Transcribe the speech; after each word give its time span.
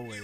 Always. 0.00 0.22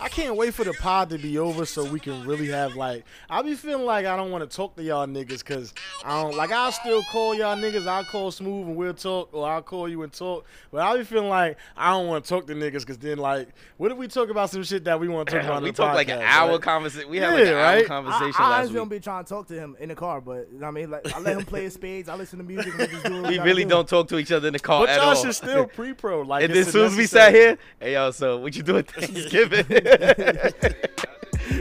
I 0.00 0.08
can't 0.08 0.34
wait 0.34 0.52
for 0.52 0.64
the 0.64 0.72
pod 0.72 1.10
to 1.10 1.18
be 1.18 1.38
over 1.38 1.64
so 1.64 1.84
we 1.84 2.00
can 2.00 2.26
really 2.26 2.48
have 2.48 2.74
like. 2.74 3.04
I 3.30 3.40
be 3.42 3.54
feeling 3.54 3.84
like 3.86 4.04
I 4.04 4.16
don't 4.16 4.32
want 4.32 4.48
to 4.48 4.56
talk 4.56 4.74
to 4.74 4.82
y'all 4.82 5.06
niggas 5.06 5.44
because 5.46 5.72
I 6.04 6.20
don't 6.20 6.36
like. 6.36 6.50
I'll 6.50 6.72
still 6.72 7.04
call 7.04 7.36
y'all 7.36 7.56
niggas. 7.56 7.86
I'll 7.86 8.02
call 8.02 8.32
Smooth 8.32 8.66
and 8.66 8.74
we'll 8.74 8.94
talk, 8.94 9.28
or 9.32 9.48
I'll 9.48 9.62
call 9.62 9.88
you 9.88 10.02
and 10.02 10.12
talk. 10.12 10.44
But 10.72 10.78
I'll 10.78 10.98
be 10.98 11.04
feeling 11.04 11.28
like 11.28 11.56
I 11.76 11.90
don't 11.92 12.08
want 12.08 12.24
to 12.24 12.28
talk 12.28 12.48
to 12.48 12.54
niggas 12.54 12.80
because 12.80 12.98
then 12.98 13.18
like, 13.18 13.50
what 13.76 13.92
if 13.92 13.98
we 13.98 14.08
talk 14.08 14.28
about 14.28 14.50
some 14.50 14.64
shit 14.64 14.82
that 14.84 14.98
we 14.98 15.06
want 15.06 15.28
to 15.28 15.36
talk 15.36 15.44
about? 15.44 15.58
in 15.58 15.62
we 15.64 15.70
the 15.70 15.76
talk 15.76 15.94
like 15.94 16.08
an 16.08 16.20
hour 16.20 16.52
right? 16.52 16.62
conversation. 16.62 17.08
We 17.08 17.18
had 17.18 17.28
Yeah, 17.28 17.34
like 17.38 17.46
an 17.46 17.54
right? 17.54 17.78
hour 17.82 17.84
conversation 17.84 18.34
I, 18.38 18.44
I 18.44 18.48
last 18.48 18.58
honestly 18.58 18.74
don't 18.76 18.88
be 18.88 18.98
trying 19.00 19.22
to 19.24 19.28
talk 19.28 19.46
to 19.48 19.54
him 19.54 19.76
in 19.78 19.88
the 19.88 19.94
car, 19.94 20.20
but 20.20 20.48
I 20.64 20.70
mean, 20.72 20.90
like 20.90 21.14
I 21.14 21.20
let 21.20 21.36
him 21.36 21.44
play 21.44 21.62
his 21.62 21.74
spades. 21.74 22.08
I 22.08 22.16
listen 22.16 22.38
to 22.38 22.44
music. 22.44 22.72
And 22.74 22.78
we 22.80 22.86
just 22.88 23.04
do 23.04 23.22
We 23.22 23.38
really 23.38 23.62
do. 23.62 23.70
don't 23.70 23.88
talk 23.88 24.08
to 24.08 24.18
each 24.18 24.32
other 24.32 24.48
in 24.48 24.54
the 24.54 24.58
car 24.58 24.80
But 24.80 24.88
at 24.88 24.96
y'all 25.00 25.10
all. 25.10 25.14
should 25.14 25.34
still 25.36 25.66
pre-pro. 25.66 26.22
Like, 26.22 26.42
and 26.44 26.52
then 26.52 26.62
as 26.62 26.72
soon 26.72 26.86
as 26.86 26.96
we 26.96 27.06
sat 27.06 27.32
here, 27.32 27.56
hey 27.78 27.92
y'all, 27.92 28.10
so 28.10 28.38
what 28.38 28.56
you 28.56 28.64
doing 28.64 28.82
Thanksgiving? 28.84 29.41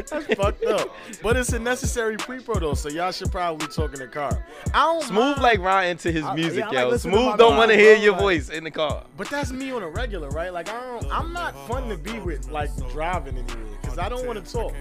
That's 0.09 0.25
fucked 0.35 0.63
up. 0.65 0.95
But 1.21 1.37
it's 1.37 1.53
a 1.53 1.59
necessary 1.59 2.17
pre-pro 2.17 2.59
though, 2.59 2.73
so 2.73 2.89
y'all 2.89 3.11
should 3.11 3.31
probably 3.31 3.67
talk 3.67 3.93
in 3.93 3.99
the 3.99 4.07
car. 4.07 4.45
I 4.73 4.83
don't 4.85 5.03
Smooth 5.03 5.17
mind- 5.37 5.41
like 5.41 5.59
right 5.59 5.85
into 5.85 6.11
his 6.11 6.23
I- 6.23 6.35
music, 6.35 6.65
yeah, 6.71 6.81
I 6.81 6.83
like 6.83 6.91
yo. 6.91 6.97
Smooth 6.97 7.37
don't 7.37 7.57
want 7.57 7.71
to 7.71 7.77
hear 7.77 7.95
your 7.95 8.13
like- 8.13 8.21
voice 8.21 8.49
in 8.49 8.63
the 8.63 8.71
car. 8.71 9.03
But 9.17 9.29
that's 9.29 9.51
me 9.51 9.71
on 9.71 9.83
a 9.83 9.89
regular, 9.89 10.29
right? 10.29 10.53
Like 10.53 10.69
I 10.69 10.79
don't, 10.81 11.11
I'm 11.11 11.33
not 11.33 11.55
fun 11.67 11.89
to 11.89 11.97
be 11.97 12.19
with, 12.19 12.49
like 12.49 12.69
driving 12.91 13.37
anywhere, 13.37 13.57
because 13.81 13.97
I 13.97 14.07
don't 14.09 14.25
want 14.25 14.43
to 14.43 14.51
talk. 14.53 14.73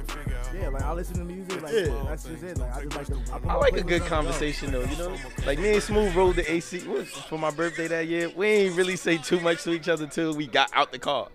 Yeah, 0.55 0.69
like 0.69 0.83
I 0.83 0.93
listen 0.93 1.17
to 1.17 1.25
music. 1.25 1.63
Like 1.63 1.73
Yeah. 1.73 2.03
that's 2.09 2.25
just 2.25 2.43
it. 2.43 2.59
Like 2.59 2.77
I 2.77 2.85
just 2.85 2.97
like 2.97 3.07
to. 3.07 3.49
I, 3.49 3.53
I 3.53 3.55
like 3.57 3.75
a 3.77 3.83
good 3.83 4.03
on, 4.03 4.09
go. 4.09 4.15
conversation 4.15 4.73
though, 4.73 4.83
you 4.85 4.97
know. 4.97 5.17
Like 5.47 5.59
me 5.59 5.75
and 5.75 5.83
Smooth 5.83 6.15
rode 6.15 6.37
the 6.37 6.51
AC 6.53 6.79
for 7.29 7.39
my 7.39 7.51
birthday 7.51 7.89
that 7.89 8.07
year. 8.07 8.31
We 8.37 8.47
ain't 8.47 8.77
really 8.77 8.97
say 8.97 9.17
too 9.19 9.41
much 9.41 9.65
to 9.65 9.73
each 9.73 9.89
other 9.89 10.07
till 10.07 10.35
we 10.35 10.47
got 10.47 10.71
out 10.75 10.93
the 10.93 10.99
car. 10.99 11.29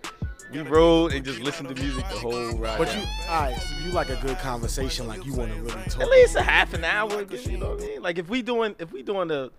We 0.56 0.62
rode 0.62 1.12
and 1.12 1.22
just 1.22 1.40
listened 1.40 1.68
to 1.68 1.74
music 1.74 2.08
the 2.08 2.18
whole 2.18 2.52
ride. 2.52 2.78
But 2.78 2.94
you, 2.96 3.02
alright, 3.28 3.60
so 3.60 3.76
you 3.84 3.92
like 3.92 4.08
a 4.08 4.16
good 4.16 4.38
conversation, 4.38 5.06
like 5.06 5.24
you 5.26 5.34
want 5.34 5.52
to 5.52 5.60
really 5.60 5.84
talk. 5.84 6.00
at 6.00 6.08
least 6.08 6.34
a 6.34 6.42
half 6.42 6.72
an 6.72 6.82
hour, 6.82 7.22
you 7.30 7.58
know 7.58 7.70
what 7.70 7.82
I 7.82 7.86
mean? 7.86 8.02
Like 8.02 8.18
if 8.18 8.30
we 8.30 8.40
doing 8.40 8.74
if 8.78 8.90
we 8.90 9.02
doing 9.02 9.28
the 9.28 9.52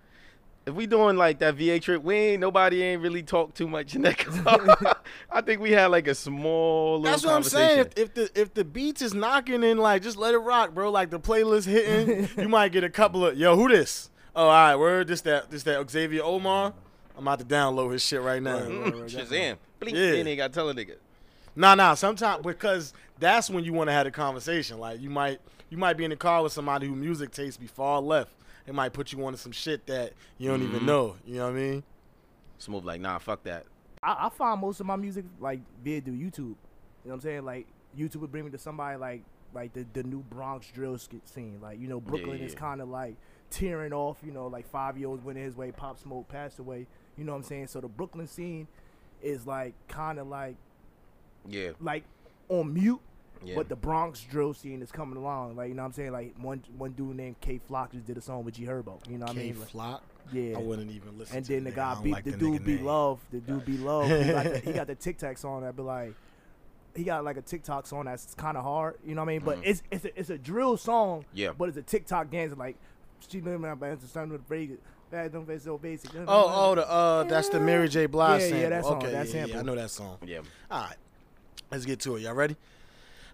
if 0.66 0.74
we 0.74 0.86
doing 0.86 1.16
like 1.16 1.38
that 1.38 1.54
VA 1.54 1.78
trip, 1.78 2.02
we 2.02 2.14
ain't 2.16 2.40
nobody 2.40 2.82
ain't 2.82 3.00
really 3.00 3.22
talk 3.22 3.54
too 3.54 3.68
much 3.68 3.94
in 3.94 4.02
that 4.02 4.18
car. 4.18 4.96
I 5.30 5.40
think 5.40 5.60
we 5.60 5.70
had 5.70 5.86
like 5.86 6.08
a 6.08 6.14
small 6.16 7.00
little 7.00 7.12
That's 7.12 7.24
what 7.24 7.34
I'm 7.34 7.42
saying. 7.44 7.78
If, 7.78 7.98
if 7.98 8.14
the 8.14 8.40
if 8.40 8.54
the 8.54 8.64
beats 8.64 9.00
is 9.00 9.14
knocking 9.14 9.62
in, 9.62 9.78
like 9.78 10.02
just 10.02 10.16
let 10.16 10.34
it 10.34 10.38
rock, 10.38 10.74
bro. 10.74 10.90
Like 10.90 11.10
the 11.10 11.20
playlist 11.20 11.66
hitting, 11.66 12.28
you 12.42 12.48
might 12.48 12.72
get 12.72 12.82
a 12.82 12.90
couple 12.90 13.24
of 13.24 13.38
yo. 13.38 13.54
Who 13.54 13.68
this? 13.68 14.10
Oh, 14.34 14.44
all 14.44 14.48
right, 14.48 14.76
word. 14.76 15.06
This 15.06 15.20
that 15.22 15.48
this 15.50 15.62
that 15.62 15.88
Xavier 15.88 16.22
Omar. 16.24 16.74
I'm 17.16 17.26
about 17.26 17.38
to 17.40 17.44
download 17.44 17.92
his 17.92 18.04
shit 18.04 18.20
right 18.20 18.40
now. 18.40 18.58
Mm, 18.58 19.10
Shazam. 19.10 19.56
Blink, 19.80 19.96
Yeah. 19.96 20.12
then 20.12 20.24
they 20.24 20.36
got 20.36 20.48
to 20.48 20.54
tell 20.54 20.68
a 20.68 20.74
nigga. 20.74 20.96
Nah, 21.56 21.74
nah. 21.74 21.94
Sometimes 21.94 22.44
because 22.44 22.92
that's 23.18 23.50
when 23.50 23.64
you 23.64 23.72
want 23.72 23.88
to 23.88 23.92
have 23.92 24.06
a 24.06 24.10
conversation. 24.10 24.78
Like 24.78 25.00
you 25.00 25.10
might 25.10 25.40
you 25.70 25.76
might 25.78 25.96
be 25.96 26.04
in 26.04 26.10
the 26.10 26.16
car 26.16 26.42
with 26.42 26.52
somebody 26.52 26.86
who 26.86 26.94
music 26.94 27.30
tastes 27.32 27.56
be 27.56 27.66
far 27.66 28.00
left. 28.00 28.32
It 28.66 28.74
might 28.74 28.92
put 28.92 29.12
you 29.12 29.24
on 29.24 29.32
to 29.32 29.38
some 29.38 29.52
shit 29.52 29.86
that 29.86 30.12
you 30.36 30.48
don't 30.50 30.60
Mm-hmm. 30.60 30.74
even 30.76 30.86
know. 30.86 31.16
You 31.26 31.36
know 31.36 31.44
what 31.46 31.56
I 31.56 31.60
mean? 31.60 31.82
Smooth 32.58 32.84
like, 32.84 33.00
nah, 33.00 33.18
fuck 33.18 33.42
that. 33.44 33.64
I, 34.02 34.26
I 34.26 34.28
find 34.30 34.60
most 34.60 34.80
of 34.80 34.86
my 34.86 34.96
music 34.96 35.24
like 35.40 35.60
via 35.82 36.00
through 36.00 36.14
YouTube. 36.14 36.38
You 36.38 36.54
know 37.04 37.10
what 37.10 37.14
I'm 37.14 37.20
saying? 37.20 37.44
Like 37.44 37.66
YouTube 37.96 38.16
would 38.16 38.30
bring 38.32 38.44
me 38.44 38.50
to 38.52 38.58
somebody 38.58 38.96
like 38.98 39.22
like 39.54 39.72
the, 39.72 39.86
the 39.94 40.02
new 40.02 40.20
Bronx 40.30 40.70
drill 40.70 40.98
scene. 40.98 41.58
Like 41.62 41.80
you 41.80 41.88
know 41.88 42.00
Brooklyn 42.00 42.38
yeah, 42.38 42.44
is 42.46 42.54
kind 42.54 42.80
of 42.80 42.88
like 42.88 43.16
tearing 43.50 43.92
off. 43.92 44.18
You 44.24 44.32
know 44.32 44.46
like 44.46 44.68
five 44.70 44.98
year 44.98 45.08
olds 45.08 45.24
went 45.24 45.38
his 45.38 45.56
way. 45.56 45.72
Pop 45.72 45.98
Smoke 45.98 46.28
passed 46.28 46.58
away. 46.58 46.86
You 47.16 47.24
know 47.24 47.32
what 47.32 47.38
I'm 47.38 47.44
saying? 47.44 47.66
So 47.68 47.80
the 47.80 47.88
Brooklyn 47.88 48.26
scene 48.26 48.68
is 49.22 49.46
like 49.46 49.74
kind 49.88 50.18
of 50.18 50.26
like 50.28 50.56
Yeah. 51.48 51.70
like 51.80 52.04
on 52.48 52.74
mute. 52.74 53.00
Yeah. 53.44 53.54
But 53.54 53.68
the 53.68 53.76
Bronx 53.76 54.20
drill 54.22 54.52
scene 54.52 54.82
is 54.82 54.90
coming 54.90 55.16
along. 55.16 55.54
Like 55.56 55.68
you 55.68 55.74
know 55.74 55.82
what 55.82 55.88
I'm 55.88 55.92
saying? 55.92 56.12
Like 56.12 56.34
one 56.40 56.62
one 56.76 56.90
dude 56.92 57.16
named 57.16 57.40
Kay 57.40 57.58
Flock 57.58 57.92
just 57.92 58.04
did 58.06 58.16
a 58.16 58.20
song 58.20 58.44
with 58.44 58.54
G 58.54 58.64
Herbo. 58.64 58.98
You 59.08 59.18
know 59.18 59.26
what 59.26 59.30
I 59.30 59.34
K 59.34 59.46
mean? 59.46 59.60
Like, 59.60 59.68
Flock. 59.68 60.02
yeah. 60.32 60.56
I 60.56 60.60
wouldn't 60.60 60.90
even 60.90 61.16
listen. 61.18 61.36
And 61.36 61.46
to 61.46 61.52
then 61.52 61.64
the 61.64 61.70
nigga. 61.70 61.74
Guy 61.76 62.02
beat 62.02 62.12
like 62.12 62.24
the, 62.24 62.32
the 62.32 62.36
dude 62.36 62.64
be 62.64 62.76
name. 62.76 62.84
love. 62.84 63.20
The 63.30 63.38
dude 63.38 63.64
B-Lovee. 63.64 64.24
He 64.24 64.32
got 64.32 64.44
the, 64.44 64.58
he 64.58 64.72
got 64.72 64.86
the 64.88 64.94
TikTok 64.96 65.38
song 65.38 65.62
that 65.62 65.76
be 65.76 65.82
like 65.82 66.14
he 66.96 67.04
got 67.04 67.22
like 67.24 67.36
a 67.36 67.42
TikTok 67.42 67.86
song 67.86 68.06
that's 68.06 68.34
kind 68.34 68.56
of 68.56 68.64
hard. 68.64 68.96
You 69.04 69.14
know 69.14 69.22
what 69.22 69.30
I 69.30 69.34
mean? 69.34 69.42
But 69.44 69.58
mm. 69.58 69.66
it's 69.66 69.82
it's 69.90 70.04
a, 70.04 70.18
it's 70.18 70.30
a 70.30 70.38
drill 70.38 70.76
song. 70.76 71.24
Yeah. 71.32 71.50
But 71.56 71.68
it's 71.68 71.78
a 71.78 71.82
TikTok 71.82 72.30
dance 72.30 72.56
like 72.56 72.76
she 73.28 73.40
living 73.40 73.60
my 73.60 73.74
bands 73.74 74.02
to 74.02 74.08
start 74.10 74.28
with 74.30 74.46
Vegas. 74.48 74.78
Bad 75.10 75.32
don't 75.32 75.46
face 75.46 75.64
so 75.64 75.78
basic. 75.78 76.10
Oh, 76.16 76.22
oh, 76.28 76.74
the 76.74 76.88
uh, 76.88 77.24
that's 77.24 77.48
the 77.48 77.58
Mary 77.60 77.88
J. 77.88 78.06
Blige 78.06 78.42
Yeah, 78.42 78.56
yeah, 78.56 78.68
that 78.68 78.84
song, 78.84 78.96
okay, 79.02 79.12
that 79.12 79.26
yeah, 79.26 79.32
sample. 79.32 79.50
yeah, 79.54 79.58
I 79.60 79.62
know 79.62 79.74
that 79.74 79.90
song. 79.90 80.18
Yeah. 80.26 80.40
All 80.70 80.82
right, 80.82 80.96
let's 81.70 81.84
get 81.86 82.00
to 82.00 82.16
it. 82.16 82.20
Y'all 82.22 82.34
ready? 82.34 82.56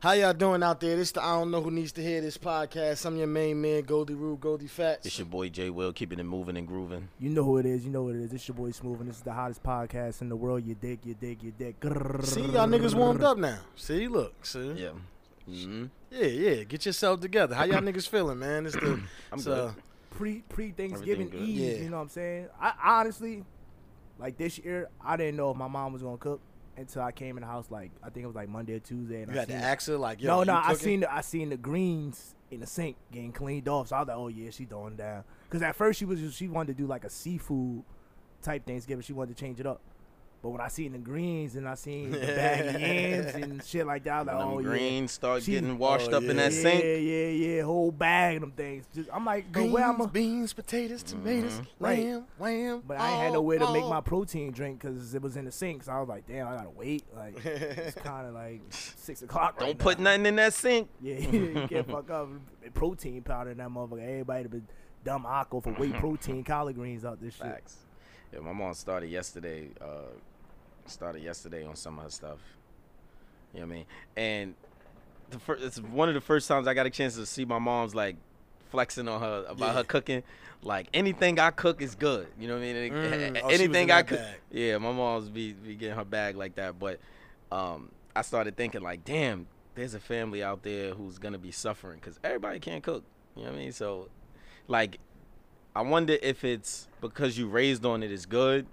How 0.00 0.12
y'all 0.12 0.34
doing 0.34 0.62
out 0.62 0.80
there? 0.80 0.96
This 0.96 1.12
the 1.12 1.22
I 1.24 1.32
don't 1.38 1.50
know 1.50 1.62
who 1.62 1.70
needs 1.70 1.90
to 1.92 2.02
hear 2.02 2.20
this 2.20 2.36
podcast. 2.38 3.04
I'm 3.06 3.16
your 3.16 3.26
main 3.26 3.60
man, 3.60 3.82
Goldie 3.82 4.14
Rube, 4.14 4.38
Goldie 4.40 4.66
Fats. 4.66 5.06
It's 5.06 5.18
your 5.18 5.26
boy 5.26 5.48
Jay 5.48 5.70
Will 5.70 5.92
keeping 5.94 6.18
it 6.20 6.24
moving 6.24 6.56
and 6.58 6.68
grooving. 6.68 7.08
You 7.18 7.30
know 7.30 7.42
who 7.42 7.56
it 7.58 7.66
is. 7.66 7.84
You 7.86 7.90
know 7.90 8.02
what 8.02 8.14
it 8.14 8.20
is. 8.22 8.32
It's 8.32 8.46
your 8.46 8.54
boy 8.54 8.70
Smooth, 8.70 9.00
and 9.00 9.08
this 9.08 9.16
is 9.16 9.22
the 9.22 9.32
hottest 9.32 9.62
podcast 9.62 10.20
in 10.20 10.28
the 10.28 10.36
world. 10.36 10.62
You 10.64 10.74
dig, 10.74 11.00
you 11.04 11.14
dig, 11.14 11.42
you 11.42 11.52
dig. 11.58 11.76
See, 12.24 12.42
y'all 12.42 12.68
niggas 12.68 12.94
warmed 12.94 13.22
up 13.22 13.38
now. 13.38 13.58
See, 13.76 14.06
look, 14.06 14.44
see. 14.44 14.72
Yeah. 14.72 14.90
hmm 15.46 15.86
Yeah, 16.10 16.26
yeah. 16.26 16.62
Get 16.64 16.84
yourself 16.86 17.20
together. 17.20 17.54
How 17.54 17.64
y'all 17.64 17.80
niggas 17.80 18.08
feeling, 18.08 18.38
man? 18.38 18.66
It's 18.66 18.76
the, 18.76 18.80
I'm 19.32 19.38
it's, 19.38 19.44
good. 19.44 19.58
uh, 19.58 19.72
pre 20.14 20.42
pre 20.48 20.70
Thanksgiving 20.70 21.32
Eve. 21.34 21.58
Yeah. 21.58 21.82
You 21.84 21.90
know 21.90 21.96
what 21.96 22.02
I'm 22.02 22.08
saying? 22.08 22.48
I 22.60 22.72
honestly, 22.82 23.44
like 24.18 24.36
this 24.36 24.58
year, 24.58 24.88
I 25.04 25.16
didn't 25.16 25.36
know 25.36 25.50
if 25.50 25.56
my 25.56 25.68
mom 25.68 25.92
was 25.92 26.02
gonna 26.02 26.16
cook 26.16 26.40
until 26.76 27.02
I 27.02 27.12
came 27.12 27.36
in 27.36 27.42
the 27.42 27.46
house. 27.46 27.70
Like 27.70 27.90
I 28.02 28.10
think 28.10 28.24
it 28.24 28.26
was 28.26 28.36
like 28.36 28.48
Monday 28.48 28.74
or 28.74 28.80
Tuesday. 28.80 29.22
And 29.22 29.30
you 29.32 29.36
I 29.36 29.40
had 29.40 29.48
to 29.48 29.54
seen, 29.54 29.62
ask 29.62 29.86
her, 29.88 29.96
like, 29.96 30.22
yo, 30.22 30.28
no, 30.28 30.40
you 30.40 30.46
no, 30.46 30.54
I 30.54 30.74
seen 30.74 31.00
the, 31.00 31.12
I 31.12 31.20
seen 31.20 31.50
the 31.50 31.56
greens 31.56 32.34
in 32.50 32.60
the 32.60 32.66
sink 32.66 32.96
getting 33.12 33.32
cleaned 33.32 33.68
off. 33.68 33.88
So 33.88 33.96
I 33.96 34.00
was 34.00 34.08
like, 34.08 34.16
oh 34.16 34.28
yeah, 34.28 34.50
she 34.50 34.64
throwing 34.64 34.96
down. 34.96 35.24
Cause 35.50 35.62
at 35.62 35.76
first 35.76 35.98
she 35.98 36.04
was 36.04 36.20
just, 36.20 36.36
she 36.36 36.48
wanted 36.48 36.76
to 36.76 36.82
do 36.82 36.86
like 36.86 37.04
a 37.04 37.10
seafood 37.10 37.82
type 38.42 38.66
Thanksgiving. 38.66 39.02
She 39.02 39.12
wanted 39.12 39.36
to 39.36 39.40
change 39.40 39.60
it 39.60 39.66
up. 39.66 39.80
But 40.44 40.50
when 40.50 40.60
I 40.60 40.68
seen 40.68 40.92
the 40.92 40.98
greens 40.98 41.56
and 41.56 41.66
I 41.66 41.74
seen 41.74 42.10
the 42.10 42.18
bag 42.18 42.74
of 42.74 42.78
yams 42.82 43.34
and 43.34 43.64
shit 43.64 43.86
like 43.86 44.04
that, 44.04 44.12
I 44.12 44.18
was 44.18 44.26
like, 44.26 44.36
Them 44.40 44.48
oh 44.48 44.58
yeah. 44.58 44.68
greens 44.68 45.12
start 45.12 45.42
She- 45.42 45.52
getting 45.52 45.78
washed 45.78 46.10
Oh, 46.12 46.18
up 46.18 46.22
in 46.24 46.36
that 46.36 46.52
yeah, 46.52 46.60
sink. 46.62 46.84
yeah, 46.84 46.94
yeah, 46.96 47.26
yeah. 47.56 47.62
whole 47.62 47.90
bag 47.90 48.36
of 48.36 48.40
them 48.42 48.50
things. 48.52 48.84
Just, 48.94 49.08
I'm 49.10 49.24
like, 49.24 49.50
but 49.50 49.70
where 49.70 49.86
I'm 49.86 49.96
Beans, 49.96 50.10
beans, 50.12 50.52
potatoes, 50.52 51.02
tomatoes, 51.02 51.54
Mhm. 51.60 51.66
Right. 51.80 51.98
lamb, 52.04 52.24
wham. 52.36 52.82
But 52.86 53.00
I 53.00 53.08
ain't 53.10 53.20
had 53.22 53.30
oh, 53.30 53.34
nowhere 53.36 53.58
to 53.60 53.72
make 53.72 53.86
my 53.86 54.02
protein 54.02 54.52
drink 54.52 54.82
because 54.82 55.14
it 55.14 55.22
was 55.22 55.38
in 55.38 55.46
the 55.46 55.50
sink. 55.50 55.84
So 55.84 55.92
I 55.92 56.00
was 56.00 56.10
like, 56.10 56.26
damn, 56.26 56.46
I 56.46 56.56
gotta 56.56 56.68
wait. 56.68 57.04
Like 57.16 57.42
it's 57.42 57.94
kind 58.02 58.26
of 58.26 58.34
like 58.34 58.60
six 58.68 59.22
o'clock. 59.22 59.58
Don't 59.58 59.68
right 59.68 59.78
put 59.78 59.98
now. 59.98 60.10
nothing 60.10 60.26
in 60.26 60.36
that 60.36 60.52
sink. 60.52 60.90
Yeah, 61.00 61.20
you 61.20 61.66
can't 61.70 61.86
fuck 61.90 62.10
up 62.10 62.28
protein 62.74 63.22
powder 63.22 63.52
in 63.52 63.56
that 63.56 63.70
motherfucker. 63.70 64.02
Everybody 64.06 64.48
been 64.48 64.66
dumb 65.06 65.24
aqua 65.24 65.62
for 65.62 65.72
whey 65.72 65.88
protein 65.92 66.44
collard 66.44 66.74
greens 66.74 67.02
out 67.06 67.18
this 67.18 67.32
shit. 67.32 67.46
Facts. 67.46 67.76
Yeah, 68.30 68.40
my 68.40 68.52
mom 68.52 68.74
started 68.74 69.08
yesterday. 69.10 69.68
Uh, 69.80 70.10
started 70.86 71.22
yesterday 71.22 71.64
on 71.64 71.76
some 71.76 71.98
of 71.98 72.04
her 72.04 72.10
stuff. 72.10 72.38
You 73.52 73.60
know 73.60 73.66
what 73.66 73.72
I 73.72 73.76
mean? 73.76 73.84
And 74.16 74.54
the 75.30 75.38
first, 75.38 75.62
it's 75.64 75.80
one 75.80 76.08
of 76.08 76.14
the 76.14 76.20
first 76.20 76.48
times 76.48 76.66
I 76.66 76.74
got 76.74 76.86
a 76.86 76.90
chance 76.90 77.14
to 77.16 77.26
see 77.26 77.44
my 77.44 77.58
mom's 77.58 77.94
like 77.94 78.16
flexing 78.70 79.08
on 79.08 79.20
her 79.20 79.44
about 79.48 79.66
Yeah. 79.68 79.72
her 79.74 79.84
cooking. 79.84 80.22
Like 80.62 80.88
anything 80.94 81.38
I 81.38 81.50
cook 81.50 81.82
is 81.82 81.94
good. 81.94 82.26
You 82.38 82.48
know 82.48 82.54
what 82.54 82.62
I 82.64 82.72
mean? 82.72 82.92
Mm. 82.92 83.40
Oh, 83.44 83.48
anything 83.48 83.90
in 83.90 83.94
I 83.94 84.02
cook. 84.02 84.18
bag. 84.18 84.36
Yeah, 84.50 84.78
my 84.78 84.92
mom's 84.92 85.28
be, 85.28 85.52
be 85.52 85.74
getting 85.74 85.94
her 85.96 86.04
bag 86.04 86.36
like 86.36 86.54
that. 86.56 86.78
But 86.78 87.00
um, 87.52 87.90
I 88.16 88.22
started 88.22 88.56
thinking 88.56 88.80
like, 88.82 89.04
damn, 89.04 89.46
there's 89.74 89.94
a 89.94 90.00
family 90.00 90.42
out 90.42 90.62
there 90.62 90.94
who's 90.94 91.18
gonna 91.18 91.38
be 91.38 91.50
suffering 91.50 91.98
because 92.00 92.18
everybody 92.24 92.58
can't 92.60 92.82
cook. 92.82 93.04
You 93.36 93.42
know 93.44 93.50
what 93.50 93.56
I 93.56 93.62
mean? 93.62 93.72
So, 93.72 94.08
like, 94.68 94.98
I 95.76 95.82
wonder 95.82 96.16
if 96.22 96.44
it's 96.44 96.88
because 97.00 97.36
you 97.36 97.48
raised 97.48 97.84
on 97.84 98.02
it 98.02 98.10
is 98.12 98.24
good. 98.26 98.66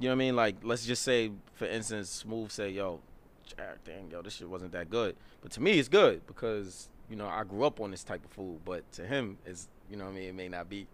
You 0.00 0.08
know 0.08 0.14
what 0.14 0.22
I 0.22 0.24
mean? 0.24 0.36
Like, 0.36 0.56
let's 0.62 0.86
just 0.86 1.02
say, 1.02 1.30
for 1.52 1.66
instance, 1.66 2.08
Smooth 2.08 2.50
say, 2.50 2.70
"Yo, 2.70 3.00
Jared, 3.44 3.84
dang, 3.84 4.10
yo, 4.10 4.22
this 4.22 4.32
shit 4.32 4.48
wasn't 4.48 4.72
that 4.72 4.88
good." 4.88 5.14
But 5.42 5.52
to 5.52 5.60
me, 5.60 5.78
it's 5.78 5.90
good 5.90 6.26
because 6.26 6.88
you 7.10 7.16
know 7.16 7.28
I 7.28 7.44
grew 7.44 7.64
up 7.64 7.80
on 7.80 7.90
this 7.90 8.02
type 8.02 8.24
of 8.24 8.30
food. 8.30 8.60
But 8.64 8.90
to 8.92 9.06
him, 9.06 9.36
it's 9.44 9.68
you 9.90 9.98
know 9.98 10.04
what 10.04 10.12
I 10.12 10.14
mean. 10.14 10.28
It 10.30 10.34
may 10.34 10.48
not 10.48 10.70
be 10.70 10.86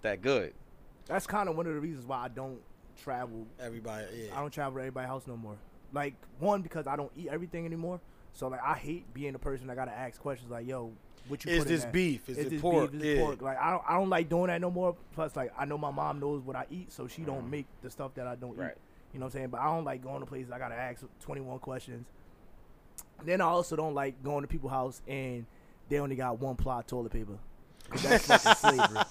that 0.00 0.22
good. 0.22 0.54
That's 1.04 1.26
kind 1.26 1.50
of 1.50 1.56
one 1.56 1.66
of 1.66 1.74
the 1.74 1.80
reasons 1.80 2.06
why 2.06 2.24
I 2.24 2.28
don't 2.28 2.60
travel. 3.02 3.46
Everybody, 3.60 4.06
yeah. 4.16 4.38
I 4.38 4.40
don't 4.40 4.50
travel 4.50 4.76
to 4.76 4.80
everybody's 4.80 5.08
house 5.08 5.26
no 5.26 5.36
more. 5.36 5.56
Like 5.92 6.14
one 6.38 6.62
because 6.62 6.86
I 6.86 6.96
don't 6.96 7.12
eat 7.14 7.28
everything 7.30 7.66
anymore. 7.66 8.00
So 8.32 8.48
like 8.48 8.62
I 8.64 8.74
hate 8.74 9.12
being 9.12 9.34
the 9.34 9.38
person 9.38 9.66
that 9.66 9.76
gotta 9.76 9.92
ask 9.92 10.18
questions 10.18 10.50
like, 10.50 10.66
"Yo, 10.66 10.92
what 11.30 11.44
you 11.44 11.52
Is 11.52 11.64
this 11.64 11.84
beef? 11.86 12.28
Is, 12.28 12.38
it 12.38 12.50
this 12.50 12.60
pork? 12.60 12.92
Beef? 12.92 13.02
Is 13.02 13.18
yeah. 13.18 13.24
pork? 13.24 13.42
Like 13.42 13.58
I 13.58 13.70
don't, 13.70 13.82
I 13.88 13.94
don't 13.94 14.10
like 14.10 14.28
doing 14.28 14.48
that 14.48 14.60
no 14.60 14.70
more. 14.70 14.96
Plus, 15.14 15.34
like 15.36 15.52
I 15.58 15.64
know 15.64 15.78
my 15.78 15.90
mom 15.90 16.20
knows 16.20 16.42
what 16.42 16.56
I 16.56 16.66
eat, 16.70 16.92
so 16.92 17.06
she 17.06 17.22
don't 17.22 17.48
make 17.50 17.66
the 17.82 17.90
stuff 17.90 18.14
that 18.14 18.26
I 18.26 18.34
don't 18.34 18.56
Right. 18.56 18.72
eat. 18.72 18.78
You 19.12 19.20
know 19.20 19.26
what 19.26 19.34
I'm 19.34 19.38
saying? 19.38 19.48
But 19.48 19.60
I 19.60 19.64
don't 19.74 19.84
like 19.84 20.02
going 20.02 20.20
to 20.20 20.26
places 20.26 20.52
I 20.52 20.58
gotta 20.58 20.74
ask 20.76 21.02
21 21.20 21.58
questions. 21.60 22.06
Then 23.24 23.40
I 23.40 23.46
also 23.46 23.76
don't 23.76 23.94
like 23.94 24.22
going 24.22 24.42
to 24.42 24.48
people's 24.48 24.72
house 24.72 25.02
and 25.08 25.46
they 25.88 25.98
only 25.98 26.16
got 26.16 26.38
one 26.38 26.56
ply 26.56 26.82
toilet 26.82 27.12
paper. 27.12 27.38
That's 28.02 28.26
fucking 28.26 28.54
slavery. 28.56 29.02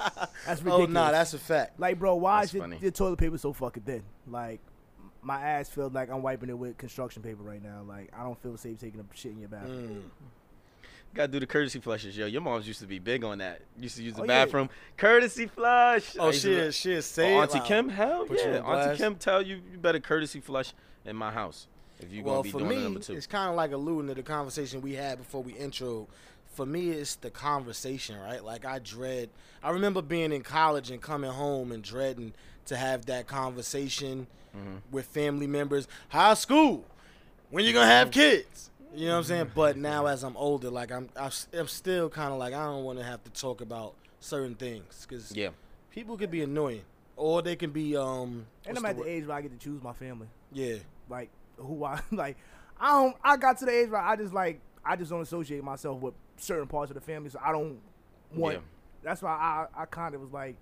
That's 0.45 0.61
ridiculous. 0.61 0.67
Oh 0.67 0.85
nah, 0.85 1.11
that's 1.11 1.33
a 1.33 1.39
fact. 1.39 1.79
like, 1.79 1.99
bro, 1.99 2.15
why 2.15 2.41
That's 2.41 2.53
is 2.53 2.59
your, 2.59 2.73
your 2.75 2.91
toilet 2.91 3.17
paper 3.19 3.37
so 3.37 3.51
fucking 3.51 3.83
thin? 3.83 4.03
Like, 4.25 4.61
my 5.21 5.41
ass 5.41 5.69
feels 5.69 5.93
like 5.93 6.09
I'm 6.09 6.21
wiping 6.21 6.49
it 6.49 6.57
with 6.57 6.77
construction 6.77 7.21
paper 7.21 7.43
right 7.43 7.61
now. 7.61 7.83
Like 7.85 8.09
I 8.17 8.23
don't 8.23 8.41
feel 8.41 8.55
safe 8.57 8.79
taking 8.79 8.99
a 8.99 9.05
shit 9.13 9.33
in 9.33 9.39
your 9.39 9.49
bathroom. 9.49 10.03
Mm. 10.05 10.25
Gotta 11.13 11.27
do 11.31 11.39
the 11.39 11.47
courtesy 11.47 11.79
flushes, 11.79 12.15
yo. 12.15 12.27
Your 12.27 12.41
moms 12.41 12.67
used 12.67 12.79
to 12.81 12.87
be 12.87 12.99
big 12.99 13.23
on 13.23 13.39
that. 13.39 13.61
Used 13.79 13.97
to 13.97 14.03
use 14.03 14.13
the 14.13 14.21
Oh, 14.21 14.25
yeah. 14.25 14.45
bathroom 14.45 14.69
courtesy 14.95 15.47
flush. 15.47 16.15
Oh 16.19 16.27
used 16.27 16.43
to- 16.43 16.65
shit, 16.71 16.73
shit, 16.75 17.03
say 17.03 17.33
Oh, 17.35 17.41
Auntie. 17.41 17.59
Kim, 17.61 17.89
hell 17.89 18.25
Put 18.25 18.39
yeah. 18.39 18.59
Auntie. 18.59 18.97
Kim 18.97 19.15
tell 19.15 19.41
you 19.41 19.59
you 19.71 19.77
better 19.79 19.99
courtesy 19.99 20.39
flush 20.39 20.71
in 21.05 21.15
my 21.15 21.31
house 21.31 21.67
if 21.99 22.11
you 22.11 22.23
well, 22.23 22.35
gonna 22.35 22.43
be 22.43 22.51
for 22.51 22.57
doing 22.59 22.69
me, 22.69 22.83
number 22.83 22.99
two. 22.99 23.13
it's 23.13 23.25
kind 23.27 23.49
of 23.49 23.55
like 23.55 23.71
alluding 23.71 24.07
to 24.09 24.13
the 24.13 24.23
conversation 24.23 24.81
we 24.81 24.93
had 24.93 25.17
before 25.17 25.41
we 25.43 25.53
intro. 25.53 26.07
For 26.53 26.65
me, 26.65 26.89
it's 26.91 27.15
the 27.15 27.29
conversation, 27.29 28.19
right? 28.19 28.43
Like 28.43 28.65
I 28.65 28.79
dread. 28.79 29.29
I 29.63 29.71
remember 29.71 30.01
being 30.01 30.31
in 30.31 30.41
college 30.43 30.91
and 30.91 31.01
coming 31.01 31.31
home 31.31 31.71
and 31.71 31.83
dreading 31.83 32.33
to 32.65 32.77
have 32.77 33.05
that 33.07 33.27
conversation 33.27 34.27
Mm-hmm. 34.57 34.77
with 34.89 35.05
family 35.05 35.45
members. 35.45 35.87
High 36.07 36.33
school, 36.33 36.83
when 37.51 37.65
you 37.65 37.71
gonna 37.73 37.85
have 37.85 38.09
kids? 38.09 38.71
You 38.93 39.05
know 39.07 39.11
what 39.13 39.17
I'm 39.19 39.23
saying? 39.25 39.51
But 39.53 39.77
now, 39.77 40.07
as 40.07 40.23
I'm 40.23 40.35
older, 40.35 40.69
like 40.69 40.91
I'm, 40.91 41.09
I'm 41.15 41.67
still 41.67 42.09
kind 42.09 42.31
of 42.33 42.39
like 42.39 42.53
I 42.53 42.63
don't 42.65 42.83
want 42.83 42.97
to 42.99 43.05
have 43.05 43.23
to 43.23 43.29
talk 43.31 43.61
about 43.61 43.93
certain 44.19 44.55
things 44.55 45.05
because 45.07 45.31
Yeah. 45.35 45.49
people 45.91 46.17
could 46.17 46.31
be 46.31 46.41
annoying, 46.41 46.81
or 47.15 47.41
they 47.41 47.55
can 47.55 47.69
be 47.71 47.95
um. 47.95 48.45
And 48.65 48.77
I'm 48.77 48.83
the 48.83 48.89
at 48.89 48.95
the 48.95 49.01
word? 49.03 49.09
age 49.09 49.25
where 49.27 49.37
I 49.37 49.41
get 49.41 49.51
to 49.51 49.57
choose 49.57 49.81
my 49.83 49.93
family. 49.93 50.27
Yeah. 50.51 50.77
Like 51.07 51.29
who 51.57 51.83
I 51.83 52.01
like. 52.11 52.37
I 52.79 52.91
don't. 52.93 53.15
I 53.23 53.37
got 53.37 53.57
to 53.59 53.65
the 53.65 53.71
age 53.71 53.89
where 53.89 54.01
I 54.01 54.15
just 54.15 54.33
like. 54.33 54.59
I 54.83 54.95
just 54.95 55.11
don't 55.11 55.21
associate 55.21 55.63
myself 55.63 56.01
with 56.01 56.13
certain 56.37 56.67
parts 56.67 56.89
of 56.89 56.95
the 56.95 57.01
family, 57.01 57.29
so 57.29 57.39
I 57.43 57.51
don't 57.51 57.79
want. 58.33 58.55
Yeah. 58.55 58.61
That's 59.03 59.21
why 59.21 59.31
I 59.31 59.67
I 59.81 59.85
kind 59.85 60.15
of 60.15 60.21
was 60.21 60.31
like 60.31 60.55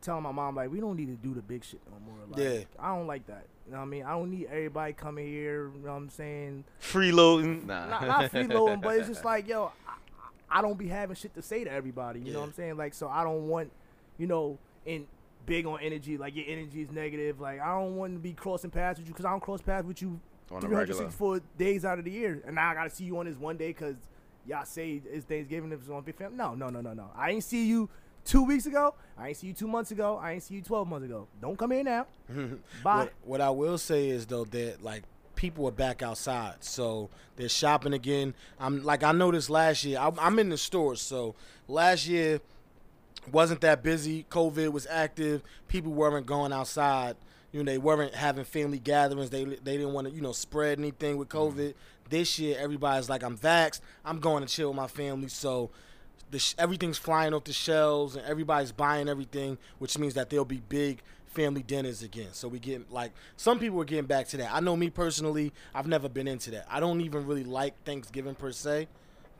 telling 0.00 0.22
my 0.22 0.32
mom 0.32 0.56
like 0.56 0.70
we 0.70 0.80
don't 0.80 0.96
need 0.96 1.06
to 1.06 1.14
do 1.16 1.34
the 1.34 1.42
big 1.42 1.64
shit 1.64 1.80
no 1.90 1.96
more. 2.04 2.24
Like, 2.28 2.38
Yeah. 2.40 2.64
I 2.78 2.94
don't 2.96 3.06
like 3.06 3.26
that. 3.26 3.46
You 3.66 3.72
know 3.72 3.78
what 3.78 3.84
I 3.84 3.88
mean? 3.88 4.04
I 4.04 4.10
don't 4.10 4.30
need 4.30 4.46
everybody 4.46 4.92
coming 4.92 5.26
here. 5.26 5.70
You 5.74 5.84
know 5.84 5.92
what 5.92 5.96
I'm 5.98 6.10
saying? 6.10 6.64
Freeloading. 6.80 7.64
Nah. 7.64 7.86
not, 7.86 8.06
not 8.06 8.32
freeloading, 8.32 8.82
but 8.82 8.96
it's 8.96 9.08
just 9.08 9.24
like, 9.24 9.48
yo, 9.48 9.72
I, 9.86 10.58
I 10.58 10.62
don't 10.62 10.76
be 10.76 10.88
having 10.88 11.16
shit 11.16 11.34
to 11.34 11.42
say 11.42 11.64
to 11.64 11.70
everybody. 11.70 12.20
You 12.20 12.32
know 12.32 12.40
what 12.40 12.46
I'm 12.46 12.54
saying? 12.54 12.76
Like, 12.76 12.94
so 12.94 13.08
I 13.08 13.22
don't 13.22 13.48
want, 13.48 13.70
you 14.18 14.26
know, 14.26 14.58
in 14.84 15.06
big 15.46 15.66
on 15.66 15.80
energy. 15.80 16.16
Like 16.16 16.34
your 16.34 16.44
energy 16.48 16.82
is 16.82 16.90
negative. 16.90 17.40
Like 17.40 17.60
I 17.60 17.74
don't 17.74 17.96
want 17.96 18.14
to 18.14 18.18
be 18.18 18.32
crossing 18.32 18.70
paths 18.70 18.98
with 18.98 19.08
you 19.08 19.14
because 19.14 19.24
I 19.24 19.30
don't 19.30 19.40
cross 19.40 19.60
paths 19.60 19.86
with 19.86 20.02
you 20.02 20.20
on 20.50 20.64
a 20.64 20.68
regular. 20.68 21.08
364 21.08 21.40
days 21.58 21.84
out 21.84 21.98
of 21.98 22.04
the 22.04 22.10
year, 22.10 22.42
and 22.46 22.54
now 22.54 22.70
I 22.70 22.74
gotta 22.74 22.90
see 22.90 23.04
you 23.04 23.18
on 23.18 23.26
this 23.26 23.36
one 23.36 23.56
day 23.56 23.68
because 23.68 23.96
y'all 24.46 24.64
say 24.64 25.00
it's 25.10 25.24
Thanksgiving 25.24 25.72
if 25.72 25.80
it's 25.80 25.90
on 25.90 26.02
big 26.02 26.16
family. 26.16 26.36
No, 26.36 26.54
no, 26.54 26.68
no, 26.68 26.80
no, 26.80 26.92
no. 26.92 27.10
I 27.16 27.30
ain't 27.30 27.44
see 27.44 27.66
you 27.66 27.88
two 28.24 28.44
weeks 28.44 28.66
ago. 28.66 28.94
I 29.18 29.28
ain't 29.28 29.36
see 29.36 29.48
you 29.48 29.52
two 29.52 29.68
months 29.68 29.90
ago. 29.90 30.18
I 30.20 30.32
ain't 30.32 30.42
see 30.42 30.54
you 30.54 30.62
12 30.62 30.88
months 30.88 31.04
ago. 31.06 31.28
Don't 31.40 31.56
come 31.58 31.70
here 31.70 31.84
now. 31.84 32.06
Bye. 32.82 32.98
What, 32.98 33.12
what 33.24 33.40
I 33.40 33.50
will 33.50 33.78
say 33.78 34.08
is 34.08 34.26
though 34.26 34.44
that 34.46 34.82
like 34.82 35.04
people 35.34 35.66
are 35.66 35.72
back 35.72 36.02
outside, 36.02 36.62
so 36.64 37.10
they're 37.36 37.48
shopping 37.48 37.92
again. 37.92 38.34
I'm 38.58 38.82
like 38.82 39.02
I 39.02 39.12
noticed 39.12 39.50
last 39.50 39.84
year. 39.84 39.98
I'm, 39.98 40.18
I'm 40.18 40.38
in 40.38 40.48
the 40.48 40.58
stores, 40.58 41.00
so 41.00 41.34
last 41.68 42.06
year 42.06 42.40
wasn't 43.30 43.60
that 43.60 43.82
busy. 43.82 44.24
COVID 44.30 44.72
was 44.72 44.86
active. 44.90 45.42
People 45.68 45.92
weren't 45.92 46.26
going 46.26 46.52
outside. 46.52 47.16
You 47.52 47.62
know, 47.62 47.70
they 47.70 47.78
weren't 47.78 48.14
having 48.14 48.44
family 48.44 48.78
gatherings. 48.78 49.30
They 49.30 49.44
they 49.44 49.76
didn't 49.76 49.92
want 49.92 50.08
to 50.08 50.12
you 50.12 50.22
know 50.22 50.32
spread 50.32 50.78
anything 50.78 51.18
with 51.18 51.28
COVID. 51.28 51.54
Mm-hmm. 51.54 52.08
This 52.08 52.38
year, 52.38 52.56
everybody's 52.58 53.08
like, 53.08 53.22
I'm 53.22 53.38
vaxxed. 53.38 53.80
I'm 54.04 54.20
going 54.20 54.44
to 54.44 54.48
chill 54.48 54.68
with 54.68 54.76
my 54.76 54.86
family. 54.86 55.28
So 55.28 55.70
sh- 56.38 56.54
everything's 56.58 56.98
flying 56.98 57.34
off 57.34 57.44
the 57.44 57.52
shelves 57.52 58.16
and 58.16 58.24
everybody's 58.26 58.72
buying 58.72 59.08
everything, 59.08 59.58
which 59.78 59.98
means 59.98 60.14
that 60.14 60.30
there'll 60.30 60.44
be 60.44 60.62
big 60.68 61.02
family 61.26 61.62
dinners 61.62 62.02
again. 62.02 62.28
So 62.32 62.46
we 62.48 62.58
get 62.58 62.90
like 62.92 63.12
some 63.36 63.58
people 63.58 63.80
are 63.80 63.84
getting 63.84 64.06
back 64.06 64.28
to 64.28 64.36
that. 64.38 64.52
I 64.52 64.60
know 64.60 64.76
me 64.76 64.90
personally, 64.90 65.52
I've 65.74 65.86
never 65.86 66.08
been 66.08 66.28
into 66.28 66.50
that. 66.52 66.66
I 66.70 66.78
don't 66.80 67.00
even 67.00 67.26
really 67.26 67.44
like 67.44 67.74
Thanksgiving 67.84 68.34
per 68.34 68.52
se, 68.52 68.88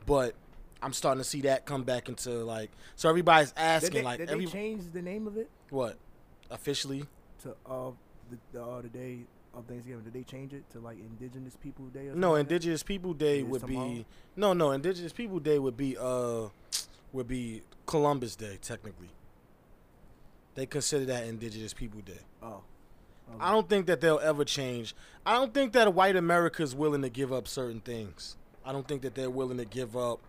but 0.05 0.33
I'm 0.81 0.91
starting 0.93 1.21
to 1.21 1.27
see 1.27 1.41
that 1.41 1.65
come 1.65 1.83
back 1.83 2.09
into 2.09 2.29
like 2.43 2.71
so 2.95 3.09
everybody's 3.09 3.51
Did 3.51 3.59
asking 3.61 3.93
they, 3.93 4.03
like 4.03 4.19
did 4.19 4.29
every 4.29 4.45
they 4.45 4.51
change 4.51 4.91
the 4.91 5.01
name 5.01 5.27
of 5.27 5.37
it 5.37 5.49
what 5.69 5.97
officially 6.51 7.05
to 7.43 7.51
uh 7.69 7.91
the 8.29 8.37
the, 8.51 8.61
uh, 8.63 8.81
the 8.81 8.89
day 8.89 9.19
of 9.53 9.65
Thanksgiving? 9.65 10.03
Did 10.03 10.13
they 10.13 10.23
change 10.23 10.51
it 10.53 10.67
to 10.71 10.79
like 10.79 10.97
Indigenous 10.99 11.55
People 11.55 11.85
Day? 11.85 12.01
Or 12.01 12.03
something 12.07 12.19
No, 12.21 12.31
like? 12.31 12.39
Indigenous 12.41 12.81
People 12.83 13.13
Day 13.13 13.43
would 13.43 13.61
tomorrow? 13.61 13.87
be 13.89 14.05
no, 14.35 14.53
no. 14.53 14.71
Indigenous 14.71 15.13
People 15.13 15.39
Day 15.39 15.59
would 15.59 15.77
be 15.77 15.95
uh 15.97 16.47
would 17.13 17.27
be 17.27 17.61
Columbus 17.85 18.35
Day 18.35 18.57
technically. 18.61 19.09
They 20.55 20.65
consider 20.65 21.05
that 21.05 21.25
Indigenous 21.25 21.73
People 21.73 22.01
Day. 22.01 22.19
Oh, 22.41 22.47
okay. 23.29 23.37
I 23.39 23.51
don't 23.51 23.67
think 23.67 23.87
that 23.87 24.01
they'll 24.01 24.19
ever 24.19 24.45
change. 24.45 24.95
I 25.25 25.33
don't 25.33 25.53
think 25.53 25.73
that 25.73 25.93
white 25.93 26.15
America 26.15 26.61
is 26.61 26.75
willing 26.75 27.01
to 27.01 27.09
give 27.09 27.33
up 27.33 27.47
certain 27.47 27.79
things. 27.79 28.35
I 28.65 28.71
don't 28.71 28.87
think 28.87 29.01
that 29.01 29.15
they're 29.15 29.29
willing 29.31 29.57
to 29.57 29.65
give 29.65 29.97
up 29.97 30.19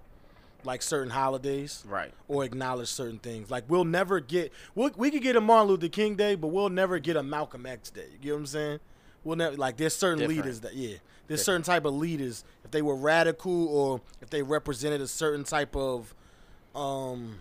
like 0.65 0.81
certain 0.81 1.11
holidays 1.11 1.85
Right. 1.87 2.13
or 2.27 2.43
acknowledge 2.43 2.89
certain 2.89 3.19
things. 3.19 3.51
Like 3.51 3.65
we'll 3.69 3.85
never 3.85 4.19
get 4.21 4.51
we'll, 4.75 4.91
we 4.97 5.11
could 5.11 5.23
get 5.23 5.37
a 5.37 5.41
Martin 5.41 5.69
Luther 5.69 5.89
King 5.89 6.17
Day, 6.17 6.35
but 6.37 6.49
we'll 6.49 6.71
never 6.71 6.99
get 6.99 7.17
a 7.17 7.23
Malcolm 7.23 7.67
X 7.67 7.91
Day. 7.91 8.07
You 8.13 8.19
get 8.19 8.33
what 8.33 8.39
I'm 8.39 8.47
saying? 8.47 8.81
We'll 9.25 9.37
never 9.37 9.57
like 9.57 9.77
there's 9.77 9.95
certain 9.95 10.21
Different. 10.21 10.39
leaders 10.39 10.61
that 10.61 10.75
yeah. 10.75 10.97
There's 11.27 11.43
certain 11.45 11.63
type 11.63 11.85
of 11.85 11.95
leaders 11.95 12.45
if 12.65 12.71
they 12.71 12.81
were 12.83 12.97
radical 12.97 13.69
or 13.69 14.01
if 14.23 14.31
they 14.31 14.43
represented 14.43 15.01
a 15.03 15.07
certain 15.07 15.45
type 15.45 15.75
of 15.77 16.15
um 16.75 17.41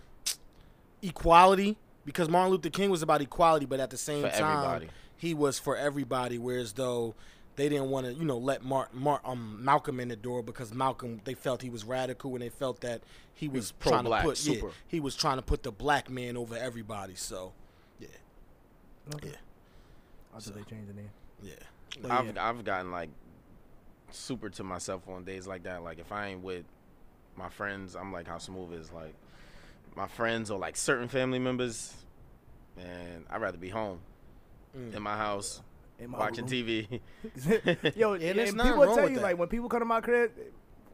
equality 1.02 1.76
because 2.04 2.28
Martin 2.28 2.52
Luther 2.52 2.70
King 2.70 2.90
was 2.90 3.02
about 3.02 3.20
equality, 3.20 3.66
but 3.66 3.80
at 3.80 3.90
the 3.90 3.96
same 3.96 4.22
For 4.22 4.30
time 4.30 4.42
everybody. 4.58 4.88
he 5.16 5.34
was 5.34 5.58
for 5.58 5.76
everybody. 5.76 6.38
Whereas 6.38 6.72
though 6.74 7.14
they 7.56 7.68
didn't 7.68 7.90
want 7.90 8.06
to, 8.06 8.12
you 8.14 8.24
know, 8.24 8.36
let 8.38 8.64
Mark, 8.64 8.92
Mark, 8.94 9.20
um, 9.24 9.64
Malcolm 9.64 10.00
in 10.00 10.08
the 10.08 10.16
door 10.16 10.42
because 10.42 10.74
Malcolm 10.74 11.20
they 11.24 11.34
felt 11.34 11.62
he 11.62 11.70
was 11.70 11.84
radical 11.84 12.32
and 12.32 12.42
they 12.42 12.48
felt 12.48 12.80
that 12.80 13.00
he 13.32 13.48
was, 13.48 13.72
was 13.78 13.90
trying 13.90 14.04
to 14.04 14.20
put, 14.22 14.44
yeah, 14.46 14.60
he 14.88 15.00
was 15.00 15.14
trying 15.16 15.36
to 15.36 15.42
put 15.42 15.62
the 15.62 15.70
black 15.72 16.10
man 16.10 16.36
over 16.36 16.56
everybody. 16.56 17.14
So, 17.14 17.52
yeah, 18.00 18.08
Okay. 19.14 19.28
yeah, 19.28 19.34
I 20.36 20.40
thought 20.40 20.54
they 20.54 20.62
changed 20.62 20.88
the 20.90 20.94
name. 20.94 21.10
yeah. 21.42 21.52
But 22.02 22.10
I've 22.10 22.34
yeah. 22.34 22.48
I've 22.48 22.64
gotten 22.64 22.90
like 22.90 23.10
super 24.10 24.48
to 24.50 24.64
myself 24.64 25.08
on 25.08 25.24
days 25.24 25.46
like 25.46 25.62
that. 25.62 25.82
Like 25.84 25.98
if 26.00 26.10
I 26.10 26.26
ain't 26.28 26.42
with 26.42 26.64
my 27.36 27.48
friends, 27.48 27.94
I'm 27.94 28.12
like 28.12 28.26
how 28.26 28.38
smooth 28.38 28.72
is 28.74 28.90
like 28.92 29.14
my 29.96 30.06
friends 30.08 30.50
or 30.50 30.58
like 30.58 30.76
certain 30.76 31.08
family 31.08 31.38
members, 31.38 31.94
and 32.76 33.24
I'd 33.30 33.40
rather 33.40 33.58
be 33.58 33.68
home 33.70 34.00
Mm. 34.76 34.92
in 34.96 35.02
my 35.04 35.16
house 35.16 35.62
In 36.00 36.10
my 36.10 36.18
watching 36.18 36.46
room. 36.46 36.66
TV. 36.66 37.00
Yo, 37.96 38.14
And 38.14 38.22
and, 38.24 38.60
people 38.60 38.92
tell 38.96 39.08
you 39.08 39.16
that. 39.16 39.22
like 39.22 39.38
when 39.38 39.48
people 39.48 39.68
come 39.68 39.78
to 39.80 39.84
my 39.84 40.00
crib, 40.00 40.32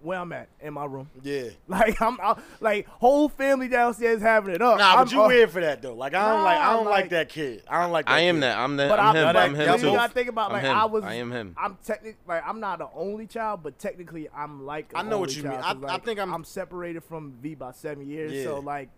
where 0.02 0.18
I'm 0.18 0.32
at 0.32 0.48
in 0.60 0.74
my 0.74 0.84
room. 0.84 1.08
Yeah. 1.22 1.48
Like 1.68 2.00
I'm 2.02 2.18
I, 2.20 2.36
like 2.60 2.86
whole 2.88 3.28
family 3.28 3.68
downstairs 3.68 4.20
having 4.20 4.54
it 4.54 4.60
up. 4.62 4.78
Nah, 4.78 4.92
I'm, 4.92 4.98
but 5.04 5.12
you 5.12 5.22
uh, 5.22 5.28
weird 5.28 5.50
for 5.50 5.60
that 5.60 5.80
though. 5.82 5.94
Like 5.94 6.14
I 6.14 6.28
don't 6.28 6.44
like 6.44 6.58
I 6.58 6.72
don't 6.72 6.84
like, 6.84 6.92
like- 7.02 7.10
that 7.10 7.28
kid. 7.28 7.62
I 7.68 7.82
don't 7.82 7.92
like. 7.92 8.06
That 8.06 8.12
I 8.12 8.20
am 8.20 8.36
kid. 8.36 8.42
that. 8.42 8.58
I'm 8.58 8.76
that. 8.76 8.88
But 8.88 8.98
I'm 9.00 9.16
I, 9.16 9.18
him. 9.18 9.24
but 9.26 9.36
I'm 9.36 9.54
him 9.54 9.80
too. 9.80 9.86
you 9.88 9.92
gotta 9.96 10.12
think 10.12 10.28
about 10.28 10.46
I'm 10.50 10.52
like 10.54 10.62
him. 10.62 10.76
I 10.76 10.84
was. 10.84 11.04
I 11.04 11.14
am 11.14 11.30
him. 11.30 11.54
I'm 11.56 11.78
technically 11.84 12.18
like 12.26 12.42
I'm 12.46 12.60
not 12.60 12.78
the 12.78 12.88
only 12.94 13.26
child, 13.26 13.62
but 13.62 13.78
technically 13.78 14.28
I'm 14.36 14.66
like. 14.66 14.92
I 14.94 15.00
an 15.00 15.08
know 15.08 15.18
what 15.18 15.30
only 15.30 15.42
you 15.42 15.48
mean. 15.48 15.60
I- 15.60 15.74
'cause, 15.74 15.84
I 15.88 15.98
think 15.98 16.18
I'm- 16.18 16.34
I'm 16.34 16.44
separated 16.44 17.04
from 17.04 17.32
V 17.40 17.54
by 17.54 17.72
seven 17.72 18.06
years, 18.08 18.32
Yeah. 18.32 18.44
so 18.44 18.58
like 18.60 18.88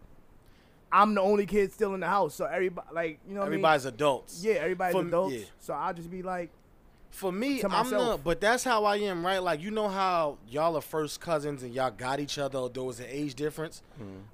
I'm 0.90 1.14
the 1.14 1.20
only 1.22 1.46
kid 1.46 1.72
still 1.72 1.94
in 1.94 2.00
the 2.00 2.06
house. 2.06 2.34
So 2.34 2.44
everybody 2.44 2.86
like 2.92 3.18
you 3.26 3.34
know 3.34 3.40
what 3.40 3.46
Everybody's 3.46 3.84
adults. 3.86 4.42
I 4.42 4.46
mean? 4.46 4.54
Yeah, 4.56 4.62
everybody's 4.62 4.92
For- 4.94 5.06
adults. 5.06 5.34
yeah. 5.34 5.44
So 5.58 5.72
I'll 5.74 5.94
just 5.94 6.10
be 6.10 6.22
like, 6.22 6.50
For 7.12 7.30
me, 7.30 7.62
I'm 7.62 7.90
not, 7.90 8.24
but 8.24 8.40
that's 8.40 8.64
how 8.64 8.84
I 8.84 8.96
am, 8.96 9.24
right? 9.24 9.38
Like 9.42 9.60
you 9.60 9.70
know 9.70 9.88
how 9.88 10.38
y'all 10.48 10.76
are 10.76 10.80
first 10.80 11.20
cousins 11.20 11.62
and 11.62 11.72
y'all 11.74 11.90
got 11.90 12.18
each 12.20 12.38
other, 12.38 12.58
although 12.58 12.88
it's 12.90 13.00
an 13.00 13.06
age 13.08 13.34
difference. 13.34 13.82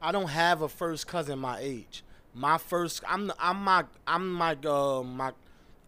I 0.01 0.13
don't 0.13 0.29
have 0.29 0.63
a 0.63 0.69
first 0.69 1.07
cousin 1.07 1.39
my 1.41 1.59
age. 1.61 2.03
My 2.35 2.57
first, 2.57 3.03
I'm, 3.09 3.33
I'm 3.41 3.57
my, 3.57 3.85
I'm 4.07 4.33
my, 4.33 4.57
uh, 4.65 5.03
my, 5.03 5.33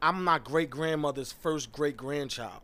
I'm 0.03 0.25
my 0.25 0.39
great 0.41 0.69
grandmother's 0.69 1.31
first 1.33 1.71
great 1.71 1.97
grandchild. 1.97 2.61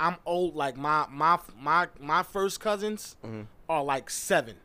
I'm 0.00 0.16
old, 0.26 0.56
like 0.56 0.76
my, 0.76 1.06
my, 1.08 1.38
my, 1.58 1.86
my 2.00 2.22
first 2.24 2.58
cousins 2.58 3.16
Mhm. 3.24 3.46
are 3.68 3.84
like 3.84 4.10
seven. 4.10 4.56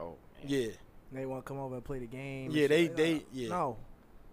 Oh, 0.00 0.16
man. 0.38 0.46
Yeah, 0.46 0.68
they 1.12 1.26
want 1.26 1.44
to 1.44 1.48
come 1.48 1.60
over 1.60 1.76
and 1.76 1.84
play 1.84 2.00
the 2.00 2.06
game. 2.06 2.50
Yeah, 2.50 2.62
shit 2.62 2.70
they- 2.70 2.88
like 2.88 2.96
they- 2.96 3.24
yeah. 3.32 3.48
No. 3.50 3.76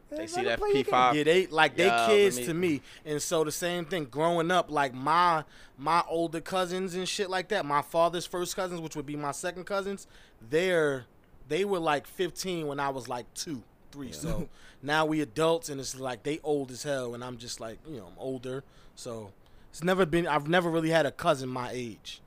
They 0.10 0.18
Let 0.18 0.30
see 0.30 0.44
that 0.44 0.60
play. 0.60 0.84
P5. 0.84 1.14
Yeah, 1.16 1.24
they 1.24 1.48
like 1.48 1.76
they 1.76 1.88
Yeah, 1.88 1.98
let 2.02 2.10
kids 2.10 2.38
me- 2.38 2.46
to 2.46 2.54
me, 2.54 2.82
and 3.06 3.22
so 3.22 3.44
the 3.44 3.52
same 3.52 3.84
thing. 3.86 4.06
Growing 4.06 4.52
up, 4.52 4.72
like 4.72 4.94
my 4.94 5.44
my 5.78 6.04
older 6.10 6.40
cousins 6.42 6.96
and 6.96 7.08
shit 7.08 7.30
like 7.30 7.50
that. 7.50 7.66
My 7.66 7.82
father's 7.82 8.26
first 8.26 8.56
cousins, 8.56 8.80
which 8.80 8.96
would 8.96 9.06
be 9.06 9.16
my 9.18 9.32
second 9.32 9.66
cousins, 9.66 10.08
they're 10.50 11.06
they 11.50 11.66
were 11.66 11.80
like 11.80 12.08
15 12.08 12.68
when 12.68 12.80
I 12.80 12.90
was 12.90 13.08
like 13.10 13.32
two, 13.34 13.64
three. 13.92 14.12
So 14.14 14.48
now 14.82 15.06
we 15.06 15.20
adults, 15.22 15.68
and 15.70 15.80
it's 15.80 16.00
like 16.00 16.24
they 16.24 16.40
old 16.44 16.72
as 16.72 16.84
hell, 16.84 17.14
and 17.14 17.24
I'm 17.24 17.38
just 17.38 17.60
like 17.60 17.80
you 17.86 17.98
know 17.98 18.06
I'm 18.08 18.18
older. 18.18 18.64
So 18.96 19.32
it's 19.72 19.84
never 19.84 20.06
been. 20.06 20.26
I've 20.26 20.48
never 20.48 20.70
really 20.70 20.90
had 20.90 21.06
a 21.06 21.12
cousin 21.12 21.50
my 21.50 21.70
age. 21.74 22.22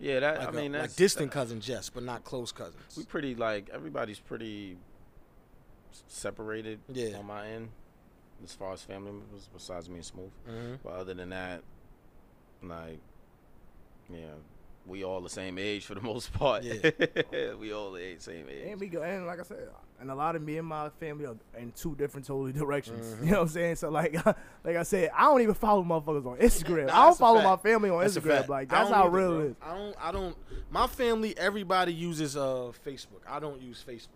Yeah, 0.00 0.18
that. 0.20 0.38
Like 0.38 0.48
I 0.48 0.50
a- 0.50 0.54
mean, 0.54 0.72
that's 0.72 0.92
like 0.94 0.96
distant 0.96 1.30
uh, 1.30 1.34
cousin 1.34 1.60
yes, 1.62 1.90
but 1.90 2.02
not 2.02 2.24
close 2.24 2.52
cousins. 2.52 2.96
We 2.96 3.04
pretty 3.04 3.34
like 3.34 3.68
everybody's 3.72 4.18
pretty 4.18 4.72
s- 4.72 4.76
separated 6.06 6.80
Yeah. 6.88 7.16
on 7.18 7.26
my 7.26 7.46
end. 7.48 7.68
as 8.44 8.52
far 8.54 8.72
as 8.72 8.82
family 8.82 9.12
members 9.12 9.48
besides 9.54 9.88
me 9.88 9.96
and 9.96 10.04
Smooth. 10.04 10.30
Mhm. 10.48 10.78
But 10.82 10.94
other 10.94 11.14
than 11.14 11.28
that, 11.30 11.62
like, 12.60 12.98
yeah, 14.10 14.34
we 14.84 15.04
all 15.04 15.20
the 15.20 15.30
same 15.30 15.58
age 15.58 15.84
for 15.86 15.94
the 15.94 16.00
most 16.12 16.32
part. 16.32 16.64
Yeah. 16.64 16.90
we 17.60 17.72
all 17.72 17.92
the 17.92 18.16
same 18.18 18.48
age. 18.48 18.66
And 18.68 18.80
we 18.80 18.88
go, 18.88 19.00
and 19.02 19.26
like 19.26 19.38
I 19.38 19.44
said, 19.44 19.68
and 20.00 20.10
a 20.10 20.14
lot 20.16 20.34
of 20.34 20.42
me 20.42 20.58
and 20.58 20.66
my 20.66 20.88
family 20.98 21.26
are 21.26 21.36
in 21.56 21.70
two 21.70 21.94
different 21.94 22.26
totally 22.26 22.50
directions. 22.60 23.06
Mm-hmm. 23.14 23.24
You 23.26 23.30
know 23.30 23.36
what 23.38 23.42
I'm 23.44 23.48
saying? 23.50 23.76
So 23.76 23.90
like, 23.90 24.14
like 24.64 24.76
I 24.76 24.82
said, 24.82 25.10
I 25.16 25.22
don't 25.26 25.40
even 25.42 25.54
follow 25.54 25.84
motherfuckers 25.84 26.26
on 26.26 26.38
Instagram. 26.38 26.86
Nah, 26.88 27.00
I 27.00 27.04
don't 27.06 27.18
follow 27.18 27.42
my 27.42 27.56
family 27.58 27.90
on 27.90 28.00
That's 28.00 28.18
Instagram. 28.18 28.48
Like 28.48 28.68
that's 28.70 28.90
how 28.90 29.02
either, 29.02 29.10
real 29.16 29.28
bro. 29.30 29.40
it 29.40 29.46
is. 29.50 29.56
I 29.62 29.74
don't. 29.76 29.96
I 30.00 30.10
don't. 30.12 30.36
My 30.70 30.88
family, 30.88 31.38
everybody 31.38 31.94
uses 31.94 32.36
uh 32.36 32.72
Facebook. 32.84 33.20
I 33.28 33.38
don't 33.38 33.62
use 33.62 33.84
Facebook. 33.86 34.08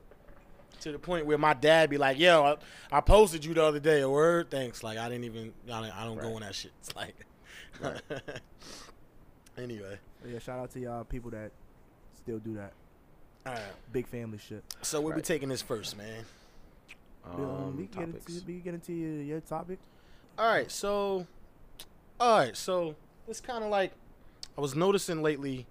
To 0.86 0.92
the 0.92 0.98
point 1.00 1.26
where 1.26 1.36
my 1.36 1.52
dad 1.52 1.90
be 1.90 1.98
like, 1.98 2.16
"Yo, 2.16 2.44
I, 2.44 2.96
I 2.98 3.00
posted 3.00 3.44
you 3.44 3.52
the 3.54 3.64
other 3.64 3.80
day. 3.80 4.02
A 4.02 4.08
word, 4.08 4.50
thanks." 4.52 4.84
Like 4.84 4.98
I 4.98 5.08
didn't 5.08 5.24
even. 5.24 5.52
I 5.66 5.80
don't, 5.80 5.90
I 5.98 6.04
don't 6.04 6.20
go 6.20 6.32
on 6.36 6.42
that 6.42 6.54
shit. 6.54 6.70
It's 6.80 6.94
like. 6.96 7.16
anyway, 9.58 9.98
But 10.22 10.30
yeah, 10.30 10.38
shout 10.38 10.60
out 10.60 10.70
to 10.74 10.78
y'all 10.80 11.02
people 11.02 11.32
that 11.32 11.50
still 12.16 12.38
do 12.38 12.54
that 12.54 12.72
all 13.44 13.52
right. 13.52 13.62
big 13.92 14.06
family 14.06 14.38
shit. 14.38 14.62
So 14.82 15.00
we'll 15.00 15.16
be 15.16 15.22
taking 15.22 15.48
this 15.48 15.60
first, 15.60 15.96
man. 15.98 16.24
Um, 17.24 17.76
we 17.76 17.82
Um, 17.84 17.88
can 17.88 18.12
get 18.12 18.20
into 18.28 18.32
we 18.46 18.52
can 18.54 18.60
get 18.62 18.74
into 18.74 18.92
your, 18.92 19.22
your 19.22 19.40
topic. 19.40 19.80
All 20.38 20.48
right, 20.48 20.70
so, 20.70 21.26
all 22.20 22.38
right, 22.38 22.56
so 22.56 22.94
it's 23.26 23.40
kind 23.40 23.64
of 23.64 23.70
like 23.70 23.90
I 24.56 24.60
was 24.60 24.76
noticing 24.76 25.20
lately, 25.20 25.66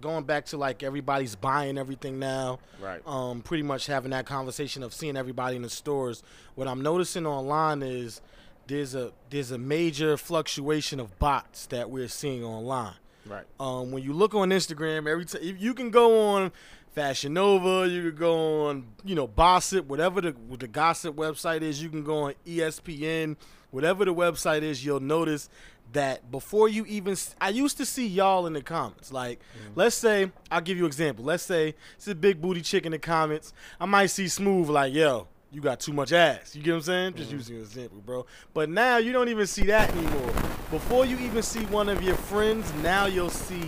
going 0.00 0.24
back 0.24 0.46
to 0.46 0.56
like 0.56 0.82
everybody's 0.82 1.36
buying 1.36 1.78
everything 1.78 2.18
now. 2.18 2.58
Right. 2.80 3.00
Um, 3.06 3.42
pretty 3.42 3.62
much 3.62 3.86
having 3.86 4.10
that 4.10 4.26
conversation 4.26 4.82
of 4.82 4.92
seeing 4.94 5.16
everybody 5.16 5.56
in 5.56 5.62
the 5.62 5.70
stores. 5.70 6.22
What 6.54 6.68
I'm 6.68 6.82
noticing 6.82 7.26
online 7.26 7.82
is 7.82 8.20
there's 8.66 8.94
a 8.94 9.12
there's 9.30 9.50
a 9.50 9.58
major 9.58 10.16
fluctuation 10.16 11.00
of 11.00 11.18
bots 11.18 11.66
that 11.66 11.90
we're 11.90 12.08
seeing 12.08 12.44
online. 12.44 12.94
Right. 13.26 13.44
Um, 13.58 13.92
when 13.92 14.02
you 14.02 14.12
look 14.12 14.34
on 14.34 14.50
Instagram, 14.50 15.08
every 15.08 15.24
time 15.24 15.42
you 15.42 15.74
can 15.74 15.90
go 15.90 16.34
on 16.34 16.52
Fashion 16.94 17.34
Nova, 17.34 17.88
you 17.88 18.10
can 18.10 18.18
go 18.18 18.66
on, 18.68 18.86
you 19.04 19.14
know, 19.14 19.26
Gossip, 19.26 19.86
whatever 19.86 20.20
the 20.20 20.34
the 20.58 20.68
gossip 20.68 21.16
website 21.16 21.62
is. 21.62 21.82
You 21.82 21.88
can 21.88 22.02
go 22.02 22.24
on 22.24 22.34
ESPN, 22.46 23.36
whatever 23.70 24.04
the 24.04 24.14
website 24.14 24.62
is. 24.62 24.84
You'll 24.84 25.00
notice 25.00 25.48
that 25.92 26.30
before 26.30 26.68
you 26.68 26.84
even, 26.86 27.16
I 27.40 27.50
used 27.50 27.76
to 27.78 27.86
see 27.86 28.06
y'all 28.06 28.46
in 28.46 28.52
the 28.52 28.62
comments. 28.62 29.12
Like, 29.12 29.40
mm-hmm. 29.40 29.72
let's 29.74 29.96
say, 29.96 30.30
I'll 30.50 30.60
give 30.60 30.76
you 30.76 30.84
an 30.84 30.88
example. 30.88 31.24
Let's 31.24 31.42
say 31.42 31.74
it's 31.96 32.08
a 32.08 32.14
big 32.14 32.40
booty 32.40 32.60
chick 32.62 32.86
in 32.86 32.92
the 32.92 32.98
comments. 32.98 33.52
I 33.80 33.86
might 33.86 34.06
see 34.06 34.28
Smooth 34.28 34.68
like, 34.68 34.92
yo. 34.94 35.28
You 35.52 35.60
got 35.60 35.80
too 35.80 35.92
much 35.92 36.12
ass. 36.12 36.54
You 36.54 36.62
get 36.62 36.70
what 36.70 36.76
I'm 36.76 36.82
saying? 36.82 37.14
Just 37.14 37.30
mm-hmm. 37.30 37.38
using 37.38 37.56
an 37.56 37.62
example, 37.62 38.00
bro. 38.06 38.24
But 38.54 38.68
now 38.70 38.98
you 38.98 39.12
don't 39.12 39.28
even 39.28 39.48
see 39.48 39.64
that 39.64 39.90
anymore. 39.90 40.32
Before 40.70 41.04
you 41.04 41.18
even 41.18 41.42
see 41.42 41.64
one 41.64 41.88
of 41.88 42.00
your 42.04 42.14
friends, 42.14 42.72
now 42.84 43.06
you'll 43.06 43.30
see 43.30 43.64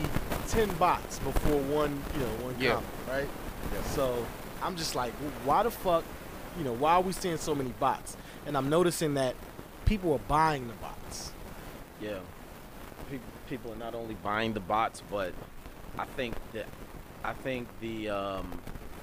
ten 0.47 0.73
bots 0.76 1.19
before 1.19 1.59
one, 1.62 2.00
you 2.14 2.21
know, 2.21 2.45
one 2.45 2.55
Yeah. 2.61 2.75
comment, 2.75 2.88
right? 3.09 3.29
So 3.97 4.25
I'm 4.62 4.76
just 4.76 4.95
like, 4.95 5.12
why 5.45 5.64
the 5.64 5.73
fuck, 5.73 6.05
you 6.57 6.62
know, 6.62 6.73
why 6.73 6.93
are 6.95 7.00
we 7.00 7.11
seeing 7.11 7.37
so 7.37 7.52
many 7.52 7.71
bots? 7.81 8.17
And 8.47 8.57
I'm 8.57 8.69
noticing 8.69 9.14
that 9.14 9.35
people 9.85 10.12
are 10.12 10.21
buying 10.29 10.69
the 10.69 10.75
bots. 10.75 10.91
Yeah. 12.02 12.18
Pe- 13.11 13.18
People 13.49 13.73
are 13.73 13.76
not 13.76 13.94
only 13.94 14.14
buying 14.14 14.52
the 14.54 14.61
bots, 14.61 15.02
but 15.11 15.32
I 15.99 16.04
think 16.04 16.35
that 16.52 16.66
I 17.25 17.32
think 17.32 17.68
the 17.80 18.09
um, 18.11 18.61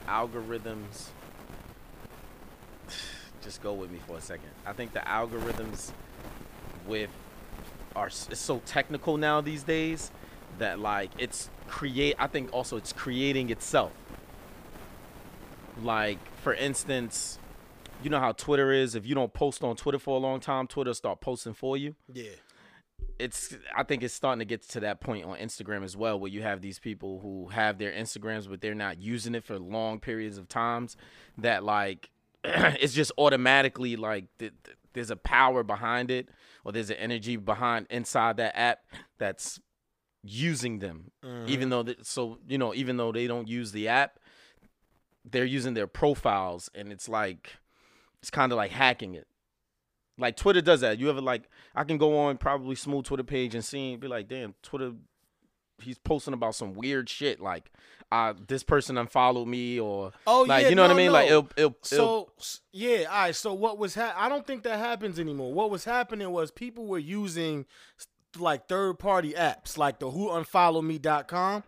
algorithms. 0.08 1.10
Just 3.44 3.62
go 3.62 3.74
with 3.74 3.90
me 3.92 4.00
for 4.08 4.18
a 4.18 4.22
second. 4.22 4.50
I 4.66 4.74
think 4.74 4.94
the 4.94 5.00
algorithms 5.00 5.92
with 6.88 7.10
are 7.96 8.08
it's 8.08 8.40
so 8.40 8.62
technical 8.66 9.18
now 9.18 9.42
these 9.42 9.64
days 9.64 10.12
that 10.58 10.80
like 10.80 11.12
it's 11.18 11.50
create. 11.68 12.16
I 12.20 12.28
think 12.28 12.52
also 12.54 12.76
it's 12.78 12.92
creating 12.92 13.50
itself. 13.50 13.92
Like 15.82 16.18
for 16.42 16.54
instance, 16.54 17.40
you 18.04 18.10
know 18.10 18.20
how 18.20 18.32
Twitter 18.34 18.72
is. 18.72 18.96
If 18.96 19.06
you 19.06 19.16
don't 19.16 19.34
post 19.34 19.64
on 19.64 19.76
Twitter 19.76 20.00
for 20.00 20.18
a 20.18 20.20
long 20.20 20.40
time, 20.40 20.68
Twitter 20.68 20.94
start 20.94 21.22
posting 21.22 21.54
for 21.54 21.78
you 21.78 21.96
Yeah. 22.14 22.32
It's 23.20 23.56
I 23.76 23.84
think 23.84 24.02
it's 24.02 24.14
starting 24.14 24.40
to 24.40 24.46
get 24.46 24.64
to 24.70 24.80
that 24.82 25.02
point 25.02 25.26
on 25.26 25.38
Instagram 25.38 25.84
as 25.84 25.96
well, 25.96 26.20
where 26.20 26.32
you 26.32 26.42
have 26.42 26.62
these 26.62 26.80
people 26.80 27.20
who 27.20 27.50
have 27.50 27.78
their 27.78 27.92
Instagrams, 27.92 28.50
but 28.50 28.62
they're 28.62 28.74
not 28.74 29.00
using 29.02 29.36
it 29.36 29.44
for 29.44 29.60
long 29.60 30.00
periods 30.00 30.38
of 30.38 30.48
times. 30.48 30.96
That 31.38 31.64
like 31.64 32.10
it's 32.44 32.94
just 32.94 33.12
automatically 33.18 33.96
like 33.98 34.26
th- 34.40 34.54
th- 34.64 34.78
there's 34.94 35.12
a 35.12 35.18
power 35.18 35.64
behind 35.64 36.10
it, 36.10 36.30
or 36.64 36.72
there's 36.72 36.90
an 36.90 36.96
energy 36.96 37.36
behind 37.36 37.88
inside 37.90 38.38
that 38.38 38.58
app 38.58 38.80
that's 39.18 39.60
using 40.24 40.80
them, 40.80 41.12
even 41.24 41.46
mm-hmm. 41.48 41.70
though 41.70 41.84
th- 41.84 42.00
so 42.04 42.40
you 42.48 42.58
know 42.58 42.74
even 42.74 42.98
though 42.98 43.12
they 43.12 43.28
don't 43.28 43.48
use 43.48 43.74
the 43.74 43.90
app, 43.90 44.20
they're 45.30 45.46
using 45.46 45.74
their 45.74 45.88
profiles, 45.88 46.70
and 46.74 46.92
it's 46.92 47.10
like 47.10 47.58
it's 48.22 48.32
kind 48.32 48.52
of 48.52 48.58
like 48.58 48.72
hacking 48.72 49.16
it. 49.16 49.28
Like 50.20 50.36
Twitter 50.36 50.62
does 50.62 50.82
that. 50.82 51.00
You 51.00 51.10
ever 51.10 51.22
like 51.22 51.50
I 51.76 51.84
can 51.84 51.98
go 51.98 52.18
on 52.18 52.38
probably 52.38 52.76
smooth 52.76 53.06
Twitter 53.06 53.24
page 53.24 53.56
and 53.56 53.64
see 53.64 53.94
and 53.94 54.02
be 54.02 54.08
like, 54.08 54.28
damn, 54.28 54.54
Twitter 54.62 54.94
he's 55.82 55.98
posting 55.98 56.34
about 56.34 56.54
some 56.56 56.74
weird 56.74 57.10
shit 57.10 57.40
like 57.40 57.72
uh 58.12 58.34
this 58.48 58.64
person 58.64 58.98
unfollowed 58.98 59.48
me 59.48 59.80
or 59.80 60.12
Oh 60.28 60.42
like 60.42 60.64
yeah, 60.64 60.70
you 60.70 60.76
know 60.76 60.82
what 60.82 60.92
I 60.92 60.94
no, 60.94 60.98
mean? 60.98 61.12
Like 61.12 61.30
no. 61.30 61.38
it'll, 61.38 61.50
it'll, 61.56 61.78
it'll 61.92 62.30
So 62.34 62.58
yeah, 62.72 63.06
all 63.10 63.22
right. 63.22 63.36
So 63.36 63.54
what 63.54 63.78
was 63.78 63.96
ha- 63.96 64.16
I 64.18 64.30
don't 64.30 64.46
think 64.46 64.64
that 64.64 64.80
happens 64.80 65.20
anymore. 65.20 65.54
What 65.54 65.70
was 65.70 65.86
happening 65.86 66.30
was 66.32 66.52
people 66.52 66.86
were 66.86 67.00
using 67.00 67.66
like 68.38 68.68
third 68.68 69.00
party 69.00 69.34
apps, 69.34 69.78
like 69.78 70.00
the 70.00 70.12
whounfollowme.com, 70.12 71.64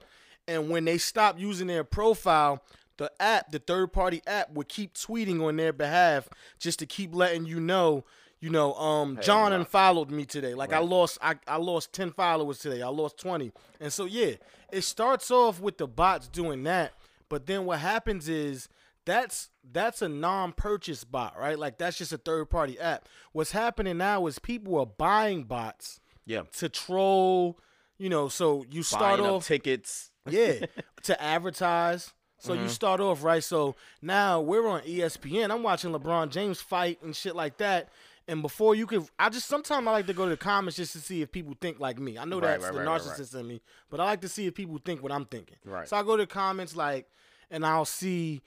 and 0.47 0.69
when 0.69 0.85
they 0.85 0.97
stopped 0.97 1.39
using 1.39 1.67
their 1.67 1.83
profile, 1.83 2.63
the 2.97 3.11
app, 3.19 3.51
the 3.51 3.59
third 3.59 3.93
party 3.93 4.21
app, 4.27 4.51
would 4.51 4.67
keep 4.67 4.93
tweeting 4.93 5.45
on 5.45 5.57
their 5.57 5.73
behalf 5.73 6.29
just 6.59 6.79
to 6.79 6.85
keep 6.85 7.15
letting 7.15 7.45
you 7.45 7.59
know. 7.59 8.03
You 8.41 8.49
know, 8.49 8.73
um, 8.73 9.15
Hey, 9.17 9.21
John 9.21 9.45
I'm 9.47 9.51
not- 9.51 9.59
unfollowed 9.67 10.11
me 10.11 10.25
today. 10.25 10.53
Like 10.55 10.73
I 10.73 10.79
lost, 10.79 11.19
I, 11.21 11.35
I 11.47 11.57
lost 11.57 11.93
ten 11.93 12.11
followers 12.11 12.57
today. 12.59 12.81
I 12.81 12.87
lost 12.89 13.17
twenty, 13.17 13.51
and 13.79 13.93
so 13.93 14.05
yeah, 14.05 14.31
it 14.71 14.81
starts 14.81 15.29
off 15.31 15.59
with 15.61 15.77
the 15.77 15.87
bots 15.87 16.27
doing 16.27 16.63
that, 16.63 16.93
but 17.29 17.45
then 17.45 17.65
what 17.65 17.79
happens 17.79 18.27
is 18.27 18.67
that's 19.05 19.49
that's 19.71 20.01
a 20.01 20.09
non-purchase 20.09 21.03
bot, 21.03 21.37
right? 21.39 21.57
Like 21.57 21.77
that's 21.77 21.97
just 21.99 22.11
a 22.13 22.17
third-party 22.17 22.79
app. 22.79 23.07
What's 23.31 23.51
happening 23.51 23.97
now 23.97 24.25
is 24.27 24.39
people 24.39 24.79
are 24.79 24.85
buying 24.87 25.43
bots 25.43 25.99
yeah. 26.25 26.41
to 26.57 26.67
troll. 26.69 27.59
You 27.99 28.09
know, 28.09 28.27
so 28.29 28.65
you 28.71 28.81
start 28.81 29.19
Buying 29.19 29.29
off 29.29 29.45
tickets. 29.45 30.09
yeah, 30.27 30.65
to 31.03 31.21
advertise. 31.21 32.11
So 32.39 32.53
Mm-hmm. 32.53 32.63
you 32.63 32.69
start 32.69 32.99
off 32.99 33.23
right. 33.23 33.43
So 33.43 33.75
now 34.01 34.41
we're 34.41 34.67
on 34.67 34.81
ESPN. 34.81 35.51
I'm 35.51 35.61
watching 35.61 35.91
LeBron 35.91 36.29
James 36.31 36.59
fight 36.59 36.99
and 37.03 37.15
shit 37.15 37.35
like 37.35 37.57
that. 37.57 37.89
And 38.31 38.41
before 38.41 38.75
you 38.75 38.87
could, 38.87 39.03
I 39.19 39.27
just 39.29 39.47
sometimes 39.47 39.85
I 39.87 39.91
like 39.91 40.07
to 40.07 40.13
go 40.13 40.23
to 40.23 40.29
the 40.31 40.37
comments 40.37 40.77
just 40.77 40.93
to 40.93 40.99
see 40.99 41.21
if 41.21 41.31
people 41.31 41.53
think 41.59 41.79
like 41.81 41.99
me. 41.99 42.17
I 42.17 42.23
know 42.23 42.39
Right, 42.39 42.51
that's 42.59 42.63
right, 42.63 42.73
the 42.73 42.79
right, 42.79 43.01
narcissist 43.01 43.35
in 43.37 43.45
me, 43.45 43.61
but 43.89 43.99
I 43.99 44.05
like 44.05 44.21
to 44.21 44.29
see 44.29 44.47
if 44.47 44.55
people 44.55 44.79
think 44.83 45.03
what 45.03 45.11
I'm 45.11 45.25
thinking. 45.25 45.57
Right. 45.65 45.87
So 45.87 45.97
I 45.97 46.03
go 46.03 46.15
to 46.15 46.23
the 46.23 46.27
comments 46.27 46.73
like, 46.75 47.07
and 47.49 47.65
I'll 47.65 47.83
see 47.85 48.41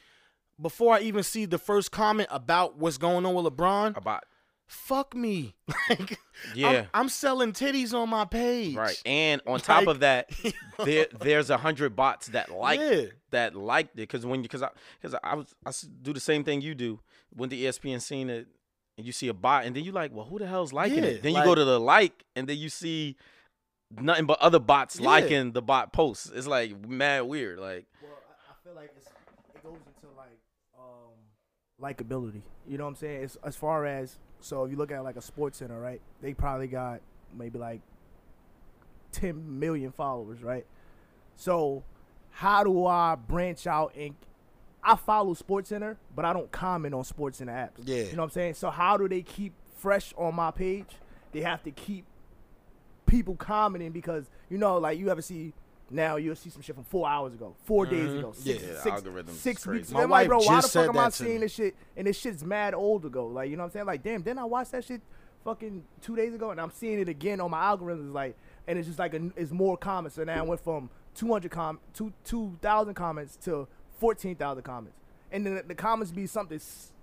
before 0.61 0.95
I 0.95 1.01
even 1.01 1.23
see 1.23 1.45
the 1.45 1.59
first 1.59 1.93
comment 1.93 2.29
about 2.33 2.79
what's 2.79 2.97
going 2.97 3.27
on 3.27 3.35
with 3.35 3.45
LeBron. 3.45 3.97
About 3.97 4.25
Fuck 4.67 5.15
me. 5.15 5.55
like, 5.91 6.19
Yeah. 6.55 6.69
I'm, 6.69 6.87
I'm 6.95 7.09
selling 7.11 7.53
titties 7.53 7.93
on 7.93 8.09
my 8.09 8.25
page. 8.25 8.75
right. 8.77 9.01
And 9.05 9.43
on 9.47 9.61
top 9.73 9.87
of 9.87 10.01
that, 10.01 10.31
there 10.85 11.07
there's 11.21 11.51
a 11.51 11.59
hundred 11.59 11.95
bots 11.95 12.29
that 12.29 12.51
like 12.51 12.81
Yeah. 12.81 13.03
that 13.33 13.55
liked 13.55 13.93
it 13.93 13.97
because 14.09 14.25
when 14.25 14.41
you 14.41 14.45
because 14.45 14.63
I 14.63 14.71
because 15.03 15.15
I 15.23 15.35
was 15.35 15.55
I 15.67 15.73
do 16.01 16.15
the 16.15 16.21
same 16.21 16.43
thing 16.45 16.63
you 16.63 16.75
do 16.75 17.01
when 17.37 17.51
the 17.51 17.59
E 17.59 17.65
ESPN 17.65 18.01
scene 18.01 18.31
it 18.31 18.47
and 18.97 19.07
you 19.07 19.13
see 19.13 19.29
a 19.29 19.35
bot 19.35 19.65
and 19.65 19.75
then 19.75 19.85
you 19.85 19.93
like 19.93 20.13
well 20.15 20.25
who 20.27 20.39
the 20.39 20.47
hell's 20.47 20.73
liking 20.73 21.03
Yeah, 21.05 21.11
it 21.11 21.23
then 21.23 21.35
you 21.35 21.43
go 21.45 21.55
to 21.55 21.65
the 21.65 21.81
like 21.81 22.25
and 22.37 22.49
then 22.49 22.57
you 22.59 22.69
see 22.69 23.17
nothing 24.01 24.27
but 24.27 24.41
other 24.41 24.59
bots 24.59 24.99
Yeah. 24.99 25.07
liking 25.07 25.53
the 25.53 25.63
bot 25.63 25.93
posts 25.93 26.31
it's 26.35 26.47
like 26.47 26.87
mad 26.89 27.23
weird 27.23 27.59
like 27.59 27.87
Well, 28.03 28.13
I, 28.29 28.53
I 28.53 28.55
feel 28.65 28.75
like 28.75 28.93
it's, 28.97 29.07
it 29.55 29.63
goes 29.63 29.79
into 29.87 30.15
like 30.17 30.39
um 30.79 31.13
likability. 31.83 32.43
You 32.67 32.79
know 32.79 32.85
what 32.85 32.91
I'm 32.91 32.97
saying? 32.97 33.25
It's, 33.25 33.37
as 33.45 33.57
far 33.57 33.85
as 33.85 34.19
so 34.41 34.65
if 34.65 34.71
you 34.71 34.77
look 34.77 34.93
at 34.93 35.03
like 35.05 35.17
a 35.17 35.21
SportsCenter, 35.21 35.81
right? 35.81 36.01
They 36.21 36.35
probably 36.35 36.67
got 36.69 37.01
maybe 37.37 37.59
like 37.59 37.81
10 39.13 39.59
million 39.59 39.91
followers, 39.93 40.43
right? 40.43 40.67
So 41.37 41.83
how 42.31 42.65
do 42.65 42.87
I 42.87 43.15
branch 43.17 43.67
out 43.67 43.95
and 43.97 44.15
I 44.85 44.97
follow 44.97 45.35
SportsCenter, 45.35 45.97
but 46.15 46.25
I 46.25 46.33
don't 46.33 46.51
comment 46.53 46.95
on 46.95 47.03
SportsCenter 47.05 47.49
apps. 47.49 47.71
Yeah. 47.85 47.97
You 48.03 48.13
know 48.13 48.19
what 48.19 48.25
I'm 48.25 48.31
saying? 48.31 48.55
So 48.55 48.71
how 48.71 48.97
do 48.97 49.09
they 49.09 49.23
keep 49.23 49.55
fresh 49.79 50.13
on 50.17 50.35
my 50.35 50.51
page? 50.51 50.87
They 51.33 51.41
have 51.41 51.63
to 51.65 51.71
keep 51.71 52.05
people 53.07 53.37
commenting 53.37 53.93
because 53.93 54.31
you 54.49 54.59
know, 54.59 54.79
like 54.79 54.99
you 54.99 55.11
ever 55.11 55.23
see 55.23 55.53
Now 55.91 56.17
you'll 56.17 56.35
see 56.35 56.49
some 56.49 56.63
shit 56.63 56.75
from 56.75 56.85
four 56.85 57.07
hours 57.07 57.35
ago, 57.35 57.55
4 57.67 57.85
days 57.85 58.09
Mhm. 58.09 58.19
ago, 58.21 58.33
six, 58.33 58.63
Yeah, 58.63 58.81
six, 58.81 59.01
algorithms 59.03 59.29
six 59.33 59.67
weeks. 59.67 59.91
My 59.93 60.03
I'm 60.05 60.11
like, 60.11 60.27
bro, 60.29 60.39
why 60.41 60.63
the 60.63 60.69
fuck 60.69 60.89
am 60.89 60.97
I 60.99 61.11
seeing 61.11 61.35
me. 61.35 61.39
this 61.41 61.53
shit? 61.53 61.77
And 61.95 62.07
this 62.07 62.19
shit's 62.19 62.43
mad 62.43 62.73
old 62.75 63.05
ago. 63.05 63.27
Like, 63.27 63.51
you 63.51 63.57
know 63.57 63.65
what 63.65 63.67
I'm 63.67 63.73
saying? 63.73 63.87
Like, 63.87 64.03
damn, 64.03 64.23
didn't 64.23 64.39
I 64.39 64.45
watch 64.45 64.71
that 64.71 64.83
shit 64.83 65.03
fucking 65.45 65.85
two 66.01 66.17
days 66.17 66.35
ago? 66.35 66.51
And 66.51 66.59
I'm 66.61 66.71
seeing 66.71 66.99
it 67.01 67.09
again 67.11 67.39
on 67.39 67.51
my 67.51 67.61
algorithms. 67.61 68.15
Like, 68.15 68.35
and 68.67 68.79
it's 68.79 68.89
just 68.89 68.99
like, 68.99 69.13
a, 69.13 69.31
it's 69.37 69.53
more 69.53 69.77
comments. 69.77 70.17
So 70.17 70.25
now 70.25 70.39
I 70.39 70.43
went 70.43 70.63
from 70.65 70.89
200 71.17 71.51
com, 71.51 71.79
two, 71.93 72.15
2,000 72.25 72.95
comments 72.95 73.37
to 73.45 73.69
14,000 73.99 74.63
comments. 74.63 74.97
And 75.33 75.45
then 75.45 75.63
the, 75.67 75.75
comments 75.75 76.13
be 76.13 76.27
something, 76.27 76.61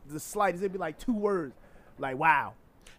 the 0.09 0.19
slightest, 0.19 0.63
it'd 0.63 0.73
be 0.73 0.79
like 0.79 0.97
two 0.97 1.13
words. 1.13 1.53
Like, 1.99 2.17
wow. 2.17 2.53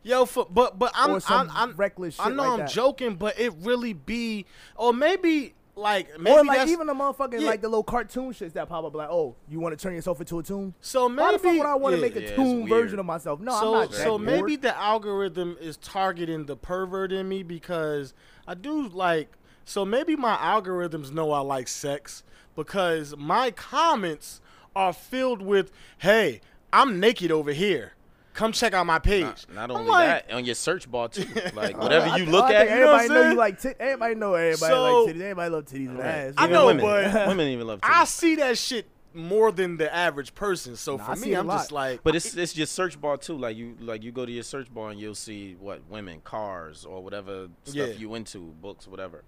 Yo, 0.04 0.24
for, 0.24 0.46
but 0.50 0.78
but 0.78 0.90
I'm 0.94 1.20
I'm, 1.28 1.50
I'm 1.52 1.76
reckless 1.76 2.16
shit 2.16 2.26
I 2.26 2.30
know 2.30 2.42
like 2.42 2.52
I'm 2.52 2.58
that. 2.60 2.70
joking, 2.70 3.14
but 3.14 3.38
it 3.38 3.52
really 3.60 3.92
be 3.92 4.46
or 4.74 4.92
maybe 4.92 5.54
like 5.76 6.18
maybe 6.18 6.36
or 6.36 6.44
like 6.44 6.68
even 6.68 6.86
the 6.86 6.94
motherfucking 6.94 7.40
yeah. 7.40 7.46
like 7.46 7.62
the 7.62 7.68
little 7.68 7.84
cartoon 7.84 8.32
shits 8.32 8.52
that 8.54 8.68
pop 8.68 8.84
up 8.84 8.94
like, 8.94 9.08
oh, 9.10 9.36
you 9.48 9.60
want 9.60 9.78
to 9.78 9.82
turn 9.82 9.94
yourself 9.94 10.20
into 10.20 10.38
a 10.38 10.42
tune? 10.42 10.74
so 10.80 11.08
maybe 11.08 11.22
Why 11.22 11.32
the 11.32 11.38
fuck 11.38 11.52
would 11.56 11.66
I 11.66 11.74
want 11.76 11.94
to 11.94 12.00
yeah. 12.00 12.02
make 12.02 12.16
a 12.16 12.22
Yeah, 12.22 12.36
tune 12.36 12.68
version 12.68 12.98
of 12.98 13.06
myself? 13.06 13.40
No, 13.40 13.52
so 13.52 13.74
I'm 13.74 13.80
not. 13.82 13.94
so 13.94 14.18
maybe 14.18 14.56
the 14.56 14.76
algorithm 14.76 15.56
is 15.60 15.76
targeting 15.76 16.46
the 16.46 16.56
pervert 16.56 17.12
in 17.12 17.28
me 17.28 17.42
because 17.42 18.12
I 18.46 18.54
do 18.54 18.88
like 18.88 19.28
so 19.64 19.84
maybe 19.84 20.16
my 20.16 20.36
algorithms 20.36 21.12
know 21.12 21.32
I 21.32 21.40
like 21.40 21.68
sex 21.68 22.22
because 22.56 23.16
my 23.16 23.50
comments 23.50 24.40
are 24.74 24.92
filled 24.92 25.42
with 25.42 25.70
hey 25.98 26.40
I'm 26.72 26.98
naked 27.00 27.30
over 27.30 27.52
here 27.52 27.92
come 28.34 28.52
check 28.52 28.72
out 28.72 28.86
my 28.86 28.98
page 28.98 29.22
Not, 29.22 29.54
not 29.54 29.70
only 29.70 29.90
like, 29.90 30.26
that, 30.26 30.34
on 30.34 30.44
your 30.46 30.54
search 30.54 30.90
bar 30.90 31.08
too. 31.08 31.26
Like 31.54 31.76
whatever 31.76 32.06
I- 32.06 32.16
you 32.16 32.24
I 32.24 32.28
look 32.28 32.50
at, 32.50 32.64
you 32.68 32.76
know 32.76 32.94
everybody 32.94 33.08
I'm 33.08 33.14
know 33.14 33.30
you 33.30 33.36
like. 33.36 33.60
T- 33.60 33.68
everybody 33.78 34.14
know 34.14 34.34
everybody 34.34 34.72
So- 34.72 35.04
like 35.04 35.14
titties. 35.14 35.20
Everybody 35.20 35.50
love 35.50 35.64
titties 35.66 35.88
and 35.90 36.00
ass. 36.00 36.34
I 36.38 36.46
you 36.46 36.52
know, 36.52 36.66
women, 36.66 36.84
but- 36.84 37.28
women 37.28 37.48
even 37.48 37.66
love 37.66 37.80
Titties. 37.82 37.90
I 37.92 38.04
see 38.04 38.36
that 38.36 38.56
shit 38.56 38.86
more 39.14 39.52
than 39.52 39.76
the 39.76 39.92
average 39.94 40.34
person 40.34 40.76
so 40.76 40.96
Nah, 40.96 41.04
for 41.04 41.10
I 41.12 41.14
me 41.16 41.32
it 41.32 41.34
a 41.36 41.40
I'm 41.40 41.48
just 41.48 41.72
like 41.72 42.00
But 42.02 42.14
it's 42.16 42.34
it's 42.34 42.56
your 42.56 42.66
search 42.66 43.00
bar 43.00 43.16
too. 43.16 43.36
Like 43.36 43.56
you 43.56 43.76
like 43.80 44.02
you 44.02 44.12
go 44.12 44.24
to 44.26 44.32
your 44.32 44.42
search 44.42 44.72
bar 44.72 44.90
and 44.90 45.00
you'll 45.00 45.14
see 45.14 45.56
what 45.60 45.82
women, 45.88 46.20
cars, 46.24 46.84
or 46.84 47.02
whatever 47.02 47.48
stuff 47.64 47.74
Yeah. 47.74 47.86
you 47.94 48.14
into, 48.14 48.38
books, 48.60 48.86
whatever, 48.88 49.22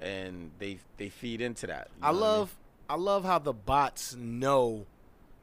and 0.00 0.50
they 0.58 0.78
they 0.96 1.08
feed 1.08 1.40
into 1.40 1.66
that. 1.66 1.88
I 2.02 2.06
know 2.12 2.12
what 2.12 2.12
mean? 2.12 2.20
love 2.20 2.56
I 2.90 2.94
love 2.96 3.24
how 3.24 3.38
the 3.38 3.52
bots 3.52 4.14
know 4.16 4.86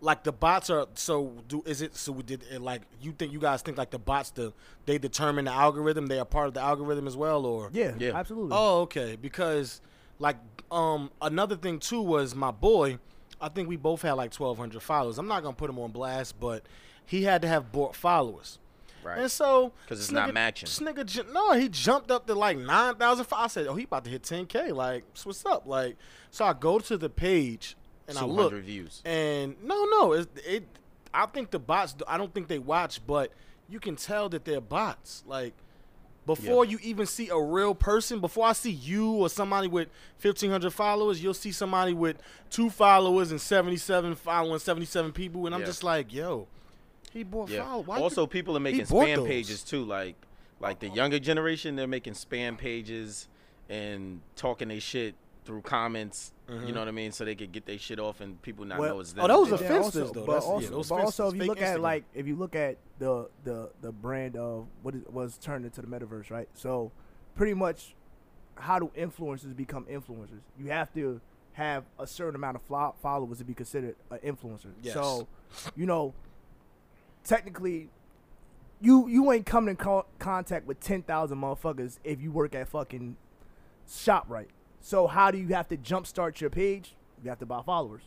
like 0.01 0.23
the 0.23 0.31
bots 0.31 0.69
are 0.69 0.87
so 0.95 1.31
do 1.47 1.63
is 1.65 1.81
it 1.81 1.95
so 1.95 2.11
we 2.11 2.21
did 2.21 2.43
it 2.51 2.61
like 2.61 2.81
you 3.01 3.11
think 3.13 3.31
you 3.31 3.39
guys 3.39 3.61
think 3.61 3.77
like 3.77 3.91
the 3.91 3.97
bots 3.99 4.29
the 4.31 4.51
they 4.85 4.97
determine 4.97 5.45
the 5.45 5.51
algorithm 5.51 6.07
they 6.07 6.19
are 6.19 6.25
part 6.25 6.47
of 6.47 6.53
the 6.53 6.59
algorithm 6.59 7.07
as 7.07 7.15
well 7.15 7.45
or 7.45 7.69
Yeah, 7.73 7.93
Yeah. 7.97 8.11
absolutely. 8.13 8.51
oh 8.51 8.81
okay 8.81 9.15
because 9.19 9.81
like 10.19 10.35
um 10.69 11.11
another 11.21 11.55
thing 11.55 11.79
too 11.79 12.01
was 12.01 12.35
my 12.35 12.51
boy 12.51 12.99
I 13.41 13.49
think 13.49 13.67
we 13.67 13.77
both 13.77 14.01
had 14.01 14.13
like 14.13 14.33
1200 14.33 14.81
followers 14.81 15.17
I'm 15.17 15.27
not 15.27 15.43
gonna 15.43 15.55
put 15.55 15.69
him 15.69 15.79
on 15.79 15.91
blast 15.91 16.39
but 16.39 16.63
he 17.05 17.23
had 17.23 17.41
to 17.43 17.47
have 17.47 17.71
bought 17.71 17.95
followers 17.95 18.59
right. 19.05 19.19
and 19.19 19.31
so 19.31 19.71
because 19.83 19.99
it's 19.99 20.11
not 20.11 20.33
matching. 20.33 20.65
this 20.65 20.79
nigga 20.79 21.31
no, 21.31 21.53
he 21.53 21.69
jumped 21.69 22.11
up 22.11 22.25
to 22.27 22.35
like 22.35 22.57
nine 22.57 22.95
thousand. 22.95 23.27
I 23.31 23.47
said, 23.47 23.67
"Oh, 23.67 23.75
he 23.75 23.83
about 23.83 24.03
to 24.05 24.09
hit 24.09 24.23
ten 24.23 24.45
k. 24.45 24.71
Like, 24.71 25.03
so 25.13 25.29
what's 25.29 25.45
up?" 25.45 25.65
Like, 25.65 25.97
so 26.31 26.45
I 26.45 26.53
go 26.53 26.79
to 26.79 26.97
the 26.97 27.09
page 27.09 27.75
and 28.07 28.17
I 28.17 28.25
look, 28.25 28.53
views. 28.53 29.01
and 29.05 29.55
no, 29.63 29.85
no, 29.85 30.13
it, 30.13 30.27
it. 30.45 30.67
I 31.13 31.25
think 31.27 31.51
the 31.51 31.59
bots. 31.59 31.95
I 32.07 32.17
don't 32.17 32.33
think 32.33 32.47
they 32.47 32.59
watch, 32.59 33.05
but 33.05 33.31
you 33.69 33.79
can 33.79 33.95
tell 33.95 34.29
that 34.29 34.45
they're 34.45 34.61
bots. 34.61 35.23
Like. 35.25 35.53
Before 36.25 36.65
you 36.65 36.79
even 36.81 37.05
see 37.05 37.29
a 37.29 37.37
real 37.39 37.75
person, 37.75 38.19
before 38.19 38.47
I 38.47 38.53
see 38.53 38.71
you 38.71 39.11
or 39.13 39.29
somebody 39.29 39.67
with 39.67 39.89
fifteen 40.17 40.49
hundred 40.49 40.71
followers, 40.71 41.21
you'll 41.23 41.35
see 41.35 41.51
somebody 41.51 41.93
with 41.93 42.17
two 42.49 42.69
followers 42.71 43.29
and 43.31 43.39
seventy-seven 43.39 44.15
following 44.15 44.57
seventy-seven 44.59 45.11
people, 45.11 45.45
and 45.45 45.53
I'm 45.53 45.61
Yeah. 45.61 45.67
just 45.67 45.83
like, 45.83 46.11
yo, 46.11 46.47
he 47.13 47.23
bought 47.23 47.49
Yeah. 47.49 47.63
followers. 47.63 47.87
Why 47.87 47.99
also, 47.99 48.21
you- 48.21 48.27
people 48.27 48.57
are 48.57 48.59
making 48.59 48.85
spam 48.87 49.17
those. 49.17 49.27
pages 49.27 49.61
too. 49.63 49.83
Like, 49.85 50.15
like 50.59 50.79
the 50.79 50.89
younger 50.89 51.19
generation, 51.19 51.75
they're 51.75 51.85
making 51.87 52.13
spam 52.13 52.57
pages 52.57 53.27
and 53.69 54.21
talking 54.35 54.69
their 54.69 54.79
shit 54.79 55.13
through 55.45 55.61
comments. 55.61 56.33
You 56.47 56.55
mm-hmm. 56.55 56.73
know 56.73 56.79
what 56.79 56.87
I 56.87 56.91
mean? 56.91 57.11
So 57.11 57.23
they 57.23 57.35
could 57.35 57.51
get 57.51 57.65
their 57.65 57.77
shit 57.77 57.99
off 57.99 58.19
and 58.19 58.41
people 58.41 58.65
not 58.65 58.79
Well- 58.79 58.95
know 58.95 58.99
it's 58.99 59.13
oh, 59.13 59.15
them. 59.15 59.31
Oh, 59.31 59.45
those 59.45 59.59
They- 59.59 59.65
are 59.67 59.69
Yeah, 59.69 59.79
offenses, 59.79 60.01
also- 60.01 60.13
though. 60.13 60.25
But 60.25 60.33
That's- 60.33 60.45
yeah, 60.45 60.53
also, 60.53 60.69
those 60.69 60.89
but 60.89 60.95
also, 60.95 61.27
if 61.27 61.33
you 61.33 61.39
fake 61.39 61.49
look 61.49 61.61
at 61.61 61.79
like 61.79 62.03
if 62.13 62.27
you 62.27 62.35
look 62.35 62.55
at 62.55 62.77
the 62.99 63.29
the 63.43 63.71
the 63.81 63.91
brand 63.91 64.35
of 64.35 64.67
what 64.81 64.95
is, 64.95 65.03
was 65.05 65.37
turned 65.37 65.65
into 65.65 65.81
the 65.81 65.87
metaverse, 65.87 66.29
right? 66.29 66.49
So, 66.53 66.91
pretty 67.35 67.53
much, 67.53 67.95
how 68.55 68.79
do 68.79 68.91
influencers 68.97 69.55
become 69.55 69.85
influencers? 69.85 70.41
You 70.59 70.71
have 70.71 70.93
to 70.95 71.21
have 71.53 71.85
a 71.97 72.05
certain 72.05 72.35
amount 72.35 72.57
of 72.57 72.61
flo- 72.63 72.95
followers 73.01 73.37
to 73.37 73.45
be 73.45 73.53
considered 73.53 73.95
an 74.11 74.19
influencer. 74.19 74.71
Yes. 74.81 74.93
So, 74.93 75.27
you 75.75 75.85
know, 75.85 76.13
technically. 77.23 77.89
You, 78.81 79.07
you 79.07 79.31
ain't 79.31 79.45
coming 79.45 79.69
in 79.69 79.75
co- 79.77 80.05
contact 80.19 80.67
with 80.67 80.81
ten 80.81 81.01
thousand 81.01 81.39
motherfuckers 81.39 81.97
if 82.03 82.21
you 82.21 82.29
work 82.29 82.53
at 82.53 82.67
fucking 82.67 83.15
ShopRite. 83.87 84.49
So 84.85 85.07
how 85.07 85.31
do 85.31 85.39
you 85.39 85.47
have 85.47 85.67
to 85.69 85.77
jumpstart 85.77 86.39
your 86.39 86.51
page? 86.51 86.93
You 87.23 87.31
have 87.31 87.39
to 87.39 87.45
buy 87.47 87.63
followers. 87.65 88.03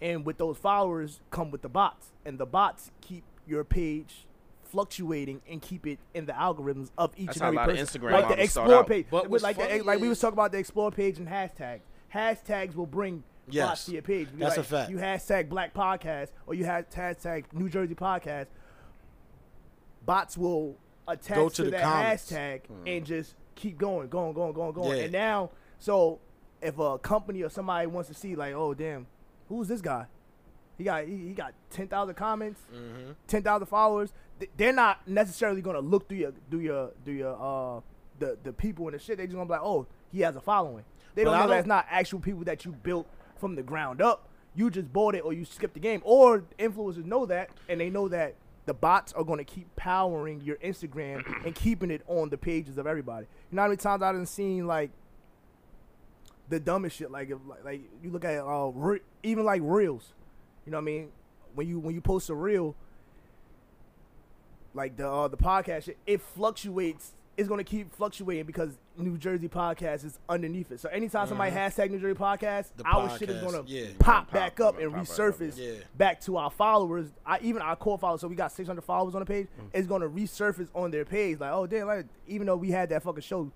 And 0.00 0.24
with 0.24 0.38
those 0.38 0.56
followers 0.56 1.20
come 1.30 1.50
with 1.50 1.60
the 1.60 1.68
bots. 1.68 2.12
And 2.24 2.38
the 2.38 2.46
bots 2.46 2.90
keep 3.02 3.24
your 3.46 3.62
page 3.62 4.24
fluctuating 4.62 5.42
and 5.46 5.60
keep 5.60 5.86
it 5.86 5.98
in 6.14 6.24
the 6.24 6.32
algorithms 6.32 6.92
of 6.96 7.12
each 7.18 7.26
That's 7.26 7.36
and 7.36 7.42
how 7.42 7.48
a 7.48 7.62
every 7.62 7.74
lot 7.74 7.82
of. 7.82 7.88
Instagram 7.88 8.12
like 8.12 8.28
the 8.28 8.42
explore 8.42 8.84
page. 8.84 9.06
But 9.10 9.28
With 9.28 9.42
like 9.42 9.58
the, 9.58 9.82
like 9.84 10.00
we 10.00 10.08
was 10.08 10.18
talking 10.18 10.32
about 10.32 10.50
the 10.50 10.56
explore 10.56 10.90
page 10.90 11.18
and 11.18 11.28
hashtags. 11.28 11.80
Hashtags 12.14 12.74
will 12.74 12.86
bring 12.86 13.22
bots 13.46 13.84
to 13.84 13.92
your 13.92 14.00
page. 14.00 14.28
That's 14.32 14.56
like, 14.56 14.64
a 14.64 14.68
fact. 14.68 14.90
You 14.90 14.96
hashtag 14.96 15.50
black 15.50 15.74
podcast 15.74 16.28
or 16.46 16.54
you 16.54 16.64
has 16.64 16.86
hashtag 16.86 17.44
New 17.52 17.68
Jersey 17.68 17.94
podcast. 17.94 18.46
Bots 20.06 20.38
will 20.38 20.78
attach 21.06 21.36
Go 21.36 21.50
to, 21.50 21.54
to 21.56 21.64
the 21.64 21.70
that 21.72 21.82
comments. 21.82 22.32
hashtag 22.32 22.60
hmm. 22.64 22.86
and 22.86 23.04
just 23.04 23.34
keep 23.56 23.76
going, 23.76 24.08
going, 24.08 24.32
going, 24.32 24.54
going, 24.54 24.72
going. 24.72 24.96
Yeah. 24.96 25.04
And 25.04 25.12
now, 25.12 25.50
so 25.78 26.18
if 26.60 26.78
a 26.78 26.98
company 26.98 27.42
or 27.42 27.48
somebody 27.50 27.86
wants 27.86 28.08
to 28.08 28.14
see, 28.14 28.34
like, 28.34 28.54
oh 28.54 28.74
damn, 28.74 29.06
who's 29.48 29.68
this 29.68 29.80
guy? 29.80 30.06
He 30.76 30.84
got 30.84 31.04
he, 31.06 31.16
he 31.16 31.32
got 31.32 31.54
ten 31.70 31.88
thousand 31.88 32.14
comments, 32.14 32.60
Mm-hmm. 32.74 33.38
thousand 33.40 33.66
followers. 33.66 34.12
Th- 34.38 34.50
They're 34.56 34.72
not 34.72 35.06
necessarily 35.08 35.60
gonna 35.62 35.80
look 35.80 36.08
through 36.08 36.18
your 36.18 36.32
do 36.50 36.60
your 36.60 36.90
do 37.04 37.12
your 37.12 37.34
uh 37.34 37.80
the 38.18 38.38
the 38.44 38.52
people 38.52 38.86
and 38.86 38.94
the 38.94 38.98
shit. 38.98 39.18
They 39.18 39.24
just 39.26 39.34
gonna 39.34 39.46
be 39.46 39.52
like, 39.52 39.62
oh, 39.62 39.86
he 40.12 40.20
has 40.20 40.36
a 40.36 40.40
following. 40.40 40.84
They 41.14 41.24
don't 41.24 41.34
I 41.34 41.40
know 41.42 41.48
that's 41.48 41.62
don't- 41.62 41.68
not 41.68 41.86
actual 41.90 42.20
people 42.20 42.44
that 42.44 42.64
you 42.64 42.72
built 42.72 43.08
from 43.36 43.54
the 43.56 43.62
ground 43.62 44.00
up. 44.00 44.28
You 44.54 44.70
just 44.70 44.92
bought 44.92 45.14
it 45.14 45.20
or 45.24 45.32
you 45.32 45.44
skipped 45.44 45.74
the 45.74 45.80
game. 45.80 46.00
Or 46.04 46.44
influencers 46.58 47.04
know 47.04 47.26
that 47.26 47.50
and 47.68 47.80
they 47.80 47.90
know 47.90 48.08
that 48.08 48.34
the 48.66 48.74
bots 48.74 49.12
are 49.14 49.24
gonna 49.24 49.44
keep 49.44 49.74
powering 49.76 50.40
your 50.42 50.56
Instagram 50.56 51.24
and 51.44 51.54
keeping 51.54 51.90
it 51.90 52.02
on 52.06 52.28
the 52.28 52.38
pages 52.38 52.78
of 52.78 52.86
everybody. 52.86 53.26
You 53.50 53.56
know 53.56 53.62
how 53.62 53.68
many 53.68 53.76
times 53.78 54.02
I've 54.02 54.28
seen 54.28 54.66
like 54.68 54.90
the 56.48 56.60
dumbest 56.60 56.96
shit. 56.96 57.10
Like 57.10 57.30
if 57.30 57.38
like, 57.46 57.64
like 57.64 57.80
you 58.02 58.10
look 58.10 58.24
at 58.24 58.38
uh 58.38 58.70
re- 58.74 59.00
even 59.22 59.44
like 59.44 59.62
reels. 59.64 60.12
You 60.66 60.72
know 60.72 60.78
what 60.78 60.82
I 60.82 60.84
mean? 60.84 61.08
When 61.54 61.66
you 61.68 61.78
when 61.78 61.94
you 61.94 62.00
post 62.00 62.30
a 62.30 62.34
reel, 62.34 62.74
like 64.74 64.96
the 64.96 65.08
uh, 65.08 65.28
the 65.28 65.36
podcast 65.36 65.84
shit, 65.84 65.98
it 66.06 66.20
fluctuates. 66.20 67.12
It's 67.36 67.48
gonna 67.48 67.64
keep 67.64 67.94
fluctuating 67.94 68.46
because 68.46 68.76
New 68.96 69.16
Jersey 69.16 69.48
podcast 69.48 70.04
is 70.04 70.18
underneath 70.28 70.72
it. 70.72 70.80
So 70.80 70.88
anytime 70.88 71.28
somebody 71.28 71.52
hashtag 71.54 71.90
New 71.90 72.00
Jersey 72.00 72.18
podcast, 72.18 72.66
The 72.76 72.84
our 72.84 73.16
shit 73.16 73.30
is 73.30 73.40
gonna 73.40 73.62
yeah. 73.66 73.86
pop 74.00 74.26
Pop, 74.26 74.32
back 74.32 74.60
up 74.60 74.80
and 74.80 74.92
back 74.92 75.02
up, 75.02 75.06
resurface 75.06 75.56
yeah. 75.56 75.84
back 75.96 76.20
to 76.22 76.36
our 76.36 76.50
followers. 76.50 77.06
I 77.24 77.38
even 77.42 77.62
our 77.62 77.76
core 77.76 77.96
followers. 77.96 78.22
So 78.22 78.28
we 78.28 78.34
got 78.34 78.50
600 78.50 78.82
followers 78.82 79.14
on 79.14 79.20
the 79.20 79.26
page. 79.26 79.46
Mm. 79.60 79.68
It's 79.72 79.86
gonna 79.86 80.08
resurface 80.08 80.68
on 80.74 80.90
their 80.90 81.04
page. 81.04 81.38
Like 81.38 81.52
oh 81.52 81.66
damn, 81.66 81.86
like 81.86 82.06
even 82.26 82.48
though 82.48 82.56
we 82.56 82.72
had 82.72 82.88
that 82.88 83.04
fucking 83.04 83.22
show 83.22 83.52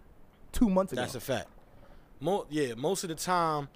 two 0.53 0.71
months 0.71 0.93
ago. 0.93 1.03
That's 1.03 1.17
a 1.17 1.21
fact. 1.21 1.49
Mo- 2.23 2.47
yeah, 2.51 2.75
most 2.75 3.03
of 3.05 3.09
the 3.11 3.17
time, 3.17 3.69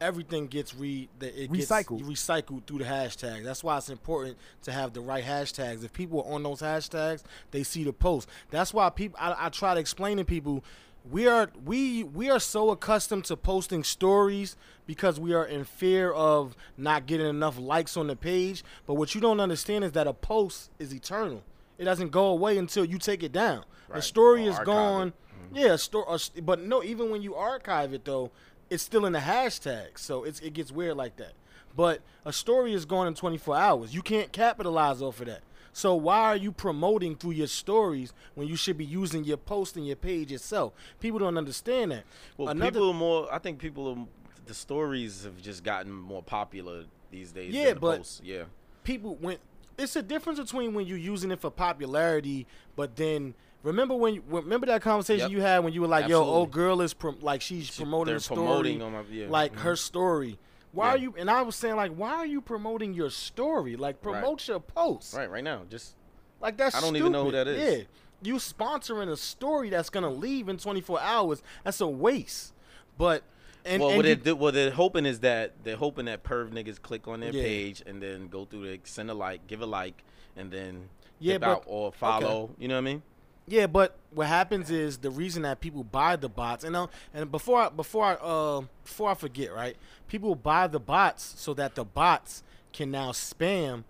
everything 0.00 0.48
gets 0.48 0.74
re 0.74 1.08
that 1.20 1.40
it 1.40 1.50
Recycled. 1.50 1.98
gets 2.06 2.10
recycled 2.22 2.66
through 2.66 2.78
the 2.78 2.84
hashtag. 2.84 3.44
That's 3.44 3.62
why 3.62 3.76
it's 3.78 3.88
important 3.88 4.36
to 4.64 4.72
have 4.72 4.92
the 4.92 5.00
right 5.00 5.24
hashtags. 5.24 5.84
If 5.84 5.92
people 5.92 6.22
are 6.22 6.34
on 6.34 6.42
those 6.42 6.60
hashtags, 6.60 7.22
they 7.52 7.62
see 7.62 7.84
the 7.84 7.92
post. 7.92 8.28
That's 8.50 8.74
why 8.74 8.90
people. 8.90 9.18
I, 9.20 9.46
I 9.46 9.48
try 9.50 9.74
to 9.74 9.80
explain 9.80 10.16
to 10.16 10.24
people. 10.24 10.64
We 11.10 11.26
are 11.28 11.50
we 11.64 12.04
we 12.04 12.30
are 12.30 12.40
so 12.40 12.70
accustomed 12.70 13.24
to 13.26 13.36
posting 13.36 13.82
stories 13.84 14.56
because 14.86 15.18
we 15.20 15.32
are 15.34 15.44
in 15.44 15.64
fear 15.64 16.12
of 16.12 16.56
not 16.76 17.06
getting 17.06 17.26
enough 17.28 17.58
likes 17.58 17.96
on 17.96 18.08
the 18.08 18.16
page. 18.16 18.62
But 18.86 18.94
what 18.94 19.14
you 19.14 19.20
don't 19.20 19.40
understand 19.40 19.84
is 19.84 19.92
that 19.92 20.06
a 20.08 20.12
post 20.12 20.70
is 20.80 20.92
eternal. 20.94 21.42
It 21.78 21.84
doesn't 21.84 22.10
go 22.10 22.26
away 22.26 22.58
until 22.58 22.84
you 22.84 22.98
take 22.98 23.22
it 23.22 23.32
down. 23.32 23.64
A 23.90 23.94
Right. 23.94 24.04
story 24.04 24.46
Or 24.46 24.50
is 24.50 24.54
archive 24.58 24.66
gone. 24.66 25.12
Yeah, 25.54 25.76
store, 25.76 26.04
uh, 26.08 26.18
but 26.42 26.60
no. 26.60 26.82
Even 26.82 27.10
when 27.10 27.22
you 27.22 27.34
archive 27.34 27.92
it, 27.92 28.04
though, 28.04 28.30
it's 28.70 28.82
still 28.82 29.06
in 29.06 29.12
the 29.12 29.18
hashtag, 29.20 29.98
so 29.98 30.24
it's 30.24 30.40
it 30.40 30.52
gets 30.54 30.72
weird 30.72 30.96
like 30.96 31.16
that. 31.16 31.32
But 31.76 32.00
a 32.24 32.32
story 32.32 32.74
is 32.74 32.84
gone 32.84 33.06
in 33.06 33.14
24 33.14 33.56
hours. 33.56 33.94
You 33.94 34.02
can't 34.02 34.30
capitalize 34.32 35.00
off 35.00 35.20
of 35.20 35.26
that. 35.26 35.40
So 35.72 35.94
why 35.94 36.20
are 36.24 36.36
you 36.36 36.52
promoting 36.52 37.16
through 37.16 37.30
your 37.30 37.46
stories 37.46 38.12
when 38.34 38.46
you 38.46 38.56
should 38.56 38.76
be 38.76 38.84
using 38.84 39.24
your 39.24 39.38
post 39.38 39.76
and 39.76 39.86
your 39.86 39.96
page 39.96 40.30
itself? 40.30 40.74
People 41.00 41.18
don't 41.18 41.38
understand 41.38 41.92
that. 41.92 42.04
Well, 42.36 42.48
Another- 42.48 42.70
people 42.72 42.90
are 42.90 42.94
more. 42.94 43.32
I 43.32 43.38
think 43.38 43.58
people 43.58 43.88
are. 43.88 44.06
The 44.44 44.54
stories 44.54 45.24
have 45.24 45.40
just 45.40 45.62
gotten 45.64 45.92
more 45.92 46.22
popular 46.22 46.84
these 47.10 47.32
days. 47.32 47.54
Yeah, 47.54 47.74
but- 47.74 47.98
posts. 47.98 48.20
yeah, 48.24 48.44
people 48.84 49.16
when 49.20 49.38
it's 49.78 49.96
a 49.96 50.02
difference 50.02 50.38
between 50.38 50.74
when 50.74 50.86
you're 50.86 50.98
using 50.98 51.30
it 51.30 51.40
for 51.40 51.50
popularity, 51.50 52.46
but 52.76 52.96
then 52.96 53.34
remember 53.62 53.94
when 53.94 54.22
remember 54.28 54.66
that 54.66 54.82
conversation 54.82 55.28
Yep. 55.28 55.30
you 55.30 55.40
had 55.42 55.58
when 55.64 55.72
you 55.72 55.80
were 55.80 55.86
like, 55.88 56.08
"Yo, 56.08 56.22
old 56.22 56.50
girl 56.50 56.80
is 56.80 56.94
prom- 56.94 57.18
like 57.20 57.40
she's 57.40 57.66
She- 57.66 57.82
promoting 57.82 58.12
they're 58.12 58.20
story, 58.20 58.76
my- 58.76 59.02
yeah, 59.10 59.26
like 59.28 59.52
mhm. 59.54 59.58
her 59.60 59.76
story." 59.76 60.38
Why 60.72 60.88
are 60.88 60.96
you? 60.96 61.14
And 61.18 61.30
I 61.30 61.42
was 61.42 61.54
saying 61.54 61.76
like, 61.76 61.92
why 61.94 62.12
are 62.14 62.24
you 62.26 62.40
promoting 62.40 62.94
your 62.94 63.10
story? 63.10 63.76
Like 63.76 64.00
promote 64.00 64.48
your 64.48 64.58
post. 64.58 65.12
right, 65.14 65.30
right 65.30 65.44
now, 65.44 65.62
just 65.68 65.94
Like 66.40 66.56
that's 66.56 66.74
I 66.74 66.80
don't 66.80 66.96
even 66.96 67.12
know 67.12 67.24
who 67.24 67.30
that 67.32 67.46
is. 67.46 67.78
Yeah, 67.78 67.84
you 68.22 68.34
sponsoring 68.36 69.08
a 69.10 69.16
story 69.16 69.68
that's 69.68 69.90
gonna 69.90 70.08
leave 70.10 70.48
in 70.48 70.56
24 70.56 70.98
hours. 71.00 71.42
That's 71.62 71.80
a 71.82 71.86
waste. 71.86 72.54
But 72.96 73.22
and, 73.66 73.80
well, 73.80 73.90
and 73.90 73.96
what 73.98 74.26
you- 74.26 74.36
what 74.36 74.54
they're 74.54 74.70
hoping 74.72 75.04
is 75.06 75.20
that 75.20 75.62
they're 75.62 75.76
hoping 75.76 76.06
that 76.06 76.24
perv 76.24 76.50
niggas 76.52 76.80
click 76.82 77.06
on 77.06 77.20
their 77.20 77.32
Yeah. 77.32 77.42
page 77.42 77.82
and 77.86 78.02
then 78.02 78.28
go 78.28 78.44
through 78.46 78.62
the 78.62 78.80
send 78.84 79.10
a 79.10 79.14
like, 79.14 79.46
give 79.46 79.60
a 79.60 79.66
like, 79.66 80.02
and 80.36 80.50
then 80.50 80.88
Yeah, 81.20 81.36
but- 81.38 81.48
out 81.48 81.62
or 81.66 81.92
follow. 81.92 82.50
You 82.58 82.66
know 82.68 82.74
what 82.74 82.78
I 82.78 82.80
mean? 82.80 83.02
Yeah, 83.46 83.66
but 83.66 83.96
what 84.10 84.28
happens 84.28 84.70
is 84.70 84.98
the 84.98 85.10
reason 85.10 85.42
that 85.42 85.60
people 85.60 85.82
buy 85.84 86.16
the 86.16 86.28
bots, 86.28 86.64
and 86.64 86.76
uh, 86.76 86.86
and 87.12 87.30
before 87.30 87.62
I, 87.62 87.68
before 87.70 88.04
I 88.04 88.12
uh 88.14 88.62
before 88.84 89.10
I 89.10 89.14
forget, 89.14 89.52
right? 89.52 89.76
People 90.08 90.34
buy 90.34 90.66
the 90.68 90.78
bots 90.80 91.34
so 91.38 91.52
that 91.54 91.74
the 91.74 91.84
bots 91.84 92.42
can 92.72 92.90
now 92.90 93.10
spam 93.10 93.84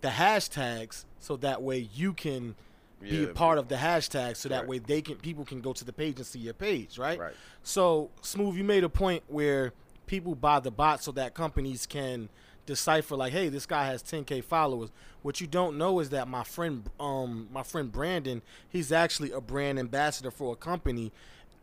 the 0.00 0.08
hashtags, 0.08 1.04
so 1.18 1.36
that 1.36 1.62
way 1.62 1.88
you 1.94 2.12
can 2.12 2.54
be 3.00 3.24
a 3.24 3.28
part 3.28 3.58
of 3.58 3.68
the 3.68 3.76
hashtag, 3.76 4.36
so 4.36 4.48
that 4.48 4.60
Right. 4.60 4.68
way 4.68 4.78
they 4.80 5.00
can 5.02 5.16
people 5.16 5.44
can 5.44 5.60
go 5.60 5.72
to 5.72 5.84
the 5.84 5.92
page 5.92 6.16
and 6.18 6.26
see 6.26 6.40
your 6.40 6.54
page, 6.54 6.98
right? 6.98 7.18
Right. 7.18 7.34
So 7.62 8.10
smooth, 8.22 8.56
you 8.56 8.64
made 8.64 8.84
a 8.84 8.88
point 8.88 9.22
where 9.28 9.72
people 10.06 10.34
buy 10.34 10.60
the 10.60 10.70
bots 10.70 11.04
so 11.04 11.12
that 11.12 11.32
companies 11.34 11.86
can 11.86 12.28
decipher 12.68 13.16
like, 13.16 13.32
hey, 13.32 13.48
this 13.48 13.64
guy 13.64 13.86
has 13.86 14.02
10k 14.02 14.44
followers. 14.44 14.90
What 15.22 15.40
you 15.40 15.46
don't 15.46 15.78
know 15.78 16.00
is 16.00 16.10
that 16.10 16.28
my 16.28 16.44
friend, 16.44 16.88
um, 17.00 17.48
my 17.50 17.62
friend 17.62 17.90
Brandon, 17.90 18.42
he's 18.68 18.92
actually 18.92 19.32
a 19.32 19.40
brand 19.40 19.78
ambassador 19.78 20.30
for 20.30 20.52
a 20.52 20.56
company, 20.56 21.10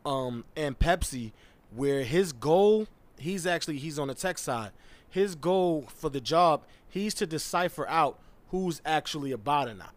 um, 0.04 0.44
and 0.58 0.78
Pepsi, 0.78 1.32
where 1.74 2.04
his 2.04 2.34
goal, 2.34 2.88
he's 3.20 3.46
actually 3.46 3.78
he's 3.78 4.00
on 4.00 4.08
the 4.08 4.16
tech 4.16 4.40
side. 4.40 4.72
His 5.08 5.36
goal 5.36 5.86
for 5.96 6.10
the 6.10 6.20
job, 6.20 6.64
he's 6.90 7.14
to 7.16 7.28
decipher 7.28 7.88
out 7.88 8.20
who's 8.50 8.82
actually 8.84 9.32
a 9.32 9.38
bot 9.38 9.68
or 9.68 9.76
not. 9.76 9.94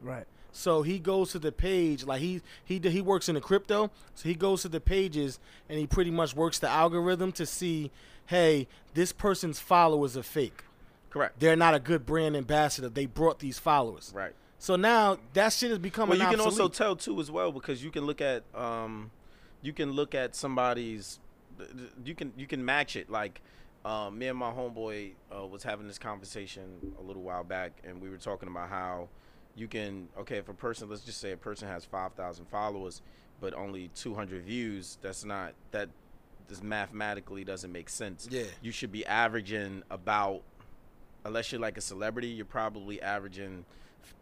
Right. 0.00 0.26
So 0.56 0.82
he 0.82 1.00
goes 1.00 1.32
to 1.32 1.40
the 1.40 1.50
page 1.50 2.04
like 2.04 2.20
he 2.20 2.40
he 2.64 2.78
he 2.78 3.02
works 3.02 3.28
in 3.28 3.34
the 3.34 3.40
crypto. 3.40 3.90
So 4.14 4.28
he 4.28 4.36
goes 4.36 4.62
to 4.62 4.68
the 4.68 4.80
pages 4.80 5.40
and 5.68 5.78
he 5.78 5.86
pretty 5.86 6.12
much 6.12 6.34
works 6.34 6.60
the 6.60 6.68
algorithm 6.68 7.32
to 7.32 7.44
see, 7.44 7.90
hey, 8.26 8.68
this 8.94 9.12
person's 9.12 9.58
followers 9.58 10.16
are 10.16 10.22
fake. 10.22 10.62
Correct. 11.10 11.40
They're 11.40 11.56
not 11.56 11.74
a 11.74 11.80
good 11.80 12.06
brand 12.06 12.36
ambassador. 12.36 12.88
They 12.88 13.06
brought 13.06 13.40
these 13.40 13.58
followers. 13.58 14.12
Right. 14.14 14.32
So 14.60 14.76
now 14.76 15.18
that 15.32 15.52
shit 15.52 15.72
is 15.72 15.78
becoming 15.78 16.18
Well, 16.18 16.30
you 16.30 16.36
can 16.36 16.44
also 16.44 16.68
tell 16.68 16.94
too 16.94 17.20
as 17.20 17.30
well 17.30 17.50
because 17.50 17.82
you 17.82 17.90
can 17.90 18.04
look 18.06 18.20
at 18.20 18.44
um, 18.54 19.10
you 19.60 19.72
can 19.72 19.90
look 19.90 20.14
at 20.14 20.36
somebody's, 20.36 21.18
you 22.04 22.14
can 22.14 22.32
you 22.36 22.46
can 22.46 22.64
match 22.64 22.94
it. 22.94 23.10
Like, 23.10 23.40
um, 23.84 24.18
me 24.18 24.28
and 24.28 24.38
my 24.38 24.52
homeboy 24.52 25.14
uh, 25.36 25.46
was 25.46 25.64
having 25.64 25.88
this 25.88 25.98
conversation 25.98 26.94
a 26.98 27.02
little 27.02 27.22
while 27.22 27.42
back, 27.44 27.72
and 27.84 28.00
we 28.00 28.08
were 28.08 28.18
talking 28.18 28.48
about 28.48 28.68
how 28.68 29.08
you 29.56 29.68
can 29.68 30.08
okay 30.18 30.36
if 30.38 30.48
a 30.48 30.54
person 30.54 30.88
let's 30.88 31.02
just 31.02 31.20
say 31.20 31.32
a 31.32 31.36
person 31.36 31.68
has 31.68 31.84
five 31.84 32.12
thousand 32.14 32.46
followers 32.46 33.02
but 33.40 33.54
only 33.54 33.90
two 33.94 34.14
hundred 34.14 34.42
views. 34.44 34.98
That's 35.02 35.24
not 35.24 35.52
that. 35.70 35.88
This 36.46 36.62
mathematically 36.62 37.42
doesn't 37.42 37.72
make 37.72 37.88
sense. 37.88 38.28
Yeah. 38.30 38.42
You 38.60 38.70
should 38.70 38.92
be 38.92 39.06
averaging 39.06 39.82
about 39.90 40.42
unless 41.24 41.50
you're 41.50 41.60
like 41.60 41.78
a 41.78 41.80
celebrity, 41.80 42.28
you're 42.28 42.44
probably 42.44 43.00
averaging 43.00 43.64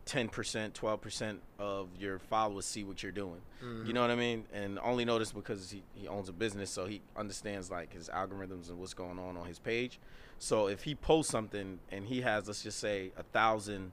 10%, 0.06 0.72
12% 0.72 1.36
of 1.58 1.88
your 1.98 2.20
followers 2.20 2.64
see 2.64 2.84
what 2.84 3.02
you're 3.02 3.10
doing. 3.10 3.40
Mm-hmm. 3.60 3.86
You 3.86 3.92
know 3.92 4.02
what 4.02 4.12
I 4.12 4.14
mean? 4.14 4.44
And 4.52 4.78
only 4.80 5.04
notice 5.04 5.32
because 5.32 5.72
he, 5.72 5.82
he 5.94 6.06
owns 6.06 6.28
a 6.28 6.32
business, 6.32 6.70
so 6.70 6.86
he 6.86 7.00
understands 7.16 7.72
like 7.72 7.92
his 7.92 8.08
algorithms 8.08 8.68
and 8.68 8.78
what's 8.78 8.94
going 8.94 9.18
on 9.18 9.36
on 9.36 9.46
his 9.46 9.58
page. 9.58 9.98
So 10.38 10.68
if 10.68 10.84
he 10.84 10.94
posts 10.94 11.32
something 11.32 11.80
and 11.90 12.06
he 12.06 12.20
has, 12.20 12.46
let's 12.46 12.62
just 12.62 12.78
say, 12.78 13.10
a 13.16 13.24
thousand 13.24 13.90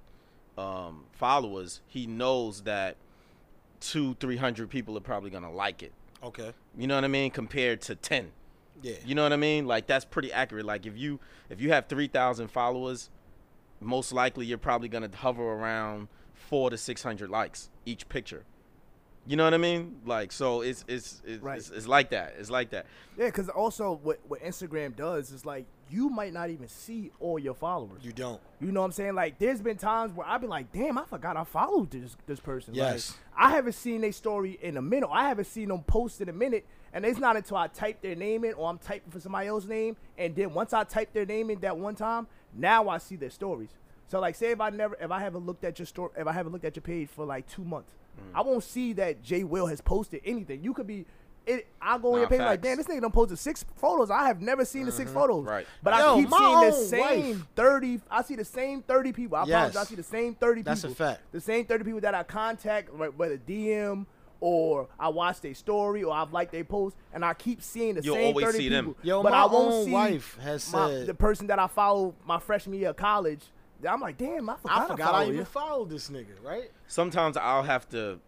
um, 0.60 1.06
followers, 1.14 1.82
he 1.88 2.06
knows 2.08 2.62
that 2.64 2.98
two, 3.80 4.16
three 4.20 4.38
hundred 4.38 4.70
people 4.70 4.98
are 4.98 5.02
probably 5.02 5.30
gonna 5.30 5.52
like 5.52 5.82
it. 5.84 5.94
Okay. 6.24 6.52
You 6.78 6.88
know 6.88 6.96
what 6.96 7.06
I 7.06 7.08
mean? 7.08 7.32
Compared 7.32 7.82
to 7.84 7.96
ten. 7.96 8.32
Yeah. 8.82 8.96
You 9.06 9.16
know 9.16 9.24
what 9.24 9.34
I 9.34 9.38
mean? 9.38 9.66
Like 9.66 9.88
that's 9.88 10.06
pretty 10.06 10.32
accurate. 10.32 10.66
Like 10.66 10.86
if 10.86 10.98
you 10.98 11.20
if 11.50 11.60
you 11.62 11.72
have 11.72 11.88
three 11.88 12.08
thousand 12.08 12.50
followers, 12.50 13.10
most 13.80 14.12
likely 14.14 14.46
you're 14.46 14.58
probably 14.58 14.90
gonna 14.90 15.10
hover 15.14 15.44
around 15.44 16.08
four 16.34 16.70
to 16.70 16.78
six 16.78 17.04
hundred 17.04 17.30
likes 17.30 17.70
each 17.86 18.08
picture. 18.10 18.44
You 19.28 19.36
know 19.36 19.44
what 19.44 19.54
I 19.54 19.58
mean? 19.58 19.98
Like 20.06 20.32
so 20.32 20.62
it's 20.62 20.84
it's 20.88 21.22
it's, 21.26 21.42
Right. 21.44 21.58
it's, 21.58 21.70
it's 21.70 21.88
like 21.88 22.10
that. 22.12 22.36
It's 22.40 22.50
like 22.50 22.70
that. 22.72 22.86
Yeah, 23.18 23.26
because 23.26 23.50
also 23.50 24.00
what 24.04 24.20
what 24.28 24.42
Instagram 24.42 24.96
does 24.96 25.32
is 25.32 25.46
like 25.46 25.66
you 25.90 26.10
might 26.10 26.34
not 26.34 26.50
even 26.50 26.68
see 26.68 27.12
all 27.20 27.40
your 27.40 27.54
followers. 27.54 28.04
You 28.04 28.12
don't. 28.12 28.40
You 28.60 28.72
know 28.72 28.82
what 28.82 28.88
I'm 28.88 28.92
saying? 28.92 29.16
Like, 29.16 29.40
there's 29.40 29.62
been 29.62 29.78
times 29.78 30.14
where 30.14 30.28
I've 30.28 30.42
been 30.42 30.50
like, 30.50 30.72
damn, 30.72 30.98
I 30.98 31.06
forgot 31.06 31.38
I 31.38 31.44
followed 31.44 31.92
this 31.92 32.16
this 32.26 32.40
person. 32.40 32.74
Yes. 32.74 33.12
Like, 33.36 33.48
I 33.48 33.52
haven't 33.52 33.74
seen 33.74 34.02
their 34.02 34.12
story 34.12 34.60
in 34.62 34.78
a 34.78 34.82
minute. 34.82 35.10
I 35.12 35.28
haven't 35.28 35.46
seen 35.46 35.70
them 35.70 35.84
post 35.84 36.22
in 36.22 36.30
a 36.30 36.34
minute. 36.34 36.66
And 36.92 37.06
it's 37.06 37.20
not 37.20 37.36
until 37.36 37.58
I 37.58 37.68
type 37.68 38.02
their 38.02 38.16
name 38.16 38.44
in 38.44 38.54
or 38.54 38.70
I'm 38.70 38.80
typing 38.80 39.12
for 39.12 39.20
somebody 39.20 39.48
else's 39.48 39.70
name. 39.70 39.96
And 40.18 40.36
then 40.36 40.54
once 40.54 40.74
I 40.74 40.84
type 40.84 41.14
their 41.14 41.26
name 41.26 41.50
in 41.50 41.60
that 41.60 41.78
one 41.78 41.96
time, 41.96 42.28
now 42.54 42.90
I 42.90 42.98
see 42.98 43.16
their 43.16 43.30
stories. 43.30 43.70
So 44.08 44.20
like 44.20 44.36
say 44.36 44.52
if 44.52 44.60
I 44.60 44.72
never 44.72 44.98
if 45.00 45.12
I 45.12 45.20
haven't 45.20 45.46
looked 45.46 45.64
at 45.64 45.78
your 45.78 45.86
story 45.86 46.12
if 46.18 46.26
I 46.26 46.34
haven't 46.34 46.52
looked 46.52 46.66
at 46.66 46.76
your 46.76 46.82
page 46.82 47.10
for 47.10 47.26
like 47.26 47.48
two 47.48 47.64
months, 47.64 47.92
Mm. 48.20 48.38
I 48.38 48.42
won't 48.42 48.64
see 48.64 48.94
that 48.94 49.24
Jay 49.24 49.44
Will 49.44 49.68
has 49.68 49.82
posted 49.82 50.22
anything. 50.26 50.64
You 50.64 50.74
could 50.74 50.88
be 50.88 51.06
it, 51.46 51.68
I 51.82 51.98
go 51.98 52.10
on 52.10 52.14
Nah, 52.14 52.20
your 52.20 52.28
page 52.30 52.40
like, 52.40 52.62
damn, 52.62 52.78
this 52.78 52.86
nigga 52.88 53.02
done 53.02 53.12
posted 53.12 53.40
six 53.40 53.66
photos. 53.78 54.12
I 54.12 54.28
have 54.28 54.42
never 54.42 54.66
seen 54.66 54.86
the 54.86 54.92
six 54.92 55.10
mm-hmm. 55.10 55.20
photos. 55.20 55.46
Right. 55.46 55.68
But 55.82 55.98
Yo, 55.98 56.14
I 56.16 56.22
keep 56.22 56.30
seeing 56.30 56.62
the 56.62 56.72
same 56.72 57.38
wife. 57.40 57.48
30 57.56 58.02
I 58.12 58.22
see 58.22 58.36
the 58.36 58.46
same 58.46 58.82
30 58.84 59.12
people. 59.14 59.38
I 59.38 59.46
Yes. 59.46 59.72
promise 59.72 59.76
I 59.76 59.84
see 59.90 59.96
the 59.96 60.04
same 60.04 60.36
30 60.36 60.60
people. 60.62 60.72
That's 60.72 60.84
a 60.84 60.90
fact. 60.90 61.22
The 61.32 61.42
same 61.42 61.66
30 61.66 61.84
people 61.84 62.02
that 62.02 62.14
I 62.14 62.24
contact, 62.24 62.94
like, 62.94 63.12
whether 63.12 63.38
DM 63.38 64.06
or 64.42 64.88
I 65.00 65.10
watch 65.10 65.42
their 65.42 65.54
story 65.54 66.04
or 66.04 66.14
I've 66.14 66.32
liked 66.32 66.52
their 66.52 66.64
post, 66.64 66.96
and 67.14 67.26
I 67.26 67.34
keep 67.34 67.62
seeing 67.62 67.96
the 67.96 68.02
You'll 68.02 68.16
same 68.16 68.28
always 68.28 68.46
30 68.46 68.58
see 68.58 68.70
them. 68.70 68.86
people. 68.88 69.00
Yo, 69.04 69.24
but 69.24 69.32
my 69.32 69.40
I 69.40 69.46
won't 69.48 69.74
own 69.74 69.86
see 69.86 69.92
wife 69.92 70.38
has 70.42 70.72
my- 70.72 70.90
said- 70.90 71.08
the 71.08 71.14
person 71.14 71.48
that 71.48 71.60
I 71.60 71.68
followed 71.68 72.14
my 72.26 72.40
freshman 72.40 72.78
year 72.80 72.90
of 72.90 72.96
college. 72.96 73.42
I'm 73.88 74.02
like, 74.02 74.18
damn, 74.18 74.50
I 74.50 74.56
forgot 74.58 74.78
I 74.78 74.84
I, 74.84 74.88
forgot 74.88 75.08
I 75.08 75.12
followed 75.12 75.24
even 75.28 75.38
you. 75.38 75.46
followed 75.46 75.90
this 75.90 76.10
nigga, 76.10 76.44
right? 76.44 76.70
Sometimes 76.88 77.38
I'll 77.38 77.64
have 77.64 77.88
to 77.90 78.20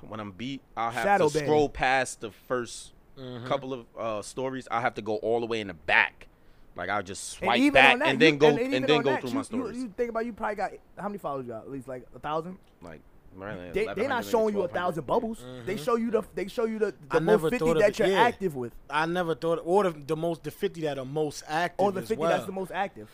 when 0.00 0.20
I'm 0.20 0.32
beat, 0.32 0.60
I'll 0.76 0.90
have 0.90 1.04
Shadow 1.04 1.28
to 1.28 1.34
banning. 1.34 1.48
scroll 1.48 1.68
past 1.68 2.20
the 2.20 2.30
1st 2.48 2.90
Mm-hmm. 3.18 3.46
couple 3.48 3.74
of 3.74 3.86
uh, 3.98 4.22
stories. 4.22 4.66
I 4.70 4.80
have 4.80 4.94
to 4.94 5.02
go 5.02 5.16
all 5.16 5.40
the 5.40 5.46
way 5.46 5.60
in 5.60 5.66
the 5.66 5.74
back. 5.74 6.26
Like 6.74 6.88
I'll 6.88 7.02
just 7.02 7.28
swipe 7.30 7.58
even 7.58 7.74
back 7.74 7.98
that, 7.98 8.08
and 8.08 8.18
then 8.20 8.34
you- 8.34 8.38
go 8.38 8.46
and 8.48 8.58
and, 8.58 8.66
even 8.68 8.82
then 8.86 9.02
go 9.02 9.10
that, 9.10 9.20
through 9.20 9.30
you, 9.30 9.36
my 9.36 9.42
stories. 9.42 9.76
You, 9.76 9.92
think 9.94 10.08
about 10.10 10.24
you 10.24 10.32
probably 10.32 10.54
got 10.56 10.70
how 10.96 11.08
many 11.08 11.18
followers 11.18 11.44
you 11.44 11.52
got? 11.52 11.64
At 11.64 11.70
least 11.70 11.86
like 11.86 12.06
a 12.16 12.18
thousand. 12.18 12.56
like 12.80 13.00
really, 13.36 13.72
They 13.72 13.86
they 13.94 14.06
not 14.06 14.24
showing 14.24 14.54
you 14.54 14.62
a 14.62 14.68
thousand 14.68 15.06
bubbles. 15.06 15.44
They 15.66 15.76
show 15.76 15.96
you 15.96 16.10
the 16.10 16.22
they 16.34 16.46
show 16.48 16.64
you 16.64 16.78
the, 16.78 16.94
I 17.10 17.18
the 17.18 17.24
never 17.24 17.42
most 17.50 17.50
fifty 17.50 17.72
that 17.74 17.88
it, 17.90 17.98
you're 17.98 18.08
yeah. 18.08 18.22
active 18.22 18.56
with, 18.56 18.72
I 18.88 19.04
never 19.04 19.34
thought, 19.34 19.60
or 19.64 19.84
the, 19.84 19.90
the 19.90 20.16
most, 20.16 20.42
the 20.44 20.50
fifty 20.50 20.80
that 20.82 20.98
are 20.98 21.04
most 21.04 21.42
active, 21.46 21.84
or 21.84 21.92
the 21.92 22.00
as 22.00 22.08
fifty 22.08 22.20
well. 22.20 22.30
that's 22.30 22.46
the 22.46 22.52
most 22.52 22.70
active. 22.72 23.10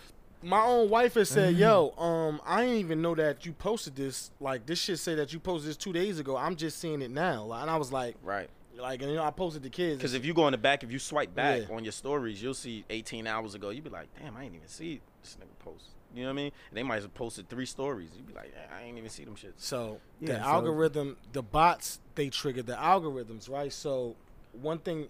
My 0.47 0.63
own 0.63 0.89
wife 0.89 1.15
has 1.15 1.29
said, 1.29 1.55
Mm-hmm. 1.55 1.61
"Yo, 1.63 1.93
um, 1.99 2.41
I 2.47 2.63
didn't 2.63 2.79
even 2.79 3.03
know 3.03 3.15
that 3.17 3.45
you 3.45 3.53
posted 3.53 3.97
this. 3.97 4.31
Like, 4.41 4.65
this 4.65 4.79
shit 4.79 4.99
say 5.01 5.15
that 5.17 5.33
you 5.33 5.41
posted 5.41 5.69
this 5.71 5.77
two 5.77 5.93
days 5.93 6.19
ago. 6.21 6.37
I'm 6.37 6.55
just 6.55 6.79
seeing 6.79 7.03
it 7.03 7.11
now." 7.11 7.51
And 7.53 7.69
I 7.71 7.77
was 7.77 7.93
like, 7.93 8.15
Right. 8.23 8.49
like, 8.79 9.03
and 9.03 9.11
you 9.11 9.17
know, 9.17 9.25
I 9.25 9.31
posted 9.31 9.63
the 9.65 9.71
kids. 9.71 9.97
Because 9.99 10.15
if 10.15 10.25
you 10.25 10.33
go 10.35 10.47
in 10.47 10.53
the 10.53 10.59
back, 10.59 10.85
if 10.85 10.93
you 10.93 10.99
swipe 11.01 11.35
back 11.35 11.63
Yeah. 11.69 11.75
on 11.75 11.83
your 11.85 11.93
stories, 11.93 12.41
you'll 12.43 12.55
see 12.55 12.85
18 12.91 13.27
hours 13.27 13.55
ago. 13.55 13.71
You'd 13.71 13.85
be 13.85 13.91
like, 13.91 14.09
damn, 14.21 14.37
I 14.37 14.45
ain't 14.45 14.55
even 14.55 14.69
see 14.69 15.01
this 15.23 15.37
nigga 15.41 15.59
post. 15.65 15.87
You 16.15 16.23
know 16.23 16.29
what 16.29 16.35
I 16.35 16.37
mean? 16.37 16.53
And 16.71 16.79
they 16.79 16.83
might 16.85 17.03
have 17.03 17.13
posted 17.15 17.49
three 17.49 17.67
stories. 17.67 18.11
You'd 18.17 18.29
be 18.29 18.33
like, 18.35 18.53
"Eh, 18.57 18.75
I 18.75 18.83
ain't 18.85 18.97
even 18.97 19.11
see 19.11 19.25
them 19.25 19.35
shits. 19.35 19.55
So 19.57 20.01
Yeah, 20.21 20.35
the 20.35 20.45
so- 20.45 20.49
algorithm, 20.49 21.17
the 21.33 21.43
bots, 21.43 21.99
they 22.15 22.31
trigger 22.31 22.63
the 22.63 22.75
algorithms, 22.75 23.51
right? 23.51 23.73
So 23.73 24.15
one 24.53 24.79
thing, 24.79 25.09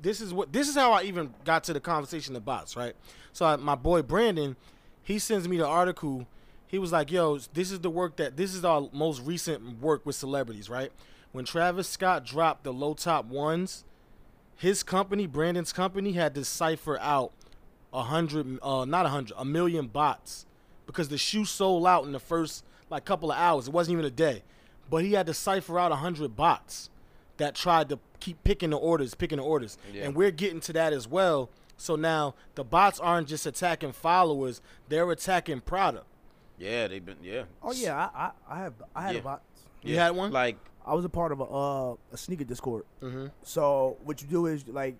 this 0.00 0.20
is 0.22 0.32
what 0.32 0.52
this 0.52 0.66
is 0.68 0.74
how 0.74 0.92
I 0.92 1.02
even 1.02 1.34
got 1.44 1.62
to 1.64 1.72
the 1.74 1.80
conversation 1.80 2.34
of 2.34 2.44
bots, 2.44 2.74
right? 2.76 2.96
So 3.34 3.44
I, 3.46 3.56
my 3.56 3.74
boy 3.74 4.02
Brandon, 4.02 4.56
he 5.08 5.18
sends 5.18 5.48
me 5.48 5.56
the 5.56 5.66
article. 5.66 6.26
He 6.66 6.78
was 6.78 6.92
like, 6.92 7.10
"Yo, 7.10 7.38
this 7.54 7.70
is 7.72 7.80
the 7.80 7.88
work 7.88 8.16
that 8.16 8.36
this 8.36 8.54
is 8.54 8.62
our 8.62 8.90
most 8.92 9.22
recent 9.22 9.80
work 9.80 10.04
with 10.04 10.14
celebrities, 10.16 10.68
right? 10.68 10.92
When 11.32 11.46
Travis 11.46 11.88
Scott 11.88 12.26
dropped 12.26 12.62
the 12.64 12.72
low 12.74 12.92
top 12.92 13.24
ones, 13.24 13.84
his 14.54 14.82
company, 14.82 15.26
Brandon's 15.26 15.72
company, 15.72 16.12
had 16.12 16.34
to 16.34 16.44
cipher 16.44 16.98
out 17.00 17.32
a 17.90 18.02
hundred, 18.02 18.58
uh, 18.62 18.84
not 18.84 19.06
a 19.06 19.08
hundred, 19.08 19.34
a 19.38 19.46
million 19.46 19.86
bots 19.86 20.44
because 20.86 21.08
the 21.08 21.16
shoe 21.16 21.46
sold 21.46 21.86
out 21.86 22.04
in 22.04 22.12
the 22.12 22.20
first 22.20 22.62
like 22.90 23.06
couple 23.06 23.30
of 23.32 23.38
hours. 23.38 23.68
It 23.68 23.72
wasn't 23.72 23.94
even 23.94 24.04
a 24.04 24.10
day, 24.10 24.42
but 24.90 25.04
he 25.04 25.14
had 25.14 25.26
to 25.26 25.32
cipher 25.34 25.78
out 25.78 25.90
a 25.90 25.96
hundred 25.96 26.36
bots 26.36 26.90
that 27.38 27.54
tried 27.54 27.88
to 27.88 27.98
keep 28.20 28.44
picking 28.44 28.70
the 28.70 28.76
orders, 28.76 29.14
picking 29.14 29.38
the 29.38 29.44
orders, 29.44 29.78
Yeah. 29.90 30.04
and 30.04 30.14
we're 30.14 30.32
getting 30.32 30.60
to 30.60 30.72
that 30.74 30.92
as 30.92 31.08
well. 31.08 31.48
So 31.78 31.96
now 31.96 32.34
the 32.56 32.64
bots 32.64 32.98
aren't 33.00 33.28
just 33.28 33.46
attacking 33.46 33.92
followers; 33.92 34.60
they're 34.88 35.10
attacking 35.10 35.60
product. 35.62 36.04
Yeah, 36.58 36.88
they've 36.88 37.04
been. 37.04 37.16
Yeah. 37.22 37.44
Oh 37.62 37.72
yeah, 37.72 37.96
I 38.14 38.24
I, 38.24 38.30
I 38.48 38.58
have 38.58 38.74
I 38.94 39.02
had 39.02 39.14
Yeah. 39.14 39.20
a 39.20 39.22
bot. 39.22 39.42
You 39.82 39.94
Yeah. 39.94 40.04
had 40.06 40.16
one? 40.16 40.32
Like, 40.32 40.56
I 40.84 40.92
was 40.94 41.04
a 41.04 41.08
part 41.08 41.30
of 41.32 41.40
a 41.40 41.44
uh, 41.44 41.94
a 42.12 42.16
sneaker 42.16 42.42
Discord. 42.44 42.84
Mm-hmm. 43.00 43.26
So 43.44 43.96
what 44.04 44.20
you 44.20 44.26
do 44.28 44.46
is 44.46 44.66
like, 44.66 44.96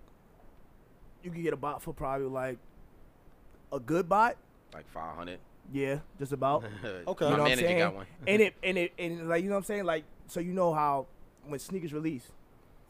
you 1.21 1.31
can 1.31 1.43
get 1.43 1.51
a 1.53 1.57
bot 1.57 1.81
for 1.81 1.93
probably 1.93 2.27
like 2.27 2.57
a 3.73 3.79
good 3.79 4.07
bot. 4.07 4.37
like 4.73 4.87
500. 4.89 5.37
Yeah, 5.71 5.99
just 6.17 6.31
about. 6.31 6.63
Okay. 6.83 6.85
My 6.85 7.03
You 7.03 7.05
know 7.05 7.15
what 7.29 7.31
I'm 7.31 7.43
manager 7.43 7.61
saying? 7.67 7.77
got 7.79 7.95
one. 7.95 8.05
and 8.25 8.41
it 8.41 8.53
and 8.63 8.77
it 8.77 8.93
and 8.97 9.27
like 9.29 9.43
you 9.43 9.49
know 9.49 9.55
what 9.55 9.59
I'm 9.59 9.65
saying 9.65 9.83
like 9.83 10.03
so 10.27 10.39
you 10.39 10.53
know 10.53 10.73
how 10.73 11.07
when 11.45 11.59
sneakers 11.59 11.93
release, 11.93 12.31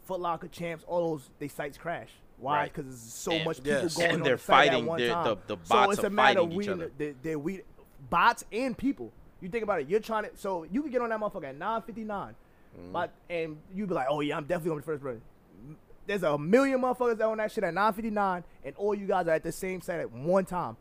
Foot 0.04 0.19
Locker, 0.19 0.47
Champs, 0.47 0.84
all 0.88 1.12
those 1.17 1.30
they 1.39 1.47
sites 1.47 1.78
crash. 1.78 2.10
Why? 2.39 2.58
Right. 2.60 2.73
Because 2.73 2.86
there's 2.86 2.99
so 3.13 3.32
And- 3.34 3.45
much 3.45 3.58
people 3.58 3.71
Yes. 3.84 3.95
going 3.97 4.10
And 4.10 4.17
on 4.21 4.23
they're 4.23 4.36
the 4.36 4.41
fighting, 4.41 4.84
At 4.84 4.88
one 4.88 4.99
they're- 4.99 5.13
time. 5.13 5.23
the- 5.47 5.56
the 5.56 5.63
so 5.65 5.75
bots 5.75 5.93
it's 5.93 6.04
are 6.04 6.08
a 6.08 6.10
matter 6.10 6.39
of 6.39 6.45
fighting 6.47 6.52
each 6.52 6.58
weeding 6.58 6.73
other. 6.73 6.91
the- 6.97 7.15
They're, 7.21 7.39
weed, 7.39 7.63
bots 8.10 8.45
and 8.52 8.78
people. 8.78 9.12
You 9.41 9.49
think 9.49 9.63
about 9.63 9.82
it. 9.82 9.89
You're 9.89 9.99
trying 9.99 10.23
to. 10.23 10.32
So 10.36 10.63
you 10.63 10.82
can 10.82 10.91
get 10.91 11.02
on 11.02 11.10
that 11.10 11.19
motherfucker 11.19 11.45
at 11.49 11.58
9:59, 11.58 12.36
Mm-hmm. 12.78 12.91
but 12.91 13.12
and 13.30 13.58
you'd 13.73 13.89
be 13.89 13.95
like, 13.95 14.08
oh 14.10 14.19
yeah, 14.21 14.38
I'm 14.38 14.43
definitely 14.45 14.71
on 14.71 14.78
the 14.78 14.84
first 14.84 15.02
brother. 15.02 15.21
There's 16.06 16.23
a 16.23 16.38
million 16.38 16.82
motherfuckers 16.82 17.17
that 17.17 17.25
on 17.28 17.38
that 17.38 17.52
shit 17.52 17.63
at 17.63 17.73
9:59, 17.73 18.43
and 18.63 18.75
all 18.78 18.95
you 18.95 19.06
guys 19.06 19.28
are 19.28 19.32
at 19.32 19.43
the 19.43 19.52
same 19.52 19.80
site 19.82 19.99
at 19.99 20.12
one 20.12 20.45
time. 20.45 20.75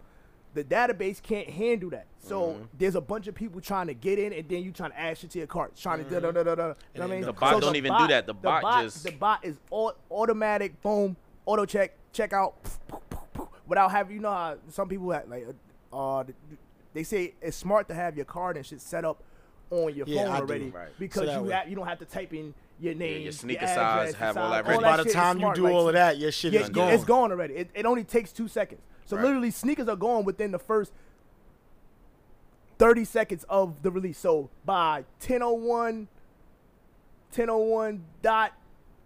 The 0.55 0.65
database 0.65 1.23
can't 1.23 1.49
handle 1.49 1.91
that. 1.91 2.07
So 2.19 2.41
Mm-hmm. 2.55 2.63
there's 2.79 2.95
a 2.95 3.01
bunch 3.01 3.27
of 3.29 3.35
people 3.35 3.61
trying 3.61 3.87
to 3.89 3.95
get 3.95 4.19
in, 4.19 4.33
and 4.33 4.49
then 4.49 4.63
you 4.63 4.73
trying 4.73 4.91
to 4.91 4.99
add 4.99 5.19
shit 5.19 5.31
to 5.33 5.39
your 5.39 5.47
cart, 5.47 5.77
trying 5.77 6.03
to 6.03 6.11
da 6.11 6.21
da 6.21 6.33
da 6.33 6.43
da 6.43 6.55
da. 6.55 6.63
You 6.69 6.69
know 6.69 6.75
what 6.95 7.03
I 7.03 7.07
mean? 7.07 7.21
The 7.23 7.33
bot 7.35 7.55
So 7.55 7.61
don't 7.61 7.77
even 7.77 7.93
do 7.97 8.07
that. 8.09 8.27
The 8.27 8.35
bot 8.35 8.83
just- 8.83 9.05
the 9.05 9.13
bot 9.13 9.45
is 9.45 9.59
au- 9.71 9.95
automatic. 10.11 10.81
Boom, 10.83 11.17
auto 11.49 11.65
check, 11.65 11.93
check 12.13 12.33
out, 12.35 12.55
without 13.67 13.91
having 13.91 14.17
you 14.17 14.23
know 14.23 14.31
how 14.31 14.57
some 14.69 14.87
people 14.89 15.11
have, 15.11 15.27
like 15.29 15.47
uh 15.93 16.23
they 16.93 17.03
say 17.03 17.33
it's 17.41 17.57
smart 17.57 17.89
to 17.89 17.95
have 17.95 18.17
your 18.17 18.27
card 18.27 18.57
and 18.59 18.67
shit 18.67 18.81
set 18.81 19.05
up 19.05 19.23
on 19.71 19.95
your 19.95 20.07
Yeah, 20.07 20.25
phone 20.25 20.33
I 20.33 20.37
do. 20.37 20.43
already 20.43 20.71
Right. 20.71 20.89
because 20.99 21.27
So 21.29 21.41
you 21.41 21.49
way- 21.49 21.55
have, 21.55 21.69
you 21.69 21.77
don't 21.77 21.87
have 21.87 21.99
to 22.01 22.05
type 22.05 22.33
in 22.35 22.53
your 22.81 22.95
name, 22.95 23.23
your 23.23 23.33
sneaker 23.33 23.65
address, 23.65 23.75
size, 23.77 24.13
your 24.13 24.19
have 24.19 24.37
all 24.37 24.51
size, 24.51 24.65
that 24.65 24.71
ready. 24.71 24.83
By 24.83 24.97
the 24.99 25.11
time 25.11 25.41
you 25.41 25.55
do 25.55 25.63
like, 25.65 25.73
all 25.73 25.89
of 25.89 25.95
that, 25.95 26.19
your 26.19 26.31
shit 26.33 26.53
yeah, 26.53 26.61
is 26.61 26.69
gone. 26.71 26.93
it's 26.93 27.05
gone 27.05 27.33
already. 27.33 27.55
It, 27.55 27.71
it 27.75 27.87
only 27.87 28.05
takes 28.05 28.31
two 28.33 28.49
seconds. 28.49 28.81
So 29.07 29.17
Right. 29.17 29.25
literally, 29.25 29.51
sneakers 29.51 29.89
are 29.89 29.97
gone 29.97 30.25
within 30.25 30.51
the 30.51 30.59
first 30.59 30.93
30 32.79 33.05
seconds 33.05 33.45
of 33.49 33.83
the 33.83 33.91
release. 33.91 34.19
So 34.19 34.51
by 34.65 35.05
1001, 35.21 36.09
1001 37.31 38.05
dot 38.23 38.53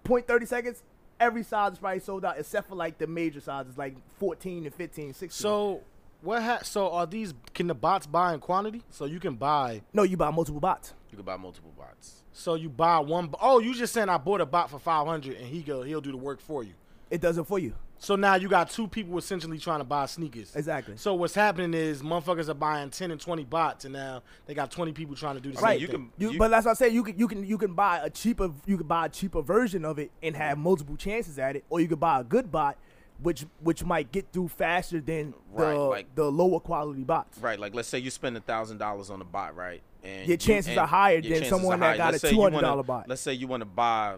point 0.04 0.26
30 0.26 0.46
seconds, 0.46 0.82
every 1.22 1.42
size 1.44 1.72
is 1.72 1.78
probably 1.78 2.00
sold 2.00 2.24
out 2.24 2.38
except 2.38 2.68
for 2.68 2.74
like 2.74 2.98
the 2.98 3.06
major 3.06 3.40
sizes, 3.40 3.78
like 3.78 3.94
14 4.18 4.64
and 4.66 4.74
15, 4.74 5.14
16. 5.14 5.30
So 5.30 5.82
what? 6.20 6.42
Ha- 6.42 6.60
so 6.62 6.90
are 6.90 7.06
these? 7.06 7.32
Can 7.54 7.68
the 7.68 7.74
bots 7.74 8.06
buy 8.06 8.34
in 8.34 8.40
quantity? 8.40 8.82
So 8.90 9.04
you 9.06 9.20
can 9.20 9.34
buy. 9.36 9.82
no, 9.92 10.02
you 10.02 10.16
buy 10.16 10.30
multiple 10.30 10.60
bots. 10.60 10.94
You 11.10 11.16
can 11.16 11.24
buy 11.24 11.36
multiple 11.36 11.72
bots. 11.76 12.22
So 12.32 12.54
you 12.54 12.68
buy 12.68 12.98
one. 12.98 13.26
bo- 13.28 13.38
Oh, 13.40 13.58
you 13.58 13.74
just 13.74 13.92
saying 13.92 14.08
I 14.08 14.16
bought 14.18 14.40
a 14.40 14.46
bot 14.46 14.70
for 14.70 14.78
five 14.78 15.06
hundred 15.06 15.36
and 15.36 15.46
he 15.46 15.62
go 15.62 15.82
he'll 15.82 16.00
do 16.00 16.10
the 16.10 16.16
work 16.16 16.40
for 16.40 16.64
you. 16.64 16.72
It 17.10 17.20
does 17.20 17.36
it 17.38 17.46
for 17.46 17.58
you. 17.58 17.74
So 18.02 18.16
now 18.16 18.34
you 18.34 18.48
got 18.48 18.68
two 18.68 18.88
people 18.88 19.16
essentially 19.16 19.58
trying 19.58 19.78
to 19.78 19.84
buy 19.84 20.06
sneakers. 20.06 20.56
Exactly. 20.56 20.96
So 20.96 21.14
what's 21.14 21.36
happening 21.36 21.72
is 21.72 22.02
motherfuckers 22.02 22.48
are 22.48 22.54
buying 22.54 22.90
ten 22.90 23.12
and 23.12 23.20
twenty 23.20 23.44
bots, 23.44 23.84
and 23.84 23.92
now 23.94 24.22
they 24.46 24.54
got 24.54 24.72
twenty 24.72 24.90
people 24.90 25.14
trying 25.14 25.36
to 25.36 25.40
do 25.40 25.52
the 25.52 25.60
Right. 25.60 25.74
same 25.74 25.80
you 25.82 25.86
thing. 25.86 26.10
can- 26.18 26.32
You, 26.32 26.36
but 26.36 26.48
that's 26.50 26.66
what 26.66 26.72
I 26.72 26.74
say. 26.74 26.88
You 26.88 27.04
can 27.04 27.16
you 27.16 27.28
can 27.28 27.46
you 27.46 27.56
can 27.56 27.74
buy 27.74 27.98
a 28.02 28.10
cheaper 28.10 28.50
you 28.66 28.76
can 28.76 28.88
buy 28.88 29.06
a 29.06 29.08
cheaper 29.08 29.40
version 29.40 29.84
of 29.84 30.00
it 30.00 30.10
and 30.20 30.34
have 30.34 30.58
multiple 30.58 30.96
chances 30.96 31.38
at 31.38 31.54
it, 31.54 31.64
or 31.70 31.78
you 31.80 31.86
could 31.86 32.00
buy 32.00 32.18
a 32.18 32.24
good 32.24 32.50
bot, 32.50 32.76
which 33.22 33.46
which 33.60 33.84
might 33.84 34.10
get 34.10 34.32
through 34.32 34.48
faster 34.48 35.00
than 35.00 35.32
the 35.56 35.62
like- 35.76 36.12
the 36.16 36.24
lower 36.24 36.58
quality 36.58 37.04
bots. 37.04 37.38
Right, 37.38 37.60
like 37.60 37.72
let's 37.72 37.86
say 37.88 38.00
you 38.00 38.10
spend 38.10 38.36
a 38.36 38.40
thousand 38.40 38.78
dollars 38.78 39.10
on 39.10 39.20
a 39.20 39.24
bot, 39.24 39.54
right? 39.54 39.80
And 40.02 40.26
Your 40.26 40.32
you- 40.32 40.36
chances 40.38 40.70
and 40.70 40.80
are 40.80 40.88
higher 40.88 41.20
than 41.22 41.44
someone 41.44 41.74
are 41.76 41.78
that 41.78 41.90
high. 41.92 41.96
got 41.98 42.12
Let's 42.14 42.24
a 42.24 42.26
say 42.26 42.32
you 42.32 42.38
wanna- 42.40 42.56
$200 42.62 42.82
bot. 42.84 43.08
Let's 43.08 43.22
say 43.22 43.32
you 43.34 43.46
want 43.46 43.60
to 43.60 43.64
buy, 43.66 44.16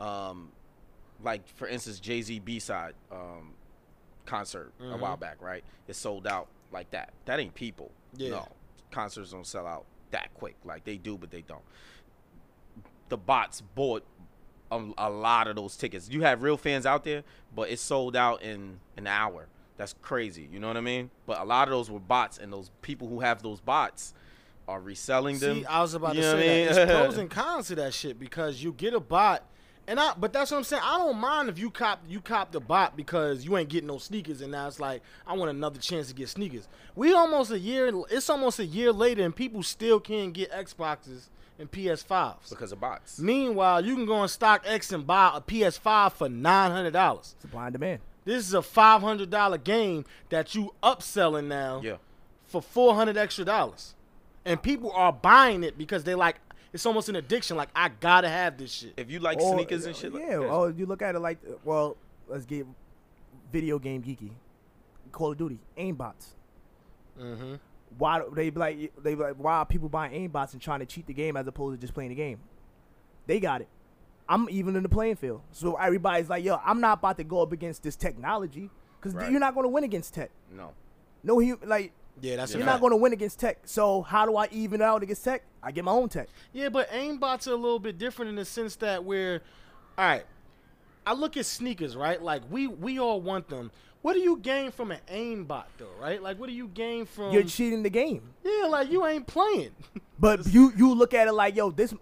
um, 0.00 0.50
like 1.22 1.46
for 1.56 1.66
instance, 1.68 2.00
Jay 2.00 2.22
Z 2.22 2.38
B 2.40 2.58
side 2.58 2.94
um, 3.12 3.52
concert 4.26 4.72
a 4.80 4.96
while 4.96 5.12
Mm-hmm. 5.12 5.20
back, 5.20 5.36
right? 5.40 5.64
It 5.88 5.96
sold 5.96 6.26
out 6.26 6.48
like 6.72 6.90
that. 6.90 7.12
That 7.26 7.40
ain't 7.40 7.54
people. 7.54 7.90
Yeah. 8.16 8.30
No, 8.30 8.48
concerts 8.90 9.30
don't 9.32 9.46
sell 9.46 9.66
out 9.66 9.84
that 10.10 10.32
quick. 10.34 10.56
Like 10.64 10.84
they 10.84 10.96
do, 10.96 11.16
but 11.18 11.30
they 11.30 11.42
don't. 11.42 11.62
The 13.08 13.16
bots 13.16 13.60
bought 13.60 14.04
a, 14.70 14.80
a 14.98 15.10
lot 15.10 15.48
of 15.48 15.56
those 15.56 15.76
tickets. 15.76 16.08
You 16.08 16.22
have 16.22 16.42
real 16.42 16.56
fans 16.56 16.86
out 16.86 17.04
there, 17.04 17.24
but 17.54 17.70
it 17.70 17.78
sold 17.80 18.14
out 18.16 18.42
in 18.42 18.78
an 18.96 19.06
hour. 19.06 19.46
That's 19.76 19.94
crazy. 20.02 20.48
You 20.52 20.60
know 20.60 20.68
what 20.68 20.76
I 20.76 20.80
mean? 20.82 21.10
But 21.26 21.40
a 21.40 21.44
lot 21.44 21.66
of 21.66 21.72
those 21.72 21.90
were 21.90 21.98
bots, 21.98 22.38
and 22.38 22.52
those 22.52 22.70
people 22.82 23.08
who 23.08 23.20
have 23.20 23.42
those 23.42 23.60
bots 23.60 24.14
are 24.68 24.80
reselling 24.80 25.38
them. 25.38 25.60
See, 25.60 25.64
I 25.66 25.80
was 25.80 25.94
about 25.94 26.14
You 26.14 26.20
to 26.20 26.26
know 26.28 26.34
what 26.34 26.42
I 26.42 26.46
say 26.46 26.64
that. 26.66 26.78
It's 26.82 26.92
pros 26.92 27.16
and 27.18 27.30
cons 27.30 27.66
to 27.68 27.74
that 27.76 27.94
shit 27.94 28.18
because 28.18 28.62
you 28.62 28.72
get 28.72 28.94
a 28.94 29.00
bot, 29.00 29.42
and 29.90 30.00
I. 30.00 30.14
But 30.16 30.32
that's 30.32 30.50
what 30.50 30.56
I'm 30.58 30.64
saying. 30.64 30.82
I 30.84 30.96
don't 30.98 31.18
mind 31.18 31.48
if 31.50 31.58
you 31.58 31.70
cop 31.70 32.00
you 32.08 32.20
cop 32.20 32.52
the 32.52 32.60
bot 32.60 32.96
because 32.96 33.44
you 33.44 33.56
ain't 33.58 33.68
getting 33.68 33.88
no 33.88 33.98
sneakers, 33.98 34.40
and 34.40 34.52
now 34.52 34.66
it's 34.68 34.80
like 34.80 35.02
I 35.26 35.34
want 35.34 35.50
another 35.50 35.78
chance 35.78 36.08
to 36.08 36.14
get 36.14 36.28
sneakers. 36.30 36.66
We 36.96 37.12
almost 37.12 37.50
a 37.50 37.58
year. 37.58 37.92
It's 38.10 38.30
almost 38.30 38.58
a 38.58 38.64
year 38.66 38.92
later, 38.92 39.22
and 39.22 39.34
people 39.36 39.62
still 39.62 40.00
can't 40.00 40.32
get 40.32 40.50
Xboxes 40.52 41.28
and 41.58 41.70
PS5s. 41.70 42.48
because 42.48 42.72
of 42.72 42.80
bots. 42.80 43.18
Meanwhile, 43.18 43.84
you 43.84 43.94
can 43.94 44.06
go 44.06 44.14
on 44.14 44.28
StockX 44.28 44.92
and 44.94 45.06
buy 45.06 45.32
a 45.34 45.40
PS5 45.42 46.12
for 46.12 46.28
nine 46.28 46.70
hundred 46.70 46.92
dollars. 46.92 47.34
Supply 47.40 47.66
and 47.66 47.72
demand. 47.74 48.00
This 48.24 48.46
is 48.46 48.54
a 48.54 48.62
five 48.62 49.02
hundred 49.02 49.28
dollar 49.30 49.58
game 49.58 50.04
that 50.30 50.54
you 50.54 50.72
upselling 50.82 51.48
now 51.48 51.80
Yeah. 51.84 51.96
for 52.46 52.62
four 52.62 52.94
hundred 52.94 53.16
extra 53.16 53.44
dollars, 53.44 53.94
and 54.44 54.62
people 54.62 54.92
are 54.92 55.12
buying 55.12 55.64
it 55.64 55.76
because 55.76 56.04
they 56.04 56.14
like 56.14 56.36
it's 56.72 56.86
almost 56.86 57.08
an 57.08 57.16
addiction. 57.16 57.56
Like 57.56 57.68
I 57.74 57.88
gotta 57.88 58.28
have 58.28 58.56
this 58.58 58.72
shit. 58.72 58.94
If 58.96 59.10
you 59.10 59.18
like 59.20 59.40
Or- 59.40 59.54
sneakers 59.54 59.86
and 59.86 59.94
shit, 59.96 60.12
like 60.12 60.22
Yeah. 60.22 60.38
that, 60.38 60.48
Oh, 60.50 60.66
you 60.68 60.86
look 60.86 61.02
at 61.02 61.14
it 61.14 61.18
like 61.20 61.38
well, 61.64 61.96
let's 62.28 62.46
get 62.46 62.66
video 63.52 63.78
game 63.78 64.02
geeky. 64.02 64.30
Call 65.12 65.32
of 65.32 65.38
Duty 65.38 65.58
aimbots. 65.76 66.34
Mm-hmm. 67.18 67.54
Why 67.98 68.22
they 68.32 68.50
be 68.50 68.58
like 68.60 68.92
they 69.02 69.14
be 69.14 69.22
like 69.22 69.34
why 69.36 69.56
are 69.56 69.66
people 69.66 69.88
buying 69.88 70.12
aimbots 70.28 70.52
and 70.52 70.62
trying 70.62 70.80
to 70.80 70.86
cheat 70.86 71.06
the 71.06 71.12
game 71.12 71.36
as 71.36 71.46
opposed 71.46 71.78
to 71.78 71.80
just 71.80 71.92
playing 71.94 72.10
the 72.10 72.14
game? 72.16 72.38
They 73.26 73.40
got 73.40 73.60
it. 73.60 73.68
I'm 74.28 74.48
even 74.48 74.76
in 74.76 74.82
the 74.84 74.88
playing 74.88 75.16
field. 75.16 75.40
So 75.50 75.74
everybody's 75.74 76.28
like, 76.30 76.44
yo, 76.44 76.60
I'm 76.64 76.80
not 76.80 76.98
about 76.98 77.16
to 77.16 77.24
go 77.24 77.42
up 77.42 77.50
against 77.50 77.82
this 77.82 77.96
technology 77.96 78.70
because 78.98 79.12
Right. 79.14 79.28
you're 79.30 79.40
not 79.40 79.54
going 79.54 79.64
to 79.64 79.68
win 79.68 79.82
against 79.84 80.14
tech. 80.14 80.30
no. 80.52 80.72
No, 81.22 81.38
human 81.38 81.68
like 81.68 81.92
Yeah, 82.20 82.36
that's 82.36 82.52
you're 82.52 82.62
a 82.62 82.66
not 82.66 82.80
going 82.80 82.90
to 82.92 82.96
win 82.96 83.12
against 83.12 83.38
tech. 83.40 83.58
So 83.64 84.02
how 84.02 84.26
do 84.26 84.36
I 84.36 84.48
even 84.52 84.82
out 84.82 85.02
against 85.02 85.24
tech? 85.24 85.42
I 85.62 85.72
get 85.72 85.84
my 85.84 85.92
own 85.92 86.08
tech. 86.08 86.28
Yeah, 86.52 86.68
but 86.68 86.90
aimbots 86.90 87.46
are 87.46 87.52
a 87.52 87.56
little 87.56 87.78
bit 87.78 87.98
different 87.98 88.28
in 88.30 88.34
the 88.36 88.44
sense 88.44 88.76
that 88.76 89.04
we're 89.04 89.40
all 89.98 90.04
right. 90.06 90.24
I 91.06 91.14
look 91.14 91.36
at 91.36 91.46
sneakers, 91.46 91.96
right? 91.96 92.22
Like 92.22 92.42
we 92.50 92.66
we 92.66 92.98
all 92.98 93.20
want 93.20 93.48
them. 93.48 93.70
What 94.02 94.14
do 94.14 94.20
you 94.20 94.36
gain 94.38 94.70
from 94.70 94.90
an 94.92 95.00
aimbot 95.12 95.64
though, 95.78 95.88
right? 96.00 96.22
Like 96.22 96.38
what 96.38 96.48
do 96.48 96.54
you 96.54 96.68
gain 96.68 97.04
from 97.06 97.32
You're 97.32 97.42
cheating 97.42 97.82
the 97.82 97.90
game. 97.90 98.22
Yeah, 98.44 98.66
like 98.66 98.90
you 98.90 99.06
ain't 99.06 99.26
playing. 99.26 99.72
But 100.18 100.46
you 100.48 100.70
you 100.76 100.92
look 100.94 101.14
at 101.14 101.28
it 101.28 101.32
like 101.32 101.56
yo 101.56 101.70
this. 101.70 101.94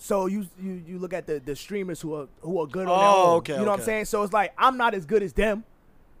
So 0.00 0.26
you 0.26 0.46
you 0.62 0.82
you 0.86 0.98
look 0.98 1.12
at 1.12 1.26
the 1.26 1.40
the 1.40 1.54
streamers 1.56 2.00
who 2.00 2.14
are 2.14 2.28
who 2.40 2.60
are 2.60 2.66
good 2.66 2.86
on 2.86 2.98
their 2.98 3.08
Oh, 3.08 3.24
own. 3.32 3.36
okay, 3.38 3.54
You 3.54 3.58
know 3.60 3.72
what 3.72 3.80
I'm 3.80 3.84
saying? 3.84 4.04
So 4.06 4.22
it's 4.22 4.32
like 4.32 4.54
I'm 4.56 4.76
not 4.78 4.94
as 4.94 5.04
good 5.04 5.22
as 5.22 5.32
them. 5.32 5.64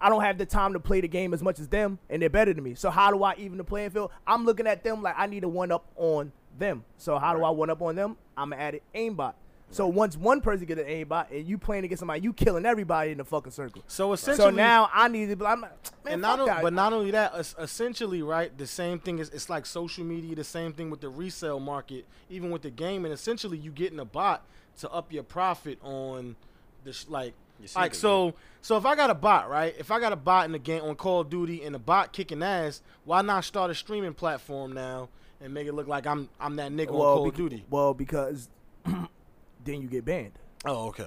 I 0.00 0.08
don't 0.08 0.22
have 0.22 0.38
the 0.38 0.46
time 0.46 0.72
to 0.74 0.80
play 0.80 1.00
the 1.00 1.08
game 1.08 1.34
as 1.34 1.42
much 1.42 1.58
as 1.58 1.68
them, 1.68 1.98
and 2.08 2.22
they're 2.22 2.30
better 2.30 2.52
than 2.54 2.62
me. 2.64 2.74
So 2.74 2.90
how 2.90 3.10
do 3.10 3.22
I 3.24 3.34
even 3.38 3.58
the 3.58 3.64
playing 3.64 3.90
field? 3.90 4.10
I'm 4.26 4.44
looking 4.44 4.66
at 4.66 4.84
them 4.84 5.02
like 5.02 5.14
I 5.18 5.26
need 5.26 5.44
a 5.44 5.48
one 5.48 5.72
up 5.72 5.86
on 5.96 6.32
them. 6.58 6.84
So 6.96 7.18
how 7.18 7.34
do 7.34 7.42
I 7.44 7.50
one 7.50 7.70
up 7.70 7.82
on 7.82 7.96
them? 7.96 8.16
I'm 8.36 8.50
gonna 8.50 8.62
add 8.62 8.74
it 8.76 8.82
aimbot. 8.94 9.34
So 9.70 9.86
once 9.86 10.16
one 10.16 10.40
person 10.40 10.64
get 10.66 10.78
an 10.78 10.86
aimbot 10.86 11.30
and 11.30 11.46
you 11.46 11.58
playing 11.58 11.84
against 11.84 12.00
somebody, 12.00 12.20
you 12.22 12.32
killing 12.32 12.64
everybody 12.64 13.10
in 13.10 13.18
the 13.18 13.24
fucking 13.24 13.52
circle. 13.52 13.82
So 13.86 14.14
essentially 14.14 14.50
So 14.52 14.56
now 14.56 14.88
I 14.94 15.08
need 15.08 15.26
to. 15.28 15.36
be 15.36 15.44
I'm, 15.44 15.60
man, 15.60 15.70
and 16.06 16.22
not 16.22 16.40
o- 16.40 16.46
but 16.62 16.72
not 16.72 16.94
only 16.94 17.10
that, 17.10 17.34
essentially, 17.58 18.22
right? 18.22 18.56
The 18.56 18.66
same 18.66 18.98
thing 18.98 19.18
is 19.18 19.28
it's 19.28 19.50
like 19.50 19.66
social 19.66 20.04
media. 20.04 20.34
The 20.36 20.44
same 20.44 20.72
thing 20.72 20.88
with 20.88 21.02
the 21.02 21.10
resale 21.10 21.60
market, 21.60 22.06
even 22.30 22.50
with 22.50 22.62
the 22.62 22.70
game. 22.70 23.04
And 23.04 23.12
essentially, 23.12 23.58
you 23.58 23.70
getting 23.70 23.98
a 24.00 24.06
bot 24.06 24.42
to 24.78 24.90
up 24.90 25.12
your 25.12 25.22
profit 25.24 25.78
on 25.82 26.36
the 26.84 26.92
sh- 26.94 27.04
like. 27.08 27.34
Your 27.60 27.68
Like 27.76 27.94
so, 27.94 28.34
so 28.62 28.76
if 28.76 28.86
I 28.86 28.94
got 28.96 29.10
a 29.10 29.14
bot, 29.14 29.48
right? 29.50 29.74
If 29.78 29.90
I 29.90 30.00
got 30.00 30.12
a 30.12 30.16
bot 30.16 30.44
in 30.46 30.52
the 30.52 30.58
game 30.58 30.82
on 30.84 30.94
Call 30.96 31.20
of 31.20 31.30
Duty 31.30 31.64
and 31.64 31.74
the 31.74 31.78
bot 31.78 32.12
kicking 32.12 32.42
ass, 32.42 32.82
why 33.04 33.22
not 33.22 33.44
start 33.44 33.70
a 33.70 33.74
streaming 33.74 34.14
platform 34.14 34.72
now 34.72 35.08
and 35.40 35.52
make 35.54 35.66
it 35.66 35.72
look 35.74 35.86
like 35.88 36.06
I'm 36.06 36.28
I'm 36.40 36.56
that 36.56 36.72
nigga 36.72 36.88
on 36.88 36.94
Call 36.94 37.26
of 37.26 37.32
bec- 37.32 37.36
Duty? 37.36 37.64
well 37.70 37.94
because 37.94 38.48
then 38.84 39.82
you 39.82 39.88
get 39.88 40.04
banned. 40.04 40.32
Oh, 40.64 40.88
okay. 40.88 41.06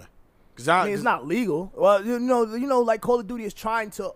Cause 0.55 0.67
I 0.67 0.85
mean, 0.85 0.93
it's 0.93 1.03
not 1.03 1.25
legal. 1.25 1.71
Well, 1.75 2.05
you 2.05 2.19
know, 2.19 2.55
you 2.55 2.67
know, 2.67 2.81
like 2.81 3.01
Call 3.01 3.19
of 3.19 3.27
Duty 3.27 3.45
is 3.45 3.53
trying 3.53 3.89
to 3.91 4.11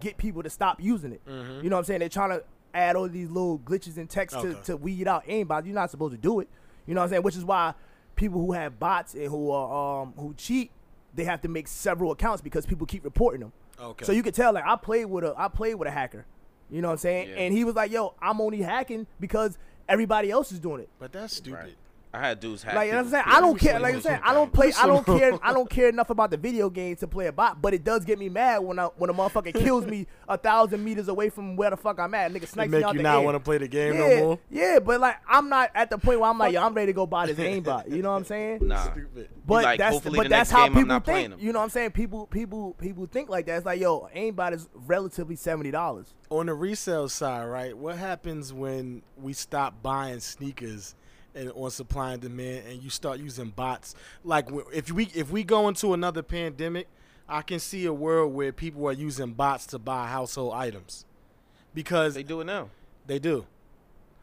get 0.00 0.16
people 0.16 0.42
to 0.42 0.50
stop 0.50 0.80
using 0.80 1.12
it. 1.12 1.26
Mm-hmm. 1.26 1.64
You 1.64 1.70
know 1.70 1.76
what 1.76 1.80
I'm 1.80 1.84
saying? 1.84 2.00
They're 2.00 2.08
trying 2.08 2.30
to 2.30 2.44
add 2.74 2.94
all 2.96 3.08
these 3.08 3.28
little 3.30 3.58
glitches 3.60 3.96
and 3.96 4.08
text 4.08 4.36
Okay. 4.36 4.52
to, 4.52 4.62
to 4.62 4.76
weed 4.76 5.08
out 5.08 5.24
anybody. 5.26 5.68
You're 5.70 5.74
not 5.74 5.90
supposed 5.90 6.12
to 6.12 6.18
do 6.18 6.40
it. 6.40 6.48
You 6.86 6.94
know 6.94 7.00
what 7.00 7.04
I'm 7.06 7.10
saying? 7.10 7.22
Which 7.22 7.36
is 7.36 7.44
why 7.44 7.74
people 8.14 8.40
who 8.44 8.52
have 8.52 8.78
bots 8.78 9.14
and 9.14 9.24
who 9.26 9.50
are 9.50 10.02
um 10.02 10.12
who 10.16 10.34
cheat, 10.34 10.70
they 11.18 11.24
have 11.24 11.42
to 11.42 11.48
make 11.48 11.68
several 11.68 12.12
accounts 12.12 12.40
because 12.40 12.64
people 12.64 12.86
keep 12.86 13.04
reporting 13.04 13.40
them. 13.40 13.52
Okay. 13.80 14.04
So 14.04 14.12
you 14.12 14.22
can 14.22 14.32
tell 14.32 14.52
like 14.52 14.64
I 14.64 14.76
played 14.76 15.06
with 15.06 15.24
a 15.24 15.34
I 15.36 15.48
played 15.48 15.74
with 15.74 15.88
a 15.88 15.90
hacker. 15.90 16.24
You 16.70 16.82
know 16.82 16.88
what 16.88 16.92
I'm 16.92 16.98
saying? 16.98 17.30
Yeah. 17.30 17.36
And 17.36 17.54
he 17.54 17.64
was 17.64 17.74
like, 17.74 17.90
"Yo, 17.90 18.14
I'm 18.20 18.40
only 18.40 18.62
hacking 18.62 19.06
because 19.20 19.58
everybody 19.88 20.30
else 20.30 20.52
is 20.52 20.58
doing 20.58 20.80
it." 20.80 20.88
but 20.98 21.12
that's 21.12 21.36
stupid. 21.36 21.58
Right. 21.58 21.76
I 22.12 22.20
had 22.20 22.40
dudes 22.40 22.62
hack. 22.62 22.74
Like 22.74 22.86
you 22.86 22.92
know 22.92 22.98
what 22.98 23.04
I'm 23.06 23.10
saying, 23.10 23.24
I 23.26 23.40
don't 23.40 23.60
care. 23.60 23.78
Like 23.78 23.94
I'm 23.96 24.00
saying, 24.00 24.20
I 24.24 24.32
don't 24.32 24.52
play. 24.52 24.72
I 24.80 24.86
don't 24.86 25.04
care. 25.18 25.38
I 25.42 25.52
don't 25.52 25.68
care 25.68 25.88
enough 25.90 26.08
about 26.08 26.30
the 26.30 26.36
video 26.38 26.70
game 26.70 26.96
to 26.96 27.06
play 27.06 27.26
a 27.26 27.32
bot. 27.32 27.60
But 27.60 27.74
it 27.74 27.84
does 27.84 28.04
get 28.04 28.18
me 28.18 28.28
mad 28.30 28.58
when 28.60 28.78
I 28.78 28.86
when 28.96 29.10
a 29.10 29.14
motherfucker 29.14 29.54
kills 29.54 29.84
me 29.84 30.06
a 30.26 30.38
thousand 30.38 30.82
meters 30.82 31.08
away 31.08 31.28
from 31.28 31.54
where 31.56 31.68
the 31.70 31.76
fuck 31.76 31.98
I'm 32.00 32.14
at. 32.14 32.32
Nigga 32.32 32.44
It 32.44 32.48
snipes 32.48 32.70
me 32.72 32.78
make 32.78 32.86
out 32.86 32.92
you 32.94 32.98
the 32.98 33.02
not 33.02 33.18
air. 33.18 33.24
want 33.24 33.34
to 33.34 33.40
play 33.40 33.58
the 33.58 33.68
game 33.68 33.94
yeah, 33.94 34.00
no 34.00 34.24
more. 34.24 34.38
yeah, 34.50 34.78
but 34.78 35.00
like 35.00 35.16
I'm 35.28 35.48
not 35.50 35.70
at 35.74 35.90
the 35.90 35.98
point 35.98 36.20
where 36.20 36.30
I'm 36.30 36.38
like, 36.38 36.54
yo, 36.54 36.62
I'm 36.62 36.72
ready 36.72 36.86
to 36.92 36.96
go 36.96 37.06
buy 37.06 37.26
this 37.26 37.36
aimbot. 37.36 37.90
You 37.90 38.00
know 38.02 38.10
what 38.12 38.16
I'm 38.18 38.24
saying? 38.24 38.60
Nah. 38.62 38.90
Stupid. 38.90 39.28
But 39.46 39.64
like, 39.64 39.78
that's 39.78 40.00
but 40.00 40.12
the 40.22 40.28
that's 40.28 40.50
how 40.50 40.68
game 40.68 40.74
people 40.76 41.00
think. 41.00 41.34
You 41.42 41.52
know 41.52 41.58
what 41.58 41.64
I'm 41.64 41.70
saying? 41.70 41.90
People 41.90 42.26
people 42.26 42.74
people 42.74 43.06
think 43.06 43.28
like 43.28 43.46
that. 43.46 43.56
It's 43.58 43.66
like, 43.66 43.80
yo, 43.80 44.08
aimbot 44.16 44.52
is 44.54 44.68
relatively 44.74 45.36
seventy 45.36 45.70
dollars. 45.70 46.14
on 46.30 46.46
the 46.46 46.54
resale 46.54 47.08
side, 47.10 47.44
right? 47.46 47.76
What 47.76 47.96
happens 47.98 48.52
when 48.52 49.02
we 49.20 49.34
stop 49.34 49.82
buying 49.82 50.20
sneakers 50.20 50.94
and 51.38 51.52
on 51.52 51.70
supply 51.70 52.12
and 52.12 52.20
demand, 52.22 52.66
and 52.68 52.82
you 52.82 52.90
start 52.90 53.18
using 53.20 53.50
bots? 53.50 53.94
Like 54.24 54.48
if 54.72 54.90
we 54.90 55.04
if 55.14 55.30
we 55.30 55.44
go 55.44 55.68
into 55.68 55.94
another 55.94 56.22
pandemic, 56.22 56.88
I 57.28 57.42
can 57.42 57.58
see 57.60 57.86
a 57.86 57.92
world 57.92 58.34
where 58.34 58.52
people 58.52 58.86
are 58.88 58.92
using 58.92 59.32
bots 59.32 59.66
to 59.68 59.78
buy 59.78 60.06
household 60.08 60.54
items 60.54 61.04
because 61.74 62.14
They 62.14 62.22
do 62.22 62.40
it 62.40 62.44
now. 62.44 62.70
they 63.06 63.18
do. 63.18 63.46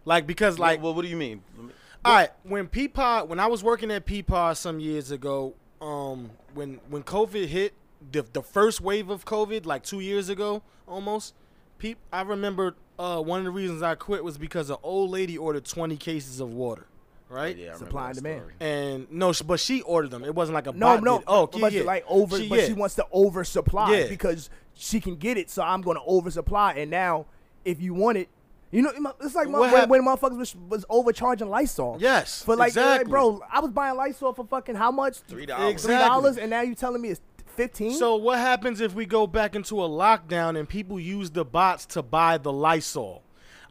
Like 0.06 0.28
because 0.28 0.60
like 0.60 0.82
well, 0.82 0.94
what 0.94 1.02
do 1.04 1.08
you 1.08 1.18
mean? 1.18 1.42
Me- 1.58 1.72
all 2.04 2.14
right, 2.14 2.30
when 2.44 2.68
Peapod, 2.68 3.28
when 3.28 3.40
I 3.40 3.48
was 3.48 3.64
working 3.64 3.90
at 3.90 4.06
Peapod 4.06 4.58
some 4.58 4.80
years 4.80 5.10
ago, 5.10 5.56
um, 5.82 6.30
when 6.54 6.80
when 6.90 7.02
COVID 7.02 7.48
hit, 7.48 7.74
the 8.12 8.22
the 8.22 8.44
first 8.44 8.80
wave 8.82 9.10
of 9.10 9.26
COVID, 9.26 9.66
like 9.66 9.82
two 9.82 10.00
years 10.02 10.30
ago, 10.30 10.62
almost, 10.88 11.34
Peep, 11.80 11.98
I 12.14 12.22
remember 12.22 12.76
uh, 13.00 13.20
one 13.22 13.40
of 13.40 13.46
the 13.46 13.52
reasons 13.52 13.82
I 13.82 13.96
quit 13.96 14.24
was 14.24 14.38
because 14.38 14.70
an 14.70 14.78
old 14.84 15.10
lady 15.10 15.36
ordered 15.36 15.66
twenty 15.66 15.98
cases 15.98 16.40
of 16.40 16.54
water, 16.54 16.86
right? 17.30 17.56
Yeah, 17.58 17.74
I 17.74 17.78
Supply 17.78 18.08
and 18.08 18.16
demand. 18.16 18.40
story. 18.42 18.54
And 18.60 19.12
no, 19.12 19.34
but 19.46 19.60
she 19.60 19.82
ordered 19.82 20.12
them. 20.12 20.24
It 20.24 20.34
wasn't 20.36 20.56
like 20.56 20.68
a 20.68 20.72
No, 20.72 20.96
bot 20.96 21.04
no. 21.04 21.18
did. 21.20 21.24
Oh, 21.28 21.48
but 21.48 21.72
yeah, 21.72 21.80
she 21.80 21.84
like 21.84 22.06
over, 22.08 22.38
She- 22.40 22.50
but 22.50 22.60
yeah. 22.60 22.66
she 22.68 22.74
wants 22.74 22.96
to 22.96 23.06
oversupply 23.14 23.92
Yeah. 23.98 24.08
because 24.08 24.50
she 24.74 25.00
can 25.00 25.16
get 25.16 25.38
it. 25.38 25.50
So 25.50 25.64
I'm 25.64 25.82
gonna 25.82 26.04
oversupply, 26.08 26.74
and 26.74 26.92
now 26.92 27.26
if 27.64 27.82
you 27.82 27.94
want 27.94 28.18
it, 28.18 28.30
you 28.72 28.82
know, 28.82 28.92
it's 29.22 29.36
like 29.36 29.48
my, 29.48 29.60
when, 29.60 29.70
hap- 29.70 29.90
when 29.90 30.04
motherfuckers 30.04 30.38
was, 30.38 30.56
was 30.68 30.86
overcharging 30.90 31.50
Lysol. 31.50 31.98
Yes, 32.00 32.44
for 32.44 32.56
like, 32.56 32.70
exactly. 32.70 33.10
bro, 33.10 33.42
I 33.50 33.60
was 33.62 33.72
buying 33.72 33.96
Lysol 33.96 34.34
for 34.34 34.46
fucking 34.46 34.76
how 34.76 34.92
much? 34.92 35.18
Three 35.20 35.46
dollars. 35.46 35.84
Three 35.84 35.94
dollars, 35.96 36.38
and 36.38 36.50
now 36.50 36.62
you 36.62 36.76
telling 36.76 37.02
me 37.02 37.10
it's 37.10 37.22
fifteen? 37.46 37.94
So 37.94 38.16
what 38.18 38.38
happens 38.40 38.82
if 38.82 38.94
we 38.94 39.06
go 39.06 39.28
back 39.28 39.56
into 39.56 39.82
a 39.82 39.88
lockdown 39.88 40.60
and 40.60 40.68
people 40.68 41.00
use 41.00 41.30
the 41.32 41.46
bots 41.46 41.86
to 41.88 42.02
buy 42.02 42.38
the 42.38 42.52
Lysol? 42.52 43.22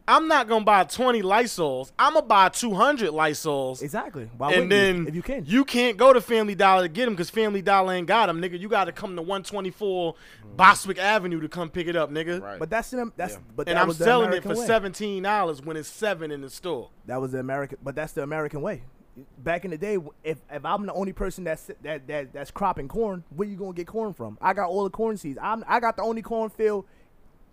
I'm 0.07 0.27
not 0.27 0.47
gonna 0.47 0.63
buy 0.65 0.83
20 0.83 1.21
Lysols. 1.23 1.91
I'm 1.97 2.13
gonna 2.13 2.25
buy 2.25 2.49
200 2.49 3.09
Lysols. 3.11 3.81
exactly. 3.81 4.29
Why 4.37 4.53
and 4.53 4.71
then 4.71 4.97
you, 4.97 5.07
if 5.07 5.15
you 5.15 5.21
can? 5.21 5.45
you 5.45 5.65
can't 5.65 5.97
go 5.97 6.13
to 6.13 6.21
Family 6.21 6.53
Dollar 6.53 6.83
to 6.83 6.87
get 6.89 7.05
them 7.05 7.13
because 7.15 7.29
Family 7.29 7.61
Dollar 7.61 7.93
ain't 7.93 8.07
got 8.07 8.27
them, 8.27 8.41
nigga. 8.41 8.59
You 8.59 8.69
got 8.69 8.85
to 8.85 8.91
come 8.91 9.15
to 9.15 9.21
124 9.21 10.13
mm. 10.13 10.55
Bostwick 10.55 10.99
Avenue 10.99 11.39
to 11.41 11.49
come 11.49 11.69
pick 11.69 11.87
it 11.87 11.95
up, 11.95 12.11
nigga. 12.11 12.41
Right. 12.41 12.59
but 12.59 12.69
that's 12.69 12.91
the, 12.91 13.11
that's 13.15 13.33
Yeah. 13.33 13.39
but 13.55 13.67
And 13.67 13.77
that 13.77 13.81
I'm 13.81 13.87
was 13.87 13.97
selling 13.97 14.31
it 14.33 14.43
for 14.43 14.49
way. 14.49 14.65
seventeen 14.67 15.23
dollars 15.23 15.61
when 15.61 15.75
it's 15.75 15.89
seven 15.89 16.29
in 16.31 16.41
the 16.41 16.49
store. 16.49 16.89
That 17.07 17.19
was 17.19 17.31
the 17.31 17.39
American, 17.39 17.79
but 17.83 17.95
that's 17.95 18.13
the 18.13 18.21
American 18.23 18.61
way. 18.61 18.83
Back 19.37 19.63
in 19.65 19.71
the 19.71 19.77
day, 19.77 19.97
if 20.23 20.37
if 20.51 20.65
I'm 20.65 20.85
the 20.85 20.93
only 20.93 21.13
person 21.13 21.45
that's 21.45 21.71
that, 21.81 22.05
that 22.07 22.33
that's 22.33 22.51
cropping 22.51 22.87
corn, 22.89 23.23
where 23.35 23.47
you 23.47 23.55
gonna 23.55 23.73
get 23.73 23.87
corn 23.87 24.13
from? 24.13 24.37
I 24.41 24.53
got 24.53 24.69
all 24.69 24.83
the 24.83 24.89
corn 24.89 25.17
seeds. 25.17 25.39
I'm 25.41 25.63
I 25.67 25.79
got 25.79 25.95
the 25.95 26.03
only 26.03 26.21
cornfield 26.21 26.85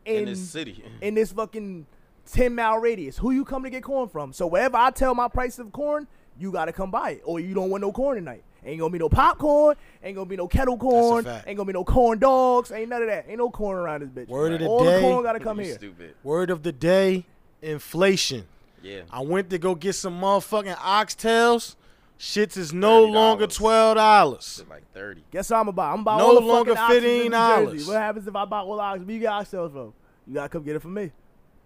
in 0.05 0.17
in 0.17 0.25
this 0.27 0.51
city. 0.51 0.85
in 1.01 1.15
this 1.15 1.31
fucking 1.33 1.87
ten 2.31 2.55
mile 2.55 2.79
radius. 2.79 3.19
Who 3.19 3.31
you 3.31 3.45
come 3.45 3.63
to 3.65 3.71
get 3.71 3.83
corn 3.83 4.09
from? 4.09 4.33
So 4.33 4.47
wherever 4.47 4.77
I 4.77 4.91
tell 4.91 5.15
my 5.15 5.29
price 5.29 5.59
of 5.59 5.73
corn, 5.73 6.07
you 6.39 6.53
gotta 6.53 6.73
come 6.73 6.91
buy 6.91 7.13
it, 7.13 7.23
or 7.25 7.41
you 7.41 7.55
don't 7.55 7.71
want 7.71 7.83
no 7.83 7.93
corn 7.93 8.17
tonight. 8.17 8.43
Ain't 8.65 8.79
gonna 8.79 8.93
be 8.93 8.99
no 8.99 9.09
popcorn. 9.09 9.77
Ain't 10.05 10.15
gonna 10.15 10.27
be 10.27 10.37
no 10.37 10.47
kettle 10.47 10.77
corn. 10.79 11.27
Ain't 11.47 11.57
gonna 11.57 11.65
be 11.65 11.73
no 11.73 11.85
corn 11.85 12.19
dogs. 12.19 12.71
Ain't 12.71 12.89
none 12.89 13.03
of 13.03 13.09
that. 13.09 13.27
Ain't 13.29 13.39
no 13.39 13.51
corn 13.51 13.77
around 13.77 14.03
this 14.03 14.11
bitch. 14.11 14.29
Word 14.29 14.53
of 14.53 14.61
the 14.61 14.67
all 14.67 14.85
day. 14.85 14.97
the 14.97 15.01
corn 15.01 15.25
gotta 15.25 15.41
come 15.41 15.59
here. 15.59 15.75
Stupid. 15.75 16.15
Word 16.23 16.51
of 16.51 16.63
the 16.63 16.73
day: 16.73 17.27
inflation. 17.61 18.47
Yeah. 18.83 19.03
I 19.11 19.21
went 19.21 19.51
to 19.51 19.59
go 19.59 19.75
get 19.75 19.95
some 19.95 20.21
motherfucking 20.21 20.77
oxtails. 20.77 21.77
Shits 22.19 22.57
is 22.57 22.73
no 22.73 23.07
$30. 23.07 23.13
longer 23.13 23.47
twelve 23.49 23.97
dollars. 23.97 24.65
Like 24.71 24.85
thirty. 24.93 25.25
Guess 25.33 25.51
what 25.51 25.59
I'm 25.59 25.69
about? 25.69 25.95
I'm 25.95 26.01
about 26.01 26.19
No 26.19 26.27
all 26.27 26.35
the 26.35 26.47
longer 26.47 26.77
fucking 26.77 27.01
oxes 27.01 27.05
in 27.05 27.31
New 27.31 27.37
$15. 27.37 27.89
What 27.89 27.97
happens 27.97 28.29
if 28.29 28.37
I 28.37 28.45
buy 28.45 28.59
all 28.61 28.77
the 28.77 28.83
oxes? 28.83 29.05
Where 29.05 29.15
you 29.15 29.21
get 29.21 29.33
oxtails 29.33 29.73
from? 29.73 29.93
You 30.29 30.35
gotta 30.35 30.49
come 30.49 30.63
get 30.63 30.77
it 30.77 30.83
from 30.83 30.95
me. 30.95 31.11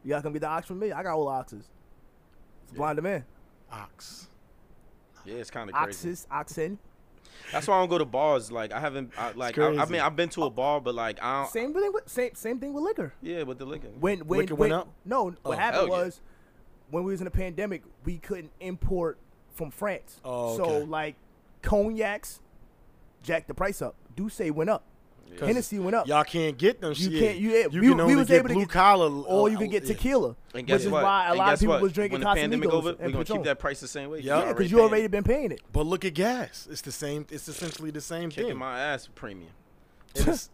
You 0.06 0.10
gotta 0.10 0.22
come 0.22 0.34
get 0.34 0.42
the 0.42 0.48
ox 0.48 0.68
from 0.68 0.78
me. 0.78 0.92
I 0.92 1.02
got 1.02 1.14
all 1.14 1.24
the 1.24 1.32
oxes. 1.32 1.64
It's 2.62 2.72
blind 2.76 2.94
demand. 2.94 3.24
Ox. 3.72 4.28
Yeah, 5.24 5.34
it's 5.34 5.50
kind 5.50 5.68
of 5.68 5.74
crazy. 5.74 5.88
Oxes, 5.88 6.26
oxen. 6.30 6.78
That's 7.50 7.66
why 7.66 7.74
I 7.74 7.80
don't 7.80 7.88
go 7.88 7.98
to 7.98 8.04
bars. 8.04 8.52
Like 8.52 8.72
I 8.72 8.78
haven't. 8.78 9.10
I, 9.18 9.32
like 9.32 9.58
I, 9.58 9.66
I 9.66 9.84
mean, 9.86 10.00
I've 10.00 10.14
been 10.14 10.28
to 10.28 10.42
a 10.42 10.46
oh. 10.46 10.50
bar, 10.50 10.80
but 10.80 10.94
like 10.94 11.20
I 11.20 11.42
don't. 11.42 11.50
Same 11.50 11.74
thing 11.74 11.92
with 11.92 12.08
same 12.08 12.30
same 12.36 12.60
thing 12.60 12.72
with 12.72 12.84
liquor. 12.84 13.14
Yeah, 13.20 13.42
with 13.42 13.58
the 13.58 13.64
liquor. 13.64 13.88
When 13.98 14.20
when 14.28 14.38
Liquor 14.42 14.54
when 14.54 14.70
went 14.70 14.80
up? 14.80 14.88
no, 15.04 15.24
what 15.24 15.36
Oh. 15.44 15.50
happened 15.50 15.88
Hell 15.88 15.98
yeah. 15.98 16.04
was 16.04 16.20
when 16.90 17.02
we 17.02 17.10
was 17.10 17.20
in 17.20 17.24
the 17.24 17.32
pandemic, 17.32 17.82
we 18.04 18.18
couldn't 18.18 18.52
import 18.60 19.18
from 19.54 19.72
France. 19.72 20.20
Oh, 20.24 20.56
So 20.56 20.84
like 20.84 21.16
cognacs, 21.62 22.38
jacked 23.24 23.48
the 23.48 23.54
price 23.54 23.82
up. 23.82 23.96
D'ussé 24.14 24.52
went 24.52 24.70
up. 24.70 24.84
Yeah. 25.38 25.46
Hennessy 25.46 25.78
went 25.78 25.94
up. 25.96 26.06
Y'all 26.08 26.24
can't 26.24 26.56
get 26.56 26.80
them. 26.80 26.90
You 26.90 27.10
shit. 27.10 27.20
can't- 27.20 27.38
you- 27.38 27.50
yeah, 27.50 27.66
you 27.70 27.80
we- 27.80 27.88
can 27.88 27.96
we 27.96 28.02
only 28.02 28.16
was 28.16 28.28
get 28.28 28.36
able 28.36 28.48
to 28.48 28.54
blue 28.54 28.62
get- 28.64 28.70
collar, 28.70 29.10
or 29.10 29.48
you 29.50 29.56
uh, 29.56 29.60
can 29.60 29.68
get 29.70 29.82
yeah. 29.82 29.88
tequila, 29.94 30.36
And 30.54 30.66
guess 30.66 30.80
which 30.80 30.86
is 30.86 30.92
what? 30.92 31.02
why 31.02 31.26
a 31.26 31.28
And 31.30 31.38
lot 31.38 31.52
of 31.54 31.60
people 31.60 31.74
what? 31.74 31.82
was 31.82 31.92
drinking 31.92 32.20
when 32.20 32.34
the 32.34 32.40
pandemic 32.40 32.70
over, 32.70 32.90
and 32.90 32.98
we're 33.00 33.12
gonna 33.12 33.24
keep 33.24 33.42
that 33.44 33.58
price 33.58 33.80
the 33.80 33.88
same 33.88 34.08
way. 34.10 34.20
Yeah, 34.20 34.38
Yeah, 34.44 34.52
because 34.52 34.70
you 34.70 34.80
already 34.80 35.06
been 35.08 35.24
paying 35.24 35.52
it. 35.52 35.60
But 35.72 35.84
look 35.86 36.04
at 36.04 36.14
gas. 36.14 36.66
It's 36.70 36.80
the 36.80 36.92
same. 36.92 37.26
It's 37.30 37.48
essentially 37.48 37.90
the 37.90 38.00
same 38.00 38.30
kicking 38.30 38.50
thing. 38.50 38.58
my 38.58 38.78
ass 38.80 39.08
premium. 39.14 39.50
And, 40.14 40.22
it's- 40.22 40.50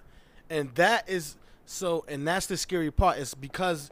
and 0.50 0.74
that 0.74 1.08
is 1.08 1.37
so. 1.64 2.04
And 2.08 2.26
that's 2.26 2.46
the 2.46 2.56
scary 2.56 2.90
part. 2.90 3.18
It's 3.18 3.35
because 3.35 3.90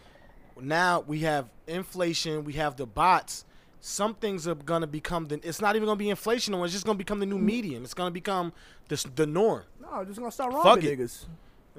now 0.61 1.05
we 1.07 1.21
have 1.21 1.49
inflation. 1.69 2.45
We 2.45 2.55
have 2.55 2.77
the 2.77 2.87
bots. 2.87 3.45
Some 3.81 4.14
things 4.14 4.47
are 4.47 4.55
gonna 4.55 4.87
become 4.87 5.27
the. 5.29 5.40
It's 5.43 5.61
not 5.61 5.75
even 5.77 5.87
gonna 5.87 5.97
be 5.97 6.11
inflation. 6.11 6.55
It's 6.55 6.73
just 6.73 6.85
gonna 6.85 6.99
become 6.99 7.19
the 7.21 7.27
new 7.27 7.38
medium. 7.38 7.83
It's 7.85 7.95
gonna 7.95 8.11
become 8.11 8.53
the 8.88 9.05
the 9.16 9.27
norm. 9.27 9.62
No, 9.81 9.88
I'm 9.90 10.07
just 10.07 10.19
gonna 10.19 10.31
start 10.31 10.53
robbing 10.53 10.83
Fuck 10.83 10.85
it. 10.85 10.99
niggas. 10.99 11.25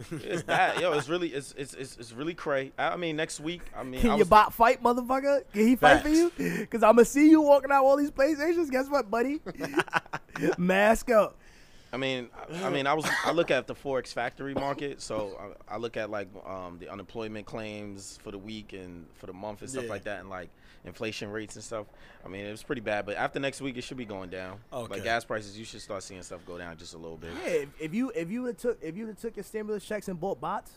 It's 0.10 0.42
bad, 0.42 0.80
yo. 0.82 0.94
It's 0.94 1.10
really, 1.10 1.28
it's, 1.28 1.54
it's, 1.58 1.74
it's, 1.76 1.98
it's 1.98 2.12
really 2.14 2.34
cray. 2.34 2.72
I 2.80 2.92
I 2.92 2.96
mean, 2.96 3.18
next 3.18 3.40
week. 3.40 3.62
I 3.78 3.84
mean, 3.84 4.00
I 4.00 4.02
Can 4.04 4.18
your 4.18 4.26
bot 4.26 4.52
fight, 4.54 4.82
motherfucker? 4.82 5.44
Can 5.54 5.68
he 5.68 5.76
fight 5.76 6.02
for 6.02 6.10
you? 6.10 6.32
Because 6.38 6.82
I'm 6.82 6.96
gonna 6.96 7.06
see 7.06 7.30
you 7.30 7.42
walking 7.42 7.72
out 7.72 7.84
all 7.84 7.98
these 7.98 8.10
PlayStations. 8.10 8.72
Guess 8.72 8.90
what, 8.90 9.12
buddy? 9.12 9.42
Mask 10.58 11.10
up. 11.12 11.38
I 11.94 11.98
mean, 11.98 12.30
I, 12.54 12.64
I 12.68 12.70
mean, 12.70 12.88
I 12.88 12.94
was. 12.94 13.06
I 13.26 13.32
look 13.32 13.52
at 13.52 13.68
the 13.68 13.76
forex 13.76 14.14
factory 14.14 14.54
market, 14.54 15.02
so 15.02 15.54
I, 15.70 15.76
I 15.76 15.78
look 15.78 15.98
at 15.98 16.10
like 16.10 16.30
um, 16.46 16.78
the 16.80 16.90
unemployment 16.90 17.46
claims 17.46 18.18
for 18.24 18.32
the 18.32 18.38
week 18.38 18.72
and 18.74 19.06
for 19.16 19.26
the 19.28 19.34
month 19.34 19.62
and 19.62 19.70
stuff 19.70 19.84
Yeah. 19.84 19.90
like 19.90 20.06
that, 20.06 20.22
and 20.22 20.30
like 20.30 20.50
inflation 20.86 21.32
rates 21.32 21.56
and 21.56 21.64
stuff. 21.64 21.86
I 22.26 22.28
mean, 22.28 22.46
it 22.46 22.52
was 22.52 22.64
pretty 22.64 22.82
bad, 22.82 23.06
but 23.06 23.16
after 23.18 23.40
next 23.40 23.62
week, 23.62 23.78
it 23.78 23.84
should 23.84 23.98
be 23.98 24.06
going 24.06 24.30
down. 24.30 24.60
Okay. 24.72 24.96
Like 24.96 25.04
gas 25.04 25.24
prices, 25.26 25.58
you 25.58 25.66
should 25.66 25.82
start 25.82 26.04
seeing 26.04 26.22
stuff 26.24 26.42
go 26.46 26.58
down 26.58 26.78
just 26.78 26.94
a 26.94 26.98
little 26.98 27.18
bit. 27.18 27.32
Yeah, 27.44 27.50
if, 27.52 27.70
if 27.80 27.94
you 27.94 28.12
if 28.16 28.30
you 28.32 28.44
would 28.44 28.58
took 28.58 28.82
if 28.82 28.96
you 28.98 29.08
would 29.08 29.18
took 29.20 29.36
your 29.36 29.44
stimulus 29.44 29.86
checks 29.86 30.08
and 30.08 30.20
bought 30.20 30.40
bots, 30.42 30.72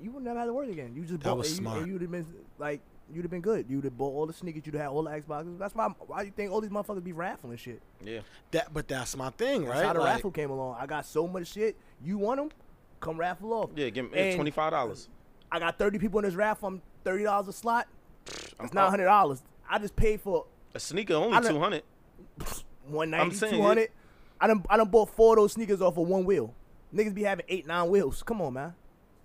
you 0.00 0.10
would 0.12 0.22
never 0.24 0.38
have 0.38 0.48
to 0.48 0.54
work 0.54 0.68
again. 0.68 0.92
You 0.94 1.02
just 1.02 1.20
That 1.20 1.24
bought 1.30 1.38
was 1.38 1.48
and 1.48 1.58
you, 1.58 1.62
smart. 1.62 1.78
and 1.82 1.92
you'd 1.92 2.02
have 2.02 2.10
been 2.10 2.26
like 2.58 2.80
you'd 3.12 3.22
have 3.22 3.30
been 3.30 3.40
good. 3.40 3.66
You'd 3.68 3.84
have 3.84 3.96
bought 3.98 4.14
all 4.14 4.26
the 4.26 4.32
sneakers. 4.32 4.62
You'd 4.64 4.74
have 4.76 4.82
had 4.84 4.90
all 4.90 5.02
the 5.02 5.10
Xboxes. 5.10 5.58
That's 5.58 5.74
why 5.74 5.88
why 6.06 6.22
you 6.22 6.30
think 6.30 6.52
all 6.52 6.60
these 6.60 6.70
motherfuckers 6.70 7.02
be 7.02 7.12
raffling 7.12 7.56
shit. 7.56 7.80
Yeah. 8.04 8.20
That, 8.52 8.72
but 8.72 8.86
that's 8.88 9.16
my 9.16 9.30
thing, 9.30 9.64
That's 9.64 9.76
right? 9.78 9.86
how 9.86 9.92
the 9.94 10.00
Like, 10.00 10.14
raffle 10.16 10.30
came 10.30 10.50
along. 10.50 10.76
I 10.78 10.86
got 10.86 11.04
so 11.06 11.26
much 11.26 11.48
shit. 11.52 11.76
You 12.04 12.18
want 12.18 12.38
them? 12.38 12.50
Come 13.00 13.18
raffle 13.18 13.52
off. 13.54 13.70
Yeah, 13.74 13.88
give 13.88 14.10
me 14.12 14.34
twenty 14.36 14.50
five 14.50 14.72
dollars. 14.72 15.08
I 15.52 15.58
got 15.58 15.78
30 15.78 15.98
people 15.98 16.20
in 16.20 16.24
this 16.26 16.34
raffle. 16.34 16.68
I'm 16.68 16.82
thirty 17.02 17.24
dollars 17.24 17.48
a 17.48 17.52
slot. 17.52 17.88
It's 18.62 18.74
nine 18.74 18.90
hundred 18.90 19.04
dollars. 19.06 19.42
I 19.68 19.78
just 19.78 19.96
paid 19.96 20.20
for 20.20 20.46
A 20.74 20.80
sneaker 20.80 21.14
only 21.14 21.40
two 21.48 21.58
hundred. 21.58 21.82
190, 22.86 23.36
saying, 23.36 23.54
200. 23.54 23.80
yeah. 23.80 23.86
I 24.40 24.46
done, 24.48 24.64
I 24.68 24.76
done 24.76 24.88
bought 24.88 25.10
four 25.10 25.34
of 25.34 25.42
those 25.42 25.52
sneakers 25.52 25.80
off 25.80 25.96
of 25.96 26.08
one 26.08 26.24
wheel. 26.24 26.54
Niggas 26.94 27.14
be 27.14 27.22
having 27.22 27.44
eight, 27.48 27.66
nine 27.66 27.88
wheels. 27.88 28.22
Come 28.24 28.40
on, 28.42 28.54
man. 28.54 28.74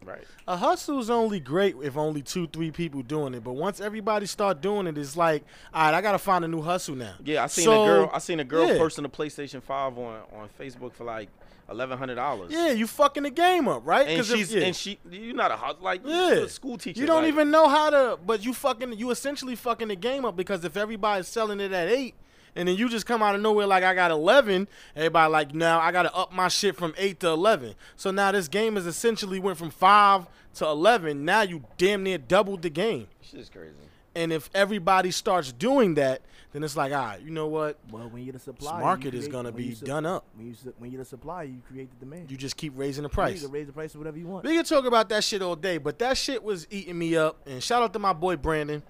Right. 0.05 0.23
A 0.47 0.55
hustle 0.55 0.99
is 0.99 1.09
only 1.09 1.39
great 1.39 1.75
if 1.81 1.97
only 1.97 2.21
two, 2.21 2.47
three 2.47 2.71
people 2.71 3.01
doing 3.01 3.33
it. 3.33 3.43
But 3.43 3.53
once 3.53 3.81
everybody 3.81 4.25
start 4.27 4.61
doing 4.61 4.85
it, 4.87 4.97
it's 4.97 5.17
like, 5.17 5.43
all 5.73 5.85
right, 5.85 5.93
I 5.97 6.01
gotta 6.01 6.19
find 6.19 6.45
a 6.45 6.47
new 6.47 6.61
hustle 6.61 6.95
now. 6.95 7.15
Yeah, 7.23 7.43
I 7.43 7.47
seen 7.47 7.65
So, 7.65 7.83
a 7.83 7.87
girl. 7.87 8.11
I 8.13 8.19
seen 8.19 8.39
a 8.39 8.43
girl 8.43 8.67
yeah. 8.67 8.77
posting 8.77 9.03
a 9.05 9.09
PlayStation 9.09 9.61
Five 9.63 9.97
on 9.97 10.21
on 10.33 10.49
Facebook 10.59 10.93
for 10.93 11.03
like 11.05 11.29
eleven 11.67 11.97
hundred 11.97 12.15
dollars. 12.15 12.51
Yeah, 12.51 12.71
you 12.71 12.85
fucking 12.85 13.23
the 13.23 13.31
game 13.31 13.67
up, 13.67 13.81
right? 13.87 14.07
And 14.07 14.17
'Cause 14.17 14.29
if- 14.29 14.37
she's 14.37 14.53
yeah. 14.53 14.63
and 14.65 14.75
she 14.75 14.99
you're 15.09 15.33
not 15.33 15.49
a 15.49 15.55
hus- 15.55 15.77
like 15.81 16.01
Yeah. 16.05 16.33
you're 16.35 16.43
a 16.45 16.49
school 16.49 16.77
teacher. 16.77 16.99
You 17.01 17.07
don't 17.07 17.23
like, 17.23 17.33
even 17.33 17.49
know 17.49 17.67
how 17.67 17.89
to, 17.89 18.19
but 18.23 18.45
you 18.45 18.53
fucking, 18.53 18.93
you 18.99 19.09
essentially 19.09 19.55
fucking 19.55 19.87
the 19.87 19.95
game 19.95 20.25
up 20.25 20.35
because 20.35 20.63
if 20.63 20.77
everybody's 20.77 21.27
selling 21.27 21.59
it 21.59 21.71
at 21.71 21.87
eight, 21.89 22.13
and 22.55 22.67
then 22.67 22.75
you 22.77 22.87
just 22.89 23.05
come 23.05 23.21
out 23.21 23.35
of 23.35 23.41
nowhere 23.41 23.67
like 23.67 23.83
I 23.83 23.93
got 23.95 24.11
eleven, 24.11 24.67
everybody 24.95 25.31
like 25.31 25.53
now 25.53 25.79
I 25.79 25.91
gotta 25.91 26.13
up 26.13 26.31
my 26.33 26.47
shit 26.47 26.75
from 26.75 26.93
eight 26.97 27.19
to 27.21 27.27
eleven. 27.29 27.75
So 27.95 28.11
now 28.11 28.31
this 28.31 28.47
game 28.47 28.77
is 28.77 28.85
essentially 28.85 29.39
went 29.39 29.57
from 29.57 29.69
five 29.71 30.27
to 30.55 30.65
eleven. 30.65 31.25
Now 31.25 31.41
you 31.41 31.63
damn 31.77 32.03
near 32.03 32.17
doubled 32.17 32.61
the 32.61 32.69
game. 32.69 33.07
Shit's 33.21 33.49
crazy. 33.49 33.73
And 34.17 34.31
if 34.31 34.49
everybody 34.53 35.11
starts 35.11 35.51
doing 35.51 35.95
that, 35.95 36.21
then 36.53 36.63
it's 36.63 36.77
like, 36.77 36.93
all 36.93 36.99
right, 37.03 37.19
you 37.21 37.31
know 37.31 37.47
what? 37.47 37.77
Well, 37.91 38.07
when 38.07 38.23
you're 38.23 38.31
the 38.31 38.37
This 38.37 38.43
supplier, 38.45 38.77
you 38.79 38.85
market 38.85 39.13
is 39.13 39.27
gonna 39.27 39.51
be 39.51 39.75
su- 39.75 39.85
done 39.85 40.05
up. 40.05 40.23
When 40.37 40.47
you 40.47 40.53
su- 40.53 40.73
when 40.77 40.89
you're 40.89 40.99
the 40.99 41.05
supplier, 41.05 41.43
you 41.43 41.57
create 41.67 41.89
the 41.99 42.05
demand. 42.05 42.31
You 42.31 42.37
just 42.37 42.55
keep 42.55 42.71
raising 42.77 43.03
the 43.03 43.09
You 43.09 43.13
price. 43.13 43.41
can 43.43 43.51
raise 43.51 43.67
the 43.67 43.73
price 43.73 43.93
of 43.93 43.99
whatever 43.99 44.17
you 44.17 44.25
want. 44.27 44.45
We 44.45 44.55
can 44.55 44.63
talk 44.63 44.85
about 44.85 45.09
that 45.09 45.25
shit 45.25 45.41
all 45.41 45.57
day, 45.57 45.77
but 45.79 45.99
that 45.99 46.15
shit 46.17 46.41
was 46.41 46.65
eating 46.69 46.97
me 46.97 47.17
up. 47.17 47.45
And 47.45 47.61
shout 47.61 47.83
out 47.83 47.91
to 47.91 47.99
my 47.99 48.13
boy 48.13 48.37
Brandon. 48.37 48.81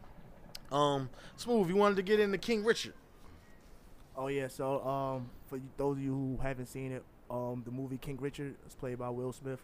Um, 0.71 1.09
Smooth, 1.37 1.69
you 1.69 1.75
wanted 1.75 1.95
to 1.95 2.03
get 2.03 2.19
into 2.19 2.37
King 2.37 2.63
Richard. 2.63 2.93
Oh 4.17 4.27
yeah, 4.27 4.47
so 4.47 4.81
um, 4.85 5.29
for 5.47 5.59
those 5.77 5.97
of 5.97 6.03
you 6.03 6.11
who 6.11 6.39
haven't 6.41 6.67
seen 6.67 6.91
it, 6.91 7.03
um, 7.29 7.63
the 7.65 7.71
movie 7.71 7.97
King 7.97 8.17
Richard 8.21 8.55
is 8.67 8.73
played 8.75 8.99
by 8.99 9.09
Will 9.09 9.33
Smith. 9.33 9.59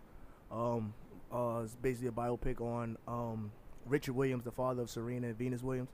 Um, 0.51 0.93
uh, 1.33 1.61
it's 1.63 1.75
basically 1.75 2.09
a 2.09 2.11
biopic 2.11 2.59
on 2.59 2.97
um 3.07 3.51
Richard 3.85 4.13
Williams, 4.13 4.43
the 4.43 4.51
father 4.51 4.81
of 4.81 4.89
Serena 4.89 5.27
and 5.27 5.37
Venus 5.37 5.63
Williams. 5.63 5.89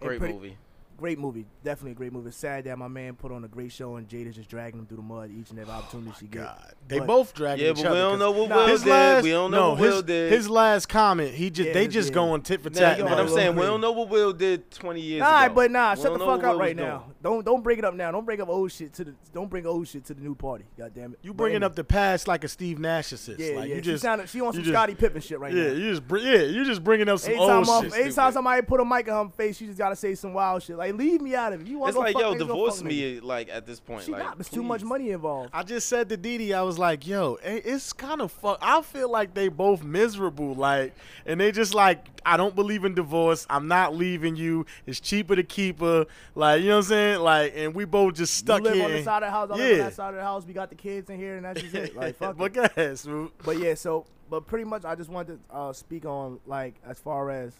And 0.00 0.08
Great 0.08 0.18
pretty- 0.18 0.34
movie. 0.34 0.56
Great 0.96 1.18
movie, 1.18 1.44
definitely 1.64 1.90
a 1.90 1.94
great 1.94 2.12
movie. 2.12 2.28
It's 2.28 2.36
sad 2.36 2.64
that 2.64 2.78
my 2.78 2.86
man 2.86 3.14
put 3.16 3.32
on 3.32 3.42
a 3.44 3.48
great 3.48 3.72
show 3.72 3.96
and 3.96 4.08
Jada's 4.08 4.36
just 4.36 4.48
dragging 4.48 4.78
him 4.78 4.86
through 4.86 4.98
the 4.98 5.02
mud 5.02 5.28
each 5.36 5.50
and 5.50 5.58
every 5.58 5.72
opportunity 5.72 6.10
oh 6.14 6.16
she 6.20 6.26
gets. 6.26 6.50
they 6.86 6.98
But- 7.00 7.06
both 7.08 7.34
dragging 7.34 7.64
Yeah, 7.64 7.72
each 7.72 7.76
but 7.78 7.86
other. 7.86 7.94
we 7.94 8.00
don't 8.00 8.10
'cause 8.12 8.18
know 8.20 8.30
what 8.30 8.48
Nah, 8.48 8.56
Will 8.56 8.66
his 8.68 8.82
did. 8.82 8.90
last, 8.90 9.22
we 9.24 9.30
don't 9.30 9.50
know 9.50 9.56
no, 9.58 9.70
what 9.70 9.78
his, 9.80 9.94
Will 9.94 10.02
did. 10.02 10.32
his 10.32 10.48
last 10.48 10.88
comment, 10.88 11.34
he 11.34 11.50
just 11.50 11.66
Yeah, 11.68 11.72
they 11.74 11.88
just 11.88 12.08
yeah. 12.10 12.14
going 12.14 12.42
tit 12.42 12.62
for 12.62 12.70
Nah, 12.70 12.78
tat. 12.78 12.98
but 13.00 13.06
now. 13.10 13.18
I'm 13.18 13.28
saying 13.28 13.54
we 13.54 13.60
Will 13.62 13.66
don't 13.66 13.80
know 13.80 13.90
what 13.92 14.08
Will 14.08 14.32
did 14.32 14.70
20 14.70 15.00
years 15.00 15.20
Nah, 15.20 15.46
ago. 15.46 15.54
but 15.54 15.70
nah, 15.72 15.94
We 15.96 16.02
shut 16.02 16.12
the 16.12 16.18
fuck 16.20 16.44
up 16.44 16.58
right 16.58 16.76
was 16.76 16.84
now. 16.84 16.98
doing. 16.98 17.14
Don't 17.22 17.44
don't 17.44 17.62
bring 17.64 17.78
it 17.78 17.84
up 17.84 17.94
now. 17.94 18.12
Don't 18.12 18.24
bring 18.24 18.40
up 18.40 18.48
old 18.48 18.70
shit 18.70 18.92
to 18.94 19.04
the 19.04 19.14
don't 19.32 19.50
bring 19.50 19.66
old 19.66 19.88
shit 19.88 20.04
to 20.04 20.14
the 20.14 20.20
new 20.22 20.34
party. 20.36 20.64
God 20.78 20.92
damn 20.94 21.12
it. 21.12 21.18
you 21.22 21.34
bringing 21.34 21.62
up 21.64 21.74
the 21.74 21.82
past 21.84 22.28
like 22.28 22.44
a 22.44 22.48
Steve 22.48 22.78
Nash 22.78 23.10
assist. 23.12 23.40
Yeah, 23.40 23.56
like 23.56 23.68
yeah. 23.68 23.74
you 23.76 23.82
she 23.82 23.90
just 23.90 24.02
sounded 24.02 24.28
she 24.28 24.40
on 24.40 24.46
you 24.48 24.52
some 24.52 24.62
just- 24.62 24.72
Scottie 24.72 24.94
Pippen 24.94 25.20
shit 25.20 25.40
right 25.40 25.52
now. 25.52 25.60
yeah, 25.60 25.70
you 25.72 25.90
just 25.90 26.06
br- 26.06 26.18
yeah, 26.18 26.42
you 26.42 26.64
just 26.64 26.84
bringing 26.84 27.08
up 27.08 27.18
some 27.18 27.32
Anytime, 27.34 27.68
old 27.68 27.84
shit. 27.84 27.94
anytime 28.00 28.32
somebody 28.32 28.62
put 28.62 28.78
a 28.80 28.84
mic 28.84 29.08
in 29.08 29.12
her 29.14 29.28
face, 29.36 29.56
she 29.56 29.66
just 29.66 29.78
gotta 29.78 29.96
say 29.96 30.14
some 30.14 30.32
wild 30.34 30.62
shit. 30.62 30.76
Like, 30.84 30.94
leave 30.98 31.20
me 31.20 31.34
out 31.34 31.52
of 31.52 31.60
it. 31.62 31.66
You 31.66 31.78
want 31.78 31.90
It's 31.90 31.98
like, 31.98 32.18
yo, 32.18 32.34
divorce 32.36 32.76
fuck 32.78 32.86
me, 32.86 33.20
like, 33.20 33.48
at 33.48 33.66
this 33.66 33.80
point. 33.80 34.02
She 34.04 34.12
like, 34.12 34.22
not. 34.22 34.36
There's 34.38 34.48
too 34.48 34.62
much 34.62 34.82
money 34.82 35.10
involved. 35.10 35.50
I 35.52 35.62
just 35.62 35.88
said 35.88 36.08
to 36.10 36.16
Didi, 36.16 36.52
I 36.54 36.62
was 36.62 36.78
like, 36.78 37.06
yo, 37.06 37.38
it's 37.42 37.92
kind 37.92 38.20
of 38.20 38.30
fuck. 38.32 38.58
I 38.60 38.82
feel 38.82 39.10
like 39.10 39.34
they 39.34 39.48
both 39.48 39.82
miserable. 39.82 40.54
Like, 40.54 40.94
and 41.26 41.40
they 41.40 41.52
just 41.52 41.74
like, 41.74 42.04
I 42.26 42.36
don't 42.36 42.54
believe 42.54 42.84
in 42.84 42.94
divorce. 42.94 43.46
I'm 43.48 43.68
not 43.68 43.94
leaving 43.94 44.36
you. 44.36 44.66
It's 44.86 45.00
cheaper 45.00 45.36
to 45.36 45.42
keep 45.42 45.80
her. 45.80 46.06
Like, 46.34 46.60
you 46.62 46.68
know 46.68 46.74
what 46.76 46.84
I'm 46.84 46.88
saying? 46.88 47.20
Like, 47.20 47.52
and 47.56 47.74
we 47.74 47.84
both 47.84 48.14
just 48.14 48.32
You 48.34 48.44
stuck 48.44 48.62
live 48.62 48.74
here. 48.74 48.84
on 48.84 48.92
the 48.92 49.02
side 49.02 49.22
of 49.22 49.28
the 49.28 49.30
house. 49.30 49.50
I 49.50 49.54
live 49.54 49.62
on 49.64 49.70
Yeah. 49.78 49.84
that 49.84 49.94
side 49.94 50.08
of 50.10 50.16
the 50.16 50.22
house. 50.22 50.44
We 50.46 50.52
got 50.52 50.68
the 50.70 50.76
kids 50.76 51.08
in 51.10 51.18
here, 51.18 51.36
and 51.36 51.44
that's 51.44 51.60
just 51.62 51.74
it. 51.74 51.96
Like, 51.96 52.16
fuck 52.18 52.36
but 52.36 52.44
it. 52.46 52.52
go 52.54 52.62
ahead, 52.64 52.98
Smooth. 52.98 53.30
But 53.44 53.58
yeah, 53.58 53.74
so 53.74 54.06
but 54.30 54.46
pretty 54.46 54.64
much, 54.64 54.84
I 54.84 54.94
just 54.94 55.10
wanted 55.10 55.38
to 55.48 55.54
uh, 55.56 55.72
speak 55.72 56.04
on 56.06 56.40
like 56.46 56.74
as 56.86 56.98
far 56.98 57.30
as 57.30 57.52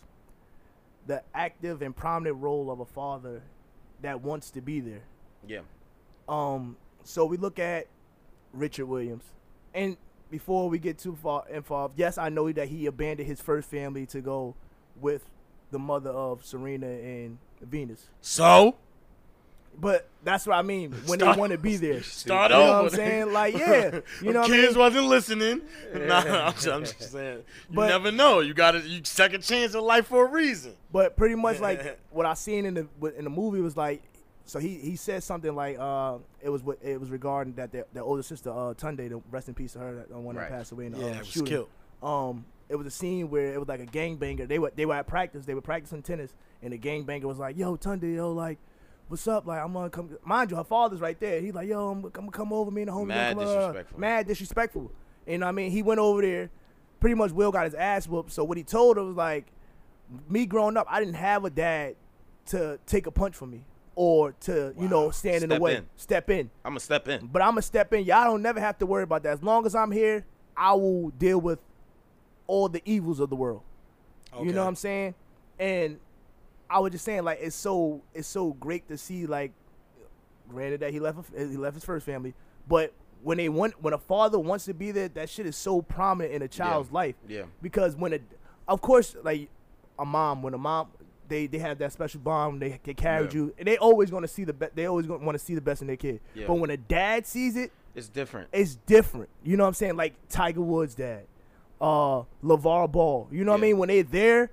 the 1.06 1.22
active 1.34 1.82
and 1.82 1.94
prominent 1.94 2.36
role 2.40 2.70
of 2.70 2.80
a 2.80 2.84
father 2.84 3.42
that 4.02 4.20
wants 4.22 4.50
to 4.52 4.60
be 4.60 4.80
there. 4.80 5.02
Yeah. 5.46 5.60
Um, 6.28 6.76
so 7.02 7.24
we 7.26 7.36
look 7.36 7.58
at 7.58 7.86
Richard 8.52 8.86
Williams, 8.86 9.24
and 9.74 9.96
before 10.30 10.68
we 10.68 10.78
get 10.78 10.98
too 10.98 11.16
far 11.16 11.44
involved, 11.48 11.98
yes, 11.98 12.18
I 12.18 12.28
know 12.28 12.50
that 12.52 12.68
he 12.68 12.86
abandoned 12.86 13.28
his 13.28 13.40
first 13.40 13.68
family 13.68 14.06
to 14.06 14.20
go 14.20 14.54
with 15.00 15.24
the 15.70 15.78
mother 15.78 16.10
of 16.10 16.44
Serena 16.44 16.86
and 16.86 17.38
Venus. 17.60 18.08
So 18.20 18.76
But 19.80 20.08
that's 20.22 20.46
what 20.46 20.56
I 20.56 20.62
mean 20.62 20.92
when 21.06 21.18
Start- 21.18 21.34
they 21.36 21.40
want 21.40 21.52
to 21.52 21.58
be 21.58 21.76
there. 21.76 22.02
start 22.02 22.52
you 22.52 22.56
know 22.56 22.62
over. 22.62 22.82
what 22.84 22.92
I'm 22.92 22.96
saying? 22.96 23.32
Like, 23.32 23.54
yeah, 23.58 24.00
you 24.22 24.32
know 24.32 24.40
what 24.42 24.50
I 24.50 24.54
kids 24.54 24.74
mean? 24.74 24.78
wasn't 24.78 25.06
listening. 25.06 25.62
Nah, 25.94 26.46
I'm, 26.46 26.52
just- 26.52 26.66
I'm 26.68 26.80
just 26.84 27.02
saying. 27.12 27.38
You 27.70 27.74
But- 27.76 27.88
never 27.88 28.12
know. 28.12 28.40
You 28.40 28.54
got 28.54 28.76
a 28.76 28.80
you 28.80 29.00
second 29.04 29.42
chance 29.42 29.74
in 29.74 29.80
life 29.80 30.06
for 30.06 30.24
a 30.26 30.28
reason. 30.30 30.74
But 30.92 31.16
pretty 31.16 31.34
much 31.34 31.58
like 31.60 31.98
what 32.10 32.24
I 32.24 32.34
seen 32.34 32.66
in 32.66 32.74
the 32.74 32.86
in 33.18 33.24
the 33.24 33.30
movie 33.30 33.60
was 33.60 33.76
like, 33.76 34.02
so 34.46 34.58
he 34.60 34.74
he 34.76 34.94
said 34.94 35.22
something 35.24 35.54
like 35.56 35.76
uh 35.78 36.18
it 36.40 36.50
was 36.50 36.62
what 36.62 36.78
it 36.82 37.00
was 37.00 37.10
regarding 37.10 37.54
that 37.54 37.72
their, 37.72 37.86
their 37.92 38.04
older 38.04 38.22
sister 38.22 38.50
uh 38.50 38.74
Tunde, 38.74 39.08
the 39.08 39.20
rest 39.32 39.48
in 39.48 39.54
peace 39.54 39.72
to 39.72 39.80
her, 39.80 39.94
that 39.96 40.08
the 40.08 40.18
one 40.18 40.36
Right. 40.36 40.48
that 40.48 40.56
passed 40.58 40.70
away 40.72 40.86
in 40.86 40.92
the 40.92 40.98
Yeah, 41.00 41.04
uh, 41.06 41.10
that 41.10 41.18
was 41.18 41.28
shooting. 41.28 41.46
killed. 41.48 41.68
Um, 42.02 42.44
it 42.68 42.76
was 42.76 42.86
a 42.86 42.90
scene 42.92 43.28
where 43.28 43.52
it 43.52 43.58
was 43.58 43.68
like 43.68 43.80
a 43.80 43.86
gangbanger. 43.86 44.46
They 44.46 44.58
were 44.60 44.72
they 44.74 44.86
were 44.86 44.94
at 44.94 45.06
practice. 45.08 45.44
They 45.46 45.54
were 45.54 45.60
practicing 45.60 46.00
tennis, 46.02 46.32
and 46.62 46.72
the 46.72 46.78
gangbanger 46.78 47.24
was 47.24 47.38
like, 47.38 47.56
"Yo, 47.58 47.76
Tunde, 47.76 48.14
yo, 48.14 48.32
like." 48.32 48.58
What's 49.08 49.28
up? 49.28 49.46
Like 49.46 49.62
I'm 49.62 49.72
gonna 49.72 49.90
come. 49.90 50.16
Mind 50.24 50.50
you, 50.50 50.56
her 50.56 50.64
father's 50.64 51.00
right 51.00 51.18
there. 51.20 51.40
He's 51.40 51.54
like, 51.54 51.68
"Yo, 51.68 51.90
I'm, 51.90 52.04
I'm 52.04 52.10
gonna 52.10 52.30
come 52.30 52.52
over. 52.52 52.70
Me 52.70 52.82
and 52.82 52.88
the 52.88 52.92
homie 52.92 53.08
Mad 53.08 53.36
gonna 53.36 53.48
uh, 53.48 53.54
disrespectful. 53.58 54.00
Mad 54.00 54.26
disrespectful. 54.26 54.92
And 55.26 55.44
I 55.44 55.52
mean, 55.52 55.70
he 55.70 55.82
went 55.82 56.00
over 56.00 56.22
there. 56.22 56.50
Pretty 57.00 57.14
much, 57.14 57.32
Will 57.32 57.52
got 57.52 57.64
his 57.66 57.74
ass 57.74 58.08
whooped. 58.08 58.32
So 58.32 58.44
what 58.44 58.56
he 58.56 58.64
told 58.64 58.96
her 58.96 59.04
was 59.04 59.16
like, 59.16 59.46
me 60.28 60.46
growing 60.46 60.76
up, 60.76 60.86
I 60.88 61.00
didn't 61.00 61.14
have 61.14 61.44
a 61.44 61.50
dad 61.50 61.96
to 62.46 62.78
take 62.86 63.06
a 63.06 63.10
punch 63.10 63.36
from 63.36 63.50
me 63.50 63.64
or 63.94 64.32
to 64.32 64.74
you 64.78 64.88
know 64.88 65.10
stand 65.10 65.44
in 65.44 65.50
the 65.50 65.60
way, 65.60 65.76
in. 65.76 65.86
step 65.96 66.30
in. 66.30 66.50
I'm 66.64 66.74
to 66.74 66.80
step 66.80 67.08
in. 67.08 67.26
But 67.26 67.42
I'm 67.42 67.50
gonna 67.50 67.62
step 67.62 67.92
in. 67.92 68.04
Y'all 68.04 68.24
don't 68.24 68.42
never 68.42 68.60
have 68.60 68.78
to 68.78 68.86
worry 68.86 69.02
about 69.02 69.22
that. 69.24 69.32
As 69.32 69.42
long 69.42 69.66
as 69.66 69.74
I'm 69.74 69.90
here, 69.92 70.24
I 70.56 70.72
will 70.74 71.10
deal 71.10 71.40
with 71.40 71.58
all 72.46 72.68
the 72.68 72.82
evils 72.84 73.20
of 73.20 73.30
the 73.30 73.36
world. 73.36 73.62
You 74.38 74.52
know 74.52 74.62
what 74.62 74.68
I'm 74.68 74.74
saying? 74.74 75.14
And 75.60 76.00
I 76.70 76.78
was 76.80 76.92
just 76.92 77.04
saying, 77.04 77.24
like, 77.24 77.38
it's 77.40 77.56
so 77.56 78.02
it's 78.14 78.28
so 78.28 78.52
great 78.54 78.88
to 78.88 78.98
see, 78.98 79.26
like, 79.26 79.52
granted 80.48 80.80
that 80.80 80.92
he 80.92 81.00
left 81.00 81.18
he 81.36 81.44
left 81.56 81.74
his 81.74 81.84
first 81.84 82.04
family, 82.06 82.34
but 82.68 82.92
when 83.22 83.38
they 83.38 83.48
want 83.48 83.80
when 83.82 83.94
a 83.94 83.98
father 83.98 84.38
wants 84.38 84.66
to 84.66 84.74
be 84.74 84.90
there, 84.90 85.08
that 85.08 85.28
shit 85.30 85.46
is 85.46 85.56
so 85.56 85.80
prominent 85.82 86.34
in 86.34 86.42
a 86.42 86.48
child's 86.48 86.90
life. 86.92 87.14
Yeah. 87.26 87.44
Because 87.62 87.96
when 87.96 88.12
a, 88.14 88.18
of 88.68 88.80
course, 88.82 89.16
like 89.22 89.48
a 89.98 90.04
mom, 90.04 90.42
when 90.42 90.54
a 90.54 90.58
mom. 90.58 90.88
They, 91.26 91.46
they 91.46 91.56
have 91.56 91.78
that 91.78 91.90
special 91.90 92.20
bond. 92.20 92.60
They, 92.60 92.78
they 92.84 92.92
carried 92.92 93.32
Yeah. 93.32 93.38
you, 93.40 93.54
and 93.58 93.66
they 93.66 93.78
always 93.78 94.10
gonna 94.10 94.28
see 94.28 94.44
the 94.44 94.52
best. 94.52 94.76
They 94.76 94.84
always 94.84 95.06
gonna 95.06 95.24
want 95.24 95.38
to 95.38 95.42
see 95.42 95.54
the 95.54 95.60
best 95.62 95.80
in 95.80 95.86
their 95.86 95.96
kid. 95.96 96.20
Yeah. 96.34 96.46
But 96.46 96.56
when 96.56 96.68
a 96.68 96.76
dad 96.76 97.26
sees 97.26 97.56
it, 97.56 97.72
It's 97.94 98.10
different. 98.10 98.50
it's 98.52 98.74
different. 98.74 99.30
You 99.42 99.56
know 99.56 99.64
what 99.64 99.68
I'm 99.68 99.74
saying? 99.74 99.96
Like 99.96 100.12
Tiger 100.28 100.60
Woods' 100.60 100.94
dad, 100.94 101.22
uh, 101.80 102.24
LaVar 102.44 102.92
Ball. 102.92 103.26
You 103.32 103.42
know 103.42 103.52
what 103.52 103.58
I 103.58 103.62
mean? 103.62 103.78
When 103.78 103.88
they're 103.88 104.02
there 104.02 104.50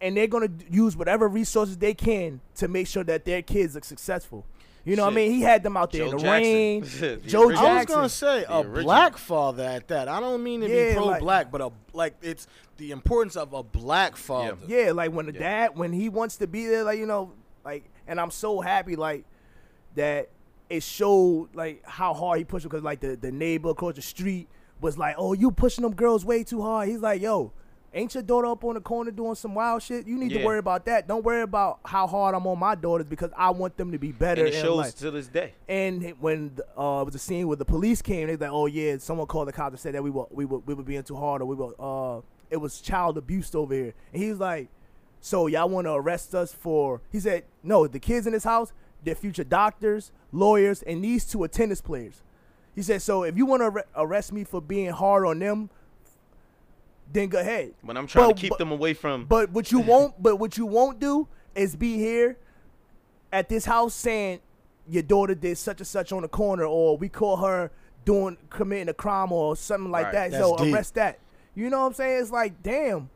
and 0.00 0.16
they're 0.16 0.26
gonna 0.26 0.50
use 0.70 0.96
whatever 0.96 1.28
resources 1.28 1.76
they 1.78 1.94
can 1.94 2.40
to 2.56 2.68
make 2.68 2.86
sure 2.86 3.04
that 3.04 3.24
their 3.24 3.42
kids 3.42 3.76
are 3.76 3.82
successful. 3.82 4.44
You 4.84 4.96
know 4.96 5.04
what 5.04 5.12
I 5.12 5.16
mean? 5.16 5.32
He 5.32 5.42
had 5.42 5.62
them 5.62 5.76
out 5.76 5.90
there 5.92 6.06
Joe 6.06 6.10
in 6.12 6.16
the 6.16 6.22
Jackson. 6.22 6.42
rain. 6.42 6.82
The 7.22 7.28
Joe 7.28 7.48
original. 7.48 7.66
I 7.66 7.74
was 7.78 7.86
gonna 7.86 8.08
say 8.08 8.40
The 8.42 8.52
a 8.54 8.60
original. 8.60 8.82
black 8.84 9.16
father 9.18 9.64
at 9.64 9.88
that. 9.88 10.08
I 10.08 10.18
don't 10.20 10.42
mean 10.42 10.60
to 10.62 10.68
Yeah, 10.68 10.90
be 10.90 10.94
pro 10.94 11.06
like- 11.06 11.20
black, 11.20 11.50
but 11.50 11.60
a 11.60 11.70
like 11.92 12.14
it's 12.22 12.46
the 12.78 12.92
importance 12.92 13.36
of 13.36 13.52
a 13.52 13.62
black 13.62 14.16
father. 14.16 14.56
Yeah, 14.66 14.92
like 14.92 15.12
when 15.12 15.26
the 15.26 15.32
Yeah. 15.32 15.40
dad 15.40 15.76
when 15.76 15.92
he 15.92 16.08
wants 16.08 16.36
to 16.38 16.46
be 16.46 16.66
there, 16.66 16.84
like 16.84 16.98
you 16.98 17.06
know, 17.06 17.32
like, 17.64 17.84
and 18.06 18.18
I'm 18.20 18.30
so 18.30 18.60
happy 18.60 18.96
like 18.96 19.24
that 19.96 20.28
it 20.70 20.82
showed 20.82 21.48
like 21.54 21.82
how 21.84 22.14
hard 22.14 22.38
he 22.38 22.44
pushed 22.44 22.64
because 22.64 22.82
like 22.82 23.00
the 23.00 23.16
the 23.16 23.32
neighbor 23.32 23.70
across 23.70 23.94
the 23.94 24.02
street 24.02 24.48
was 24.80 24.96
like, 24.96 25.16
oh, 25.18 25.32
you 25.32 25.50
pushing 25.50 25.82
them 25.82 25.92
girls 25.94 26.24
way 26.24 26.44
too 26.44 26.62
hard. 26.62 26.88
He's 26.88 27.00
like, 27.00 27.20
yo. 27.20 27.52
Ain't 27.94 28.12
your 28.12 28.22
daughter 28.22 28.48
up 28.48 28.62
on 28.64 28.74
the 28.74 28.80
corner 28.82 29.10
doing 29.10 29.34
some 29.34 29.54
wild 29.54 29.82
shit? 29.82 30.06
You 30.06 30.18
need 30.18 30.30
to 30.30 30.44
worry 30.44 30.58
about 30.58 30.84
that. 30.86 31.08
Don't 31.08 31.24
worry 31.24 31.40
about 31.40 31.80
how 31.86 32.06
hard 32.06 32.34
I'm 32.34 32.46
on 32.46 32.58
my 32.58 32.74
daughters 32.74 33.06
because 33.06 33.30
I 33.36 33.48
want 33.50 33.78
them 33.78 33.92
to 33.92 33.98
be 33.98 34.12
better 34.12 34.44
And 34.44 34.54
it 34.54 34.60
shows 34.60 34.76
life. 34.76 34.96
to 34.98 35.10
this 35.10 35.26
day. 35.28 35.54
And 35.68 36.14
when 36.20 36.52
the, 36.54 36.64
uh, 36.78 37.00
it 37.00 37.06
was 37.06 37.14
a 37.14 37.18
scene 37.18 37.48
where 37.48 37.56
the 37.56 37.64
police 37.64 38.02
came, 38.02 38.26
they 38.26 38.34
was 38.34 38.40
like, 38.42 38.50
"Oh 38.50 38.66
yeah, 38.66 38.98
someone 38.98 39.26
called 39.26 39.48
the 39.48 39.52
cops 39.52 39.72
and 39.72 39.80
said 39.80 39.94
that 39.94 40.02
we 40.02 40.10
were 40.10 40.26
we 40.30 40.44
were 40.44 40.58
we 40.58 40.74
were 40.74 40.82
being 40.82 41.02
too 41.02 41.16
hard, 41.16 41.40
or 41.40 41.46
we 41.46 41.56
were 41.56 41.72
uh, 41.78 42.20
it 42.50 42.58
was 42.58 42.80
child 42.80 43.16
abuse 43.16 43.54
over 43.54 43.72
here." 43.72 43.94
And 44.12 44.22
he 44.22 44.28
was 44.28 44.38
like, 44.38 44.68
"So 45.22 45.46
y'all 45.46 45.68
want 45.70 45.86
to 45.86 45.92
arrest 45.94 46.34
us 46.34 46.52
for?" 46.52 47.00
He 47.10 47.20
said, 47.20 47.44
"No, 47.62 47.86
the 47.86 47.98
kids 47.98 48.26
in 48.26 48.34
this 48.34 48.44
house, 48.44 48.70
they're 49.02 49.14
future 49.14 49.44
doctors, 49.44 50.12
lawyers, 50.30 50.82
and 50.82 51.02
these 51.02 51.24
two 51.24 51.42
are 51.42 51.48
tennis 51.48 51.80
players." 51.80 52.22
He 52.74 52.82
said, 52.82 53.00
"So 53.00 53.22
if 53.24 53.34
you 53.36 53.46
want 53.46 53.62
to 53.62 53.84
arrest 53.96 54.30
me 54.32 54.44
for 54.44 54.60
being 54.60 54.90
hard 54.90 55.24
on 55.24 55.38
them, 55.38 55.70
then 57.12 57.28
go 57.28 57.38
ahead." 57.40 57.74
When 57.82 57.96
I'm 57.96 58.06
trying 58.06 58.28
But- 58.28 58.36
to 58.36 58.40
keep 58.40 58.50
but- 58.50 58.58
them 58.58 58.72
away 58.72 58.94
from. 58.94 59.24
But 59.26 59.50
what 59.50 59.72
you 59.72 59.80
won't, 59.80 60.22
but 60.22 60.36
what 60.36 60.56
you 60.58 60.66
won't 60.66 60.98
do 61.00 61.28
is 61.54 61.74
be 61.76 61.96
here 61.96 62.36
at 63.32 63.48
this 63.48 63.64
house 63.64 63.94
saying 63.94 64.40
your 64.88 65.02
daughter 65.02 65.34
did 65.34 65.58
such 65.58 65.80
and 65.80 65.86
such 65.86 66.12
on 66.12 66.22
the 66.22 66.28
corner, 66.28 66.64
or 66.64 66.96
we 66.96 67.08
call 67.08 67.36
her 67.38 67.70
doing 68.04 68.38
committing 68.48 68.88
a 68.88 68.94
crime 68.94 69.32
or 69.32 69.54
something 69.56 69.90
like 69.90 70.06
Right. 70.06 70.30
that. 70.30 70.32
So 70.32 70.56
deep. 70.56 70.72
arrest 70.74 70.94
that. 70.94 71.18
You 71.54 71.68
know 71.68 71.80
what 71.80 71.86
I'm 71.88 71.92
saying? 71.94 72.22
It's 72.22 72.30
like, 72.30 72.62
damn. 72.62 73.10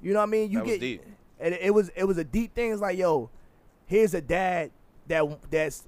You 0.00 0.12
know 0.12 0.20
what 0.20 0.24
I 0.28 0.30
mean? 0.30 0.50
You 0.50 0.58
That 0.58 0.64
was 0.64 0.72
get 0.74 0.80
deep. 0.80 1.02
And 1.40 1.54
it, 1.54 1.60
it 1.62 1.70
was 1.70 1.90
it 1.96 2.04
was 2.04 2.18
a 2.18 2.24
deep 2.24 2.54
thing. 2.54 2.70
It's 2.72 2.80
like, 2.80 2.96
yo, 2.98 3.30
here's 3.86 4.14
a 4.14 4.20
dad 4.20 4.70
that 5.08 5.50
that's 5.50 5.84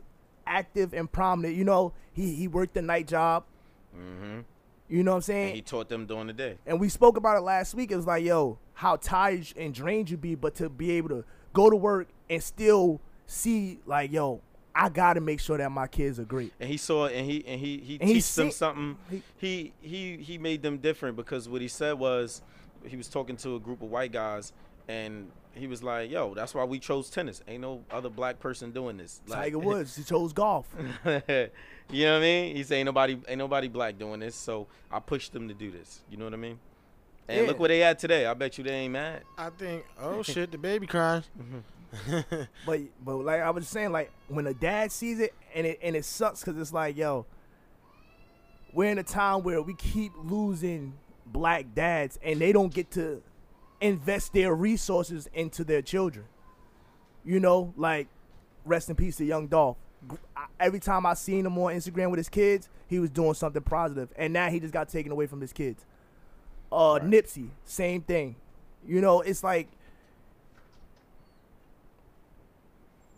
active 0.47 0.93
and 0.93 1.11
prominent. 1.13 1.55
You 1.55 1.65
know, 1.65 1.93
he 2.13 2.35
he 2.35 2.49
worked 2.49 2.75
the 2.75 2.83
night 2.83 3.07
job. 3.07 3.45
Mm-hmm. 3.97 4.41
You 4.89 5.03
know 5.03 5.11
what 5.13 5.17
I'm 5.17 5.23
saying? 5.23 5.47
And 5.49 5.57
he 5.57 5.63
taught 5.63 5.89
them 5.89 6.07
during 6.07 6.27
the 6.29 6.33
day. 6.33 6.57
and 6.67 6.81
we 6.81 6.89
spoke 6.89 7.17
about 7.17 7.37
it 7.37 7.41
last 7.43 7.75
week. 7.75 7.91
It 7.91 7.97
was 7.97 8.07
like, 8.07 8.25
yo, 8.25 8.59
how 8.75 8.97
tired 8.97 9.47
and 9.57 9.75
drained 9.75 10.09
you 10.11 10.17
be, 10.17 10.35
but 10.35 10.55
to 10.57 10.69
be 10.69 10.93
able 10.93 11.11
to 11.11 11.25
go 11.53 11.69
to 11.69 11.77
work 11.77 12.09
and 12.31 12.43
still 12.43 13.01
see, 13.27 13.81
like, 13.87 14.11
yo, 14.13 14.41
I 14.75 14.89
gotta 14.89 15.21
make 15.21 15.41
sure 15.41 15.59
that 15.59 15.71
my 15.73 15.89
kids 15.89 16.21
are 16.21 16.25
great. 16.25 16.53
And 16.61 16.71
he 16.71 16.77
saw 16.77 17.07
it, 17.07 17.15
and 17.17 17.29
he 17.29 17.45
and 17.47 17.61
he 17.61 17.79
he 17.79 17.99
And 18.01 18.09
he 18.09 18.15
teach 18.17 18.35
them 18.35 18.51
something. 18.51 18.97
He 19.37 19.73
he 19.81 20.17
he 20.19 20.39
made 20.39 20.63
them 20.63 20.79
different 20.79 21.17
because 21.17 21.49
what 21.49 21.61
he 21.61 21.69
said 21.69 21.99
was 21.99 22.43
he 22.85 22.97
was 22.97 23.09
talking 23.09 23.37
to 23.39 23.57
a 23.57 23.61
group 23.61 23.83
of 23.83 23.91
white 23.91 24.13
guys, 24.13 24.53
and 24.87 25.31
he 25.59 25.67
was 25.67 25.83
like, 25.83 26.11
"Yo, 26.11 26.35
that's 26.35 26.55
why 26.55 26.65
we 26.65 26.79
chose 26.79 27.11
tennis. 27.11 27.43
Ain't 27.49 27.61
no 27.63 27.83
other 27.91 28.09
black 28.09 28.39
person 28.39 28.71
doing 28.71 28.97
this." 28.97 29.21
Like, 29.27 29.39
Tiger 29.41 29.59
Woods, 29.71 29.97
he 29.97 30.03
chose 30.05 30.33
golf. 30.33 30.67
you 31.05 31.13
know 32.05 32.13
what 32.13 32.19
I 32.19 32.21
mean? 32.21 32.57
He 32.57 32.63
said, 32.63 32.77
"Ain't 32.77 32.87
nobody 32.87 33.19
ain't 33.29 33.39
nobody 33.39 33.69
black 33.69 33.99
doing 33.99 34.21
this, 34.21 34.35
so 34.37 34.67
I 34.91 35.01
pushed 35.01 35.33
them 35.33 35.49
to 35.49 35.55
do 35.55 35.71
this." 35.71 36.01
You 36.11 36.17
know 36.17 36.25
what 36.25 36.35
I 36.35 36.39
mean? 36.39 36.59
And 37.29 37.47
look 37.47 37.57
Yeah. 37.57 37.61
where 37.61 37.69
they 37.69 37.83
at 37.83 37.99
today. 37.99 38.25
I 38.27 38.33
bet 38.35 38.57
you 38.57 38.65
they 38.65 38.73
ain't 38.73 38.93
mad. 38.93 39.23
I 39.37 39.51
think. 39.51 39.85
Oh 40.01 40.23
shit, 40.23 40.51
the 40.51 40.59
baby 40.59 40.87
crying. 40.87 41.25
But 42.67 42.81
but 43.05 43.17
like 43.17 43.41
I 43.41 43.51
was 43.51 43.69
saying, 43.69 43.93
like 43.93 44.11
when 44.29 44.47
a 44.47 44.55
dad 44.55 44.93
sees 44.93 45.21
it 45.21 45.35
and 45.55 45.67
it 45.67 45.79
and 45.83 45.97
it 45.97 46.05
sucks 46.05 46.41
because 46.45 46.61
it's 46.61 46.73
like, 46.73 46.97
yo, 46.97 47.27
we're 48.73 48.91
in 48.91 48.99
a 48.99 49.03
time 49.03 49.43
where 49.43 49.61
we 49.63 49.75
keep 49.75 50.13
losing 50.23 50.95
black 51.27 51.67
dads 51.75 52.19
and 52.23 52.41
they 52.41 52.53
don't 52.53 52.73
get 52.73 52.91
to 52.93 53.23
invest 53.81 54.33
their 54.33 54.55
resources 54.55 55.29
into 55.33 55.65
their 55.65 55.83
children. 55.83 56.27
You 57.25 57.41
know, 57.41 57.75
like 57.77 58.09
rest 58.65 58.89
in 58.89 58.97
peace 58.97 59.17
to 59.17 59.25
young 59.25 59.47
Dolph. 59.49 59.77
Every 60.61 60.81
time 60.81 61.05
I 61.07 61.15
seen 61.15 61.45
him 61.45 61.59
on 61.59 61.75
Instagram 61.75 62.11
with 62.11 62.19
his 62.19 62.29
kids, 62.29 62.69
he 62.87 62.99
was 62.99 63.11
doing 63.11 63.35
something 63.35 63.63
positive, 63.63 64.09
and 64.17 64.33
now 64.33 64.49
he 64.49 64.61
just 64.61 64.73
got 64.73 64.89
taken 64.89 65.13
away 65.13 65.27
from 65.27 65.41
his 65.41 65.53
kids. 65.53 65.85
Uh, 66.71 67.01
Nipsey, 67.03 67.49
same 67.65 68.03
thing. 68.03 68.37
You 68.87 69.01
know, 69.01 69.21
it's 69.21 69.43
like 69.43 69.69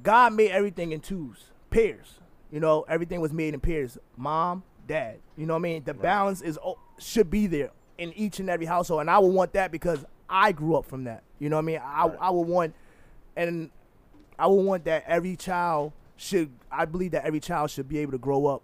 God 0.03 0.33
made 0.33 0.51
everything 0.51 0.93
in 0.93 1.01
twos, 1.01 1.45
pairs. 1.71 2.15
You 2.51 2.61
know, 2.61 2.85
everything 2.89 3.21
was 3.21 3.33
made 3.33 3.55
in 3.55 3.61
pairs. 3.61 3.99
Mom, 4.17 4.63
dad. 4.89 5.19
You 5.37 5.47
know 5.47 5.55
what 5.55 5.61
I 5.61 5.63
mean? 5.63 5.85
The 5.85 5.95
balance 5.95 6.43
is 6.43 6.59
should 6.99 7.31
be 7.31 7.47
there 7.47 7.71
in 7.99 8.13
each 8.15 8.41
and 8.41 8.49
every 8.49 8.67
household, 8.67 9.03
and 9.03 9.11
I 9.11 9.19
would 9.19 9.33
want 9.33 9.53
that 9.53 9.71
because 9.71 10.05
I 10.31 10.53
grew 10.53 10.77
up 10.77 10.87
from 10.87 11.05
that. 11.05 11.23
You 11.39 11.49
know 11.49 11.57
what 11.57 11.63
I 11.63 11.67
mean? 11.67 11.81
I 11.83 12.07
I 12.21 12.31
would 12.31 12.47
want, 12.47 12.75
and 13.37 13.71
I 14.39 14.47
would 14.47 14.63
want 14.63 14.85
that 14.85 15.05
every 15.07 15.37
child 15.37 15.93
should. 16.17 16.51
I 16.71 16.85
believe 16.85 17.11
that 17.13 17.25
every 17.25 17.41
child 17.41 17.71
should 17.71 17.89
be 17.89 17.99
able 17.99 18.13
to 18.13 18.19
grow 18.19 18.47
up 18.47 18.63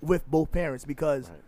with 0.00 0.30
both 0.30 0.52
parents 0.52 0.84
because 0.84 1.28
Right. 1.28 1.40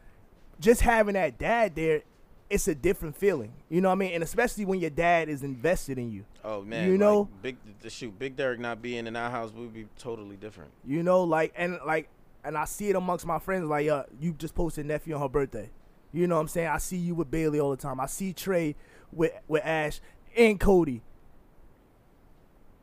just 0.58 0.80
having 0.82 1.14
that 1.14 1.38
dad 1.38 1.76
there, 1.76 2.02
it's 2.48 2.66
a 2.66 2.74
different 2.74 3.16
feeling. 3.16 3.52
You 3.68 3.80
know 3.80 3.88
what 3.90 3.92
I 3.94 3.98
mean? 3.98 4.12
And 4.14 4.24
especially 4.24 4.64
when 4.64 4.80
your 4.80 4.90
dad 4.90 5.28
is 5.28 5.42
invested 5.44 5.98
in 5.98 6.10
you. 6.10 6.24
Oh 6.44 6.62
man, 6.62 6.86
You 6.86 6.92
like, 6.92 7.00
know? 7.00 7.28
big 7.42 7.56
the 7.80 7.88
shoot, 7.90 8.18
Big 8.18 8.34
Derek 8.36 8.58
not 8.58 8.82
being 8.82 9.06
in 9.06 9.14
our 9.14 9.30
house 9.30 9.52
would 9.52 9.72
be 9.72 9.86
totally 9.98 10.36
different. 10.36 10.72
You 10.84 11.02
know, 11.04 11.22
like 11.22 11.52
and 11.56 11.78
like 11.86 12.08
and 12.42 12.56
I 12.58 12.64
see 12.64 12.88
it 12.90 12.96
amongst 12.96 13.24
my 13.26 13.38
friends 13.38 13.68
like 13.68 13.88
uh 13.88 14.04
you 14.18 14.32
just 14.32 14.54
posted 14.54 14.86
nephew 14.86 15.14
on 15.14 15.20
her 15.20 15.28
birthday. 15.28 15.70
You 16.12 16.26
know 16.26 16.34
what 16.34 16.40
I'm 16.40 16.48
saying? 16.48 16.66
I 16.66 16.78
see 16.78 16.96
you 16.96 17.14
with 17.14 17.30
Bailey 17.30 17.60
all 17.60 17.70
the 17.70 17.76
time. 17.76 18.00
I 18.00 18.06
see 18.06 18.32
Trey 18.32 18.74
with 19.12 19.32
with 19.48 19.64
Ash 19.64 20.00
and 20.36 20.58
Cody. 20.58 21.02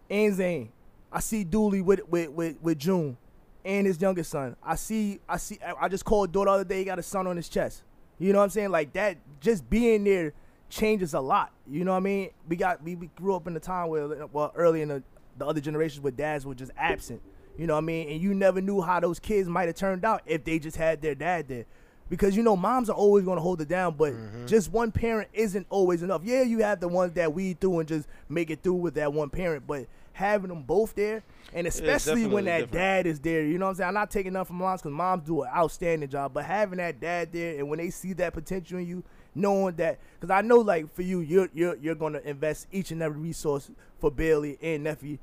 And 0.09 0.33
Zane. 0.35 0.71
I 1.11 1.19
see 1.19 1.43
Dooley 1.43 1.81
with 1.81 2.07
with 2.07 2.29
with, 2.29 2.61
with 2.61 2.77
June 2.77 3.17
and 3.65 3.85
his 3.85 4.01
youngest 4.01 4.31
son. 4.31 4.55
I 4.63 4.75
see 4.75 5.19
I 5.27 5.37
see 5.37 5.59
I 5.79 5.87
just 5.87 6.05
called 6.05 6.31
Door 6.31 6.45
the 6.45 6.51
other 6.51 6.63
day, 6.63 6.79
he 6.79 6.85
got 6.85 6.99
a 6.99 7.03
son 7.03 7.27
on 7.27 7.35
his 7.35 7.49
chest. 7.49 7.83
You 8.19 8.33
know 8.33 8.39
what 8.39 8.45
I'm 8.45 8.49
saying? 8.49 8.71
Like 8.71 8.93
that 8.93 9.17
just 9.41 9.69
being 9.69 10.03
there 10.03 10.33
changes 10.69 11.13
a 11.13 11.19
lot. 11.19 11.51
You 11.67 11.83
know 11.83 11.91
what 11.91 11.97
I 11.97 12.01
mean? 12.01 12.29
We 12.47 12.55
got 12.55 12.83
we, 12.83 12.95
we 12.95 13.07
grew 13.15 13.35
up 13.35 13.47
in 13.47 13.55
a 13.55 13.59
time 13.59 13.89
where 13.89 14.25
well 14.27 14.51
early 14.55 14.81
in 14.81 14.89
the, 14.89 15.03
the 15.37 15.45
other 15.45 15.61
generations 15.61 16.01
where 16.01 16.11
dads 16.11 16.45
were 16.45 16.55
just 16.55 16.71
absent. 16.77 17.21
You 17.57 17.67
know 17.67 17.73
what 17.73 17.83
I 17.83 17.87
mean? 17.87 18.09
And 18.09 18.21
you 18.21 18.33
never 18.33 18.61
knew 18.61 18.81
how 18.81 18.99
those 18.99 19.19
kids 19.19 19.49
might 19.49 19.67
have 19.67 19.75
turned 19.75 20.05
out 20.05 20.21
if 20.25 20.43
they 20.43 20.59
just 20.59 20.77
had 20.77 21.01
their 21.01 21.15
dad 21.15 21.47
there. 21.47 21.65
Because 22.09 22.37
you 22.37 22.43
know, 22.43 22.55
moms 22.55 22.89
are 22.89 22.95
always 22.95 23.25
gonna 23.25 23.41
hold 23.41 23.61
it 23.61 23.67
down, 23.67 23.95
but 23.95 24.13
mm-hmm. 24.13 24.45
just 24.45 24.71
one 24.71 24.91
parent 24.91 25.29
isn't 25.33 25.67
always 25.69 26.03
enough. 26.03 26.21
Yeah, 26.23 26.43
you 26.43 26.59
have 26.59 26.79
the 26.79 26.87
ones 26.87 27.13
that 27.13 27.33
weed 27.33 27.59
through 27.59 27.79
and 27.79 27.87
just 27.87 28.07
make 28.29 28.49
it 28.49 28.63
through 28.63 28.75
with 28.75 28.93
that 28.95 29.11
one 29.11 29.29
parent, 29.29 29.67
but 29.67 29.87
having 30.17 30.49
them 30.49 30.63
both 30.63 30.95
there, 30.95 31.23
and 31.53 31.67
especially 31.67 32.25
when 32.25 32.45
that 32.45 32.59
different. 32.59 32.71
dad 32.73 33.07
is 33.07 33.19
there, 33.19 33.43
you 33.43 33.57
know 33.57 33.65
what 33.65 33.71
I'm 33.71 33.75
saying? 33.75 33.87
I'm 33.89 33.93
not 33.93 34.09
taking 34.09 34.33
nothing 34.33 34.47
from 34.47 34.57
moms 34.57 34.81
because 34.81 34.95
moms 34.95 35.23
do 35.23 35.43
an 35.43 35.49
outstanding 35.55 36.09
job, 36.09 36.33
but 36.33 36.43
having 36.43 36.77
that 36.77 36.99
dad 36.99 37.31
there, 37.31 37.59
and 37.59 37.69
when 37.69 37.77
they 37.77 37.91
see 37.91 38.13
that 38.13 38.33
potential 38.33 38.79
in 38.79 38.87
you, 38.87 39.03
knowing 39.35 39.75
that, 39.75 39.99
because 40.19 40.31
I 40.31 40.41
know 40.41 40.57
like 40.57 40.93
for 40.93 41.03
you, 41.03 41.19
you're 41.19 41.49
you're 41.53 41.75
you're 41.75 41.95
gonna 41.95 42.21
invest 42.25 42.67
each 42.71 42.91
and 42.91 43.01
every 43.01 43.21
resource 43.21 43.69
for 43.99 44.11
Bailey 44.11 44.57
and 44.61 44.83
nephew. 44.83 45.17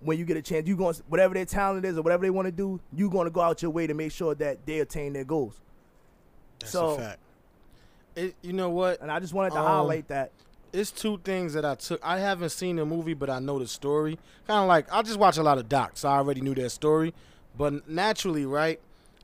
When 0.00 0.18
you 0.18 0.24
get 0.24 0.36
a 0.36 0.42
chance, 0.42 0.66
you 0.66 0.76
going 0.76 0.94
to 0.94 1.02
whatever 1.08 1.34
their 1.34 1.44
talent 1.44 1.84
is 1.84 1.98
or 1.98 2.02
whatever 2.02 2.22
they 2.22 2.30
want 2.30 2.46
to 2.46 2.52
do, 2.52 2.80
you're 2.92 3.10
going 3.10 3.26
to 3.26 3.30
go 3.30 3.42
out 3.42 3.60
your 3.60 3.70
way 3.70 3.86
to 3.86 3.92
make 3.92 4.12
sure 4.12 4.34
that 4.34 4.64
they 4.64 4.80
attain 4.80 5.12
their 5.12 5.24
goals. 5.24 5.60
That's 6.60 6.72
So- 6.72 6.90
a 6.90 6.98
fact. 6.98 7.18
It, 8.16 8.34
you 8.42 8.52
know 8.52 8.70
what? 8.70 9.00
And 9.00 9.10
I 9.10 9.20
just 9.20 9.32
wanted 9.32 9.50
to 9.52 9.60
Um, 9.60 9.66
highlight 9.66 10.08
that. 10.08 10.32
It's 10.72 10.90
two 10.90 11.18
things 11.24 11.54
that 11.54 11.64
I 11.64 11.74
took. 11.74 12.00
I 12.04 12.18
haven't 12.18 12.50
seen 12.50 12.76
the 12.76 12.84
movie, 12.84 13.14
but 13.14 13.28
I 13.30 13.38
know 13.40 13.58
the 13.58 13.66
story. 13.66 14.18
Kind 14.46 14.60
of 14.62 14.68
like 14.68 14.86
I 14.92 15.02
just 15.02 15.18
watch 15.18 15.36
a 15.36 15.42
lot 15.42 15.58
of 15.58 15.68
docs. 15.68 16.00
So 16.00 16.08
I 16.08 16.16
already 16.16 16.40
knew 16.40 16.54
that 16.56 16.70
story. 16.70 17.12
But 17.56 17.88
naturally, 17.88 18.46
right? 18.46 18.80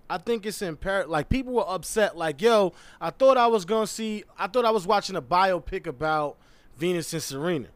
I 0.09 0.19
think 0.19 0.47
it's 0.47 0.63
imperative. 0.63 1.11
Like 1.11 1.29
people 1.29 1.53
were 1.53 1.65
upset. 1.69 2.17
Like, 2.17 2.41
yo, 2.43 2.73
I 3.01 3.11
thought 3.11 3.37
I 3.37 3.47
was 3.49 3.65
gonna 3.65 3.87
see. 3.87 4.25
I 4.39 4.47
thought 4.47 4.65
I 4.65 4.71
was 4.71 4.87
watching 4.87 5.15
a 5.17 5.23
biopic 5.23 5.87
about 5.87 6.37
Venus 6.77 7.13
and 7.13 7.23
Serena. 7.23 7.69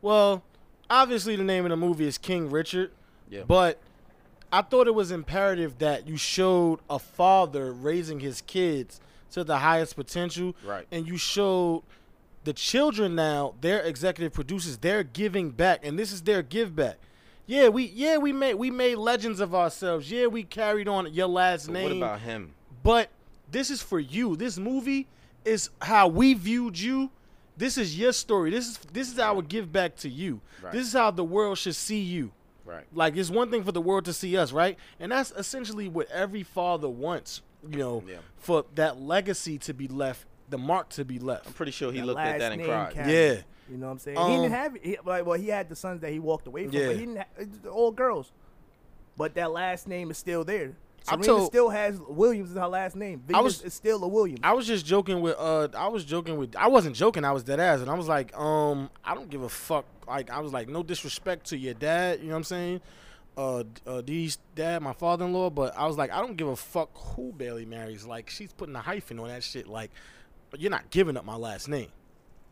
Well, 0.00 0.42
obviously 0.90 1.36
the 1.36 1.44
name 1.44 1.64
of 1.64 1.70
the 1.70 1.76
movie 1.76 2.06
is 2.06 2.18
King 2.18 2.50
Richard. 2.50 2.92
Yeah. 3.30 3.42
But 3.46 3.78
I 4.52 4.62
thought 4.62 4.86
it 4.86 4.94
was 4.94 5.10
imperative 5.10 5.78
that 5.78 6.06
you 6.06 6.16
showed 6.16 6.80
a 6.90 6.98
father 6.98 7.72
raising 7.72 8.20
his 8.20 8.42
kids 8.42 9.00
to 9.32 9.44
the 9.44 9.58
highest 9.58 9.96
potential. 9.96 10.54
Right. 10.64 10.86
And 10.92 11.06
you 11.08 11.16
showed 11.16 11.82
the 12.44 12.52
children 12.52 13.14
now, 13.14 13.54
their 13.60 13.80
executive 13.80 14.32
producers, 14.32 14.76
they're 14.76 15.04
giving 15.04 15.50
back, 15.50 15.80
and 15.84 15.98
this 15.98 16.12
is 16.12 16.22
their 16.22 16.42
give 16.42 16.76
back. 16.76 16.96
Yeah, 17.46 17.68
we 17.68 17.86
yeah 17.86 18.18
we 18.18 18.32
made 18.32 18.54
we 18.54 18.70
made 18.70 18.96
legends 18.96 19.40
of 19.40 19.54
ourselves. 19.54 20.10
Yeah, 20.10 20.26
we 20.26 20.44
carried 20.44 20.86
on 20.86 21.12
your 21.12 21.26
last 21.26 21.66
But 21.66 21.72
name. 21.72 21.84
what 22.00 22.08
about 22.08 22.20
him? 22.20 22.54
But 22.82 23.08
this 23.50 23.68
is 23.70 23.82
for 23.82 23.98
you. 23.98 24.36
This 24.36 24.58
movie 24.58 25.08
is 25.44 25.70
how 25.80 26.08
we 26.08 26.34
viewed 26.34 26.78
you. 26.78 27.10
This 27.56 27.76
is 27.76 27.98
your 27.98 28.12
story. 28.12 28.50
This 28.50 28.68
is 28.68 28.78
this 28.92 29.10
is 29.10 29.18
our 29.18 29.42
give 29.42 29.72
back 29.72 29.96
to 29.96 30.08
you. 30.08 30.40
Right. 30.62 30.72
This 30.72 30.86
is 30.86 30.92
how 30.92 31.10
the 31.10 31.24
world 31.24 31.58
should 31.58 31.74
see 31.74 32.00
you. 32.00 32.30
Right. 32.64 32.84
Like 32.92 33.16
it's 33.16 33.30
one 33.30 33.50
thing 33.50 33.64
for 33.64 33.72
the 33.72 33.80
world 33.80 34.04
to 34.06 34.12
see 34.12 34.36
us, 34.36 34.52
right? 34.52 34.78
And 35.00 35.10
that's 35.12 35.32
essentially 35.32 35.88
what 35.88 36.10
every 36.10 36.42
father 36.42 36.88
wants, 36.88 37.42
you 37.68 37.78
know, 37.78 38.02
Yeah. 38.06 38.18
for 38.36 38.64
that 38.76 39.00
legacy 39.00 39.58
to 39.58 39.74
be 39.74 39.88
left, 39.88 40.26
the 40.48 40.58
mark 40.58 40.88
to 40.90 41.04
be 41.04 41.18
left. 41.18 41.46
I'm 41.48 41.52
pretty 41.54 41.72
sure 41.72 41.90
he 41.92 41.98
That 42.00 42.06
looked 42.06 42.20
at 42.20 42.38
that 42.38 42.52
and 42.52 42.64
cried. 42.64 42.94
carry. 42.94 43.12
Yeah. 43.12 43.36
You 43.70 43.78
know 43.78 43.86
what 43.86 43.92
I'm 43.92 43.98
saying? 43.98 44.16
he 44.16 44.22
Um, 44.22 44.30
didn't 44.42 44.50
have 44.52 44.76
he, 44.82 44.98
like, 45.04 45.24
well, 45.26 45.38
he 45.38 45.48
had 45.48 45.68
the 45.68 45.76
sons 45.76 46.00
that 46.02 46.12
he 46.12 46.18
walked 46.18 46.46
away 46.46 46.66
from, 46.66 46.74
Yeah. 46.76 46.86
but 46.88 46.96
he 46.96 47.06
didn't 47.06 47.16
have 47.16 47.66
all 47.70 47.90
girls. 47.90 48.32
But 49.16 49.34
that 49.34 49.50
last 49.52 49.86
name 49.88 50.10
is 50.10 50.18
still 50.18 50.44
there. 50.44 50.72
I 51.08 51.12
Serena 51.12 51.26
told- 51.26 51.46
still 51.46 51.68
has 51.70 51.98
Williams 52.00 52.50
is 52.50 52.56
her 52.56 52.68
last 52.68 52.96
name. 52.96 53.22
Venus 53.26 53.42
was- 53.42 53.62
is 53.62 53.74
still 53.74 54.02
a 54.04 54.08
Williams. 54.08 54.40
I 54.42 54.52
was 54.52 54.66
just 54.66 54.86
joking 54.86 55.20
with 55.20 55.36
uh 55.38 55.68
I 55.76 55.88
was 55.88 56.04
joking 56.04 56.36
with 56.36 56.54
I 56.56 56.68
wasn't 56.68 56.96
joking, 56.96 57.24
I 57.24 57.32
was 57.32 57.42
dead 57.42 57.60
ass 57.60 57.80
and 57.80 57.90
I 57.90 57.94
was 57.94 58.08
like, 58.08 58.36
um, 58.36 58.90
I 59.04 59.14
don't 59.14 59.30
give 59.30 59.42
a 59.42 59.48
fuck. 59.48 59.84
Like 60.06 60.30
I 60.30 60.40
was 60.40 60.52
like, 60.52 60.68
no 60.68 60.82
disrespect 60.82 61.46
to 61.46 61.56
your 61.56 61.74
dad, 61.74 62.20
you 62.20 62.26
know 62.26 62.32
what 62.32 62.38
I'm 62.38 62.44
saying? 62.44 62.80
Uh, 63.36 63.64
uh 63.86 64.00
D's 64.02 64.38
dad, 64.54 64.82
my 64.82 64.92
father 64.92 65.24
in 65.24 65.32
law, 65.32 65.48
but 65.50 65.76
I 65.76 65.86
was 65.86 65.96
like, 65.96 66.12
I 66.12 66.20
don't 66.20 66.36
give 66.36 66.48
a 66.48 66.56
fuck 66.56 66.90
who 66.94 67.32
Bailey 67.32 67.64
marries. 67.64 68.04
Like 68.04 68.28
she's 68.30 68.52
putting 68.52 68.76
a 68.76 68.80
hyphen 68.82 69.18
on 69.18 69.28
that 69.28 69.42
shit. 69.42 69.66
Like, 69.66 69.90
you're 70.58 70.70
not 70.70 70.90
giving 70.90 71.16
up 71.16 71.24
my 71.24 71.36
last 71.36 71.68
name. 71.68 71.88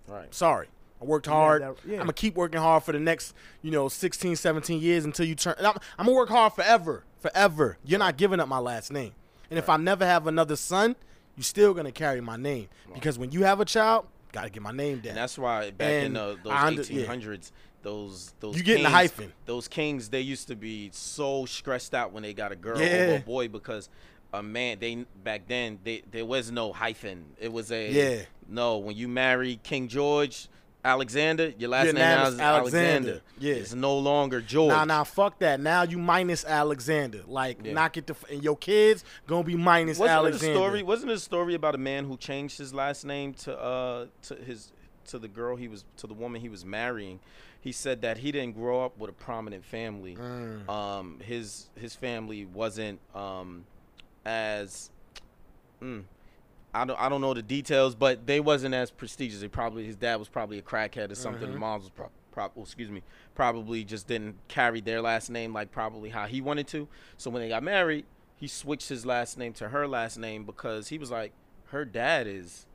Right. 0.07 0.35
Sorry. 0.35 0.69
I 1.01 1.05
worked 1.05 1.27
hard. 1.27 1.63
that- 1.63 1.77
yeah. 1.87 1.95
I'm 1.95 2.01
gonna 2.03 2.13
keep 2.13 2.35
working 2.35 2.61
hard 2.61 2.83
for 2.83 2.93
the 2.93 3.01
next, 3.01 3.35
you 3.63 3.71
know, 3.71 3.89
16, 3.89 4.37
17 4.37 4.81
years 4.81 5.05
until 5.05 5.27
you 5.27 5.35
turn. 5.35 5.55
I'm, 5.59 5.77
I'm 5.99 6.07
gonna 6.07 6.13
work 6.17 6.29
hard 6.29 6.53
forever, 6.53 7.05
forever. 7.19 7.79
You're 7.85 7.99
not 7.99 8.17
giving 8.17 8.41
up 8.41 8.49
my 8.49 8.59
last 8.59 8.93
name. 8.93 9.13
And 9.51 9.59
if 9.59 9.69
I 9.69 9.77
never 9.77 10.05
have 10.05 10.27
another 10.27 10.57
son, 10.57 10.97
you're 11.37 11.45
still 11.45 11.73
gonna 11.75 11.93
carry 11.93 12.21
my 12.21 12.37
name 12.37 12.69
because 12.95 13.19
when 13.19 13.33
you 13.33 13.45
have 13.45 13.61
a 13.61 13.65
child, 13.65 14.07
gotta 14.33 14.51
get 14.51 14.63
my 14.63 14.73
name 14.73 14.99
down. 15.01 15.11
And 15.11 15.17
that's 15.17 15.39
why 15.39 15.71
back 15.71 16.05
in 16.05 16.13
the, 16.13 16.39
those 16.45 16.53
I 16.53 16.67
under- 16.67 16.83
yeah. 16.83 17.07
1800s, 17.07 17.51
those 17.83 18.35
those 18.41 18.57
You 18.59 18.63
getting 18.63 18.83
the 18.83 18.89
kings, 18.91 18.95
hyphen. 18.95 19.33
Those 19.47 19.67
kings, 19.69 20.11
they 20.11 20.21
used 20.21 20.49
to 20.49 20.55
be 20.57 20.91
so 20.93 21.47
stressed 21.47 21.95
out 21.95 22.13
when 22.13 22.23
they 22.23 22.35
got 22.35 22.53
a 22.53 22.57
girl 22.57 22.79
Yeah. 22.79 23.13
or 23.13 23.17
a 23.17 23.21
boy 23.21 23.49
because 23.49 23.89
a 24.35 24.43
man 24.43 24.79
they 24.81 25.07
back 25.25 25.49
then 25.49 25.79
they 25.83 26.03
there 26.11 26.27
was 26.27 26.51
no 26.53 26.73
hyphen. 26.75 27.25
It 27.41 27.51
was 27.51 27.73
a 27.73 27.91
Yeah. 27.91 28.23
no, 28.47 28.77
when 28.77 28.97
you 28.97 29.09
marry 29.09 29.59
King 29.63 29.89
George 29.89 30.49
Alexander, 30.83 31.53
your 31.59 31.69
last 31.71 31.85
Your 31.87 31.93
name 31.95 32.03
name 32.03 32.19
now 32.19 32.27
is 32.29 32.41
Alexander. 32.41 32.89
Alexander. 33.11 33.23
Yeah. 33.39 33.55
It's 33.55 33.75
no 33.75 33.99
longer 33.99 34.41
George. 34.41 34.71
Now, 34.71 34.85
nah, 34.85 35.05
fuck 35.05 35.39
that. 35.41 35.61
Now 35.61 35.83
you 35.83 35.99
minus 35.99 36.45
Alexander. 36.45 37.21
Like, 37.27 37.59
Yeah. 37.65 37.75
knock 37.75 37.97
it 37.99 38.07
to, 38.07 38.15
f- 38.15 38.25
and 38.31 38.43
your 38.43 38.57
kids 38.57 39.05
gonna 39.27 39.45
be 39.45 39.57
minus 39.57 39.99
wasn't 39.99 40.17
Alexander. 40.17 40.53
It 40.55 40.57
story? 40.57 40.83
Wasn't 40.83 41.11
it 41.11 41.15
a 41.15 41.21
story 41.21 41.55
about 41.55 41.75
a 41.75 41.79
man 41.79 42.07
who 42.07 42.17
changed 42.17 42.57
his 42.57 42.73
last 42.73 43.05
name 43.05 43.35
to 43.35 43.59
uh 43.61 44.07
to 44.23 44.35
his 44.37 44.73
to 45.09 45.19
the 45.19 45.29
girl 45.29 45.57
he 45.57 45.69
was 45.69 45.85
to 45.99 46.07
the 46.07 46.15
woman 46.15 46.41
he 46.41 46.49
was 46.49 46.65
marrying? 46.65 47.21
He 47.61 47.73
said 47.73 48.01
that 48.01 48.17
he 48.19 48.33
didn't 48.33 48.55
grow 48.55 48.83
up 48.83 48.97
with 48.99 49.11
a 49.11 49.13
prominent 49.13 49.67
family. 49.67 50.17
Mm. 50.17 50.67
Um, 50.67 51.19
his 51.23 51.69
his 51.79 51.95
family 51.95 52.47
wasn't 52.47 53.01
um 53.15 53.67
as 54.25 54.91
mm, 55.83 56.05
I 56.73 56.85
don't 56.85 57.01
I 57.01 57.09
don't 57.09 57.21
know 57.21 57.35
the 57.35 57.43
details, 57.43 57.95
but 57.95 58.27
they 58.27 58.41
wasn't 58.41 58.75
as 58.75 58.91
prestigious. 58.91 59.41
They 59.41 59.49
probably 59.49 59.85
his 59.85 59.97
dad 59.97 60.17
was 60.17 60.29
probably 60.29 60.59
a 60.59 60.63
crackhead 60.63 61.11
or 61.11 61.15
something. 61.15 61.43
Mm-hmm. 61.43 61.53
The 61.53 61.59
mom 61.59 61.81
was 61.81 61.91
pro- 61.91 62.11
pro- 62.31 62.53
oh, 62.57 62.63
excuse 62.63 62.91
me, 62.91 63.03
probably 63.35 63.85
just 63.85 64.07
didn't 64.07 64.37
carry 64.49 64.81
their 64.81 65.01
last 65.01 65.31
name 65.31 65.53
like 65.53 65.71
probably 65.71 66.11
how 66.11 66.27
he 66.27 66.41
wanted 66.41 66.67
to. 66.69 66.89
So 67.17 67.31
when 67.31 67.43
they 67.43 67.49
got 67.49 67.63
married, 67.63 68.05
he 68.37 68.47
switched 68.47 68.89
his 68.89 69.05
last 69.05 69.37
name 69.37 69.53
to 69.55 69.69
her 69.69 69.87
last 69.87 70.19
name 70.19 70.45
because 70.45 70.89
he 70.89 70.99
was 70.99 71.11
like, 71.11 71.33
her 71.67 71.85
dad 71.85 72.27
is 72.27 72.67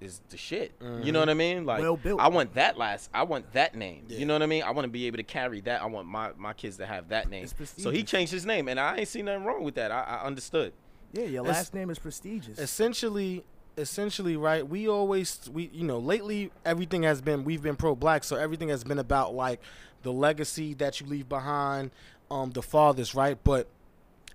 is 0.00 0.20
the 0.28 0.36
shit. 0.36 0.72
You 1.02 1.10
know 1.10 1.20
what 1.20 1.30
I 1.30 1.34
mean? 1.34 1.64
Like 1.64 1.80
Well 1.80 1.96
built. 1.96 2.20
I 2.20 2.28
want 2.28 2.54
that 2.54 2.76
last 2.76 3.10
I 3.14 3.22
want 3.22 3.52
that 3.52 3.74
name. 3.74 4.04
Yeah. 4.08 4.18
You 4.18 4.26
know 4.26 4.34
what 4.34 4.42
I 4.42 4.46
mean? 4.46 4.62
I 4.62 4.70
want 4.70 4.84
to 4.84 4.90
be 4.90 5.06
able 5.06 5.16
to 5.16 5.22
carry 5.22 5.60
that. 5.62 5.82
I 5.82 5.86
want 5.86 6.06
my, 6.06 6.32
my 6.36 6.52
kids 6.52 6.76
to 6.78 6.86
have 6.86 7.08
that 7.08 7.30
name. 7.30 7.46
So 7.76 7.90
he 7.90 8.02
changed 8.02 8.32
his 8.32 8.44
name 8.44 8.68
and 8.68 8.78
I 8.78 8.96
ain't 8.96 9.08
seen 9.08 9.24
nothing 9.24 9.44
wrong 9.44 9.64
with 9.64 9.74
that. 9.76 9.90
I, 9.90 10.02
I 10.02 10.26
understood. 10.26 10.72
Yeah, 11.12 11.24
your 11.24 11.42
It's- 11.44 11.56
last 11.56 11.74
name 11.74 11.90
is 11.90 11.98
prestigious. 11.98 12.58
essentially 12.58 13.44
essentially 13.78 14.36
right 14.38 14.66
we 14.66 14.88
always 14.88 15.50
we 15.52 15.68
you 15.70 15.84
know 15.84 15.98
lately 15.98 16.50
everything 16.64 17.02
has 17.02 17.20
been 17.20 17.44
we've 17.44 17.60
been 17.62 17.76
pro 17.76 17.94
black 17.94 18.24
so 18.24 18.34
everything 18.34 18.70
has 18.70 18.82
been 18.84 18.98
about 18.98 19.34
like 19.34 19.60
the 20.02 20.10
legacy 20.10 20.72
that 20.72 20.98
you 20.98 21.06
leave 21.06 21.28
behind 21.28 21.90
um 22.30 22.50
the 22.52 22.62
fathers 22.62 23.14
right 23.14 23.36
but 23.44 23.68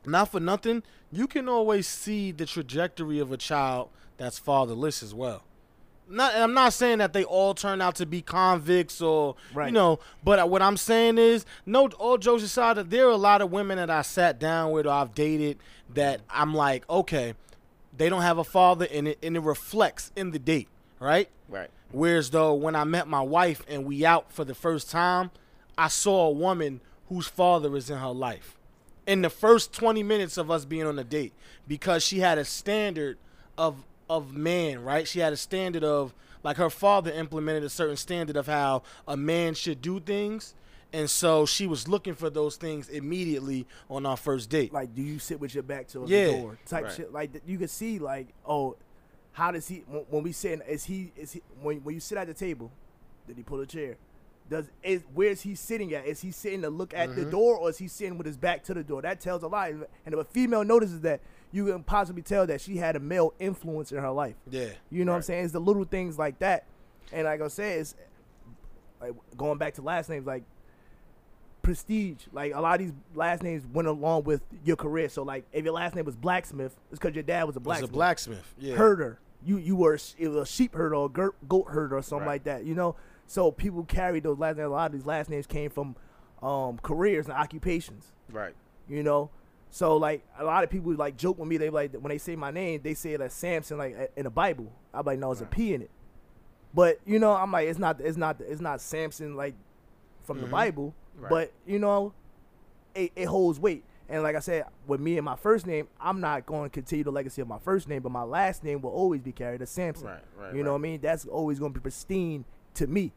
not 0.06 0.26
for 0.30 0.40
nothing 0.40 0.84
you 1.12 1.26
can 1.28 1.50
always 1.50 1.88
see 1.88 2.32
the 2.32 2.46
trajectory 2.46 3.18
of 3.18 3.32
a 3.32 3.38
child 3.38 3.90
that's 4.18 4.38
fatherless 4.38 5.02
as 5.02 5.12
well 5.12 5.42
not 6.12 6.36
I'm 6.36 6.54
not 6.54 6.74
saying 6.74 7.00
that 7.00 7.14
they 7.14 7.24
all 7.24 7.54
turn 7.54 7.82
out 7.82 7.96
to 7.96 8.06
be 8.06 8.22
convicts 8.22 9.02
or 9.02 9.36
right. 9.54 9.68
you 9.68 9.72
know, 9.72 10.00
but 10.24 10.50
what 10.50 10.62
I'm 10.62 10.78
saying 10.78 11.18
is, 11.18 11.46
no, 11.66 11.88
all 12.00 12.18
jokes 12.18 12.44
aside, 12.44 12.78
there 12.90 13.08
are 13.08 13.12
a 13.12 13.18
lot 13.18 13.42
of 13.42 13.52
women 13.52 13.78
that 13.78 13.90
I 13.90 14.02
sat 14.02 14.40
down 14.40 14.72
with 14.72 14.86
or 14.86 14.92
I've 14.92 15.14
dated 15.14 15.58
that 15.94 16.22
I'm 16.30 16.54
like, 16.54 16.90
okay, 16.90 17.34
they 17.96 18.10
don't 18.10 18.22
have 18.22 18.38
a 18.38 18.44
father, 18.44 18.88
and 18.92 19.08
it 19.08 19.20
and 19.22 19.36
it 19.36 19.42
reflects 19.42 20.12
in 20.16 20.32
the 20.32 20.40
date, 20.40 20.68
right? 21.00 21.30
Right. 21.50 21.70
Whereas 21.92 22.30
though 22.30 22.54
when 22.54 22.76
I 22.76 22.84
met 22.84 23.08
my 23.08 23.22
wife 23.22 23.64
and 23.68 23.86
we 23.86 24.06
out 24.06 24.32
for 24.32 24.46
the 24.46 24.56
first 24.56 24.90
time, 24.90 25.32
I 25.78 25.88
saw 25.88 26.28
a 26.28 26.32
woman 26.32 26.82
whose 27.10 27.28
father 27.28 27.76
is 27.76 27.90
in 27.90 27.98
her 27.98 28.12
life. 28.12 28.58
In 29.08 29.22
the 29.22 29.30
first 29.30 29.74
20 29.74 30.04
minutes 30.04 30.38
of 30.38 30.50
us 30.50 30.64
being 30.64 30.86
on 30.86 30.98
a 30.98 31.04
date 31.04 31.34
because 31.68 32.06
she 32.06 32.20
had 32.20 32.38
a 32.38 32.46
standard 32.46 33.18
of 33.58 33.84
of 34.12 34.36
man, 34.36 34.84
right? 34.84 35.08
She 35.08 35.20
had 35.20 35.32
a 35.32 35.38
standard 35.38 35.84
of 35.86 36.14
like 36.44 36.58
her 36.58 36.70
father 36.70 37.12
implemented 37.12 37.64
a 37.64 37.70
certain 37.70 37.96
standard 37.96 38.36
of 38.36 38.46
how 38.48 38.84
a 39.08 39.16
man 39.16 39.54
should 39.54 39.82
do 39.82 40.00
things. 40.02 40.54
And 40.94 41.10
so 41.10 41.46
she 41.46 41.66
was 41.68 41.88
looking 41.88 42.16
for 42.16 42.30
those 42.30 42.58
things 42.58 42.90
immediately 42.90 43.66
on 43.90 44.06
our 44.06 44.18
first 44.18 44.50
date. 44.50 44.74
like, 44.74 44.94
do 44.94 45.02
you 45.02 45.20
sit 45.20 45.40
with 45.40 45.54
your 45.54 45.64
back 45.64 45.88
to 45.90 46.04
Yeah. 46.06 46.26
the 46.26 46.32
door? 46.34 46.58
Type 46.66 46.84
Right. 46.84 46.94
shit. 46.94 47.14
Like 47.14 47.32
you 47.48 47.58
can 47.58 47.70
see, 47.70 47.98
like, 48.00 48.28
oh, 48.46 48.76
how 49.32 49.52
does 49.52 49.70
he? 49.70 49.84
When, 49.88 50.02
when 50.10 50.24
we 50.24 50.34
sit, 50.34 50.62
is 50.68 50.84
he? 50.84 51.14
Is 51.16 51.32
he? 51.32 51.42
When 51.62 51.78
when 51.78 51.96
you 51.96 52.02
sit 52.02 52.18
at 52.18 52.28
the 52.28 52.34
table, 52.34 52.70
did 53.28 53.38
he 53.38 53.44
pull 53.44 53.62
a 53.62 53.66
chair? 53.66 53.96
Does 54.50 54.66
is 54.84 55.04
where's 55.14 55.42
he 55.44 55.56
sitting 55.56 55.94
at? 55.94 56.06
Is 56.06 56.20
he 56.20 56.32
sitting 56.32 56.62
to 56.64 56.70
look 56.70 56.94
at 56.94 57.12
Mm-hmm. 57.12 57.24
the 57.24 57.32
door, 57.32 57.56
or 57.56 57.70
is 57.70 57.78
he 57.78 57.88
sitting 57.88 58.18
with 58.18 58.28
his 58.28 58.36
back 58.36 58.62
to 58.66 58.74
the 58.74 58.84
door? 58.84 59.02
That 59.02 59.22
tells 59.22 59.44
a 59.44 59.48
lot. 59.48 59.70
And 59.70 59.86
if 60.06 60.16
a 60.20 60.26
female 60.26 60.66
notices 60.66 61.00
that, 61.02 61.22
you 61.52 61.66
can 61.66 61.84
possibly 61.84 62.22
tell 62.22 62.46
that 62.48 62.62
she 62.62 62.78
had 62.78 62.96
a 62.96 63.00
male 63.00 63.34
influence 63.40 63.92
in 63.92 63.98
her 64.00 64.12
life. 64.12 64.36
yeah. 64.50 64.70
You 64.90 65.04
know 65.06 65.12
what 65.12 65.18
I'm 65.18 65.22
saying? 65.24 65.44
It's 65.46 65.54
the 65.54 65.60
little 65.60 65.84
things 65.84 66.18
like 66.18 66.40
that. 66.40 66.66
And 67.12 67.26
like 67.26 67.42
I 67.42 67.48
said, 67.50 67.80
it's 67.82 67.96
like 69.02 69.14
going 69.38 69.58
back 69.58 69.74
to 69.76 69.82
last 69.82 70.10
names, 70.10 70.26
like 70.26 70.44
prestige. 71.62 72.26
Like 72.32 72.54
a 72.56 72.62
lot 72.62 72.80
of 72.80 72.86
these 72.88 72.94
last 73.16 73.44
names 73.44 73.64
went 73.72 73.88
along 73.88 74.24
with 74.24 74.42
your 74.64 74.76
career. 74.76 75.10
So 75.10 75.24
like 75.24 75.46
if 75.52 75.64
your 75.64 75.74
last 75.74 75.96
name 75.96 76.06
was 76.06 76.16
blacksmith, 76.16 76.76
it's 76.92 77.00
because 77.00 77.14
your 77.16 77.24
dad 77.24 77.44
was 77.46 77.56
a 77.56 77.60
Was 77.60 77.64
blacksmith. 77.66 77.90
a 77.90 77.94
blacksmith. 77.94 78.54
Yeah. 78.58 78.76
herder. 78.76 79.20
You 79.44 79.58
you 79.58 79.76
were 79.76 79.98
it 80.18 80.28
was 80.30 80.38
a 80.38 80.46
sheep 80.46 80.74
herder 80.74 80.96
or 80.96 81.10
goat 81.10 81.36
herder 81.70 81.98
or 81.98 82.02
something 82.02 82.28
Right. 82.28 82.34
like 82.36 82.44
that. 82.46 82.66
You 82.66 82.76
know. 82.76 82.96
So 83.28 83.50
people 83.52 83.84
carried 83.86 84.24
those 84.24 84.38
last 84.40 84.58
names. 84.58 84.68
A 84.68 84.70
lot 84.70 84.88
of 84.88 84.92
these 84.92 85.06
last 85.06 85.30
names 85.30 85.48
came 85.48 85.70
from 85.70 85.96
um, 86.44 86.78
careers 86.80 87.28
and 87.28 87.34
occupations 87.36 88.12
Right. 88.32 88.54
you 88.88 89.04
know. 89.04 89.30
So 89.72 89.96
like 89.98 90.24
a 90.38 90.44
lot 90.44 90.64
of 90.64 90.70
people 90.70 90.94
like 90.94 91.18
joke 91.18 91.40
with 91.40 91.48
me. 91.48 91.58
They 91.58 91.70
like 91.70 91.94
when 91.94 92.10
they 92.10 92.18
say 92.18 92.36
my 92.36 92.52
name, 92.52 92.82
they 92.84 92.94
say 92.94 93.14
it 93.14 93.22
as 93.22 93.34
Samson 93.34 93.78
like 93.78 94.12
in 94.16 94.26
the 94.26 94.30
Bible. 94.30 94.72
I'm 94.94 95.06
like, 95.06 95.18
no, 95.18 95.32
it's 95.32 95.42
a 95.42 95.46
P 95.46 95.74
in 95.74 95.82
it. 95.82 95.90
But 96.74 97.00
you 97.06 97.20
know, 97.20 97.32
I'm 97.32 97.52
like, 97.52 97.68
it's 97.68 97.80
not, 97.80 98.00
it's 98.02 98.18
not, 98.18 98.40
it's 98.42 98.62
not 98.62 98.82
Samson 98.82 99.36
like 99.36 99.56
from 100.24 100.38
the 100.38 100.44
mm-hmm. 100.44 100.52
Bible. 100.52 100.94
Right. 101.18 101.30
But 101.30 101.54
you 101.66 101.80
know, 101.80 102.14
it, 102.94 103.14
it 103.16 103.26
holds 103.26 103.60
weight. 103.60 103.84
And 104.10 104.24
like 104.24 104.36
I 104.36 104.40
said, 104.40 104.66
with 104.88 105.00
me 105.00 105.18
and 105.18 105.24
my 105.24 105.38
first 105.38 105.66
name, 105.66 105.88
I'm 106.00 106.20
not 106.20 106.46
going 106.46 106.70
to 106.70 106.74
continue 106.74 107.06
the 107.06 107.14
legacy 107.14 107.42
of 107.42 107.48
my 107.48 107.60
first 107.60 107.88
name, 107.88 108.02
but 108.02 108.12
my 108.12 108.24
last 108.24 108.62
name 108.62 108.82
will 108.82 108.92
always 108.92 109.22
be 109.22 109.32
carried 109.32 109.62
as 109.62 109.70
Samson. 109.70 110.08
Right, 110.08 110.20
right, 110.38 110.54
You 110.54 110.64
know 110.64 110.72
right. 110.72 110.74
what 110.74 110.80
I 110.80 110.92
mean? 110.92 111.02
That's 111.02 111.26
always 111.26 111.60
going 111.60 111.72
to 111.72 111.80
be 111.80 111.82
pristine 111.82 112.44
to 112.74 112.88
me. 112.88 113.14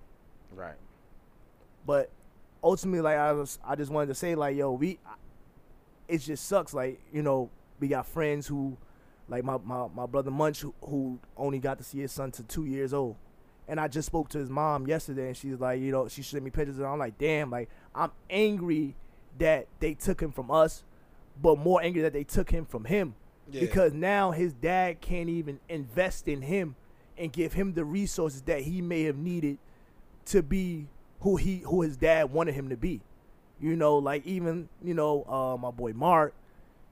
Right. 0.55 0.76
But 1.84 2.11
ultimately, 2.62 3.00
like 3.00 3.16
I 3.16 3.32
was, 3.32 3.59
I 3.66 3.74
just 3.74 3.90
wanted 3.90 4.07
to 4.07 4.14
say, 4.14 4.36
like, 4.36 4.57
yo, 4.57 4.70
we, 4.70 5.00
it 6.09 6.18
just 6.18 6.46
sucks. 6.46 6.74
Like, 6.74 7.00
you 7.12 7.22
know, 7.22 7.50
we 7.80 7.88
got 7.88 8.07
friends 8.07 8.46
who, 8.46 8.76
like 9.28 9.44
my 9.44 9.59
my, 9.64 9.88
my 9.94 10.07
brother 10.07 10.30
Munch, 10.30 10.61
who, 10.61 10.74
who 10.82 11.18
only 11.36 11.59
got 11.59 11.78
to 11.78 11.84
see 11.84 12.00
his 12.00 12.12
son 12.12 12.30
to 12.32 12.42
two 12.42 12.66
years 12.66 12.92
old, 12.94 13.16
and 13.68 13.78
I 13.80 13.88
just 13.88 14.07
spoke 14.07 14.28
to 14.30 14.38
his 14.38 14.50
mom 14.50 14.86
yesterday, 14.86 15.28
and 15.28 15.36
she's 15.36 15.59
like, 15.61 15.80
you 15.80 15.90
know, 15.92 16.09
she 16.09 16.22
sent 16.22 16.44
me 16.44 16.50
pictures, 16.50 16.78
and 16.78 16.86
I'm 16.86 16.98
like, 16.98 17.18
damn, 17.18 17.50
like 17.50 17.68
I'm 17.94 18.11
angry 18.30 18.94
that 19.38 19.66
they 19.80 19.94
took 19.94 20.20
him 20.20 20.30
from 20.32 20.50
us, 20.50 20.84
but 21.40 21.59
more 21.59 21.82
angry 21.82 22.02
that 22.02 22.12
they 22.12 22.24
took 22.24 22.50
him 22.50 22.64
from 22.66 22.84
him, 22.84 23.14
Yeah. 23.50 23.61
because 23.61 23.92
now 23.92 24.30
his 24.30 24.52
dad 24.52 25.00
can't 25.00 25.28
even 25.28 25.59
invest 25.68 26.28
in 26.28 26.42
him 26.42 26.76
and 27.18 27.32
give 27.32 27.52
him 27.55 27.74
the 27.74 27.84
resources 27.84 28.42
that 28.42 28.61
he 28.62 28.80
may 28.82 29.05
have 29.05 29.16
needed 29.16 29.59
to 30.26 30.42
be 30.42 30.86
who 31.20 31.36
he 31.36 31.59
who 31.59 31.82
his 31.82 31.96
dad 31.96 32.30
wanted 32.32 32.55
him 32.55 32.68
to 32.68 32.76
be. 32.76 33.00
You 33.61 33.76
know, 33.76 33.98
like 33.98 34.26
even 34.26 34.68
you 34.82 34.94
know 34.94 35.24
uh, 35.24 35.57
my 35.61 35.70
boy 35.70 35.92
Mark, 35.94 36.34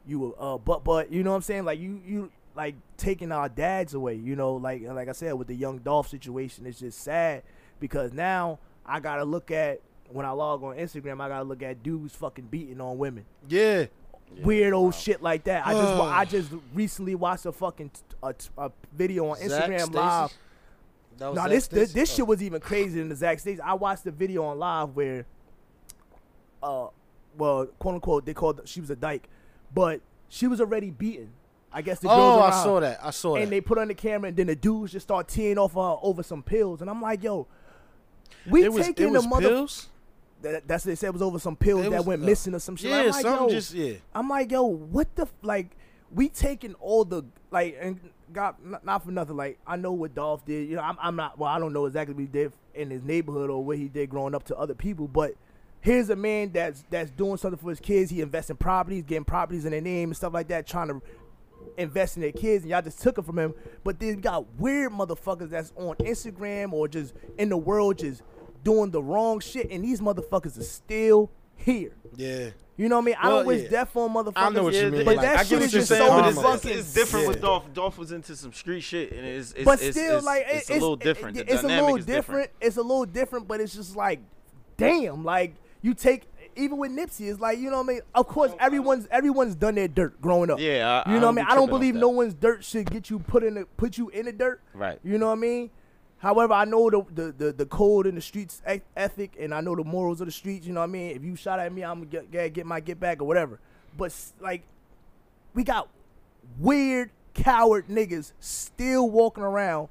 you 0.07 0.35
uh 0.39 0.59
but 0.59 0.85
but 0.85 1.13
you 1.13 1.23
know 1.23 1.31
what 1.31 1.37
I'm 1.37 1.43
saying 1.43 1.65
like 1.65 1.79
you 1.79 2.01
you 2.07 2.31
like 2.55 2.75
taking 2.97 3.33
our 3.33 3.49
dads 3.49 3.95
away. 3.95 4.15
You 4.15 4.37
know, 4.37 4.55
like 4.55 4.83
like 4.83 5.09
I 5.09 5.13
said 5.13 5.35
with 5.35 5.49
the 5.49 5.55
young 5.55 5.79
Dolph 5.79 6.09
situation, 6.09 6.67
it's 6.67 6.79
just 6.81 7.01
sad 7.03 7.43
because 7.81 8.13
now 8.13 8.59
I 8.87 9.01
gotta 9.01 9.25
look 9.25 9.51
at 9.51 9.81
when 10.11 10.25
I 10.27 10.31
log 10.31 10.63
on 10.63 10.77
Instagram, 10.77 11.21
I 11.21 11.29
gotta 11.29 11.45
look 11.45 11.63
at 11.63 11.83
dudes 11.83 12.15
fucking 12.15 12.47
beating 12.47 12.81
on 12.81 12.97
women 12.99 13.25
Yeah. 13.49 13.87
weird 14.43 14.73
old 14.73 14.95
shit 14.95 15.23
like 15.23 15.45
that. 15.45 15.67
I 15.67 15.73
just 15.73 15.93
I 16.01 16.25
just 16.25 16.51
recently 16.75 17.15
watched 17.15 17.45
a 17.47 17.53
fucking 17.53 17.91
t- 17.91 18.01
a, 18.23 18.33
t- 18.35 18.49
a 18.57 18.71
video 18.95 19.29
on 19.29 19.37
Zac 19.39 19.69
Instagram 19.69 19.79
Stacy? 19.81 19.93
live. 19.93 20.33
That 21.19 21.29
was 21.29 21.37
No, 21.37 21.43
Zac 21.43 21.51
this 21.51 21.67
this, 21.69 21.93
this 21.93 22.13
Oh. 22.13 22.17
shit 22.17 22.27
was 22.27 22.43
even 22.43 22.61
crazier 22.61 23.01
than 23.01 23.09
the 23.09 23.17
Zac 23.17 23.41
Stacy. 23.41 23.61
I 23.61 23.75
watched 23.75 24.05
the 24.05 24.11
video 24.13 24.45
on 24.45 24.59
live 24.59 24.91
where, 24.97 25.27
uh, 26.63 26.89
well, 27.37 27.67
quote 27.79 27.95
unquote, 27.95 28.27
they 28.27 28.35
called 28.35 28.61
she 28.65 28.81
was 28.81 28.91
a 28.91 28.97
dyke, 28.97 29.29
but 29.75 30.01
she 30.29 30.47
was 30.47 30.61
already 30.61 30.91
beaten. 30.91 31.31
I 31.73 31.81
guess 31.81 32.01
the 32.01 32.09
girls 32.09 32.19
Oh, 32.19 32.41
I 32.43 32.51
saw 32.51 32.81
that. 32.81 32.99
I 33.03 33.11
saw 33.11 33.35
that. 33.35 33.43
And 33.43 33.51
they 33.53 33.61
put 33.63 33.79
on 33.79 33.89
the 33.89 33.95
camera, 33.95 34.29
and 34.29 34.37
then 34.37 34.47
the 34.49 34.55
dudes 34.57 34.93
just 34.93 35.07
start 35.07 35.27
teeing 35.29 35.57
off 35.57 35.73
her 35.75 35.97
over 36.03 36.23
some 36.23 36.43
pills, 36.43 36.81
and 36.83 36.91
I'm 36.91 37.01
like, 37.01 37.23
yo, 37.23 37.47
we 38.51 38.65
it 38.67 38.75
taking 38.75 39.13
was 39.13 39.23
the 39.23 39.29
mother. 39.29 39.49
pills. 39.49 39.89
That, 40.43 40.67
that's 40.67 40.85
what 40.85 40.91
they 40.91 40.95
said 40.97 41.07
it 41.09 41.13
was 41.13 41.23
over 41.23 41.39
some 41.39 41.55
pills 41.55 41.87
It 41.87 41.91
that 41.91 41.99
was- 41.99 42.07
went 42.07 42.23
uh, 42.23 42.27
missing 42.27 42.55
or 42.55 42.59
some 42.59 42.75
shit. 42.77 42.91
Yeah, 42.91 42.99
I'm 42.99 43.07
like, 43.11 43.23
something 43.23 43.49
yo, 43.49 43.55
just 43.55 43.75
yeah. 43.75 43.95
I'm 44.15 44.29
like, 44.29 44.51
yo, 44.51 44.63
what 44.65 45.15
the 45.15 45.23
f- 45.23 45.33
like? 45.43 45.77
We 46.15 46.29
taking 46.29 46.75
all 46.75 47.05
the 47.07 47.23
like, 47.51 47.79
and 47.81 47.99
God, 48.33 48.57
not, 48.63 48.85
not 48.85 49.05
for 49.05 49.13
nothing. 49.13 49.37
Like, 49.37 49.59
I 49.67 49.77
know 49.77 49.93
what 49.93 50.15
Dolph 50.15 50.45
did. 50.45 50.69
You 50.69 50.77
know, 50.77 50.83
I'm, 50.83 50.99
I'm 51.01 51.17
not. 51.17 51.39
Well, 51.39 51.49
I 51.49 51.59
don't 51.59 51.73
know 51.73 51.87
exactly 51.87 52.13
what 52.15 52.21
he 52.23 52.27
did 52.27 52.53
in 52.75 52.91
his 52.91 53.03
neighborhood 53.03 53.49
or 53.51 53.65
what 53.65 53.79
he 53.79 53.89
did 53.89 54.11
growing 54.11 54.35
up 54.35 54.45
to 54.47 54.57
other 54.57 54.75
people. 54.75 55.07
But 55.09 55.35
here's 55.83 56.09
a 56.09 56.17
man 56.17 56.51
that's 56.53 56.83
that's 56.89 57.11
doing 57.11 57.37
something 57.37 57.59
for 57.61 57.69
his 57.69 57.81
kids. 57.81 58.11
He 58.11 58.23
invests 58.23 58.49
in 58.51 58.57
properties, 58.57 59.05
getting 59.05 59.25
properties 59.25 59.67
in 59.67 59.73
their 59.73 59.81
name 59.83 60.09
and 60.09 60.17
stuff 60.17 60.33
like 60.33 60.49
that, 60.49 60.67
trying 60.67 60.89
to 60.89 61.03
invest 61.77 62.17
in 62.17 62.23
their 62.23 62.33
kids. 62.33 62.65
And 62.65 62.71
y'all 62.71 62.81
just 62.83 63.01
took 63.03 63.19
it 63.19 63.25
from 63.25 63.39
him. 63.39 63.55
But 63.85 64.01
then 64.01 64.09
you 64.09 64.17
got 64.17 64.47
weird 64.59 64.93
motherfuckers 64.93 65.51
that's 65.51 65.73
on 65.77 65.97
Instagram 65.97 66.73
or 66.73 66.89
just 66.89 67.15
in 67.37 67.49
the 67.51 67.57
world 67.57 67.99
just 67.99 68.23
doing 68.65 68.91
the 68.91 69.03
wrong 69.03 69.41
shit, 69.41 69.71
and 69.71 69.85
these 69.85 70.01
motherfuckers 70.01 70.59
are 70.59 70.63
still 70.63 71.31
here. 71.57 71.93
Yeah. 72.17 72.51
You 72.77 72.89
know 72.89 72.97
what 72.97 73.03
I 73.03 73.07
mean? 73.07 73.15
I 73.21 73.29
Well, 73.29 73.37
don't 73.39 73.47
wish 73.47 73.63
yeah. 73.65 73.69
death 73.69 73.97
on 73.97 74.11
motherfuckers. 74.15 74.33
I 74.37 74.49
know 74.49 74.63
what 74.65 74.75
you 74.75 74.91
mean. 74.91 75.05
But 75.05 75.17
Like, 75.17 75.21
that 75.27 75.37
I 75.37 75.43
shit 75.43 75.51
get 75.51 75.57
what 75.57 75.65
is 75.67 75.73
you're 75.75 75.81
just 75.81 75.89
saying, 75.91 76.07
so 76.09 76.17
but 76.21 76.29
it's, 76.29 76.65
it's- 76.65 76.79
it's 76.79 76.95
different 76.95 77.25
Yeah. 77.25 77.29
with 77.29 77.41
Dolph. 77.43 77.75
Dolph 77.75 77.99
was 77.99 78.13
into 78.13 78.35
some 78.35 78.53
street 78.53 78.81
shit, 78.81 79.13
and 79.13 79.27
it's, 79.27 79.53
it's 79.53 79.65
but 79.65 79.83
it's, 79.83 79.97
still, 79.97 80.17
it's, 80.17 80.27
like 80.27 80.45
it's, 80.49 80.71
it- 80.71 80.75
a 80.77 80.81
little 80.81 80.97
different. 80.97 81.37
It, 81.37 81.47
the 81.49 81.53
it's 81.55 81.63
a 81.65 81.67
little 81.69 81.97
is 81.97 82.07
different. 82.07 82.51
It's 82.61 82.77
a 82.79 82.83
little 82.83 83.05
different, 83.05 83.47
but 83.47 83.61
it's 83.61 83.75
just 83.75 83.95
like, 83.95 84.21
damn, 84.77 85.23
like 85.25 85.55
you 85.83 85.95
take 85.95 86.29
even 86.57 86.79
with 86.79 86.91
Nipsey, 86.93 87.31
it's 87.31 87.41
like 87.41 87.59
you 87.59 87.71
know 87.71 87.79
what 87.79 87.91
I 87.91 87.93
mean. 87.95 88.01
Of 88.15 88.29
course, 88.29 88.53
everyone's 88.59 89.07
everyone's 89.11 89.55
done 89.55 89.75
their 89.75 89.89
dirt 89.89 90.21
growing 90.21 90.51
up. 90.51 90.61
Yeah, 90.61 91.03
I, 91.07 91.13
you 91.13 91.21
know 91.21 91.27
what 91.27 91.33
I 91.33 91.43
mean. 91.43 91.47
I 91.49 91.55
don't 91.55 91.69
believe 91.69 91.95
no 91.95 92.09
one's 92.09 92.35
dirt 92.35 92.65
should 92.65 92.91
get 92.91 93.11
you 93.11 93.19
put 93.19 93.43
in 93.43 93.55
the 93.55 93.67
put 93.77 93.99
you 93.99 94.09
in 94.11 94.27
the 94.27 94.33
dirt. 94.33 94.61
Right. 94.75 94.99
You 95.03 95.19
know 95.19 95.27
what 95.27 95.39
I 95.39 95.41
mean. 95.41 95.71
However, 96.19 96.53
I 96.55 96.65
know 96.65 96.89
the 96.91 97.05
the, 97.13 97.33
the, 97.33 97.53
the 97.53 97.67
code 97.67 98.07
in 98.07 98.15
the 98.15 98.21
streets 98.21 98.63
eth- 98.67 98.83
ethic, 98.97 99.37
and 99.41 99.53
I 99.53 99.61
know 99.61 99.75
the 99.75 99.85
morals 99.85 100.21
of 100.21 100.27
the 100.27 100.33
streets. 100.33 100.67
You 100.67 100.73
know 100.73 100.81
what 100.81 100.91
I 100.91 100.93
mean. 100.93 101.17
If 101.17 101.25
you 101.25 101.37
shot 101.37 101.59
at 101.59 101.73
me, 101.73 101.83
I'm 101.83 102.01
gonna 102.01 102.07
get 102.07 102.31
get, 102.31 102.53
get 102.53 102.67
my 102.67 102.81
get 102.81 103.01
back 103.01 103.21
or 103.21 103.25
whatever. 103.25 103.59
But 103.97 104.15
like, 104.41 104.63
we 105.55 105.65
got 105.65 105.89
weird 106.59 107.11
coward 107.35 107.89
niggas 107.89 108.33
still 108.41 109.11
walking 109.11 109.43
around, 109.43 109.89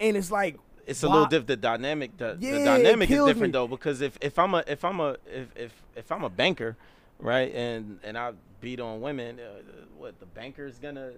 and 0.00 0.16
it's 0.16 0.30
like 0.30 0.58
It's 0.86 1.02
a 1.02 1.08
why- 1.08 1.14
little 1.14 1.28
different. 1.28 1.46
The 1.48 1.56
dynamic, 1.56 2.16
the, 2.16 2.36
Yeah, 2.40 2.58
the 2.58 2.64
dynamic 2.64 3.10
is 3.10 3.16
different 3.24 3.40
me. 3.40 3.58
though 3.58 3.68
because 3.68 4.00
if, 4.00 4.18
if 4.20 4.38
I'm 4.38 4.54
a 4.54 4.64
if 4.66 4.84
I'm 4.84 5.00
a 5.00 5.16
if, 5.26 5.48
if 5.56 5.82
if 5.96 6.12
I'm 6.12 6.24
a 6.24 6.30
banker, 6.30 6.76
right, 7.18 7.52
and 7.54 7.98
and 8.02 8.16
I 8.18 8.32
beat 8.60 8.80
on 8.80 9.00
women, 9.00 9.38
uh, 9.40 9.60
what 9.96 10.18
the 10.20 10.26
banker 10.26 10.66
is 10.66 10.78
gonna, 10.78 11.10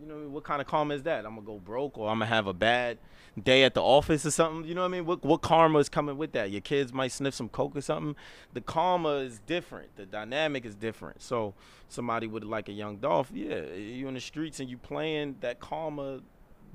you 0.00 0.06
know, 0.06 0.28
what 0.28 0.44
kind 0.44 0.60
of 0.60 0.66
karma 0.66 0.94
is 0.94 1.02
that? 1.04 1.24
I'm 1.26 1.34
gonna 1.36 1.46
go 1.46 1.58
broke 1.58 1.96
or 1.98 2.08
I'm 2.08 2.16
gonna 2.18 2.26
have 2.26 2.46
a 2.46 2.52
bad 2.54 2.98
day 3.42 3.62
at 3.62 3.72
the 3.74 3.82
office 3.82 4.26
or 4.26 4.30
something. 4.32 4.68
You 4.68 4.74
know 4.74 4.80
what 4.82 4.88
I 4.88 4.90
mean? 4.90 5.06
What 5.06 5.24
what 5.24 5.40
karma 5.42 5.78
is 5.78 5.88
coming 5.88 6.18
with 6.18 6.32
that? 6.32 6.50
Your 6.50 6.60
kids 6.60 6.92
might 6.92 7.12
sniff 7.12 7.34
some 7.34 7.48
coke 7.48 7.76
or 7.76 7.80
something. 7.80 8.16
The 8.52 8.60
karma 8.60 9.16
is 9.18 9.38
different. 9.46 9.96
The 9.96 10.06
dynamic 10.06 10.64
is 10.64 10.74
different. 10.74 11.22
So 11.22 11.54
somebody 11.88 12.26
with 12.26 12.42
like 12.44 12.68
a 12.68 12.72
young 12.72 12.96
Dolph, 12.96 13.30
yeah, 13.32 13.62
you 13.74 14.08
in 14.08 14.14
the 14.14 14.20
streets 14.20 14.60
and 14.60 14.68
you 14.68 14.76
playing 14.76 15.36
that 15.40 15.60
karma. 15.60 16.20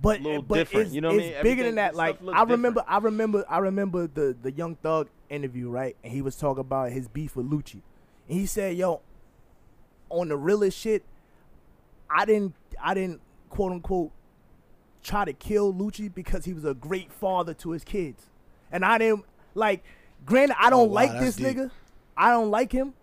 But 0.03 0.21
little 0.21 0.41
but 0.43 0.55
different, 0.55 0.87
It's, 0.87 0.95
you 0.95 1.01
know 1.01 1.09
what 1.09 1.19
I 1.21 1.23
it's 1.23 1.33
mean? 1.35 1.43
bigger 1.43 1.63
than 1.63 1.75
that. 1.75 1.95
Like 1.95 2.19
I 2.31 2.43
remember, 2.43 2.83
I 2.87 2.97
remember, 2.99 3.45
I 3.49 3.57
remember 3.59 4.05
the 4.07 4.35
the 4.39 4.51
Young 4.51 4.75
Thug 4.75 5.09
interview, 5.29 5.69
right? 5.69 5.95
And 6.03 6.11
he 6.13 6.21
was 6.21 6.35
talking 6.35 6.61
about 6.61 6.91
his 6.91 7.07
beef 7.07 7.35
with 7.35 7.49
Lucci, 7.49 7.81
and 8.27 8.37
he 8.37 8.45
said, 8.45 8.75
"Yo, 8.75 9.01
on 10.09 10.27
the 10.27 10.37
realest 10.37 10.77
shit, 10.77 11.03
I 12.09 12.25
didn't, 12.25 12.53
I 12.81 12.93
didn't 12.93 13.21
quote 13.49 13.71
unquote 13.71 14.11
try 15.01 15.25
to 15.25 15.33
kill 15.33 15.73
Lucci 15.73 16.13
because 16.13 16.45
he 16.45 16.53
was 16.53 16.65
a 16.65 16.73
great 16.73 17.11
father 17.11 17.53
to 17.55 17.71
his 17.71 17.83
kids, 17.83 18.27
and 18.71 18.85
I 18.85 18.97
didn't 18.97 19.25
like. 19.55 19.83
Granted, 20.25 20.55
I 20.57 20.67
oh, 20.67 20.69
don't 20.69 20.79
Oh, 20.79 20.83
wow, 20.83 20.93
like 20.93 21.19
this 21.19 21.35
deep. 21.35 21.47
nigga. 21.47 21.71
I 22.15 22.29
don't 22.29 22.49
like 22.51 22.71
him, 22.71 22.93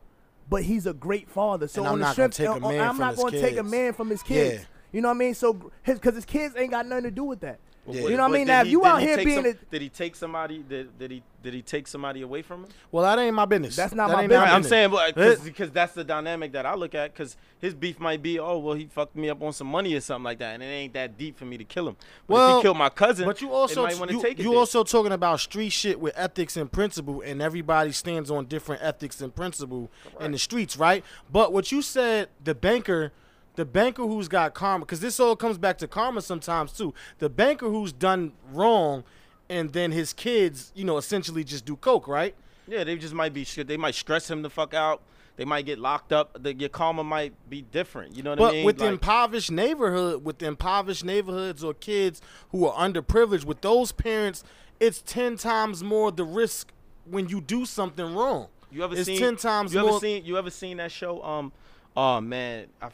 but 0.49 0.63
he's 0.63 0.87
a 0.87 0.95
great 0.95 1.29
father. 1.29 1.69
So 1.69 1.83
And 1.83 1.89
I'm 1.89 1.93
on 1.95 1.99
the 2.01 2.07
not 2.07 2.17
gonna 2.17 2.29
take 2.31 2.47
a 2.49 2.53
uh, 2.53 2.57
uh, 2.57 2.61
man 2.61 2.81
I'm 2.81 2.89
from 2.91 2.99
not 2.99 3.15
his 3.15 3.25
gonna 3.25 3.41
take 3.41 3.57
a 3.59 3.63
man 3.63 3.93
from 3.93 4.09
his 4.11 4.23
kids. 4.23 4.61
Yeah. 4.63 4.67
You 4.93 5.01
know 5.01 5.09
what 5.09 5.15
I 5.15 5.19
mean? 5.19 5.35
So 5.35 5.71
his 5.83 5.99
because 5.99 6.15
his 6.15 6.25
kids 6.25 6.55
ain't 6.57 6.71
got 6.71 6.87
nothing 6.87 7.05
to 7.05 7.11
do 7.11 7.25
with 7.25 7.41
that. 7.41 7.59
Yeah. 7.87 8.03
You 8.03 8.11
know 8.11 8.25
what 8.25 8.31
I 8.31 8.35
mean? 8.35 8.47
did 8.47 8.53
Now, 8.53 8.61
if 8.61 8.67
he- 8.67 8.73
you 8.73 8.85
out 8.85 9.01
he 9.01 9.07
here 9.07 9.17
being 9.25 9.37
some- 9.43 9.47
a, 9.47 9.55
did 9.71 9.83
he 9.83 9.89
take 9.89 10.15
somebody? 10.15 10.59
Did, 10.59 10.97
did 10.99 11.11
he 11.11 11.23
did 11.43 11.55
he 11.55 11.63
take 11.63 11.89
somebody 11.89 12.21
away 12.21 12.43
from 12.43 12.65
him? 12.65 12.71
Well, 12.93 13.03
that 13.05 13.21
ain't 13.21 13.35
my 13.35 13.47
business. 13.47 13.75
That's 13.75 13.95
not 13.95 14.09
That 14.09 14.17
my 14.17 14.23
ain't 14.25 14.29
business. 14.29 14.47
Right, 14.49 14.55
I'm 14.55 14.63
saying, 14.63 14.93
It- 15.17 15.43
because 15.45 15.71
that's 15.71 15.95
the 15.95 16.05
dynamic 16.05 16.53
that 16.53 16.67
I 16.67 16.75
look 16.75 16.95
at. 16.95 17.13
Because 17.15 17.37
his 17.59 17.75
beef 17.75 17.99
might 17.99 18.23
be, 18.23 18.39
oh 18.39 18.59
well, 18.59 18.75
he 18.75 18.85
fucked 18.87 19.17
me 19.17 19.31
up 19.31 19.43
on 19.43 19.55
some 19.55 19.67
money 19.67 19.95
or 19.95 20.01
something 20.01 20.25
like 20.25 20.39
that, 20.41 20.55
and 20.55 20.63
it 20.63 20.67
ain't 20.67 20.93
that 20.93 21.17
deep 21.17 21.39
for 21.39 21.47
me 21.47 21.57
to 21.57 21.65
kill 21.65 21.89
him. 21.89 21.97
But 22.29 22.35
if 22.35 22.39
Well, 22.39 22.57
he 22.59 22.63
killed 22.63 22.77
my 22.77 22.91
cousin, 22.91 23.25
But 23.25 23.41
you 23.41 23.51
also 23.51 23.83
might 23.85 23.99
wanna 23.99 24.13
you, 24.13 24.23
take 24.23 24.39
it 24.39 24.43
you 24.43 24.55
also 24.57 24.85
talking 24.85 25.13
about 25.13 25.41
street 25.41 25.71
shit 25.71 25.99
with 25.99 26.13
ethics 26.17 26.59
and 26.59 26.71
principle, 26.71 27.23
and 27.23 27.41
everybody 27.41 27.93
stands 27.93 28.31
on 28.31 28.45
different 28.45 28.83
ethics 28.85 29.23
and 29.23 29.35
principle 29.35 29.91
in 30.21 30.33
the 30.33 30.39
streets, 30.39 30.77
right? 30.77 31.03
But 31.33 31.53
what 31.55 31.73
you 31.73 31.81
said, 31.81 32.29
the 32.45 32.55
banker, 32.55 33.13
the 33.57 33.65
banker 33.65 34.03
who's 34.03 34.29
got 34.29 34.55
karma, 34.55 34.85
because 34.85 35.01
this 35.01 35.19
all 35.21 35.37
comes 35.37 35.59
back 35.59 35.79
to 35.79 35.89
karma 35.89 36.23
sometimes 36.23 36.73
too. 36.73 36.95
The 37.19 37.29
banker 37.29 37.69
who's 37.69 37.93
done 37.93 38.33
wrong, 38.53 39.05
and 39.49 39.73
then 39.73 39.91
his 39.93 40.13
kids, 40.13 40.73
you 40.75 40.85
know, 40.85 40.97
essentially 40.97 41.45
just 41.45 41.65
do 41.65 41.77
coke, 41.77 42.07
right? 42.09 42.35
yeah, 42.69 42.85
they 42.85 42.95
just 42.97 43.15
might 43.15 43.33
be 43.35 43.43
shit. 43.43 43.67
They 43.67 43.77
might 43.77 43.97
stress 43.97 44.31
him 44.31 44.43
the 44.43 44.51
fuck 44.51 44.75
out. 44.75 45.03
They 45.37 45.45
might 45.45 45.67
get 45.67 45.79
locked 45.81 46.13
up. 46.13 46.41
The, 46.41 46.55
your 46.55 46.69
karma 46.69 47.03
might 47.03 47.33
be 47.51 47.63
different. 47.63 48.15
You 48.15 48.23
know 48.23 48.31
what 48.31 48.39
But 48.39 48.49
I 48.51 48.53
mean? 48.53 48.65
with 48.67 48.79
the 48.79 48.85
Like- 48.85 48.93
impoverished 48.93 49.51
neighborhood, 49.51 50.25
with 50.25 50.41
impoverished 50.41 51.05
neighborhoods 51.05 51.65
or 51.65 51.75
kids 51.75 52.21
who 52.53 52.67
are 52.69 52.75
underprivileged, 52.89 53.45
with 53.45 53.61
those 53.63 53.91
parents, 53.91 54.45
it's 54.79 55.03
ten 55.03 55.37
times 55.37 55.83
more 55.83 56.13
the 56.13 56.23
risk 56.25 56.73
when 57.07 57.29
you 57.29 57.41
do 57.41 57.65
something 57.67 58.15
wrong. 58.15 58.47
You 58.71 58.85
ever 58.85 58.95
it's 58.95 59.07
seen? 59.07 59.19
ten 59.19 59.37
times 59.37 59.75
you 59.75 59.81
more. 59.81 59.91
ever 59.91 59.99
seen? 59.99 60.25
You 60.25 60.39
ever 60.39 60.51
seen 60.51 60.77
that 60.77 60.93
show? 60.93 61.21
Um, 61.25 61.53
oh 61.97 62.21
man, 62.21 62.67
I, 62.81 62.91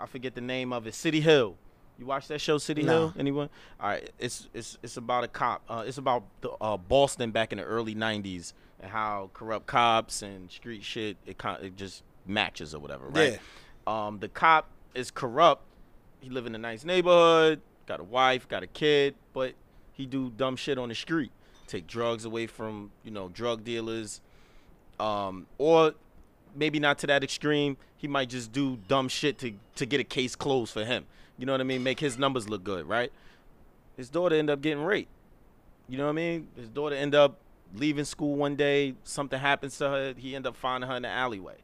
I 0.00 0.06
forget 0.06 0.34
the 0.34 0.40
name 0.40 0.72
of 0.72 0.86
it. 0.86 0.94
City 0.94 1.20
Hill. 1.20 1.56
You 1.98 2.06
watch 2.06 2.28
that 2.28 2.40
show, 2.40 2.56
City 2.56 2.82
Nah. 2.82 2.92
Hill? 2.92 3.14
Anyone? 3.18 3.50
All 3.78 3.88
right, 3.90 4.08
it's 4.18 4.48
it's 4.54 4.78
it's 4.82 4.96
about 4.96 5.24
a 5.24 5.28
cop. 5.28 5.62
Uh, 5.68 5.84
it's 5.86 5.98
about 5.98 6.22
the, 6.40 6.50
uh, 6.60 6.76
Boston 6.78 7.30
back 7.30 7.52
in 7.52 7.58
the 7.58 7.64
early 7.64 7.94
'90s 7.94 8.54
and 8.80 8.90
how 8.90 9.30
corrupt 9.34 9.66
cops 9.66 10.22
and 10.22 10.50
street 10.50 10.82
shit 10.82 11.18
it 11.26 11.36
kind 11.36 11.62
it 11.62 11.76
just 11.76 12.02
matches 12.26 12.74
or 12.74 12.78
whatever, 12.78 13.06
right? 13.08 13.32
Yeah. 13.86 14.06
Um, 14.06 14.18
the 14.18 14.28
cop 14.28 14.68
is 14.94 15.10
corrupt. 15.10 15.62
He 16.20 16.30
live 16.30 16.46
in 16.46 16.54
a 16.54 16.58
nice 16.58 16.84
neighborhood, 16.84 17.60
got 17.86 18.00
a 18.00 18.04
wife, 18.04 18.48
got 18.48 18.62
a 18.62 18.66
kid, 18.66 19.14
but 19.34 19.52
he 19.92 20.06
do 20.06 20.30
dumb 20.34 20.56
shit 20.56 20.78
on 20.78 20.88
the 20.88 20.94
street. 20.94 21.32
Take 21.66 21.86
drugs 21.86 22.24
away 22.24 22.46
from 22.46 22.90
you 23.04 23.10
know 23.10 23.28
drug 23.28 23.62
dealers, 23.62 24.22
um, 24.98 25.46
or 25.58 25.92
maybe 26.54 26.78
not 26.78 26.98
to 26.98 27.06
that 27.08 27.22
extreme. 27.22 27.76
He 27.96 28.08
might 28.08 28.28
just 28.28 28.52
do 28.52 28.78
dumb 28.88 29.08
shit 29.08 29.38
to 29.38 29.52
to 29.76 29.86
get 29.86 30.00
a 30.00 30.04
case 30.04 30.34
closed 30.36 30.72
for 30.72 30.84
him. 30.84 31.06
You 31.38 31.46
know 31.46 31.52
what 31.52 31.60
I 31.60 31.64
mean? 31.64 31.82
Make 31.82 32.00
his 32.00 32.18
numbers 32.18 32.48
look 32.48 32.64
good, 32.64 32.86
right? 32.88 33.12
His 33.96 34.10
daughter 34.10 34.36
end 34.36 34.50
up 34.50 34.60
getting 34.60 34.84
raped. 34.84 35.10
You 35.88 35.98
know 35.98 36.04
what 36.04 36.10
I 36.10 36.14
mean? 36.14 36.48
His 36.56 36.68
daughter 36.68 36.94
end 36.94 37.14
up 37.14 37.38
leaving 37.74 38.04
school 38.04 38.36
one 38.36 38.56
day. 38.56 38.94
Something 39.04 39.38
happens 39.38 39.76
to 39.78 39.88
her. 39.88 40.14
He 40.16 40.36
end 40.36 40.46
up 40.46 40.56
finding 40.56 40.88
her 40.88 40.96
in 40.96 41.02
the 41.02 41.08
alleyway, 41.08 41.56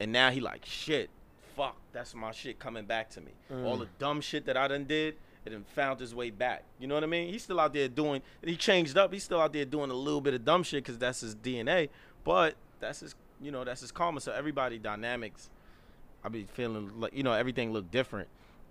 and 0.00 0.12
now 0.12 0.30
he 0.30 0.40
like 0.40 0.64
shit. 0.64 1.10
Fuck, 1.56 1.76
that's 1.92 2.14
my 2.14 2.30
shit 2.30 2.58
coming 2.58 2.84
back 2.84 3.10
to 3.10 3.20
me. 3.20 3.32
Mm. 3.52 3.64
All 3.64 3.76
the 3.76 3.88
dumb 3.98 4.20
shit 4.20 4.46
that 4.46 4.56
I 4.56 4.68
done 4.68 4.84
did, 4.84 5.16
it 5.44 5.50
done 5.50 5.64
found 5.74 6.00
his 6.00 6.14
way 6.14 6.30
back. 6.30 6.62
You 6.78 6.86
know 6.86 6.94
what 6.94 7.02
I 7.02 7.08
mean? 7.08 7.32
He's 7.32 7.42
still 7.42 7.58
out 7.58 7.72
there 7.72 7.88
doing. 7.88 8.22
He 8.44 8.56
changed 8.56 8.96
up. 8.96 9.12
He's 9.12 9.24
still 9.24 9.40
out 9.40 9.52
there 9.52 9.64
doing 9.64 9.90
a 9.90 9.94
little 9.94 10.20
bit 10.20 10.34
of 10.34 10.44
dumb 10.44 10.62
shit 10.62 10.84
because 10.84 10.98
that's 10.98 11.20
his 11.20 11.34
DNA. 11.34 11.88
But 12.24 12.54
that's 12.80 13.00
his, 13.00 13.14
you 13.40 13.50
know, 13.50 13.64
that's 13.64 13.80
his 13.80 13.92
karma. 13.92 14.20
So 14.20 14.32
everybody 14.32 14.78
dynamics. 14.78 15.50
I 16.24 16.28
be 16.28 16.44
feeling 16.44 16.90
like 17.00 17.14
you 17.14 17.22
know 17.22 17.32
everything 17.32 17.72
looked 17.72 17.90
different. 17.90 18.28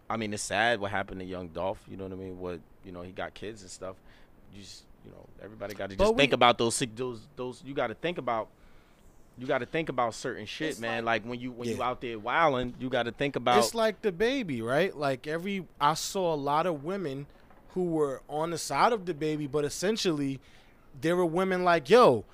I 0.10 0.18
mean, 0.18 0.34
it's 0.34 0.44
sad 0.44 0.80
what 0.80 0.92
happened 0.92 1.20
to 1.20 1.26
young 1.26 1.50
Dolph. 1.50 1.80
You 1.90 1.98
know 1.98 2.06
what 2.06 2.14
I 2.14 2.16
mean? 2.16 2.40
What 2.40 2.60
you 2.86 2.92
know, 2.92 3.02
he 3.02 3.12
got 3.12 3.34
kids 3.34 3.62
and 3.62 3.72
stuff. 3.72 3.96
You 4.54 4.62
just, 4.62 4.84
you 5.06 5.12
know, 5.12 5.26
everybody 5.44 5.74
got 5.74 5.90
to 5.90 5.96
But 5.98 6.06
just 6.06 6.18
think 6.18 6.34
about 6.34 6.58
those 6.58 6.82
those 6.96 7.28
those. 7.36 7.62
You 7.66 7.74
got 7.74 7.88
to 7.88 7.96
think 7.96 8.18
about. 8.18 8.50
You 9.40 9.46
got 9.46 9.60
to 9.60 9.68
think 9.68 9.90
about 9.90 10.16
certain 10.16 10.48
shit, 10.48 10.80
man. 10.80 11.06
Like, 11.06 11.24
when 11.24 11.40
you 11.40 11.52
when 11.52 11.70
you 11.70 11.84
out 11.84 12.02
there 12.02 12.18
wilding, 12.18 12.74
you 12.80 12.90
got 12.90 13.04
to 13.04 13.12
think 13.12 13.36
about. 13.36 13.60
It's 13.60 13.76
like 13.76 14.02
the 14.02 14.12
baby, 14.12 14.64
right? 14.64 14.96
Like 14.96 15.28
every 15.28 15.66
I 15.80 15.94
saw 15.94 16.34
a 16.34 16.36
lot 16.36 16.66
of 16.66 16.84
women 16.84 17.28
who 17.76 17.84
were 17.84 18.24
on 18.28 18.50
the 18.50 18.58
side 18.58 18.94
of 18.94 19.06
the 19.06 19.14
baby, 19.14 19.46
but 19.46 19.64
essentially 19.64 20.40
there 21.00 21.16
were 21.16 21.26
women 21.26 21.64
like, 21.64 21.88
"Yo, 21.88 22.26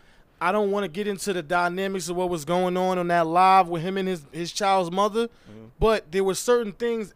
I 0.42 0.52
don't 0.52 0.72
want 0.72 0.84
to 0.84 0.90
get 0.90 1.08
into 1.08 1.34
the 1.34 1.42
dynamics 1.42 2.10
of 2.10 2.16
what 2.16 2.30
was 2.30 2.46
going 2.46 2.76
on 2.76 2.98
on 2.98 3.08
that 3.08 3.28
live 3.28 3.70
with 3.70 3.82
him 3.82 3.98
and 3.98 4.08
his 4.08 4.26
his 4.32 4.52
child's 4.52 4.92
mother, 4.92 5.28
mm-hmm. 5.28 5.68
but 5.80 6.12
there 6.12 6.24
were 6.24 6.36
certain 6.36 6.74
things 6.74 7.14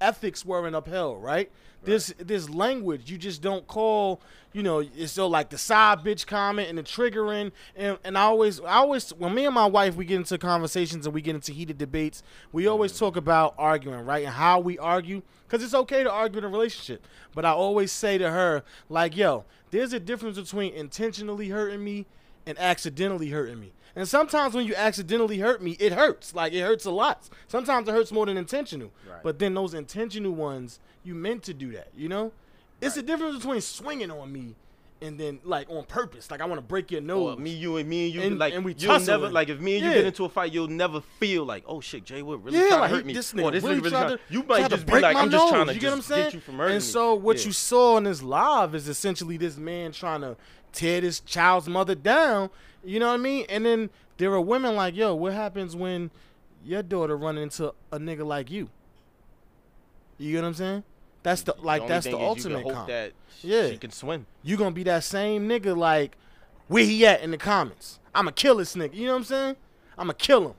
ethics 0.00 0.44
weren't 0.44 0.74
upheld, 0.74 1.22
right? 1.22 1.50
This 1.82 2.12
this 2.18 2.50
language 2.50 3.10
you 3.10 3.16
just 3.16 3.40
don't 3.40 3.66
call, 3.66 4.20
you 4.52 4.62
know, 4.62 4.80
it's 4.80 5.12
so 5.12 5.26
like 5.26 5.48
the 5.48 5.56
side 5.56 6.00
bitch 6.00 6.26
comment 6.26 6.68
and 6.68 6.76
the 6.76 6.82
triggering 6.82 7.52
and 7.74 7.98
and 8.04 8.18
I 8.18 8.22
always 8.22 8.60
I 8.60 8.74
always 8.74 9.10
when 9.10 9.34
me 9.34 9.46
and 9.46 9.54
my 9.54 9.66
wife 9.66 9.96
we 9.96 10.04
get 10.04 10.16
into 10.16 10.36
conversations 10.36 11.06
and 11.06 11.14
we 11.14 11.22
get 11.22 11.34
into 11.34 11.52
heated 11.52 11.78
debates, 11.78 12.22
we 12.52 12.66
always 12.66 12.92
mm-hmm. 12.92 13.06
talk 13.06 13.16
about 13.16 13.54
arguing, 13.56 14.04
right? 14.04 14.24
And 14.24 14.34
how 14.34 14.60
we 14.60 14.78
argue 14.78 15.22
cuz 15.48 15.62
it's 15.62 15.74
okay 15.74 16.02
to 16.02 16.10
argue 16.10 16.38
in 16.38 16.44
a 16.44 16.48
relationship. 16.48 17.06
But 17.34 17.46
I 17.46 17.52
always 17.52 17.92
say 17.92 18.18
to 18.18 18.30
her 18.30 18.62
like, 18.90 19.16
"Yo, 19.16 19.44
there's 19.70 19.94
a 19.94 20.00
difference 20.00 20.38
between 20.38 20.74
intentionally 20.74 21.48
hurting 21.48 21.82
me 21.82 22.06
and 22.46 22.58
accidentally 22.58 23.30
hurting 23.30 23.60
me. 23.60 23.72
And 23.96 24.06
sometimes 24.08 24.54
when 24.54 24.66
you 24.66 24.74
accidentally 24.76 25.38
hurt 25.38 25.60
me, 25.62 25.72
it 25.80 25.92
hurts. 25.92 26.34
Like 26.34 26.52
it 26.52 26.60
hurts 26.60 26.84
a 26.84 26.90
lot. 26.90 27.28
Sometimes 27.48 27.88
it 27.88 27.92
hurts 27.92 28.12
more 28.12 28.26
than 28.26 28.36
intentional. 28.36 28.92
Right. 29.08 29.22
But 29.22 29.38
then 29.38 29.54
those 29.54 29.74
intentional 29.74 30.32
ones, 30.32 30.78
you 31.02 31.14
meant 31.14 31.42
to 31.44 31.54
do 31.54 31.72
that, 31.72 31.88
you 31.96 32.08
know? 32.08 32.32
It's 32.80 32.94
the 32.94 33.02
difference 33.02 33.36
between 33.38 33.60
swinging 33.60 34.10
on 34.10 34.32
me 34.32 34.54
and 35.02 35.18
then 35.18 35.40
like 35.44 35.68
on 35.70 35.84
purpose. 35.84 36.30
Like 36.30 36.40
I 36.40 36.44
want 36.44 36.58
to 36.58 36.62
break 36.66 36.90
your 36.90 37.00
nose. 37.00 37.36
Or 37.36 37.40
me, 37.40 37.50
you, 37.50 37.76
and 37.78 37.88
me 37.88 38.06
and 38.06 38.14
you, 38.14 38.20
And- 38.22 38.38
like 38.38 38.54
and 38.54 38.64
we 38.64 38.74
you'll 38.78 39.00
never 39.00 39.28
like 39.30 39.48
if 39.48 39.58
me 39.58 39.76
and 39.76 39.84
you 39.84 39.90
Yeah. 39.90 39.96
get 39.96 40.04
into 40.06 40.24
a 40.24 40.28
fight, 40.28 40.52
you'll 40.52 40.68
never 40.68 41.00
feel 41.18 41.44
like, 41.44 41.64
oh 41.66 41.80
shit, 41.80 42.04
Jay 42.04 42.22
Wood 42.22 42.44
really 42.44 42.58
yeah, 42.58 42.68
trying 42.68 42.80
like 42.80 42.90
to 42.90 42.96
hurt 42.96 43.06
me. 43.06 43.12
this 43.14 43.32
or 43.32 43.36
nigga 43.38 43.52
this 43.52 43.64
really 43.64 43.76
nigga 43.76 43.80
really 43.80 43.90
trying. 43.90 44.08
to, 44.10 44.20
You 44.28 44.42
might 44.44 44.70
just 44.70 44.86
be 44.86 44.90
break 44.92 45.02
like, 45.02 45.14
my 45.14 45.20
I'm 45.22 45.30
just 45.30 45.42
nose. 45.42 45.50
trying 45.50 45.66
to 45.66 45.74
you 45.74 45.80
get 45.80 45.88
what 45.88 45.96
I'm 45.96 46.02
saying? 46.02 46.24
get 46.26 46.34
you 46.34 46.40
from 46.40 46.56
hurting 46.58 46.74
And 46.76 46.84
so 46.84 47.14
what 47.14 47.38
Yeah. 47.38 47.46
you 47.46 47.52
saw 47.52 47.96
in 47.96 48.04
this 48.04 48.22
live 48.22 48.74
is 48.74 48.88
essentially 48.88 49.36
this 49.38 49.56
man 49.56 49.92
trying 49.92 50.20
to 50.20 50.36
tear 50.72 51.00
this 51.00 51.20
child's 51.20 51.68
mother 51.68 51.94
down. 51.94 52.50
You 52.84 52.98
know 53.00 53.08
what 53.08 53.14
I 53.14 53.18
mean? 53.18 53.46
And 53.48 53.64
then 53.66 53.90
there 54.16 54.32
are 54.32 54.40
women 54.40 54.74
like, 54.76 54.94
yo, 54.94 55.14
what 55.14 55.32
happens 55.32 55.74
when 55.76 56.10
your 56.64 56.82
daughter 56.82 57.16
run 57.16 57.38
into 57.38 57.74
a 57.92 57.98
nigga 57.98 58.24
like 58.24 58.50
you? 58.50 58.68
You 60.18 60.32
get 60.32 60.42
what 60.42 60.48
I'm 60.48 60.54
saying? 60.54 60.84
That's 61.22 61.42
the 61.42 61.54
like 61.60 61.82
only 61.82 61.92
that's 61.94 62.04
the 62.06 62.12
thing 62.12 62.20
is 62.20 62.22
you 62.22 62.28
ultimate 62.56 62.74
hope 62.74 62.86
that 62.88 63.12
Yeah. 63.42 63.68
she 63.70 63.76
can 63.78 63.90
swim. 63.90 64.26
You 64.42 64.56
gonna 64.56 64.70
be 64.70 64.82
that 64.84 65.04
same 65.04 65.48
nigga 65.48 65.76
like 65.76 66.16
where 66.68 66.84
he 66.84 67.04
at 67.06 67.20
in 67.22 67.30
the 67.30 67.36
comments? 67.38 67.98
I'ma 68.14 68.30
kill 68.30 68.56
this 68.56 68.74
nigga. 68.74 68.94
You 68.94 69.06
know 69.06 69.12
what 69.12 69.18
I'm 69.18 69.24
saying? 69.24 69.56
I'ma 69.98 70.12
kill 70.14 70.48
him. 70.48 70.54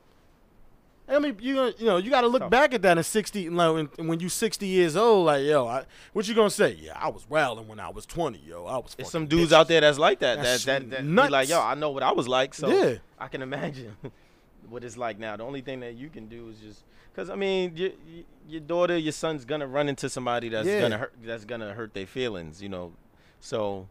I 1.12 1.20
mean, 1.20 1.38
you 1.42 1.56
gonna, 1.56 1.74
you 1.78 1.86
know, 1.86 1.98
you 1.98 2.10
got 2.10 2.22
to 2.22 2.28
look 2.28 2.42
Tough. 2.44 2.50
back 2.52 2.74
at 2.74 2.82
that 2.84 2.98
in 2.98 3.04
sixty, 3.04 3.50
like, 3.50 3.74
when, 3.98 4.08
when 4.08 4.20
you 4.20 4.30
sixty 4.30 4.68
years 4.68 4.96
old, 4.96 5.26
like, 5.26 5.44
yo, 5.44 5.68
I, 5.68 5.84
what 6.14 6.28
you 6.28 6.34
gonna 6.34 6.50
say? 6.50 6.78
Yeah, 6.82 6.94
I 6.98 7.10
was 7.10 7.30
wilding 7.30 7.68
when 7.68 7.80
I 7.80 7.90
was 7.90 8.06
twenty, 8.06 8.40
yo. 8.40 8.66
I 8.66 8.78
was. 8.78 8.96
There's 8.96 9.10
some 9.12 9.28
dudes 9.28 9.52
bitches. 9.52 9.56
out 9.56 9.68
there 9.68 9.82
that's 9.82 10.00
like 10.00 10.20
that. 10.20 10.42
That's 10.42 10.64
that 10.66 10.90
that, 10.90 11.04
that 11.06 11.26
be 11.26 11.30
like, 11.30 11.50
yo, 11.50 11.60
I 11.62 11.76
know 11.76 11.90
what 11.92 12.04
I 12.04 12.12
was 12.14 12.28
like, 12.28 12.54
so 12.54 12.70
Yeah. 12.70 12.96
I 13.20 13.28
can 13.28 13.42
imagine 13.42 13.96
what 14.70 14.84
it's 14.84 14.96
like 14.98 15.20
now. 15.20 15.36
The 15.36 15.44
only 15.44 15.62
thing 15.62 15.82
that 15.82 15.96
you 15.96 16.10
can 16.10 16.28
do 16.28 16.50
is 16.50 16.60
just, 16.60 16.84
cause 17.16 17.30
I 17.30 17.36
mean, 17.36 17.76
your 17.76 17.92
your 18.48 18.62
daughter, 18.62 18.98
your 18.98 19.12
son's 19.12 19.44
gonna 19.46 19.68
run 19.68 19.90
into 19.90 20.10
somebody 20.10 20.50
that's 20.50 20.68
Yeah. 20.68 20.80
gonna 20.82 20.98
hurt, 20.98 21.14
that's 21.24 21.46
gonna 21.46 21.74
hurt 21.74 21.94
their 21.94 22.08
feelings, 22.08 22.62
you 22.62 22.70
know. 22.70 22.94
So 23.42 23.88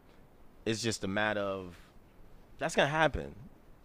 it's 0.65 0.81
just 0.81 1.03
a 1.03 1.07
matter 1.07 1.41
of 1.41 1.75
that's 2.57 2.75
gonna 2.75 2.87
happen. 2.89 3.35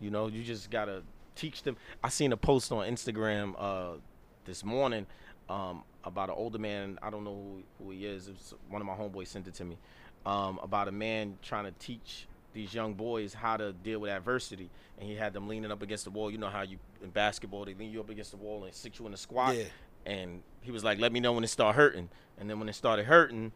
You 0.01 0.11
know, 0.11 0.27
you 0.29 0.43
just 0.43 0.71
gotta 0.71 1.03
teach 1.37 1.63
them. 1.63 1.77
I 2.03 2.09
seen 2.09 2.33
a 2.33 2.37
post 2.37 2.73
on 2.73 2.89
Instagram 2.89 3.55
uh, 3.59 3.99
this 4.45 4.65
morning 4.65 5.07
um, 5.49 5.85
about 6.05 6.29
an 6.29 6.35
older 6.37 6.59
man. 6.59 6.99
I 7.03 7.11
don't 7.11 7.25
know 7.25 7.63
who, 7.79 7.85
who 7.85 7.91
he 7.93 8.07
is. 8.07 8.29
It 8.29 8.33
was 8.33 8.55
one 8.69 8.81
of 8.81 8.87
my 8.87 8.95
homeboys 8.95 9.29
sent 9.29 9.47
it 9.47 9.55
to 9.55 9.65
me 9.65 9.77
um, 10.25 10.59
about 10.63 10.89
a 10.89 10.93
man 10.93 11.39
trying 11.43 11.65
to 11.65 11.73
teach 11.79 12.27
these 12.53 12.75
young 12.75 12.95
boys 12.95 13.35
how 13.35 13.57
to 13.57 13.73
deal 13.73 14.01
with 14.01 14.11
adversity, 14.11 14.71
and 14.99 15.09
he 15.09 15.15
had 15.15 15.33
them 15.33 15.47
leaning 15.47 15.71
up 15.71 15.83
against 15.83 16.05
the 16.05 16.11
wall. 16.11 16.31
You 16.31 16.39
know 16.39 16.49
how 16.49 16.63
you 16.63 16.79
in 17.03 17.11
basketball 17.11 17.67
they 17.67 17.75
lean 17.75 17.93
you 17.93 18.01
up 18.01 18.09
against 18.09 18.31
the 18.31 18.39
wall 18.39 18.65
and 18.65 18.75
sit 18.75 18.99
you 18.99 19.07
in 19.07 19.15
a 19.15 19.17
squat. 19.17 19.57
Yeah. 19.57 19.65
And 20.07 20.43
he 20.63 20.71
was 20.71 20.83
like, 20.83 20.99
"Let 20.99 21.13
me 21.13 21.21
know 21.21 21.33
when 21.35 21.45
it 21.45 21.49
start 21.49 21.77
hurting." 21.77 22.09
And 22.39 22.49
then 22.49 22.59
when 22.59 22.69
it 22.69 22.75
started 22.75 23.07
hurting, 23.07 23.53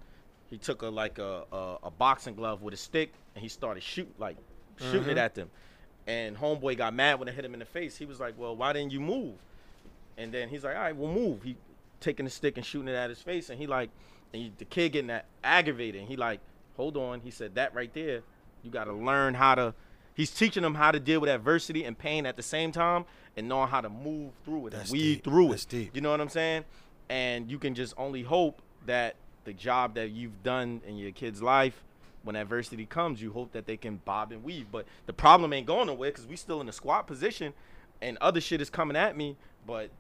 he 0.51 0.59
took 0.59 0.83
a 0.83 0.89
like 0.89 1.19
a 1.19 1.45
a, 1.51 1.77
a 1.85 1.91
boxing 1.91 2.35
glove 2.35 2.63
with 2.63 2.75
a 2.75 2.77
stick 2.77 3.13
and 3.35 3.43
he 3.43 3.49
started 3.49 3.83
shooting 3.83 4.15
like 4.19 4.37
shooting 4.79 5.09
it 5.09 5.19
at 5.19 5.35
them. 5.35 5.51
And 6.07 6.37
homeboy 6.37 6.77
got 6.79 6.95
mad 6.95 7.19
when 7.19 7.29
it 7.29 7.35
hit 7.35 7.45
him 7.45 7.55
in 7.55 7.61
the 7.61 7.67
face. 7.67 7.97
He 7.97 8.07
was 8.07 8.19
like, 8.21 8.35
"Well, 8.39 8.57
why 8.57 8.73
didn't 8.73 8.93
you 8.93 9.01
move?" 9.01 9.35
And 10.17 10.33
then 10.33 10.49
he's 10.49 10.65
like, 10.65 10.75
"All 10.75 10.83
right, 10.83 10.97
we'll 10.97 11.13
move." 11.13 11.43
He 11.43 11.57
taking 12.01 12.25
the 12.25 12.31
stick 12.31 12.57
and 12.57 12.65
shooting 12.65 12.89
it 12.89 12.95
at 12.95 13.11
his 13.11 13.21
face, 13.21 13.51
and 13.51 13.59
he 13.59 13.67
like, 13.67 13.91
and 14.33 14.43
he, 14.43 14.53
the 14.57 14.65
kid 14.65 14.93
getting 14.93 15.09
that 15.09 15.27
aggravated. 15.45 16.01
And 16.01 16.09
he 16.09 16.17
like, 16.17 16.41
"Hold 16.77 16.97
on," 16.97 17.21
he 17.21 17.31
said, 17.31 17.55
"That 17.55 17.75
right 17.75 17.93
there, 17.93 18.23
you 18.63 18.71
got 18.71 18.85
to 18.85 18.93
learn 18.93 19.35
how 19.35 19.55
to." 19.55 19.75
He's 20.15 20.31
teaching 20.31 20.63
them 20.63 20.75
how 20.75 20.91
to 20.91 20.99
deal 21.01 21.21
with 21.21 21.31
adversity 21.31 21.85
and 21.85 21.97
pain 21.97 22.27
at 22.27 22.37
the 22.37 22.43
same 22.43 22.73
time, 22.73 23.05
and 23.37 23.49
knowing 23.49 23.69
how 23.69 23.81
to 23.81 23.89
move 23.89 24.33
through 24.45 24.69
it 24.69 24.71
That's 24.71 24.91
weed 24.91 25.17
deep. 25.17 25.25
through 25.25 25.49
That's 25.51 25.65
it. 25.65 25.69
deep. 25.69 25.95
You 25.95 26.01
know 26.01 26.11
what 26.11 26.21
I'm 26.21 26.29
saying? 26.29 26.65
And 27.09 27.51
you 27.51 27.59
can 27.59 27.75
just 27.75 27.95
only 27.97 28.23
hope 28.23 28.61
that 28.87 29.17
the 29.45 29.53
job 29.53 29.95
that 29.95 30.11
you've 30.11 30.43
done 30.43 30.81
in 30.87 30.97
your 30.97 31.13
kid's 31.13 31.43
life, 31.43 31.83
when 32.23 32.37
adversity 32.37 32.87
comes, 32.87 33.21
you 33.23 33.33
hope 33.33 33.53
that 33.53 33.67
they 33.67 33.77
can 33.77 33.97
bob 34.05 34.33
and 34.33 34.43
weave. 34.45 34.67
But 34.71 34.87
the 35.07 35.13
problem 35.13 35.53
ain't 35.53 35.67
going 35.67 35.87
nowhere 35.87 36.11
because 36.11 36.27
we 36.27 36.37
still 36.37 36.61
in 36.61 36.69
a 36.69 36.73
squat 36.73 37.07
position, 37.07 37.55
and 38.03 38.19
other 38.21 38.41
shit 38.41 38.61
is 38.61 38.71
coming 38.71 38.97
at 38.97 39.17
me. 39.17 39.37
But 39.67 39.91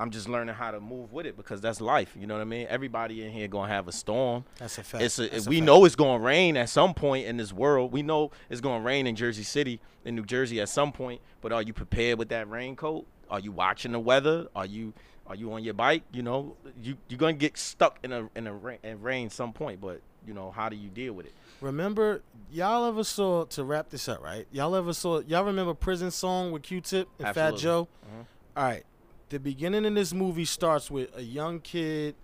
I'm 0.00 0.10
just 0.10 0.28
learning 0.28 0.54
how 0.56 0.72
to 0.72 0.80
move 0.80 1.12
with 1.12 1.24
it 1.24 1.36
because 1.36 1.60
that's 1.60 1.80
life. 1.80 2.16
You 2.18 2.26
know 2.26 2.34
what 2.34 2.40
I 2.40 2.44
mean? 2.44 2.66
Everybody 2.68 3.24
in 3.24 3.32
here 3.32 3.48
gonna 3.48 3.72
have 3.72 3.86
a 3.86 3.92
storm. 3.92 4.44
That's 4.58 4.78
a 4.78 4.82
fact. 4.82 5.04
It's 5.04 5.18
a, 5.18 5.28
That's 5.28 5.46
a 5.46 5.50
we 5.50 5.56
fact. 5.56 5.66
know 5.66 5.84
it's 5.84 5.94
gonna 5.94 6.22
rain 6.22 6.56
at 6.56 6.68
some 6.68 6.94
point 6.94 7.26
in 7.26 7.36
this 7.36 7.52
world. 7.52 7.92
We 7.92 8.02
know 8.02 8.30
it's 8.50 8.60
gonna 8.60 8.82
rain 8.82 9.06
in 9.06 9.14
Jersey 9.16 9.44
City, 9.44 9.80
in 10.04 10.16
New 10.16 10.24
Jersey 10.24 10.60
at 10.60 10.68
some 10.68 10.92
point. 10.92 11.20
But 11.40 11.52
are 11.52 11.62
you 11.62 11.72
prepared 11.72 12.18
with 12.18 12.28
that 12.30 12.48
raincoat? 12.48 13.06
Are 13.30 13.40
you 13.40 13.52
watching 13.52 13.92
the 13.92 14.00
weather? 14.00 14.48
Are 14.54 14.66
you 14.66 14.92
are 15.26 15.34
you 15.34 15.52
on 15.52 15.62
your 15.62 15.74
bike? 15.74 16.02
You 16.12 16.22
know, 16.22 16.56
you 16.82 16.96
you're 17.08 17.18
gonna 17.18 17.32
get 17.34 17.56
stuck 17.56 17.98
in 18.02 18.12
a 18.12 18.28
in 18.34 18.46
a 18.46 18.52
rain, 18.52 18.78
in 18.82 19.00
rain 19.00 19.30
some 19.30 19.52
point. 19.52 19.80
But 19.80 20.00
you 20.26 20.34
know, 20.34 20.50
how 20.50 20.68
do 20.68 20.76
you 20.76 20.88
deal 20.88 21.12
with 21.12 21.26
it? 21.26 21.32
Remember, 21.60 22.22
y'all 22.50 22.84
ever 22.86 23.04
saw 23.04 23.44
to 23.46 23.64
wrap 23.64 23.90
this 23.90 24.08
up, 24.08 24.22
right? 24.22 24.46
Y'all 24.52 24.74
ever 24.76 24.92
saw 24.92 25.20
y'all 25.20 25.44
remember 25.44 25.74
Prison 25.74 26.10
Song 26.10 26.52
with 26.52 26.62
Q-Tip 26.62 27.08
and 27.18 27.28
Fat 27.28 27.54
Absolutely. 27.54 27.60
Joe? 27.62 27.88
Mhm. 28.06 28.26
All 28.56 28.64
right. 28.64 28.84
The 29.30 29.38
beginning 29.38 29.86
of 29.86 29.94
this 29.94 30.12
movie 30.12 30.44
starts 30.44 30.90
with 30.90 31.16
a 31.16 31.22
young 31.22 31.60
kid. 31.60 32.14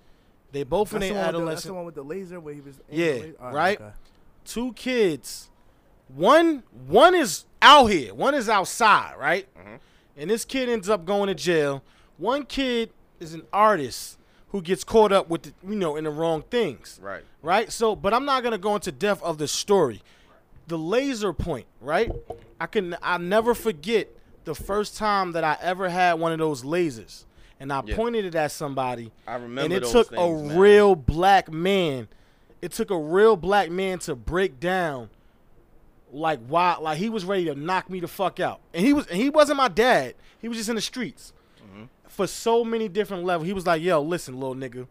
They 0.53 0.65
both 0.65 0.93
in 0.93 1.01
That's 1.01 1.09
the, 1.11 1.15
their 1.15 1.23
one 1.25 1.35
with 1.35 1.35
the, 1.35 1.51
that's 1.51 1.67
adolescent. 1.67 1.71
the 1.71 1.75
one 1.75 1.85
with 1.87 1.95
the 1.95 2.03
laser 2.05 2.41
where 2.41 2.55
he 2.55 2.61
was. 2.61 2.81
Yeah, 2.91 3.07
right. 3.07 3.17
the 3.21 3.27
laser? 3.27 3.37
All 3.43 3.53
right? 3.53 3.81
okay. 3.81 3.93
two 4.45 4.73
kids. 4.75 5.51
One 6.09 6.63
one 6.87 7.15
is 7.15 7.45
out 7.63 7.87
here. 7.87 8.13
One 8.15 8.35
is 8.35 8.49
outside, 8.49 9.15
right? 9.19 9.47
Mhm. 9.57 9.79
And 10.17 10.31
this 10.31 10.45
kid 10.45 10.69
ends 10.69 10.89
up 10.89 11.05
going 11.05 11.29
to 11.29 11.35
jail. 11.35 11.83
One 12.19 12.45
kid 12.45 12.91
is 13.21 13.33
an 13.33 13.43
artist 13.53 14.19
who 14.51 14.61
gets 14.63 14.85
caught 14.85 15.13
up 15.13 15.29
with 15.29 15.43
the, 15.43 15.53
you 15.67 15.77
know 15.77 15.97
in 15.97 16.05
the 16.05 16.11
wrong 16.11 16.43
things. 16.51 16.99
Right. 17.03 17.23
right? 17.43 17.71
So, 17.73 17.95
but 17.97 18.13
I'm 18.13 18.25
not 18.25 18.43
gonna 18.43 18.59
go 18.59 18.75
into 18.75 18.93
depth 18.93 19.23
of 19.23 19.39
the 19.39 19.49
story. 19.49 20.03
The 20.67 20.79
laser 20.79 21.33
point, 21.33 21.67
right? 21.81 22.13
I 22.61 22.67
can 22.67 22.97
I 23.03 23.19
never 23.19 23.55
forget 23.55 24.09
the 24.45 24.55
first 24.55 24.97
time 24.97 25.33
that 25.33 25.45
I 25.45 25.57
ever 25.61 25.89
had 25.89 26.15
one 26.15 26.33
of 26.33 26.39
those 26.39 26.63
lasers, 26.63 27.25
and 27.59 27.73
I 27.73 27.83
Yeah. 27.85 27.97
pointed 27.97 28.25
it 28.25 28.35
at 28.35 28.53
somebody, 28.53 29.13
I 29.27 29.35
remember. 29.35 29.61
and 29.63 29.73
it 29.73 29.85
took 29.85 30.11
things, 30.11 30.21
a 30.21 30.45
man. 30.47 30.59
real 30.59 30.95
black 30.95 31.51
man. 31.53 32.09
It 32.63 32.73
took 32.73 32.91
a 32.91 32.99
real 32.99 33.37
black 33.37 33.71
man 33.71 33.99
to 34.01 34.15
break 34.15 34.61
down, 34.61 35.09
like 36.13 36.41
why, 36.47 36.77
like 36.81 36.99
he 36.99 37.09
was 37.09 37.25
ready 37.25 37.45
to 37.47 37.55
knock 37.55 37.89
me 37.89 38.01
the 38.01 38.09
fuck 38.09 38.41
out, 38.41 38.61
and 38.75 38.85
he 38.85 38.93
was, 38.93 39.07
and 39.07 39.17
he 39.17 39.31
wasn't 39.31 39.57
my 39.57 39.69
dad. 39.69 40.15
He 40.41 40.49
was 40.49 40.57
just 40.59 40.69
in 40.69 40.77
the 40.77 40.83
streets. 40.83 41.33
For 42.11 42.27
so 42.27 42.65
many 42.65 42.89
different 42.89 43.25
levels. 43.25 43.47
He 43.47 43.53
was 43.53 43.67
like, 43.67 43.83
"Yo, 43.83 44.01
listen, 44.01 44.39
little 44.39 44.55
nigga." 44.55 44.87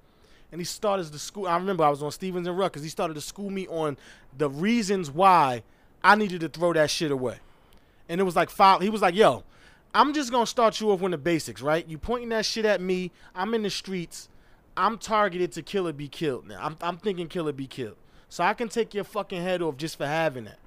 and 0.51 0.59
he 0.59 0.65
started 0.65 1.11
to 1.11 1.19
school. 1.19 1.47
I 1.47 1.55
remember 1.57 1.83
I 1.83 1.89
was 1.89 2.01
on 2.01 2.11
Stevens 2.11 2.47
and 2.47 2.57
Ruck 2.57 2.73
because 2.73 2.83
he 2.83 2.89
started 2.89 3.13
to 3.13 3.21
school 3.21 3.49
me 3.49 3.67
on 3.67 3.97
the 4.37 4.49
reasons 4.49 5.11
why 5.11 5.63
I 6.03 6.15
needed 6.15 6.41
to 6.41 6.49
throw 6.49 6.73
that 6.73 6.89
shit 6.89 7.11
away. 7.11 7.37
And 8.07 8.19
it 8.19 8.23
was 8.23 8.35
like 8.35 8.49
five. 8.49 8.81
He 8.81 8.89
was 8.89 9.01
like, 9.01 9.15
"Yo, 9.15 9.43
I'm 9.93 10.13
just 10.13 10.31
gonna 10.31 10.47
start 10.47 10.79
you 10.79 10.91
off 10.91 11.01
with 11.01 11.11
the 11.11 11.17
basics, 11.17 11.61
right? 11.61 11.87
You 11.87 11.97
pointing 11.97 12.29
that 12.29 12.45
shit 12.45 12.65
at 12.65 12.81
me. 12.81 13.11
I'm 13.35 13.53
in 13.53 13.63
the 13.63 13.69
streets. 13.69 14.29
I'm 14.75 14.97
targeted 14.97 15.51
to 15.53 15.61
kill 15.61 15.87
or 15.87 15.93
be 15.93 16.07
killed. 16.07 16.47
Now 16.47 16.59
I'm, 16.61 16.77
I'm 16.81 16.97
thinking 16.97 17.27
kill 17.27 17.47
or 17.47 17.53
be 17.53 17.67
killed. 17.67 17.97
So 18.29 18.43
I 18.43 18.53
can 18.53 18.69
take 18.69 18.93
your 18.93 19.03
fucking 19.03 19.41
head 19.41 19.61
off 19.61 19.77
just 19.77 19.97
for 19.97 20.05
having 20.05 20.45
that. 20.45 20.59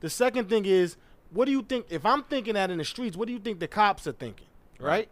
The 0.00 0.10
second 0.10 0.48
thing 0.48 0.64
is, 0.64 0.96
what 1.30 1.44
do 1.44 1.52
you 1.52 1.62
think? 1.62 1.86
If 1.90 2.04
I'm 2.04 2.24
thinking 2.24 2.54
that 2.54 2.70
in 2.70 2.78
the 2.78 2.84
streets, 2.84 3.16
what 3.16 3.26
do 3.26 3.32
you 3.32 3.38
think 3.38 3.60
the 3.60 3.68
cops 3.68 4.06
are 4.06 4.12
thinking, 4.12 4.46
right? 4.78 5.08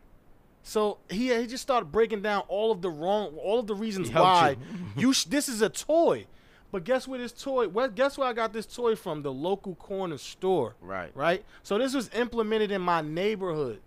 So 0.63 0.99
he 1.11 1.35
he 1.35 1.47
just 1.47 1.63
started 1.63 1.87
breaking 1.91 2.23
down 2.23 2.43
all 2.49 2.71
of 2.71 2.83
the 2.83 2.91
wrong, 2.91 3.35
all 3.37 3.59
of 3.59 3.67
the 3.67 3.75
reasons 3.75 4.11
why 4.11 4.57
you, 4.97 5.13
sh- 5.13 5.25
this 5.25 5.49
is 5.49 5.61
a 5.63 5.69
toy. 5.69 6.27
But 6.71 6.85
guess 6.85 7.07
where 7.07 7.19
this 7.19 7.33
toy? 7.33 7.69
Well, 7.69 7.89
guess 7.89 8.17
where 8.17 8.29
I 8.29 8.33
got 8.33 8.53
this 8.53 8.65
toy 8.65 8.97
from? 8.97 9.23
The 9.23 9.33
local 9.33 9.75
corner 9.75 10.17
store. 10.19 10.75
Right. 10.81 11.11
Right. 11.15 11.45
So 11.63 11.77
this 11.77 11.95
was 11.95 12.09
implemented 12.15 12.71
in 12.71 12.81
my 12.81 13.03
neighborhood. 13.03 13.81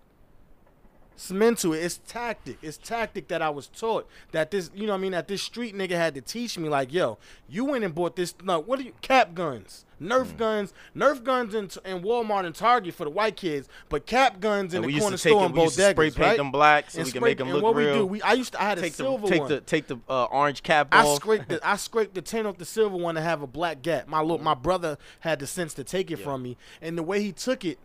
It's 1.14 1.30
mental. 1.30 1.72
It's 1.72 1.98
tactic. 2.06 2.58
It's 2.60 2.76
tactic 2.76 3.28
that 3.28 3.40
I 3.40 3.48
was 3.48 3.68
taught. 3.68 4.06
That 4.32 4.50
this, 4.50 4.70
you 4.74 4.86
know, 4.86 4.92
what 4.92 4.98
I 4.98 5.00
mean, 5.00 5.12
that 5.12 5.28
this 5.28 5.42
street 5.42 5.74
nigga 5.74 5.92
had 5.92 6.14
to 6.14 6.20
teach 6.20 6.58
me. 6.58 6.68
Like, 6.68 6.92
yo, 6.92 7.16
you 7.48 7.64
went 7.64 7.84
and 7.84 7.94
bought 7.94 8.16
this. 8.16 8.34
No, 8.44 8.60
what 8.60 8.78
are 8.78 8.82
you? 8.82 8.92
Cap 9.00 9.34
guns, 9.34 9.85
Nerf 10.00 10.26
Mm. 10.26 10.36
guns, 10.36 10.74
Nerf 10.94 11.24
guns 11.24 11.54
in, 11.54 11.64
in 11.90 12.02
Walmart 12.02 12.44
and 12.44 12.54
Target 12.54 12.94
for 12.94 13.04
the 13.04 13.10
white 13.10 13.34
kids, 13.36 13.66
but 13.88 14.04
cap 14.04 14.40
guns 14.40 14.74
in 14.74 14.78
And 14.78 14.86
we 14.86 14.92
the 14.92 14.96
used 14.96 15.02
corner 15.04 15.16
to 15.16 15.22
take 15.22 15.30
store 15.30 15.46
it, 15.46 15.52
we 15.52 15.62
used 15.62 15.76
to 15.76 15.90
spray 15.90 16.10
paint 16.10 16.18
right? 16.18 16.36
them 16.36 16.50
black 16.50 16.90
so 16.90 16.98
and 16.98 17.06
we 17.06 17.12
can 17.12 17.22
make 17.22 17.38
them 17.38 17.46
and 17.48 17.54
look 17.54 17.62
what 17.64 17.74
we 17.74 17.84
real. 17.86 17.94
do, 17.94 18.06
we 18.06 18.20
I 18.22 18.34
used 18.34 18.52
to 18.52 18.60
I 18.62 18.64
had 18.66 18.78
a 18.78 18.82
take 18.82 18.92
the 18.94 19.16
take 19.26 19.40
one. 19.40 19.48
the 19.48 19.60
take 19.62 19.86
the 19.86 19.98
uh, 20.08 20.24
orange 20.24 20.62
cap 20.62 20.88
off. 20.94 21.06
I 21.06 21.14
scraped 21.14 21.48
the 21.48 21.66
I 21.66 21.76
scraped 21.76 22.14
the 22.14 22.20
tin 22.22 22.44
off 22.44 22.58
the 22.58 22.64
silver 22.66 22.96
one 22.96 23.14
to 23.14 23.22
have 23.22 23.40
a 23.40 23.46
black 23.46 23.80
gap. 23.80 24.06
My 24.06 24.20
little, 24.20 24.38
my 24.38 24.54
brother 24.54 24.98
had 25.20 25.38
the 25.38 25.46
sense 25.46 25.72
to 25.74 25.84
take 25.84 26.10
it 26.10 26.18
Yeah. 26.18 26.24
from 26.24 26.42
me, 26.42 26.56
and 26.82 26.98
the 26.98 27.02
way 27.02 27.22
he 27.22 27.32
took 27.32 27.64
it, 27.64 27.78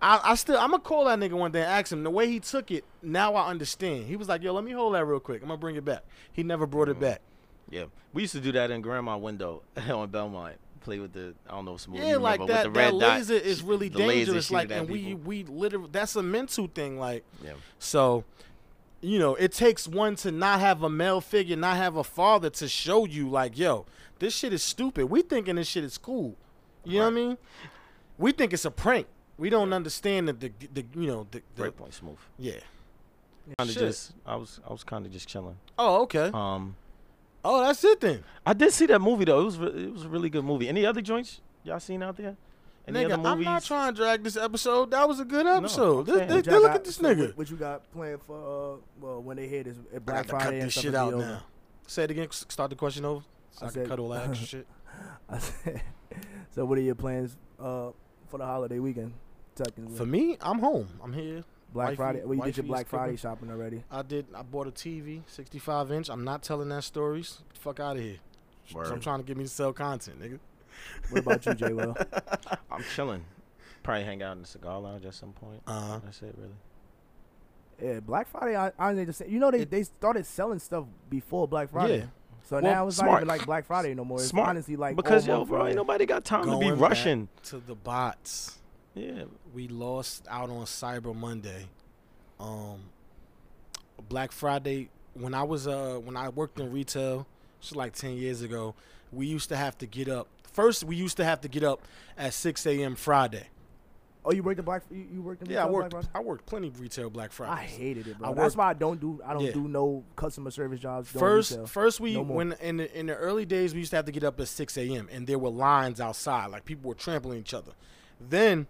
I, 0.00 0.20
I 0.24 0.34
still 0.34 0.58
I'm 0.58 0.70
gonna 0.72 0.82
call 0.82 1.04
that 1.04 1.20
nigga 1.20 1.34
one 1.34 1.52
day 1.52 1.60
and 1.60 1.70
ask 1.70 1.92
him 1.92 2.02
the 2.02 2.10
way 2.10 2.26
he 2.26 2.40
took 2.40 2.72
it. 2.72 2.84
Now 3.02 3.36
I 3.36 3.48
understand. 3.50 4.06
He 4.06 4.16
was 4.16 4.28
like, 4.28 4.42
"Yo, 4.42 4.52
let 4.52 4.64
me 4.64 4.72
hold 4.72 4.94
that 4.96 5.04
real 5.04 5.20
quick. 5.20 5.42
I'm 5.42 5.48
gonna 5.48 5.58
bring 5.58 5.76
it 5.76 5.84
back." 5.84 6.02
He 6.32 6.42
never 6.42 6.66
brought 6.66 6.88
it 6.88 6.98
back. 6.98 7.20
Yeah, 7.70 7.84
we 8.12 8.22
used 8.22 8.34
to 8.34 8.40
do 8.40 8.50
that 8.52 8.72
in 8.72 8.80
grandma 8.82 9.16
window 9.16 9.62
on 9.88 10.10
Belmont. 10.10 10.56
Play 10.84 10.98
with 10.98 11.12
the 11.12 11.34
I 11.48 11.52
don't 11.52 11.64
know 11.64 11.76
smooth. 11.76 12.00
Yeah, 12.02 12.16
like 12.16 12.40
with 12.40 12.48
that. 12.48 12.64
the 12.64 12.70
that 12.70 12.76
red 12.78 12.90
dot. 12.92 13.00
laser 13.18 13.34
is 13.34 13.62
really 13.62 13.88
laser 13.90 14.08
dangerous. 14.26 14.50
Like, 14.50 14.70
and 14.70 14.88
we 14.88 15.04
people. 15.14 15.22
we 15.24 15.44
literally 15.44 15.88
that's 15.92 16.16
a 16.16 16.22
mental 16.22 16.66
thing. 16.66 16.98
Like, 16.98 17.24
Yeah. 17.44 17.52
so. 17.78 18.24
You 19.04 19.18
know, 19.18 19.34
it 19.34 19.50
takes 19.50 19.88
one 19.88 20.14
to 20.16 20.30
not 20.30 20.60
have 20.60 20.84
a 20.84 20.88
male 20.88 21.20
figure, 21.20 21.56
not 21.56 21.76
have 21.76 21.96
a 21.96 22.04
father 22.04 22.50
to 22.50 22.68
show 22.68 23.04
you, 23.04 23.28
like, 23.28 23.58
yo, 23.58 23.84
this 24.20 24.32
shit 24.32 24.52
is 24.52 24.62
stupid. 24.62 25.06
We 25.10 25.22
thinking 25.22 25.56
this 25.56 25.66
shit 25.66 25.82
is 25.82 25.98
cool. 25.98 26.36
You 26.84 26.98
know 26.98 27.04
what 27.06 27.10
I 27.10 27.14
mean? 27.14 27.38
We 28.16 28.30
think 28.30 28.52
it's 28.52 28.64
a 28.64 28.70
prank. 28.70 29.08
We 29.38 29.50
don't 29.50 29.72
understand 29.72 30.28
that 30.28 30.38
the, 30.38 30.52
the 30.72 30.84
you 30.94 31.08
know 31.08 31.26
the, 31.32 31.42
the 31.56 31.62
Great 31.62 31.76
point, 31.76 31.94
smooth. 31.94 32.16
yeah. 32.38 32.60
Kind 33.58 33.70
of 33.70 33.76
just 33.76 34.12
I 34.24 34.36
was 34.36 34.60
I 34.68 34.70
was 34.72 34.84
kind 34.84 35.04
of 35.04 35.10
just 35.10 35.26
chilling. 35.28 35.56
Oh 35.76 36.02
okay. 36.02 36.30
Um, 36.32 36.76
Oh 37.44 37.60
that's 37.64 37.82
it 37.84 38.00
then. 38.00 38.22
I 38.46 38.52
did 38.52 38.72
see 38.72 38.86
that 38.86 39.00
movie 39.00 39.24
though. 39.24 39.40
It 39.40 39.44
was 39.44 39.58
re- 39.58 39.84
it 39.84 39.92
was 39.92 40.04
a 40.04 40.08
really 40.08 40.30
good 40.30 40.44
movie. 40.44 40.68
Any 40.68 40.86
other 40.86 41.00
joints 41.00 41.40
y'all 41.64 41.80
seen 41.80 42.02
out 42.02 42.16
there? 42.16 42.36
Any 42.86 43.00
Nigga, 43.04 43.12
other 43.18 43.28
I'm 43.28 43.42
not 43.42 43.62
trying 43.62 43.94
to 43.94 43.96
drag 44.00 44.24
this 44.24 44.36
episode. 44.36 44.90
That 44.90 45.06
was 45.08 45.20
a 45.20 45.24
good 45.24 45.46
episode. 45.46 46.00
I'm 46.00 46.04
This- 46.04 46.14
saying. 46.16 46.28
this- 46.28 46.34
What 46.36 46.44
this- 46.44 46.52
y'all 46.52 46.62
look 46.62 46.70
got- 46.70 46.76
at 46.76 46.84
this 46.84 46.96
so 46.96 47.02
nigga. 47.04 47.26
What, 47.28 47.38
what 47.38 47.50
you 47.50 47.56
got 47.56 47.92
planned 47.92 48.22
for? 48.22 48.36
Uh, 48.36 48.76
well, 49.00 49.22
when 49.22 49.36
they 49.36 49.46
hit 49.46 49.66
is 49.68 49.76
I 49.94 49.98
Black 50.00 50.16
got 50.16 50.22
to 50.22 50.28
cut 50.32 50.42
Friday 50.42 50.58
and 50.58 50.66
this 50.66 50.72
stuff 50.74 50.84
shit 50.84 50.94
out 50.96 51.10
be 51.10 51.14
over. 51.16 51.24
now. 51.26 51.42
Say 51.86 52.04
it 52.04 52.10
again. 52.10 52.28
Start 52.30 52.70
the 52.70 52.76
question 52.76 53.04
over. 53.04 53.24
So 53.52 53.64
I 53.66 53.68
I, 53.68 53.70
can 53.70 53.74
said- 53.82 53.88
cut 53.88 53.98
all 54.00 54.08
that 54.10 54.28
extra 54.30 54.46
shit. 54.48 54.66
I 55.28 55.38
said, 55.38 55.82
so 56.54 56.64
what 56.64 56.76
are 56.78 56.80
your 56.82 56.94
plans 56.96 57.36
uh 57.60 57.90
for 58.28 58.38
the 58.38 58.46
holiday 58.46 58.78
weekend? 58.80 59.12
Technically, 59.54 59.94
For 59.96 60.06
me, 60.06 60.36
I'm 60.40 60.58
home. 60.58 60.88
I'm 61.04 61.12
here. 61.12 61.44
Black 61.72 61.88
wifey- 61.88 61.96
Friday. 61.96 62.24
Well, 62.24 62.34
you 62.38 62.42
did 62.44 62.56
your 62.58 62.64
Black 62.66 62.86
Friday 62.86 63.04
cooking. 63.12 63.16
shopping 63.18 63.50
already. 63.50 63.82
I 63.90 64.02
did. 64.02 64.26
I 64.34 64.42
bought 64.42 64.66
a 64.66 64.70
TV, 64.70 65.22
65 65.26 65.90
inch. 65.92 66.08
I'm 66.10 66.24
not 66.24 66.42
telling 66.42 66.68
that 66.70 66.84
stories. 66.84 67.38
Fuck 67.54 67.80
out 67.80 67.96
of 67.96 68.02
here. 68.02 68.18
'Cause 68.72 68.90
I'm 68.90 69.00
trying 69.00 69.18
to 69.18 69.24
get 69.24 69.36
me 69.36 69.44
to 69.44 69.50
sell 69.50 69.72
content, 69.72 70.20
nigga. 70.20 70.38
What 71.10 71.20
about 71.22 71.44
you, 71.46 71.54
Jay? 71.54 71.72
Will? 71.72 71.96
I'm 72.70 72.82
chilling. 72.94 73.24
Probably 73.82 74.04
hang 74.04 74.22
out 74.22 74.36
in 74.36 74.42
the 74.42 74.48
cigar 74.48 74.78
lounge 74.80 75.04
at 75.04 75.14
some 75.14 75.32
point. 75.32 75.60
Uh 75.66 75.80
huh. 75.80 76.00
That's 76.04 76.22
it, 76.22 76.34
really. 76.38 76.54
Yeah, 77.94 78.00
Black 78.00 78.28
Friday. 78.28 78.56
I, 78.56 78.70
I 78.78 78.92
need 78.92 79.12
to 79.12 79.30
you 79.30 79.38
know, 79.40 79.50
they 79.50 79.60
It- 79.60 79.70
they 79.70 79.82
started 79.82 80.24
selling 80.26 80.58
stuff 80.60 80.84
before 81.10 81.48
Black 81.48 81.70
Friday. 81.70 81.98
Yeah. 81.98 82.04
So 82.44 82.56
Well, 82.56 82.62
now 82.72 82.86
it's 82.88 83.00
not 83.00 83.16
even 83.16 83.28
like 83.28 83.44
Black 83.46 83.64
Friday 83.66 83.94
no 83.94 84.04
more. 84.04 84.18
It's 84.18 84.28
Smart. 84.28 84.48
honestly 84.50 84.76
like 84.76 84.96
because 84.96 85.28
all 85.28 85.38
yo, 85.40 85.44
bro, 85.44 85.66
ain't 85.66 85.76
nobody 85.76 86.06
got 86.06 86.24
time 86.24 86.48
to 86.50 86.58
be 86.58 86.70
rushing. 86.72 87.28
to 87.44 87.58
the 87.58 87.74
bots. 87.74 88.58
Yeah, 88.94 89.24
We 89.54 89.68
lost 89.68 90.26
out 90.28 90.50
on 90.50 90.64
Cyber 90.66 91.14
Monday. 91.14 91.66
Um, 92.38 92.80
Black 94.08 94.32
Friday. 94.32 94.90
When 95.14 95.34
I 95.34 95.42
was 95.42 95.66
uh 95.66 95.98
when 96.02 96.16
I 96.16 96.30
worked 96.30 96.58
in 96.58 96.72
retail, 96.72 97.26
it's 97.60 97.74
like 97.74 97.92
ten 97.94 98.14
years 98.16 98.42
ago. 98.42 98.74
We 99.12 99.26
used 99.26 99.50
to 99.50 99.56
have 99.56 99.76
to 99.78 99.86
get 99.86 100.08
up. 100.08 100.26
First, 100.52 100.84
we 100.84 100.96
used 100.96 101.16
to 101.18 101.24
have 101.24 101.40
to 101.42 101.48
get 101.48 101.62
up 101.64 101.82
at 102.16 102.32
6 102.34 102.66
a.m. 102.66 102.94
Friday. 102.94 103.46
Oh, 104.24 104.32
you 104.32 104.42
worked 104.42 104.56
the 104.58 104.62
Black. 104.62 104.82
You, 104.90 105.06
you 105.14 105.22
worked 105.22 105.42
in 105.42 105.50
Yeah, 105.50 105.64
I 105.64 105.68
worked. 105.68 105.90
Black 105.90 106.04
I 106.14 106.20
worked 106.20 106.46
plenty 106.46 106.68
of 106.68 106.80
retail 106.80 107.10
Black 107.10 107.32
Friday? 107.32 107.52
I 107.52 107.64
hated 107.64 108.06
it, 108.06 108.18
bro. 108.18 108.30
I 108.30 108.34
That's 108.34 108.56
why 108.56 108.68
I 108.70 108.72
don't 108.74 109.00
do. 109.00 109.20
I 109.24 109.32
don't 109.34 109.44
Yeah. 109.44 109.52
do 109.52 109.68
no 109.68 110.04
customer 110.16 110.50
service 110.50 110.80
jobs. 110.80 111.10
First, 111.10 111.50
retail. 111.52 111.66
first 111.66 112.00
we 112.00 112.14
No 112.14 112.22
when 112.22 112.52
in 112.60 112.78
the, 112.78 112.98
in 112.98 113.06
the 113.06 113.14
early 113.16 113.44
days 113.44 113.74
we 113.74 113.80
used 113.80 113.90
to 113.90 113.96
have 113.96 114.04
to 114.06 114.12
get 114.12 114.24
up 114.24 114.38
at 114.40 114.48
6 114.48 114.76
a.m. 114.78 115.08
and 115.12 115.26
there 115.26 115.38
were 115.38 115.50
lines 115.50 116.00
outside, 116.00 116.46
like 116.50 116.64
people 116.64 116.88
were 116.88 116.94
trampling 116.94 117.38
each 117.38 117.52
other. 117.54 117.72
Then, 118.20 118.66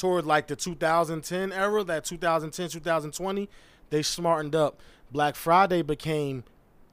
toward 0.00 0.24
like 0.26 0.46
the 0.46 0.56
2010 0.56 1.52
era, 1.52 1.84
that 1.84 2.04
2010 2.04 2.68
2020, 2.70 3.48
they 3.90 4.02
smartened 4.02 4.54
up. 4.54 4.80
Black 5.12 5.34
Friday 5.36 5.82
became 5.82 6.44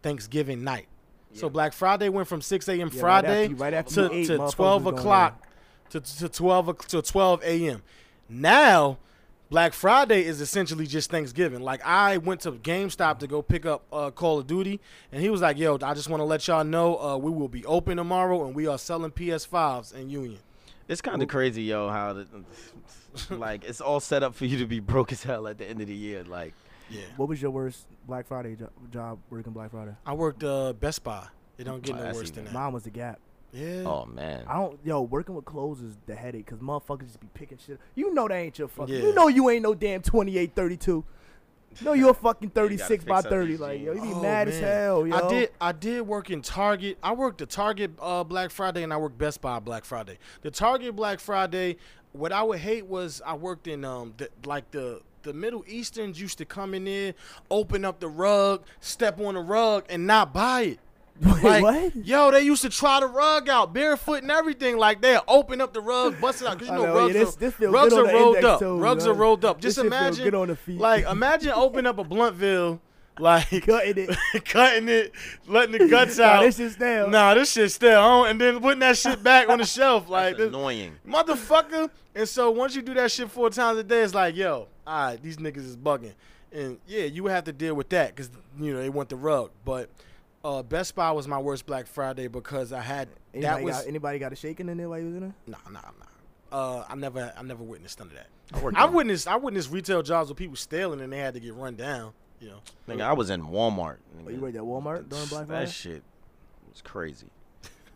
Thanksgiving 0.01 0.63
night. 0.63 0.87
So 1.33 1.49
Black 1.49 1.73
Friday 1.73 2.09
went 2.09 2.27
from 2.27 2.41
6 2.41 2.67
a.m. 2.67 2.77
Yeah, 2.79 2.85
right 2.85 2.91
Friday 2.99 3.43
after 3.45 3.55
right 3.55 3.73
after 3.73 3.93
to, 4.09 4.13
ate, 4.13 4.27
to 4.27 4.37
12 4.55 4.83
o'clock 4.87 5.43
to, 5.91 5.99
to 6.01 6.29
12 6.29 6.69
o- 6.69 6.73
to 6.73 7.01
12 7.01 7.43
a.m. 7.43 7.83
Now, 8.29 8.97
Black 9.49 9.73
Friday 9.73 10.25
is 10.25 10.41
essentially 10.41 10.85
just 10.87 11.09
Thanksgiving. 11.11 11.61
Like 11.61 11.85
I 11.85 12.17
went 12.17 12.41
to 12.41 12.51
GameStop 12.53 13.19
to 13.19 13.27
go 13.27 13.41
pick 13.41 13.65
up 13.65 13.83
uh, 13.93 14.09
Call 14.11 14.39
of 14.39 14.47
Duty, 14.47 14.79
and 15.11 15.21
he 15.21 15.29
was 15.29 15.41
like, 15.41 15.57
"Yo, 15.57 15.77
I 15.81 15.93
just 15.93 16.09
want 16.09 16.19
to 16.21 16.25
let 16.25 16.47
y'all 16.47 16.63
know 16.65 16.97
uh, 16.99 17.17
we 17.17 17.31
will 17.31 17.47
be 17.47 17.63
open 17.65 17.97
tomorrow, 17.97 18.45
and 18.45 18.53
we 18.55 18.67
are 18.67 18.77
selling 18.77 19.11
PS5s 19.11 19.93
in 19.93 20.09
Union." 20.09 20.39
It's 20.87 21.01
kind 21.01 21.21
of 21.21 21.27
crazy, 21.27 21.63
yo. 21.63 21.89
How 21.89 22.13
the, 22.13 22.27
like 23.35 23.63
it's 23.65 23.81
all 23.81 23.99
set 23.99 24.23
up 24.23 24.35
for 24.35 24.45
you 24.45 24.57
to 24.59 24.65
be 24.65 24.79
broke 24.79 25.11
as 25.11 25.23
hell 25.23 25.47
at 25.47 25.57
the 25.57 25.65
end 25.69 25.81
of 25.81 25.87
the 25.87 25.95
year. 25.95 26.23
Like, 26.23 26.53
Yeah, 26.89 27.01
What 27.17 27.29
was 27.29 27.41
your 27.41 27.51
worst 27.51 27.85
Black 28.07 28.27
Friday 28.27 28.55
jo- 28.55 28.69
job 28.91 29.19
working 29.29 29.53
Black 29.53 29.71
Friday? 29.71 29.95
I 30.05 30.13
worked 30.13 30.43
uh, 30.43 30.73
Best 30.73 31.03
Buy. 31.03 31.27
It 31.57 31.63
don't 31.63 31.81
get 31.81 31.95
Oh, 31.95 31.99
no 31.99 32.05
worse 32.13 32.29
even- 32.29 32.35
than 32.35 32.45
that. 32.45 32.53
Mine 32.53 32.73
was 32.73 32.83
the 32.83 32.89
Gap. 32.91 33.19
Yeah. 33.53 33.83
oh 33.85 34.05
man, 34.05 34.43
I 34.45 34.55
don't. 34.55 34.77
Yo, 34.83 35.01
working 35.01 35.33
with 35.33 35.45
clothes 35.45 35.81
is 35.81 35.95
the 36.05 36.13
headache 36.13 36.45
because 36.45 36.59
motherfuckers 36.59 37.05
just 37.07 37.19
be 37.21 37.27
picking 37.33 37.57
shit. 37.57 37.79
You 37.95 38.13
know 38.13 38.27
that 38.27 38.33
ain't 38.35 38.59
your 38.59 38.67
fucking. 38.67 38.93
Yeah. 38.93 39.01
You 39.01 39.13
know 39.15 39.29
you 39.29 39.49
ain't 39.49 39.63
no 39.63 39.73
damn 39.73 40.01
28, 40.01 40.53
32. 40.53 41.03
No, 41.81 41.93
you're 41.93 42.11
a 42.11 42.13
fucking 42.13 42.49
36 42.49 43.05
by 43.05 43.21
30. 43.21 43.57
Like, 43.57 43.81
yo, 43.81 43.93
you 43.93 44.01
be 44.01 44.11
Oh, 44.13 44.21
mad 44.21 44.47
as 44.47 44.59
hell, 44.59 45.05
yo. 45.07 45.15
I 45.15 45.29
did. 45.29 45.49
I 45.61 45.71
did 45.71 46.01
work 46.01 46.29
in 46.29 46.41
Target. 46.41 46.97
I 47.03 47.13
worked 47.13 47.37
the 47.39 47.45
Target 47.45 47.91
uh, 48.01 48.23
Black 48.23 48.51
Friday, 48.51 48.83
and 48.83 48.91
I 48.93 48.97
worked 48.97 49.17
Best 49.17 49.41
Buy 49.41 49.59
Black 49.59 49.85
Friday. 49.85 50.17
The 50.41 50.51
Target 50.51 50.95
Black 50.95 51.19
Friday. 51.19 51.77
What 52.13 52.31
I 52.31 52.41
would 52.41 52.59
hate 52.59 52.87
was 52.87 53.21
I 53.25 53.35
worked 53.35 53.67
in 53.67 53.85
um 53.85 54.13
the, 54.17 54.29
like 54.45 54.71
the 54.71 55.01
the 55.23 55.33
Middle 55.33 55.63
Easterns 55.67 56.19
used 56.21 56.37
to 56.37 56.45
come 56.45 56.73
in 56.73 56.85
there, 56.85 57.13
open 57.51 57.83
up 57.83 57.99
the 57.99 58.07
rug, 58.07 58.63
step 58.79 59.19
on 59.19 59.33
the 59.33 59.41
rug, 59.41 59.85
and 59.89 60.07
not 60.07 60.33
buy 60.33 60.61
it. 60.61 60.79
Wait, 61.21 61.43
Like, 61.43 61.63
what? 61.63 61.95
Yo, 62.05 62.29
they 62.31 62.41
used 62.41 62.61
to 62.61 62.69
try 62.69 62.99
the 62.99 63.07
rug 63.07 63.49
out 63.49 63.73
barefoot 63.73 64.21
and 64.21 64.31
everything. 64.31 64.77
Like 64.77 65.01
they'll 65.01 65.23
open 65.27 65.61
up 65.61 65.73
the 65.73 65.81
rug, 65.81 66.19
bust 66.21 66.41
it 66.41 66.47
out. 66.47 66.59
Cause 66.59 66.67
you 66.67 66.73
I 66.73 66.77
know, 66.77 66.83
know, 66.85 66.93
yeah, 66.93 66.99
rugs, 67.01 67.13
this- 67.13 67.35
are, 67.35 67.39
this 67.39 67.53
feel 67.55 67.71
rugs 67.71 67.93
are 67.93 68.05
rolled 68.05 68.43
up. 68.45 68.59
too, 68.59 68.77
rugs 68.77 69.05
man. 69.05 69.15
are 69.15 69.17
rolled 69.17 69.45
up. 69.45 69.59
Just 69.61 69.77
imagine, 69.79 70.23
good 70.23 70.35
on 70.35 70.47
the 70.49 70.55
feet. 70.55 70.79
like 70.79 71.05
imagine 71.05 71.51
open 71.55 71.85
up 71.87 71.97
a 71.97 72.03
Bluntville, 72.03 72.79
like 73.19 73.49
Cutting 73.65 73.97
it. 74.09 74.17
cutting 74.45 74.89
it, 74.89 75.11
letting 75.47 75.77
the 75.79 75.87
guts 75.87 76.17
Nah, 76.19 76.23
out. 76.25 76.41
this 76.43 76.57
shit's 76.57 76.75
down. 76.75 77.09
Nah, 77.09 77.33
this 77.33 77.51
shit 77.51 77.71
still 77.71 77.99
on, 77.99 78.29
and 78.29 78.39
then 78.39 78.59
putting 78.61 78.79
that 78.79 78.95
shit 78.97 79.23
back 79.23 79.49
on 79.49 79.57
the 79.57 79.65
shelf, 79.65 80.07
like 80.09 80.37
that's 80.37 80.37
this, 80.37 80.47
annoying. 80.49 80.93
motherfucker. 81.07 81.89
And 82.13 82.27
so 82.29 82.49
once 82.51 82.75
you 82.75 82.81
do 82.81 82.93
that 82.95 83.11
shit 83.11 83.29
four 83.29 83.49
times 83.49 83.77
a 83.79 83.83
day, 83.83 84.01
it's 84.01 84.13
like, 84.13 84.35
yo, 84.35 84.67
all 84.85 85.07
right, 85.07 85.21
these 85.21 85.37
niggas 85.37 85.65
is 85.65 85.77
bugging, 85.77 86.13
and 86.51 86.77
yeah, 86.87 87.03
you 87.05 87.23
would 87.23 87.31
have 87.31 87.43
to 87.45 87.53
deal 87.53 87.73
with 87.75 87.89
that 87.89 88.15
because 88.15 88.29
you 88.59 88.73
know 88.73 88.79
they 88.81 88.89
want 88.89 89.09
the 89.09 89.15
rug. 89.15 89.49
But 89.65 89.89
uh, 90.47 90.63
Best 90.63 90.95
Buy 90.95 91.11
was 91.11 91.27
my 91.27 91.37
worst 91.37 91.65
Black 91.65 91.87
Friday 91.87 92.27
because 92.27 92.71
I 92.71 92.79
had 92.79 93.09
that 93.09 93.37
Anybody, 93.37 93.63
was 93.65 93.75
got, 93.75 93.87
anybody 93.87 94.19
got 94.19 94.31
a 94.33 94.35
shaking 94.35 94.69
in 94.69 94.77
there 94.77 94.87
while 94.87 94.99
you 94.99 95.05
was 95.07 95.15
in 95.15 95.19
there? 95.21 95.35
nah, 95.47 95.57
nah, 95.69 95.81
nah. 95.81 96.05
Uh, 96.49 96.85
I 96.87 96.95
never, 96.95 97.33
I 97.37 97.41
never 97.43 97.61
witnessed 97.63 97.99
none 97.99 98.07
of 98.07 98.13
that. 98.13 98.27
I 98.53 98.59
worked 98.61 98.77
I 98.77 98.85
in- 98.87 98.93
witnessed, 98.93 99.27
I 99.27 99.35
witnessed 99.35 99.69
retail 99.69 100.01
jobs 100.01 100.29
with 100.29 100.37
people 100.37 100.55
stealing 100.55 101.01
and 101.01 101.11
they 101.11 101.17
had 101.17 101.33
to 101.33 101.41
get 101.41 101.53
run 101.53 101.75
down. 101.75 102.13
You 102.39 102.49
know, 102.49 102.59
Nigga, 102.87 103.01
I 103.01 103.13
was 103.13 103.29
in 103.29 103.41
Walmart. 103.41 103.97
Oh, 104.25 104.29
you 104.29 104.37
nigga. 104.37 104.39
worked 104.39 104.55
at 104.55 104.61
Walmart 104.61 105.09
during 105.09 105.25
Black 105.25 105.47
Friday? 105.47 105.65
That 105.65 105.71
shit 105.71 106.03
was 106.71 106.81
crazy. 106.81 107.27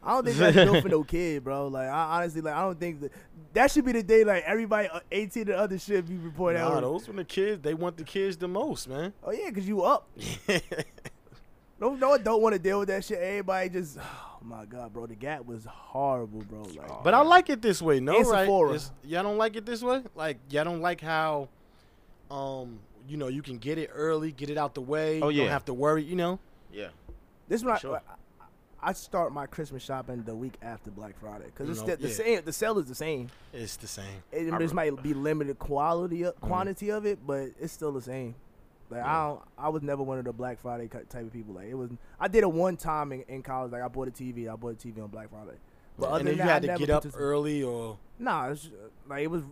I 0.04 0.14
don't 0.16 0.26
think 0.26 0.38
that's 0.38 0.56
good 0.56 0.82
for 0.82 0.90
no 0.90 1.04
kid, 1.06 1.44
bro. 1.44 1.68
Like, 1.68 1.88
I 1.88 2.18
honestly, 2.18 2.42
like, 2.42 2.56
I 2.56 2.62
don't 2.64 2.80
think 2.80 3.02
that 3.02 3.12
that 3.54 3.70
should 3.70 3.86
be 3.86 3.92
the 3.92 4.02
day 4.02 4.24
like 4.24 4.44
everybody 4.46 4.90
uh, 4.90 5.00
18 5.12 5.44
and 5.44 5.52
other 5.52 5.78
shit 5.78 6.08
be 6.08 6.18
reported 6.18 6.58
nah, 6.58 6.74
out. 6.76 6.82
those 6.82 7.08
when 7.08 7.18
the 7.18 7.24
kids, 7.24 7.62
they 7.62 7.76
want 7.76 7.98
the 7.98 8.04
kids 8.04 8.36
the 8.36 8.48
most, 8.48 8.90
man. 8.90 9.14
Oh 9.24 9.32
yeah, 9.32 9.52
cause 9.52 9.66
you 9.68 9.84
up. 9.84 10.10
No, 11.82 11.96
no 11.96 12.10
one 12.10 12.22
don't 12.24 12.42
want 12.44 12.54
to 12.54 12.60
deal 12.60 12.78
with 12.80 12.90
that 12.90 13.04
shit. 13.04 13.18
Everybody 13.18 13.70
just, 13.70 13.98
oh 14.00 14.38
my 14.44 14.66
god, 14.66 14.94
bro. 14.94 15.08
The 15.08 15.16
gap 15.16 15.46
was 15.46 15.66
horrible, 15.66 16.42
bro. 16.42 16.62
Like, 16.62 17.04
But 17.04 17.16
I 17.16 17.22
like 17.22 17.50
it 17.50 17.62
this 17.62 17.82
way, 17.82 18.00
no, 18.00 18.18
And 18.18 18.28
right? 18.28 18.44
Sephora. 18.44 18.76
It's- 18.76 18.92
y'all 19.04 19.24
don't 19.24 19.38
like 19.40 19.56
it 19.56 19.66
this 19.66 19.82
way? 19.82 20.04
Like 20.16 20.38
y'all 20.52 20.64
don't 20.64 20.82
like 20.82 21.02
how, 21.02 21.50
um, 22.30 22.80
you 23.10 23.18
know, 23.18 23.28
you 23.30 23.42
can 23.42 23.58
get 23.58 23.80
it 23.80 23.90
early, 23.94 24.32
get 24.32 24.52
it 24.52 24.58
out 24.60 24.76
the 24.76 24.82
way. 24.82 25.22
Oh, 25.22 25.30
you 25.30 25.40
yeah. 25.40 25.46
don't 25.46 25.54
have 25.54 25.66
to 25.66 25.74
worry. 25.74 26.04
You 26.04 26.16
know, 26.16 26.40
Yeah. 26.72 26.90
this 27.48 27.64
one, 27.64 27.74
I, 27.74 27.78
sure. 27.80 27.96
I, 28.08 28.90
I 28.90 28.94
start 28.94 29.34
my 29.34 29.48
Christmas 29.48 29.82
shopping 29.84 30.22
the 30.24 30.36
week 30.36 30.54
after 30.62 30.92
Black 30.92 31.20
Friday, 31.20 31.46
cause 31.56 31.68
it's 31.68 31.82
No, 31.82 31.88
the, 31.88 31.96
the 31.98 32.08
yeah. 32.10 32.14
same. 32.14 32.42
The 32.46 32.54
sale 32.54 32.78
is 32.78 32.86
the 32.86 32.96
same. 32.96 33.30
it's 33.54 33.76
the 33.78 33.88
same. 33.88 34.06
It, 34.32 34.54
I 34.54 34.60
just 34.60 34.74
re- 34.76 34.92
might 34.92 35.02
be 35.02 35.16
limited 35.16 35.58
quality, 35.58 36.24
of, 36.24 36.40
quantity 36.42 36.92
of 36.92 37.08
it, 37.08 37.26
but 37.26 37.50
it's 37.60 37.74
still 37.74 37.92
the 37.92 38.02
same. 38.04 38.36
Like 38.92 39.04
I 39.04 39.24
don't, 39.28 39.42
I 39.58 39.70
was 39.70 39.82
never 39.82 40.04
one 40.04 40.20
of 40.20 40.26
the 40.26 40.34
Black 40.34 40.60
Friday 40.60 40.88
type 40.88 41.14
of 41.16 41.32
people. 41.34 41.56
Like 41.56 41.68
it 41.68 41.74
was, 41.76 41.90
I 42.20 42.28
did 42.28 42.44
it 42.44 42.52
one 42.52 42.76
time 42.78 43.12
in, 43.14 43.24
in 43.28 43.42
college. 43.42 43.72
Like 43.72 43.82
I 43.82 43.88
bought 43.88 44.08
a 44.10 44.12
TV. 44.12 44.52
I 44.52 44.56
bought 44.56 44.74
a 44.74 44.88
TV 44.88 45.02
on 45.02 45.08
Black 45.08 45.30
Friday. 45.32 45.58
But 45.98 46.10
other 46.10 46.20
and 46.20 46.28
than 46.28 46.34
you 46.36 46.44
that, 46.44 46.46
had 46.46 46.56
I 46.56 46.60
to 46.60 46.68
never 46.68 46.80
get 46.80 46.90
up 46.90 47.04
partici- 47.06 47.12
early, 47.16 47.64
or 47.64 47.98
Nah, 48.20 48.50
it's, 48.50 48.70
like 49.08 49.24
it 49.24 49.28
was. 49.28 49.44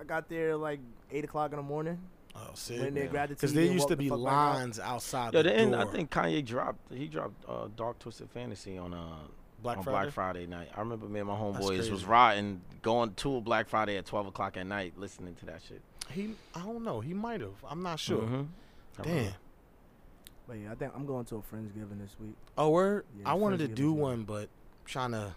I 0.00 0.04
got 0.04 0.28
there 0.28 0.56
like 0.56 0.80
eight 1.10 1.24
o'clock 1.24 1.50
in 1.52 1.56
the 1.56 1.62
morning. 1.62 1.98
oh, 2.36 2.40
Went 2.46 2.58
shit. 2.58 2.94
there, 2.94 3.06
grabbed 3.08 3.32
the 3.32 3.34
TV. 3.34 3.38
Because 3.40 3.54
there 3.54 3.64
used 3.64 3.88
to 3.88 3.96
be 3.96 4.08
fuck 4.08 4.18
out. 4.18 4.22
lines 4.22 4.78
outside 4.78 5.34
Yo, 5.34 5.42
the 5.42 5.48
the 5.48 5.56
end, 5.56 5.72
door. 5.72 5.82
I 5.82 5.84
think 5.86 6.10
Kanye 6.10 6.44
dropped. 6.44 6.92
He 6.92 7.06
dropped 7.06 7.44
uh, 7.48 7.68
Dark 7.76 7.98
Twisted 7.98 8.30
Fantasy 8.30 8.78
on 8.78 8.94
uh 8.94 9.16
Black 9.62 9.78
on 9.78 9.82
Friday. 9.84 10.04
Black 10.06 10.14
Friday 10.14 10.46
night. 10.46 10.68
I 10.76 10.80
remember 10.80 11.06
me 11.06 11.20
and 11.20 11.28
my 11.28 11.34
homeboys 11.34 11.78
was 11.78 11.88
crazy. 11.88 12.06
riding, 12.06 12.60
going 12.82 13.14
to 13.14 13.36
a 13.36 13.40
Black 13.40 13.68
Friday 13.68 13.96
at 13.96 14.06
twelve 14.06 14.26
o'clock 14.26 14.56
at 14.56 14.66
night, 14.66 14.94
listening 14.96 15.34
to 15.36 15.46
that 15.46 15.60
shit. 15.66 15.82
He, 16.10 16.34
I 16.54 16.60
don't 16.60 16.84
know. 16.84 17.00
He 17.00 17.12
might 17.14 17.40
have. 17.40 17.54
I'm 17.68 17.82
not 17.82 17.98
sure. 17.98 18.22
Mhm. 18.22 18.46
Damn. 19.02 19.32
But 20.46 20.54
yeah, 20.58 20.72
I 20.72 20.74
think 20.76 20.92
I'm 20.94 21.04
going 21.06 21.24
to 21.26 21.36
a 21.36 21.38
friendsgiving 21.40 21.98
this 22.00 22.16
week. 22.20 22.34
Oh, 22.56 22.70
word. 22.70 23.04
Yeah, 23.18 23.28
I 23.30 23.34
wanted 23.34 23.58
to 23.58 23.68
do 23.68 23.90
is 23.90 23.94
good. 23.94 24.00
one, 24.00 24.22
but 24.24 24.48
trying 24.86 25.10
to 25.12 25.34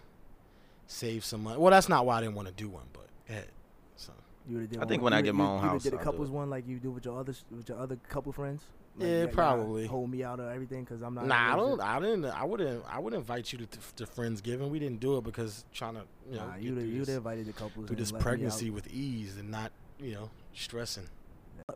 save 0.86 1.24
some 1.24 1.42
money. 1.42 1.58
Well, 1.58 1.70
that's 1.70 1.88
not 1.88 2.06
why 2.06 2.16
I 2.18 2.20
didn't 2.22 2.34
want 2.36 2.48
to 2.48 2.54
do 2.54 2.68
one, 2.68 2.84
but 2.94 3.08
go 3.28 3.34
ahead. 3.34 3.48
So 3.96 4.12
You 4.48 4.54
would've 4.56 4.70
did 4.70 4.78
I 4.78 4.80
one 4.80 4.88
think 4.88 5.00
with- 5.02 5.04
when 5.04 5.12
I 5.12 5.20
get 5.20 5.34
would've- 5.34 5.38
my 5.38 5.44
you- 5.44 5.50
own 5.50 5.56
you 5.56 5.62
would've 5.62 5.72
house, 5.72 5.82
did 5.82 5.92
a 5.92 5.96
I'll 5.96 6.04
do 6.04 6.10
couples 6.10 6.30
one 6.30 6.48
like 6.50 6.66
you 6.66 6.78
do 6.78 6.90
with 6.90 7.04
your 7.04 7.18
other 7.18 7.34
with 7.50 7.68
your 7.68 7.78
other 7.78 7.96
couple 8.08 8.32
friends. 8.32 8.62
Like, 8.96 9.08
Yeah, 9.08 9.20
you 9.22 9.28
probably. 9.28 9.86
hold 9.86 10.10
me 10.10 10.22
out 10.22 10.38
of 10.38 10.50
everything 10.52 10.84
because 10.84 11.00
I'm 11.02 11.14
not. 11.14 11.26
Nah, 11.26 11.54
I 11.54 11.56
don't. 11.56 11.80
I 11.80 11.98
didn't. 12.00 12.24
I 12.26 12.44
wouldn't. 12.44 12.84
I 12.90 12.98
would 12.98 13.14
invite 13.14 13.52
you 13.52 13.58
to 13.60 13.66
to 13.96 14.04
friendsgiving. 14.04 14.68
We 14.68 14.78
didn't 14.78 15.00
do 15.00 15.16
it 15.16 15.24
because 15.24 15.64
trying 15.72 15.94
to 15.94 16.02
you 16.30 16.36
know 16.36 16.46
Nah, 16.46 16.56
you 16.56 16.74
through 16.74 16.84
you 16.84 17.04
this, 17.04 17.16
invited 17.16 17.46
the 17.46 17.52
couples 17.54 17.86
through 17.86 17.96
this 17.96 18.12
left 18.12 18.12
me 18.12 18.18
out. 18.18 18.22
pregnancy 18.34 18.70
with 18.70 18.92
ease 18.92 19.36
and 19.38 19.50
not 19.50 19.72
you 19.98 20.12
know 20.12 20.30
stressing. 20.52 21.04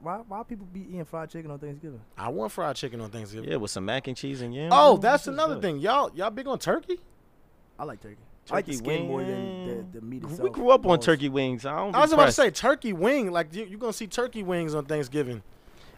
Why 0.01 0.17
why 0.29 0.43
people 0.43 0.67
be 0.73 0.81
eating 0.81 1.05
fried 1.07 1.31
chicken 1.31 1.51
on 1.51 1.59
Thanksgiving? 1.59 2.01
I 2.19 2.29
want 2.29 2.53
fried 2.53 2.77
chicken 2.77 3.01
on 3.01 3.11
Thanksgiving. 3.11 3.49
Yeah, 3.49 3.57
with 3.57 3.71
some 3.71 3.87
mac 3.87 4.09
and 4.09 4.17
cheese 4.17 4.43
and 4.43 4.55
yams. 4.55 4.73
Oh, 4.77 4.93
man, 4.95 5.01
that's 5.01 5.27
another 5.27 5.55
good. 5.55 5.63
thing. 5.63 5.79
Y'all 5.79 6.11
y'all 6.15 6.29
big 6.31 6.47
on 6.49 6.59
turkey? 6.59 6.99
I 7.79 7.85
like 7.85 8.01
turkey. 8.03 8.17
I 8.51 8.55
like 8.57 8.67
the 8.67 8.73
Turkey 8.73 8.85
skin 8.85 9.07
more 9.09 9.23
than 9.25 9.67
the, 9.93 10.01
the 10.01 10.05
meat 10.07 10.23
itself. 10.23 10.41
We 10.41 10.51
grew 10.51 10.71
up 10.71 10.85
on 10.87 11.01
turkey 11.01 11.29
wings. 11.29 11.65
I 11.67 11.77
don't. 11.79 11.95
I 11.97 12.01
was 12.01 12.11
be 12.11 12.15
about 12.15 12.27
to 12.27 12.33
say 12.33 12.51
turkey 12.51 12.93
wing. 12.93 13.31
Like 13.33 13.55
you, 13.55 13.65
you're 13.65 13.79
gonna 13.79 13.93
see 13.93 14.07
turkey 14.07 14.43
wings 14.43 14.75
on 14.75 14.85
Thanksgiving. 14.85 15.43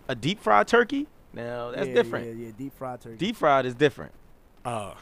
A 0.09 0.15
deep 0.15 0.41
fried 0.41 0.67
turkey. 0.69 1.07
Now 1.33 1.71
that's 1.73 1.89
Yeah, 1.89 1.95
different. 1.95 2.27
Yeah, 2.39 2.47
yeah, 2.47 2.53
deep 2.57 2.73
fried 2.77 3.01
turkey. 3.01 3.17
Deep 3.17 3.37
fried 3.37 3.67
is 3.67 3.75
different. 3.75 4.13
Uh, 4.65 4.95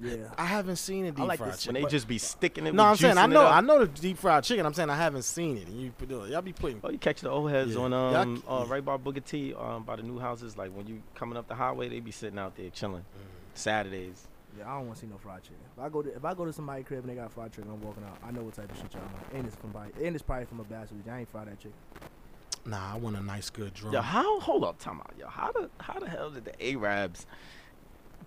Yeah. 0.00 0.16
I 0.36 0.44
haven't 0.46 0.76
seen 0.76 1.04
a 1.06 1.12
deep 1.12 1.24
like 1.24 1.38
fried 1.38 1.52
this 1.52 1.66
When 1.66 1.76
chicken. 1.76 1.88
they 1.88 1.90
just 1.90 2.08
be 2.08 2.18
sticking 2.18 2.66
it. 2.66 2.74
No, 2.74 2.82
with 2.82 2.90
I'm 2.90 2.96
saying 2.96 3.18
I 3.18 3.26
know. 3.26 3.46
I 3.46 3.60
know 3.60 3.84
the 3.84 4.00
deep 4.00 4.18
fried 4.18 4.42
chicken. 4.44 4.66
I'm 4.66 4.74
saying 4.74 4.90
I 4.90 4.96
haven't 4.96 5.22
seen 5.22 5.56
it. 5.56 5.68
And 5.68 5.80
you 5.80 5.92
put 5.92 6.10
y'all 6.10 6.42
be 6.42 6.52
putting. 6.52 6.80
Oh, 6.84 6.90
you 6.90 6.98
catch 6.98 7.20
the 7.20 7.30
old 7.30 7.50
heads 7.50 7.74
Yeah. 7.74 7.80
on 7.80 7.90
Y'all 7.92 8.16
um 8.16 8.36
c- 8.38 8.42
uh, 8.48 8.64
right 8.66 8.84
by 8.84 8.96
Booker 8.96 9.20
T 9.20 9.54
um 9.54 9.84
by 9.84 9.96
the 9.96 10.02
new 10.02 10.18
houses. 10.18 10.56
Like 10.58 10.72
when 10.72 10.86
you 10.86 11.00
coming 11.14 11.36
up 11.38 11.46
the 11.48 11.54
highway, 11.54 11.88
they 11.88 12.00
be 12.00 12.10
sitting 12.10 12.38
out 12.38 12.56
there 12.56 12.70
chilling. 12.70 13.02
Mm. 13.02 13.56
Saturdays. 13.58 14.26
Yeah, 14.58 14.70
I 14.70 14.76
don't 14.76 14.86
want 14.86 14.98
to 14.98 15.06
see 15.06 15.10
no 15.10 15.16
fried 15.18 15.42
chicken. 15.42 15.56
If 15.76 15.82
I 15.82 15.88
go 15.88 16.02
to 16.02 16.14
if 16.14 16.24
I 16.24 16.34
go 16.34 16.44
to 16.44 16.52
somebody's 16.52 16.86
crib 16.86 17.00
and 17.00 17.08
they 17.08 17.14
got 17.14 17.32
fried 17.32 17.52
chicken, 17.52 17.70
I'm 17.70 17.80
walking 17.80 18.04
out. 18.04 18.18
I 18.26 18.30
know 18.32 18.42
what 18.42 18.54
type 18.54 18.70
of 18.70 18.76
shit 18.76 18.92
y'all 18.92 19.02
on. 19.02 19.36
And 19.38 19.46
it's 19.46 19.56
from 19.56 19.70
probably, 19.70 20.06
and 20.06 20.14
it's 20.14 20.22
probably 20.24 20.46
from 20.46 20.60
a 20.60 20.64
bastard. 20.64 20.98
I 21.10 21.20
ain't 21.20 21.30
fried 21.30 21.46
that 21.48 21.58
chicken. 21.58 21.72
Nah, 22.66 22.94
I 22.94 22.96
want 22.96 23.16
a 23.16 23.22
nice 23.22 23.50
good 23.50 23.74
drum. 23.74 23.92
Yo, 23.92 24.00
how? 24.00 24.40
Hold 24.40 24.64
up, 24.64 24.78
time 24.78 25.00
out. 25.00 25.12
Yo, 25.18 25.26
how 25.28 25.52
the 25.52 25.68
how 25.80 25.98
the 26.00 26.08
hell 26.08 26.30
did 26.30 26.44
the 26.46 26.72
Arabs 26.72 27.26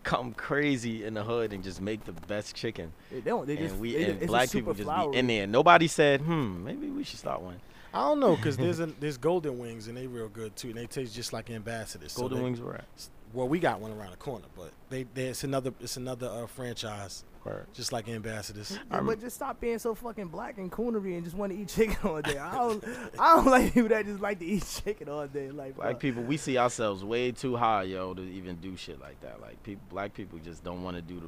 come 0.04 0.34
crazy 0.34 1.04
in 1.04 1.16
the 1.16 1.24
hood 1.24 1.52
and 1.54 1.64
just 1.64 1.82
make 1.82 2.06
the 2.06 2.12
best 2.14 2.56
chicken? 2.56 2.94
They 3.12 3.22
don't. 3.22 3.48
They 3.48 3.58
and 3.58 3.68
just 3.68 3.80
we 3.80 3.94
they, 3.94 4.04
and 4.12 4.28
black 4.28 4.52
people 4.52 4.74
just 4.74 4.86
floury. 4.86 5.12
be 5.12 5.18
in 5.18 5.28
there. 5.28 5.48
Nobody 5.48 5.88
said, 5.88 6.22
hmm, 6.22 6.64
maybe 6.64 6.88
we 6.90 7.04
should 7.04 7.20
start 7.20 7.42
one. 7.42 7.60
I 7.94 8.02
don't 8.02 8.20
know 8.20 8.36
because 8.36 8.58
there's 8.58 8.80
a, 8.82 8.86
there's 8.86 9.18
golden 9.18 9.58
wings 9.58 9.88
and 9.88 9.98
they 9.98 10.06
real 10.08 10.30
good 10.30 10.56
too. 10.56 10.68
And 10.70 10.78
they 10.78 10.86
taste 10.86 11.16
just 11.16 11.34
like 11.34 11.50
ambassadors. 11.50 12.12
So 12.12 12.22
Golden 12.22 12.38
they- 12.40 12.44
wings 12.44 12.62
were 12.62 12.76
at. 12.76 12.86
Well, 13.34 13.48
we 13.48 13.60
got 13.60 13.80
one 13.80 13.92
around 13.92 14.12
the 14.12 14.18
corner, 14.18 14.46
but 14.56 14.72
they, 14.90 15.04
they 15.14 15.26
it's 15.28 15.44
another 15.44 15.74
it's 15.80 15.98
another 15.98 16.28
uh, 16.28 16.48
franchise 16.48 17.24
Word. 17.44 17.68
just 17.74 17.92
like 17.92 18.08
ambassadors. 18.10 18.78
Yeah, 18.92 19.02
but 19.02 19.20
just 19.20 19.36
stop 19.36 19.60
being 19.60 19.80
so 19.80 19.94
fucking 19.96 20.28
black 20.28 20.58
and 20.58 20.72
coonery 20.72 21.16
and 21.16 21.24
just 21.24 21.36
want 21.36 21.52
to 21.52 21.58
eat 21.58 21.68
chicken 21.68 21.98
all 22.04 22.22
day. 22.22 22.38
I 22.38 22.56
don't. 22.56 22.84
I 23.20 23.36
don't 23.36 23.46
like 23.52 23.74
people 23.74 23.90
that 23.90 24.06
just 24.06 24.22
like 24.22 24.40
to 24.40 24.46
eat 24.46 24.66
chicken 24.84 25.10
all 25.10 25.28
day. 25.28 25.50
Like 25.52 25.76
Black 25.76 25.92
fuck. 25.92 26.00
people, 26.00 26.24
we 26.24 26.38
see 26.38 26.58
ourselves 26.58 27.04
way 27.04 27.32
too 27.32 27.56
high, 27.56 27.84
yo, 27.84 28.14
to 28.14 28.22
even 28.22 28.56
do 28.58 28.76
shit 28.78 29.00
like 29.00 29.20
that. 29.22 29.42
Like 29.42 29.62
people, 29.64 29.84
black 29.90 30.14
people 30.14 30.40
just 30.40 30.64
don't 30.64 30.84
want 30.84 30.96
to 30.96 31.02
do 31.02 31.20
the 31.20 31.28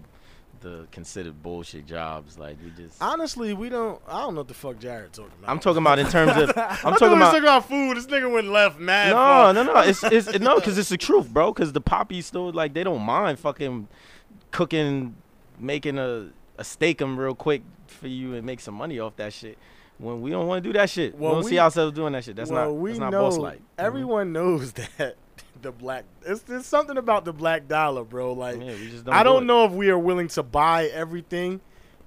the 0.61 0.87
considered 0.91 1.41
bullshit 1.41 1.85
jobs. 1.85 2.37
Like 2.37 2.57
we 2.63 2.71
just. 2.71 3.01
Honestly, 3.01 3.53
we 3.53 3.69
don't. 3.69 4.01
I 4.07 4.21
don't 4.21 4.33
know 4.33 4.41
what 4.41 4.47
the 4.47 4.53
fuck 4.53 4.79
Jared 4.79 5.13
talking 5.13 5.31
about. 5.39 5.51
I'm 5.51 5.59
talking 5.59 5.81
about 5.81 5.99
in 5.99 6.07
terms 6.07 6.31
of. 6.37 6.49
I'm 6.57 6.93
talking 6.95 7.17
about. 7.17 7.31
talking 7.31 7.43
about 7.43 7.67
food. 7.67 7.97
This 7.97 8.07
nigga 8.07 8.31
went 8.31 8.47
left 8.47 8.79
mad. 8.79 9.11
No, 9.11 9.51
no, 9.51 9.73
no. 9.73 9.79
It's 9.81 10.03
it's 10.03 10.39
no, 10.39 10.55
because 10.59 10.77
it's 10.77 10.89
the 10.89 10.97
truth, 10.97 11.29
bro. 11.29 11.53
Because 11.53 11.73
the 11.73 11.81
poppies 11.81 12.25
still 12.25 12.51
like 12.51 12.73
they 12.73 12.83
don't 12.83 13.01
mind 13.01 13.39
fucking 13.39 13.87
cooking, 14.51 15.15
making 15.59 15.97
a 15.97 16.29
a 16.59 16.93
them 16.93 17.17
real 17.19 17.35
quick 17.35 17.61
for 17.87 18.07
you 18.07 18.35
and 18.35 18.45
make 18.45 18.59
some 18.59 18.75
money 18.75 18.99
off 18.99 19.15
that 19.15 19.33
shit. 19.33 19.57
When 19.97 20.21
we 20.21 20.29
don't 20.31 20.47
want 20.47 20.63
to 20.63 20.69
do 20.69 20.73
that 20.77 20.89
shit, 20.89 21.15
Well, 21.15 21.31
we 21.31 21.35
don't 21.35 21.43
we- 21.43 21.49
see 21.51 21.59
ourselves 21.59 21.93
doing 21.93 22.13
that 22.13 22.23
shit. 22.23 22.35
That's 22.35 22.49
well, 22.49 22.67
not 22.67 22.75
we 22.75 22.91
that's 22.91 22.99
not 22.99 23.11
boss 23.11 23.37
like. 23.37 23.57
Mm-hmm. 23.57 23.85
Everyone 23.85 24.31
knows 24.31 24.71
that 24.97 25.15
the 25.61 25.71
black. 25.71 26.05
It's, 26.25 26.41
there's 26.41 26.65
something 26.65 26.97
about 26.97 27.25
the 27.25 27.33
black 27.33 27.67
dollar, 27.67 28.03
bro. 28.03 28.33
Like 28.33 28.59
yeah, 28.61 28.75
just 28.89 29.05
don't 29.05 29.13
I 29.15 29.23
do 29.23 29.29
don't 29.29 29.43
it. 29.43 29.45
know 29.45 29.65
if 29.65 29.71
we 29.71 29.89
are 29.89 29.99
willing 29.99 30.27
to 30.29 30.43
buy 30.43 30.85
everything 30.87 31.61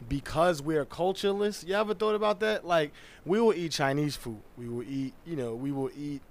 because 0.09 0.61
we're 0.63 0.85
cultureless. 0.85 1.65
You 1.65 1.75
ever 1.75 1.95
thought 1.95 2.15
about 2.15 2.41
that? 2.41 2.67
Like 2.67 2.93
we 3.25 3.41
will 3.41 3.55
eat 3.55 3.73
Chinese 3.73 4.17
food. 4.17 4.41
We 4.57 4.69
will 4.69 4.83
eat. 4.85 5.15
You 5.25 5.37
know, 5.37 5.55
we 5.55 5.73
will 5.73 5.91
eat 5.97 6.23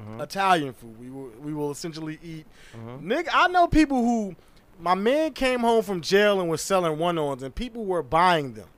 Mhm, 0.00 0.22
Italian 0.22 0.72
food. 0.74 0.96
We 1.00 1.10
will. 1.10 1.30
We 1.42 1.52
will 1.52 1.72
essentially 1.72 2.20
eat 2.22 2.46
mhm. 2.76 3.02
Nick, 3.02 3.26
I 3.34 3.48
know 3.48 3.66
people 3.66 3.96
who 4.00 4.36
my 4.78 4.94
man 4.94 5.32
came 5.32 5.58
home 5.60 5.82
from 5.82 6.00
jail 6.02 6.40
and 6.40 6.48
was 6.48 6.62
selling 6.62 6.98
one-ons, 6.98 7.42
and 7.42 7.52
people 7.52 7.84
were 7.84 8.02
buying 8.04 8.54
them 8.54 8.68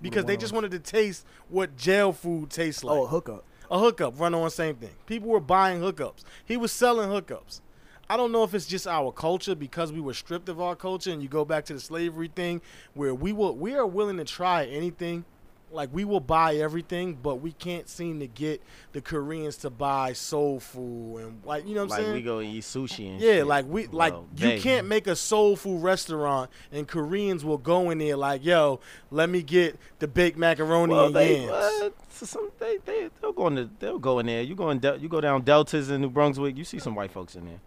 because 0.00 0.26
they 0.26 0.36
just 0.36 0.52
wanted 0.52 0.70
to 0.70 0.78
taste 0.78 1.26
what 1.48 1.76
jail 1.76 2.12
food 2.12 2.50
tastes 2.50 2.84
like. 2.84 2.96
Oh, 2.96 3.06
hookup. 3.08 3.42
A 3.70 3.78
hookup, 3.78 4.18
run 4.18 4.34
on 4.34 4.50
same 4.50 4.76
thing. 4.76 4.94
People 5.06 5.28
were 5.28 5.40
buying 5.40 5.80
hookups. 5.80 6.24
He 6.44 6.56
was 6.56 6.72
selling 6.72 7.10
hookups. 7.10 7.60
I 8.08 8.16
don't 8.16 8.32
know 8.32 8.42
if 8.42 8.54
it's 8.54 8.64
just 8.64 8.86
our 8.86 9.12
culture 9.12 9.54
because 9.54 9.92
we 9.92 10.00
were 10.00 10.14
stripped 10.14 10.48
of 10.48 10.60
our 10.60 10.74
culture, 10.74 11.10
and 11.10 11.22
you 11.22 11.28
go 11.28 11.44
back 11.44 11.66
to 11.66 11.74
the 11.74 11.80
slavery 11.80 12.30
thing 12.34 12.62
where 12.94 13.14
we 13.14 13.34
will 13.34 13.54
we 13.54 13.74
are 13.74 13.86
willing 13.86 14.16
to 14.16 14.24
try 14.24 14.64
anything. 14.64 15.26
Like 15.70 15.90
we 15.92 16.04
will 16.04 16.20
buy 16.20 16.54
everything, 16.56 17.18
but 17.22 17.36
we 17.36 17.52
can't 17.52 17.88
seem 17.88 18.20
to 18.20 18.26
get 18.26 18.62
the 18.92 19.00
Koreans 19.02 19.58
to 19.58 19.70
buy 19.70 20.14
soul 20.14 20.60
food 20.60 21.18
and 21.18 21.44
like 21.44 21.66
you 21.66 21.74
know 21.74 21.82
what 21.82 21.84
I'm 21.84 21.88
like 21.90 21.98
saying. 21.98 22.08
Like 22.08 22.14
we 22.16 22.22
go 22.22 22.40
eat 22.40 22.62
sushi 22.64 23.10
and 23.10 23.20
Yeah, 23.20 23.32
shit. 23.34 23.46
like 23.46 23.66
we 23.68 23.86
like 23.88 24.12
Well, 24.14 24.26
you 24.36 24.60
can't 24.60 24.86
make 24.86 25.06
a 25.06 25.14
soul 25.14 25.56
food 25.56 25.82
restaurant 25.82 26.50
and 26.72 26.88
Koreans 26.88 27.44
will 27.44 27.58
go 27.58 27.90
in 27.90 27.98
there 27.98 28.16
like, 28.16 28.44
yo, 28.44 28.80
let 29.10 29.28
me 29.28 29.42
get 29.42 29.78
the 29.98 30.08
baked 30.08 30.38
macaroni 30.38 30.94
Well, 30.94 31.06
and 31.06 31.16
they, 31.16 31.40
yams. 31.42 31.50
uh, 31.52 31.90
some, 32.10 32.50
they, 32.58 32.78
they, 32.84 33.10
they'll 33.20 33.32
go 33.32 33.46
in 33.48 33.54
the, 33.56 33.68
they'll 33.78 33.98
go 33.98 34.18
in 34.20 34.26
there. 34.26 34.42
You 34.42 34.54
go 34.54 34.70
in, 34.70 34.78
Del- 34.78 34.98
you 34.98 35.08
go 35.08 35.20
down 35.20 35.42
Deltas 35.42 35.90
in 35.90 36.00
New 36.00 36.10
Brunswick. 36.10 36.56
You 36.56 36.64
see 36.64 36.78
some 36.78 36.94
white 36.94 37.12
folks 37.12 37.34
in 37.36 37.44
there. 37.44 37.60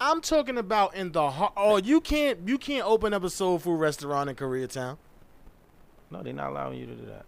I'm 0.00 0.20
talking 0.20 0.58
about 0.58 0.94
in 0.96 1.12
the 1.12 1.30
heart. 1.30 1.52
Oh, 1.56 1.76
you 1.76 2.00
can't 2.00 2.48
you 2.48 2.58
can't 2.58 2.84
open 2.86 3.12
up 3.14 3.22
a 3.22 3.30
soul 3.30 3.58
food 3.58 3.78
restaurant 3.78 4.28
in 4.30 4.34
Koreatown. 4.36 4.96
No, 6.10 6.22
they're 6.22 6.32
not 6.32 6.50
allowing 6.50 6.78
you 6.78 6.86
to 6.86 6.94
do 6.94 7.06
that. 7.06 7.26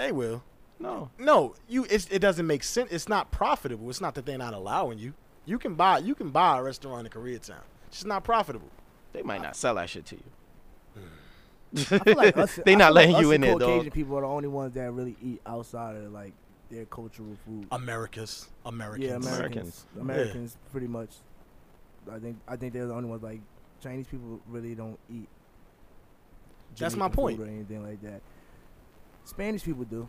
They 0.00 0.12
will. 0.12 0.42
No, 0.78 1.10
No, 1.18 1.54
you. 1.68 1.84
It's, 1.90 2.06
it 2.08 2.20
doesn't 2.20 2.46
make 2.46 2.62
sense. 2.62 2.90
It's 2.90 3.06
not 3.06 3.30
profitable. 3.30 3.90
It's 3.90 4.00
not 4.00 4.14
that 4.14 4.24
they're 4.24 4.38
not 4.38 4.54
allowing 4.54 4.98
you. 4.98 5.12
You 5.44 5.58
can 5.58 5.74
buy 5.74 5.98
you 5.98 6.14
can 6.14 6.30
buy 6.30 6.56
a 6.56 6.62
restaurant 6.62 7.06
in 7.06 7.12
Koreatown. 7.12 7.60
It's 7.88 7.98
just 7.98 8.06
not 8.06 8.24
profitable. 8.24 8.70
they 9.12 9.20
might 9.20 9.42
not 9.42 9.56
sell 9.56 9.74
that 9.74 9.90
shit 9.90 10.06
to 10.06 10.16
you. 10.16 11.84
Like 12.14 12.34
us, 12.38 12.58
they 12.64 12.72
I 12.72 12.76
not 12.76 12.94
letting 12.94 13.12
like 13.12 13.20
you 13.20 13.32
in 13.32 13.44
and 13.44 13.44
there, 13.44 13.58
Caucasian 13.58 13.84
dog. 13.84 13.92
people 13.92 14.16
are 14.16 14.22
the 14.22 14.26
only 14.26 14.48
ones 14.48 14.72
that 14.72 14.90
really 14.90 15.16
eat 15.22 15.42
outside 15.44 15.96
of 15.96 16.12
like 16.12 16.32
their 16.70 16.86
cultural 16.86 17.36
food. 17.44 17.66
Americas, 17.70 18.48
Americans. 18.64 19.04
Yeah, 19.04 19.16
Americans. 19.16 19.84
Americans. 19.94 20.00
Americans, 20.00 20.56
pretty 20.72 20.86
much. 20.86 21.10
I 22.10 22.18
think 22.18 22.38
I 22.48 22.56
think 22.56 22.72
they're 22.72 22.86
the 22.86 22.94
only 22.94 23.10
ones. 23.10 23.22
Like 23.22 23.42
Chinese 23.82 24.06
people 24.06 24.40
really 24.48 24.74
don't 24.74 24.98
eat. 25.12 25.28
That's 26.78 26.96
my 26.96 27.08
Jamaican 27.08 27.10
food 27.10 27.22
point. 27.22 27.40
Or 27.40 27.52
anything 27.52 27.82
like 27.86 28.00
that. 28.00 28.22
Spanish 29.30 29.62
people 29.64 29.84
do. 29.84 30.08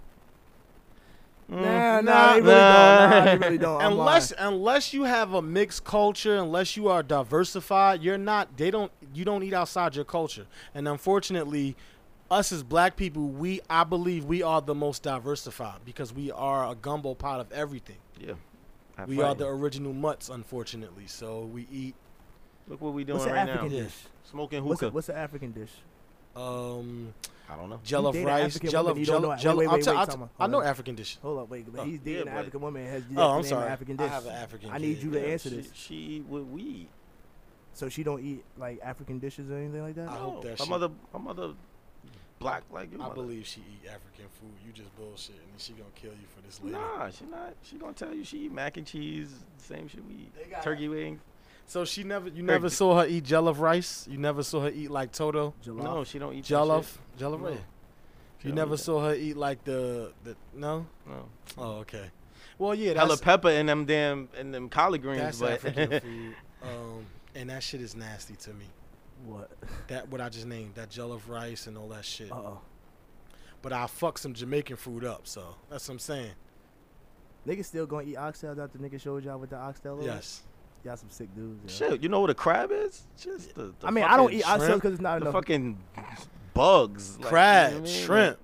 Mm, 1.50 1.62
Nah, 1.62 2.02
nah, 2.02 2.34
they 2.34 2.42
really 2.42 2.44
don't. 2.44 2.46
Nah, 2.46 3.26
they 3.26 3.38
really 3.38 3.58
don't. 3.58 3.82
Unless 3.92 4.34
lying. 4.38 4.54
unless 4.54 4.94
you 4.94 5.04
have 5.04 5.34
a 5.34 5.42
mixed 5.42 5.84
culture, 5.84 6.38
unless 6.38 6.78
you 6.78 6.88
are 6.88 7.04
diversified, 7.04 8.02
you're 8.02 8.18
not. 8.18 8.56
They 8.58 8.72
don't. 8.72 8.92
You 9.14 9.26
don't 9.26 9.44
eat 9.44 9.54
outside 9.54 9.96
your 9.96 10.06
culture, 10.06 10.46
and 10.74 10.88
unfortunately, 10.88 11.76
us 12.30 12.52
as 12.54 12.64
black 12.64 12.96
people, 12.96 13.24
we 13.28 13.60
I 13.70 13.84
believe 13.84 14.24
we 14.26 14.42
are 14.44 14.62
the 14.62 14.76
most 14.76 15.04
diversified 15.04 15.80
because 15.84 16.14
we 16.14 16.32
are 16.32 16.72
a 16.72 16.76
gumbo 16.76 17.16
pot 17.16 17.42
of 17.42 17.52
everything. 17.52 17.98
yeah. 18.20 18.34
I 18.98 19.06
We 19.06 19.22
are 19.22 19.30
you. 19.32 19.36
the 19.40 19.48
original 19.48 19.94
mutts, 19.94 20.30
unfortunately. 20.30 21.08
So 21.08 21.42
we 21.42 21.68
eat. 21.72 21.96
Look 22.68 22.80
what 22.82 22.94
we 22.94 23.04
doing 23.04 23.18
what's 23.20 23.30
an 23.30 23.36
right 23.36 23.50
African 23.50 23.72
now. 23.78 23.84
Dish? 23.84 23.96
Smoking 24.24 24.64
What's 24.64 24.82
a, 24.82 24.86
hookah. 24.86 24.96
what's 24.96 25.10
an 25.10 25.16
African 25.18 25.52
dish? 25.52 25.72
Um, 26.36 27.14
I 27.50 27.56
don't 27.58 27.70
know. 27.70 27.80
jollof 27.86 28.14
dating 28.14 28.28
rice, 28.28 28.44
African 28.56 28.70
jollof, 28.70 28.84
women, 28.86 29.00
you 29.00 29.06
don't 29.06 29.22
jollof, 29.24 29.30
wait, 29.30 29.40
jollof. 29.40 29.58
wait, 29.58 29.68
I'll 29.68 29.74
wait, 29.76 29.84
tell- 29.84 29.94
wait, 29.94 30.00
I'll 30.00 30.06
tell 30.08 30.16
t- 30.16 30.22
me. 30.22 30.28
I 30.40 30.48
know 30.48 30.62
African 30.62 30.96
dish. 30.96 31.18
Hold 31.22 31.40
up, 31.40 31.50
wait. 31.50 31.66
But 31.72 31.82
Oh, 31.82 31.84
he's 31.84 32.00
dating 32.00 32.26
yeah, 32.28 32.32
an 32.32 32.38
African 32.38 32.62
woman. 32.62 32.86
Has 32.88 33.04
Oh, 33.18 33.30
I'm 33.32 33.44
sorry. 33.44 33.66
An 33.66 33.72
African 33.74 34.00
I 34.00 34.04
dish. 34.04 34.12
have 34.12 34.26
an 34.26 34.32
African. 34.32 34.70
I 34.72 34.78
need 34.78 34.96
kid. 34.96 35.04
you 35.04 35.12
to 35.12 35.20
Yeah, 35.20 35.26
answer 35.34 35.50
she, 35.50 35.56
this. 35.58 35.72
She 35.74 35.96
eat 35.96 36.26
what 36.26 36.46
we 36.48 36.62
eat. 36.62 36.90
So 37.74 37.90
she 37.90 38.04
don't 38.04 38.24
eat 38.24 38.44
like 38.58 38.80
African 38.84 39.20
dishes 39.20 39.50
or 39.52 39.56
anything 39.58 39.82
like 39.82 39.96
that. 39.96 40.08
I 40.10 40.16
hope 40.16 40.36
No, 40.44 40.50
that 40.50 40.60
my 40.60 40.66
she- 40.66 40.70
mother, 40.72 40.90
my 41.14 41.20
mother, 41.20 41.54
black 42.40 42.64
like 42.72 42.92
your 42.92 43.02
I 43.02 43.04
mother. 43.08 43.16
believe 43.16 43.46
she 43.46 43.62
eat 43.62 43.88
African 43.90 44.26
food. 44.40 44.52
You 44.66 44.72
just 44.72 44.96
bullshit, 44.96 45.36
and 45.52 45.60
she 45.60 45.74
gonna 45.74 45.90
kill 45.96 46.12
you 46.12 46.28
for 46.34 46.42
this 46.42 46.62
later. 46.64 46.78
Nah, 46.78 47.10
she 47.10 47.26
not. 47.26 47.54
She 47.64 47.76
gonna 47.78 47.94
tell 47.94 48.14
you 48.14 48.24
she 48.24 48.46
eat 48.46 48.52
mac 48.54 48.78
and 48.78 48.88
cheese, 48.88 49.34
same 49.58 49.88
shit 49.90 50.04
we 50.06 50.14
eat. 50.14 50.34
Turkey 50.64 50.88
wings. 50.88 51.20
So 51.72 51.86
she 51.86 52.04
never, 52.04 52.28
you 52.28 52.44
never 52.44 52.68
d- 52.68 52.74
saw 52.76 53.00
her 53.00 53.08
eat 53.08 53.24
jollof 53.24 53.58
rice. 53.58 54.06
You 54.12 54.18
never 54.18 54.44
saw 54.44 54.60
her 54.64 54.70
eat 54.70 54.92
like 54.92 55.14
Toto 55.14 55.54
Jollof. 55.66 55.84
No, 55.84 56.04
she 56.04 56.20
don't 56.20 56.34
eat 56.34 56.44
that 56.44 56.54
jollof, 56.54 56.98
jollof 57.18 57.40
No. 57.40 57.48
rice. 57.48 57.58
She 58.42 58.48
You 58.50 58.54
never 58.54 58.76
saw 58.76 59.00
her 59.06 59.16
eat 59.16 59.38
like 59.38 59.64
the 59.64 60.12
the 60.26 60.36
no. 60.54 60.86
No. 61.08 61.30
Oh, 61.58 61.72
okay. 61.78 62.12
Well, 62.58 62.76
yeah, 62.76 62.88
that's, 62.90 62.98
Hella 62.98 63.10
that's 63.12 63.22
pepper 63.22 63.52
in 63.52 63.68
them 63.68 63.86
damn 63.86 64.28
in 64.38 64.52
them 64.52 64.68
collard 64.68 65.02
greens, 65.02 65.40
that's 65.40 65.40
but 65.40 65.52
African 65.54 66.00
food. 66.02 66.36
Um, 66.62 67.06
and 67.36 67.50
that 67.50 67.64
shit 67.64 67.80
is 67.80 67.96
nasty 67.96 68.36
to 68.36 68.50
me. 68.54 68.66
What? 69.26 69.50
That 69.88 70.10
what 70.10 70.20
I 70.20 70.28
just 70.28 70.48
named, 70.48 70.76
that 70.76 70.90
jollof 70.90 71.22
rice 71.30 71.68
and 71.68 71.78
all 71.78 71.88
that 71.88 72.04
shit. 72.04 72.34
Uh 72.34 72.36
oh. 72.36 72.62
But 73.62 73.72
I 73.72 73.88
fuck 73.88 74.18
some 74.18 74.34
Jamaican 74.34 74.76
food 74.76 75.06
up, 75.06 75.26
so 75.26 75.56
that's 75.70 75.88
what 75.88 75.94
I'm 75.94 76.00
saying. 76.00 76.32
Niggas 77.48 77.64
still 77.64 77.86
gonna 77.86 78.08
eat 78.08 78.18
oxtails 78.18 78.62
after 78.62 78.78
nigga 78.78 79.00
showed 79.00 79.24
y'all 79.24 79.40
with 79.40 79.52
the 79.52 79.58
oxtail. 79.58 79.94
on 80.00 80.02
it? 80.02 80.08
Yes. 80.08 80.42
Y'all 80.84 80.98
some 80.98 81.10
sick 81.10 81.28
dudes. 81.36 81.80
yo. 81.80 81.90
shit. 81.92 82.02
You 82.04 82.10
know 82.10 82.20
what 82.22 82.30
a 82.30 82.34
crab 82.34 82.72
is? 82.72 83.04
Just 83.20 83.54
the. 83.56 83.74
the 83.80 83.88
I 83.88 83.92
mean, 83.92 84.04
I 84.04 84.18
don't 84.18 84.28
fucking 84.28 84.40
eat 84.40 84.46
oxtails 84.46 84.66
shrimp, 84.66 84.82
because 84.82 84.94
it's 84.94 85.02
not 85.02 85.20
The 85.20 85.26
enough. 85.26 85.34
fucking 85.34 85.78
bugs, 86.54 87.12
like, 87.12 87.18
you 87.20 87.24
know 87.24 87.30
Crab, 87.30 87.72
I 87.72 87.76
mean? 87.76 87.86
shrimp. 87.86 88.38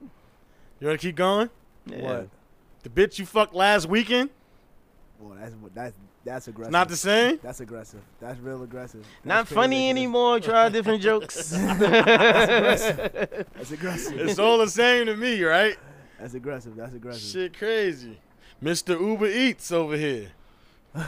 You 0.80 0.88
wanna 0.88 0.97
keep 0.99 1.15
going? 1.15 1.49
Yeah. 1.88 2.01
What? 2.01 2.30
The 2.84 2.89
bitch 2.89 3.18
you 3.19 3.26
fucked 3.26 3.53
last 3.55 3.88
weekend? 3.88 4.30
Well, 5.19 5.35
that's 5.39 5.53
that's 5.73 5.93
That's 6.23 6.47
aggressive. 6.47 6.72
Not 6.72 6.89
the 6.89 6.95
same. 6.97 7.39
That's 7.41 7.59
aggressive. 7.59 8.01
That's 8.19 8.39
real 8.39 8.61
aggressive. 8.61 9.05
Not 9.23 9.47
funny 9.47 9.77
crazy. 9.77 9.89
anymore. 9.89 10.39
Try 10.39 10.69
different 10.77 11.01
jokes. 11.01 11.49
that's 11.49 12.84
aggressive. 12.84 13.47
That's 13.55 13.72
aggressive. 13.72 14.19
It's 14.19 14.38
all 14.39 14.57
the 14.59 14.68
same 14.69 15.07
to 15.07 15.15
me, 15.15 15.41
right? 15.43 15.76
That's 16.19 16.34
aggressive. 16.35 16.76
That's 16.76 16.93
aggressive. 16.93 17.22
Shit, 17.23 17.57
crazy. 17.57 18.19
Mr. 18.61 18.99
Uber 18.99 19.27
Eats 19.27 19.72
over 19.72 19.95
here. 19.97 20.30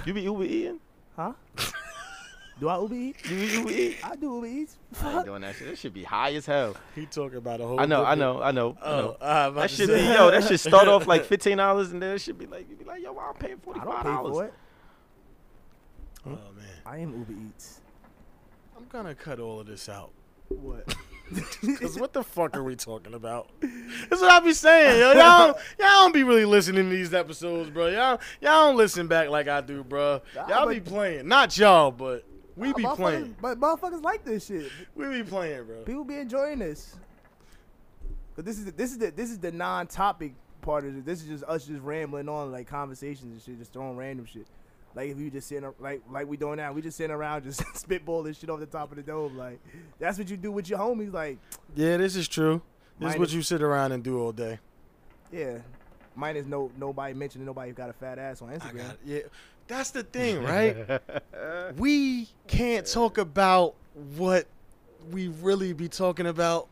you 0.06 0.14
be 0.14 0.22
Uber 0.22 0.44
eating? 0.46 0.80
Huh? 1.20 1.34
Do 2.62 2.70
I 2.70 2.80
Uber 2.80 2.96
Eat? 2.96 3.16
You 3.30 3.36
be 3.36 3.46
Uber 3.58 3.72
eat? 3.72 3.98
I 4.04 4.16
do 4.16 4.36
Uber 4.36 4.48
Eats. 4.48 4.78
I 5.02 5.06
ain't 5.06 5.14
Fuck. 5.16 5.26
doing 5.26 5.42
that 5.42 5.56
shit. 5.56 5.68
That 5.68 5.78
should 5.78 5.94
be 5.94 6.04
high 6.04 6.34
as 6.34 6.46
hell. 6.46 6.76
He 6.96 7.06
talking 7.06 7.38
about 7.38 7.60
a 7.62 7.66
whole. 7.68 7.80
I 7.80 7.86
know, 7.86 8.04
I 8.06 8.16
know, 8.16 8.42
I 8.42 8.52
know. 8.52 8.78
I 8.82 8.86
Oh, 8.86 9.02
know. 9.02 9.18
I 9.22 9.48
was 9.48 9.52
about 9.52 9.56
That 9.62 9.70
to 9.70 9.76
should 9.76 9.88
be 9.90 9.96
say. 9.96 10.14
yo. 10.14 10.32
That 10.32 10.44
should 10.46 10.60
start 10.62 10.88
off 10.90 11.08
like 11.08 11.24
fifteen 11.34 11.58
dollars, 11.58 11.92
and 11.92 12.02
then 12.02 12.16
it 12.16 12.20
should 12.20 12.38
be 12.38 12.46
like 12.48 12.70
you 12.70 12.76
be 12.78 12.84
like, 12.86 13.02
yo, 13.04 13.18
I'm 13.18 13.34
paying 13.36 13.58
forty 13.60 13.80
I 13.82 13.84
don't 13.86 13.96
pay 13.96 14.02
for 14.02 14.04
dollars. 14.14 14.48
it. 14.48 14.54
Oh 16.26 16.30
man, 16.30 16.66
I 16.86 16.98
am 17.00 17.14
Uber 17.18 17.34
Eats. 17.48 17.80
I'm 18.78 18.86
gonna 18.90 19.16
cut 19.16 19.40
all 19.42 19.60
of 19.62 19.68
this 19.68 19.88
out. 19.90 20.12
What? 20.50 20.94
Cause 21.80 22.00
what 22.00 22.14
the 22.14 22.24
fuck 22.24 22.56
are 22.58 22.64
we 22.64 22.76
talking 22.76 23.14
about? 23.14 23.50
That's 24.10 24.22
what 24.22 24.32
I 24.32 24.40
be 24.40 24.54
saying, 24.54 25.00
yo. 25.00 25.08
Y'all, 25.12 25.48
don't- 25.48 25.58
y'all 25.80 25.88
don't 25.88 26.14
be 26.14 26.24
really 26.24 26.46
listening 26.46 26.86
to 26.86 26.90
these 26.90 27.14
episodes, 27.14 27.70
bro. 27.70 27.88
Y'all, 27.88 28.20
y'all 28.42 28.68
don't 28.68 28.78
listen 28.78 29.08
back 29.08 29.30
like 29.30 29.48
I 29.48 29.62
do, 29.62 29.84
bro. 29.84 30.22
Y'all 30.48 30.68
be 30.68 30.80
playing, 30.80 31.28
not 31.28 31.58
y'all, 31.58 31.92
but 31.92 32.24
we 32.56 32.74
be 32.74 32.84
playing. 32.96 33.36
But 33.42 33.60
motherfuckers 33.60 34.02
like 34.04 34.24
this 34.26 34.48
shit. 34.48 34.72
We 34.96 35.08
be 35.08 35.24
playing, 35.24 35.66
bro. 35.66 35.84
People 35.84 36.04
be 36.04 36.16
enjoying 36.16 36.60
this. 36.60 36.96
But 38.36 38.46
this 38.46 38.58
is 38.58 38.66
the, 38.66 38.72
this 38.72 38.92
is 38.92 38.98
the 38.98 39.12
this 39.12 39.30
is 39.30 39.38
the 39.40 39.52
non-topic 39.52 40.34
part 40.62 40.86
of 40.86 40.96
it. 40.98 41.06
This 41.06 41.22
is 41.22 41.28
just 41.28 41.44
us 41.44 41.66
just 41.66 41.82
rambling 41.82 42.30
on 42.30 42.52
like 42.52 42.68
conversations 42.68 43.32
and 43.34 43.42
shit, 43.42 43.60
just 43.60 43.74
throwing 43.74 43.98
random 43.98 44.26
shit. 44.26 44.48
Like 45.00 45.12
if 45.12 45.18
you 45.18 45.32
just 45.32 45.48
sitting 45.48 45.72
like 45.80 46.02
like 46.12 46.28
we 46.28 46.36
doing 46.36 46.58
now, 46.58 46.74
we 46.74 46.82
just 46.82 46.98
sitting 46.98 47.16
around 47.16 47.46
just 47.46 47.62
spitballing 47.74 48.38
shit 48.38 48.50
off 48.50 48.60
the 48.60 48.66
top 48.66 48.92
of 48.92 48.98
the 48.98 49.02
dome. 49.02 49.38
Like 49.38 49.58
that's 49.98 50.18
what 50.18 50.30
you 50.30 50.36
do 50.36 50.52
with 50.52 50.70
your 50.70 50.78
homies. 50.78 51.14
Like 51.14 51.38
Yeah, 51.76 51.96
this 51.96 52.18
is 52.18 52.28
true. 52.28 52.62
This 53.00 53.14
is 53.14 53.18
what 53.18 53.32
you 53.32 53.42
sit 53.42 53.62
around 53.64 53.94
and 53.94 54.04
do 54.04 54.20
all 54.20 54.34
day. 54.34 54.60
yeah, 55.32 55.60
mine 56.18 56.36
is 56.36 56.46
no 56.48 56.70
nobody 56.78 57.14
mentioning 57.14 57.46
nobody 57.46 57.72
got 57.72 57.90
a 57.90 57.94
fat 57.94 58.20
ass 58.20 58.42
on 58.42 58.50
I 58.50 58.58
Instagram. 58.58 58.88
got 58.88 58.98
yeah. 59.06 59.20
That's 59.70 59.92
the 59.92 60.04
thing, 60.04 60.44
right? 60.44 61.02
we 61.78 62.28
can't 62.48 62.86
talk 62.86 63.18
about 63.18 63.76
what 64.18 64.48
we 65.12 65.30
really 65.30 65.72
be 65.72 65.88
talking 65.88 66.26
about, 66.28 66.68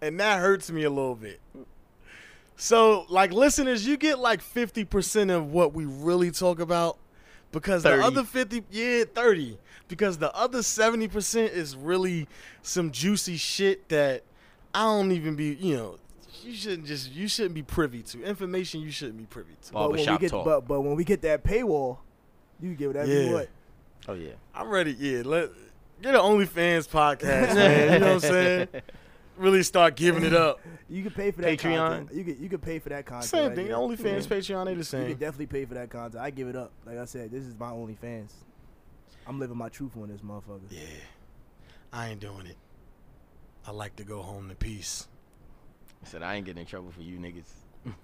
and 0.00 0.20
that 0.20 0.38
hurts 0.38 0.70
me 0.70 0.84
a 0.84 0.90
little 0.90 1.16
bit. 1.16 1.40
So, 2.54 3.06
like 3.08 3.32
listeners, 3.32 3.84
you 3.84 3.96
get 3.96 4.20
like 4.20 4.40
fifty 4.40 4.84
percent 4.84 5.32
of 5.32 5.50
what 5.50 5.74
we 5.74 5.86
really 5.86 6.30
talk 6.30 6.60
about, 6.60 6.96
because 7.52 7.82
30. 7.82 7.96
the 7.98 8.04
other 8.06 8.24
fifty, 8.24 8.62
yeah, 8.70 9.04
thirty, 9.12 9.58
because 9.88 10.18
the 10.18 10.34
other 10.34 10.62
seventy 10.62 11.08
percent 11.08 11.52
is 11.52 11.76
really 11.76 12.28
some 12.62 12.90
juicy 12.90 13.36
shit 13.36 13.88
that 13.88 14.22
I 14.74 14.82
don't 14.84 15.12
even 15.12 15.34
be, 15.36 15.54
you 15.54 15.76
know. 15.76 15.96
You 16.42 16.54
shouldn't 16.54 16.86
just 16.86 17.12
you 17.12 17.28
shouldn't 17.28 17.54
be 17.54 17.62
privy 17.62 18.02
to 18.02 18.22
information 18.24 18.80
you 18.80 18.90
shouldn't 18.90 19.18
be 19.18 19.24
privy 19.26 19.52
to. 19.66 19.74
Well, 19.74 19.88
But 19.90 19.98
when 19.98 20.10
we 20.12 20.18
get 20.18 20.30
talk. 20.30 20.44
but 20.44 20.60
but 20.68 20.80
when 20.80 20.94
we 20.96 21.04
get 21.04 21.20
that 21.22 21.44
paywall, 21.44 21.98
you 22.60 22.68
can 22.70 22.76
get 22.76 22.86
whatever 22.88 23.12
Yeah. 23.12 23.20
you 23.28 23.32
want. 23.34 23.48
Oh 24.08 24.14
yeah. 24.14 24.30
I'm 24.54 24.68
ready. 24.70 24.92
Yeah, 24.98 25.22
let 25.26 25.50
get 26.00 26.14
an 26.14 26.20
OnlyFans 26.22 26.88
podcast, 26.88 27.54
man. 27.54 27.92
You 27.92 27.98
know 27.98 28.06
what 28.14 28.24
I'm 28.24 28.30
saying? 28.30 28.68
Really 29.40 29.62
start 29.62 29.96
giving 29.96 30.24
it 30.24 30.34
up. 30.34 30.60
You 30.90 31.02
can 31.04 31.12
pay 31.12 31.30
for 31.30 31.40
that 31.42 31.56
Patreon. 31.56 31.88
content. 31.88 32.08
You 32.12 32.24
can 32.24 32.42
you 32.42 32.48
can 32.48 32.58
pay 32.58 32.78
for 32.80 32.88
that 32.88 33.06
content. 33.06 33.24
Same 33.30 33.46
right 33.48 33.54
thing. 33.56 33.68
there. 33.68 33.76
OnlyFans, 33.76 34.28
Yeah. 34.28 34.36
Patreon, 34.36 34.64
they 34.66 34.74
the 34.74 34.82
same. 34.84 35.00
You 35.02 35.06
same. 35.06 35.12
can 35.16 35.20
definitely 35.20 35.46
pay 35.46 35.64
for 35.64 35.74
that 35.74 35.88
content. 35.88 36.20
I 36.20 36.30
give 36.30 36.48
it 36.48 36.56
up. 36.56 36.72
Like 36.84 36.98
I 36.98 37.04
said, 37.04 37.30
this 37.30 37.44
is 37.44 37.54
my 37.56 37.70
OnlyFans. 37.70 38.32
I'm 39.26 39.38
living 39.38 39.56
my 39.56 39.68
truth 39.68 39.92
on 39.96 40.08
this 40.08 40.20
motherfucker. 40.20 40.62
Yeah, 40.68 40.80
I 41.92 42.08
ain't 42.08 42.18
doing 42.18 42.46
it. 42.46 42.56
I 43.64 43.70
like 43.70 43.94
to 43.96 44.04
go 44.04 44.20
home 44.20 44.48
to 44.48 44.56
peace. 44.56 45.06
I 46.04 46.08
said 46.08 46.24
I 46.24 46.34
ain't 46.34 46.44
getting 46.44 46.62
in 46.62 46.66
trouble 46.66 46.90
for 46.90 47.02
you 47.02 47.18
niggas. 47.18 47.44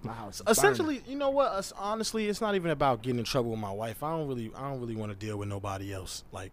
My 0.05 0.13
house. 0.13 0.37
Is 0.37 0.57
Essentially, 0.59 1.03
you 1.09 1.17
know 1.17 1.31
what? 1.31 1.49
Us- 1.53 1.73
Honestly, 1.77 2.29
it's 2.29 2.41
not 2.41 2.55
even 2.55 2.71
about 2.71 3.03
getting 3.03 3.19
in 3.19 3.25
trouble 3.25 3.51
with 3.51 3.61
my 3.61 3.73
wife. 3.73 4.03
I 4.05 4.11
don't 4.17 4.29
really, 4.29 4.53
I 4.55 4.71
don't 4.71 4.81
really 4.81 4.95
want 4.97 5.11
to 5.11 5.19
deal 5.19 5.37
with 5.39 5.49
nobody 5.49 5.93
else. 5.93 6.23
Like, 6.31 6.53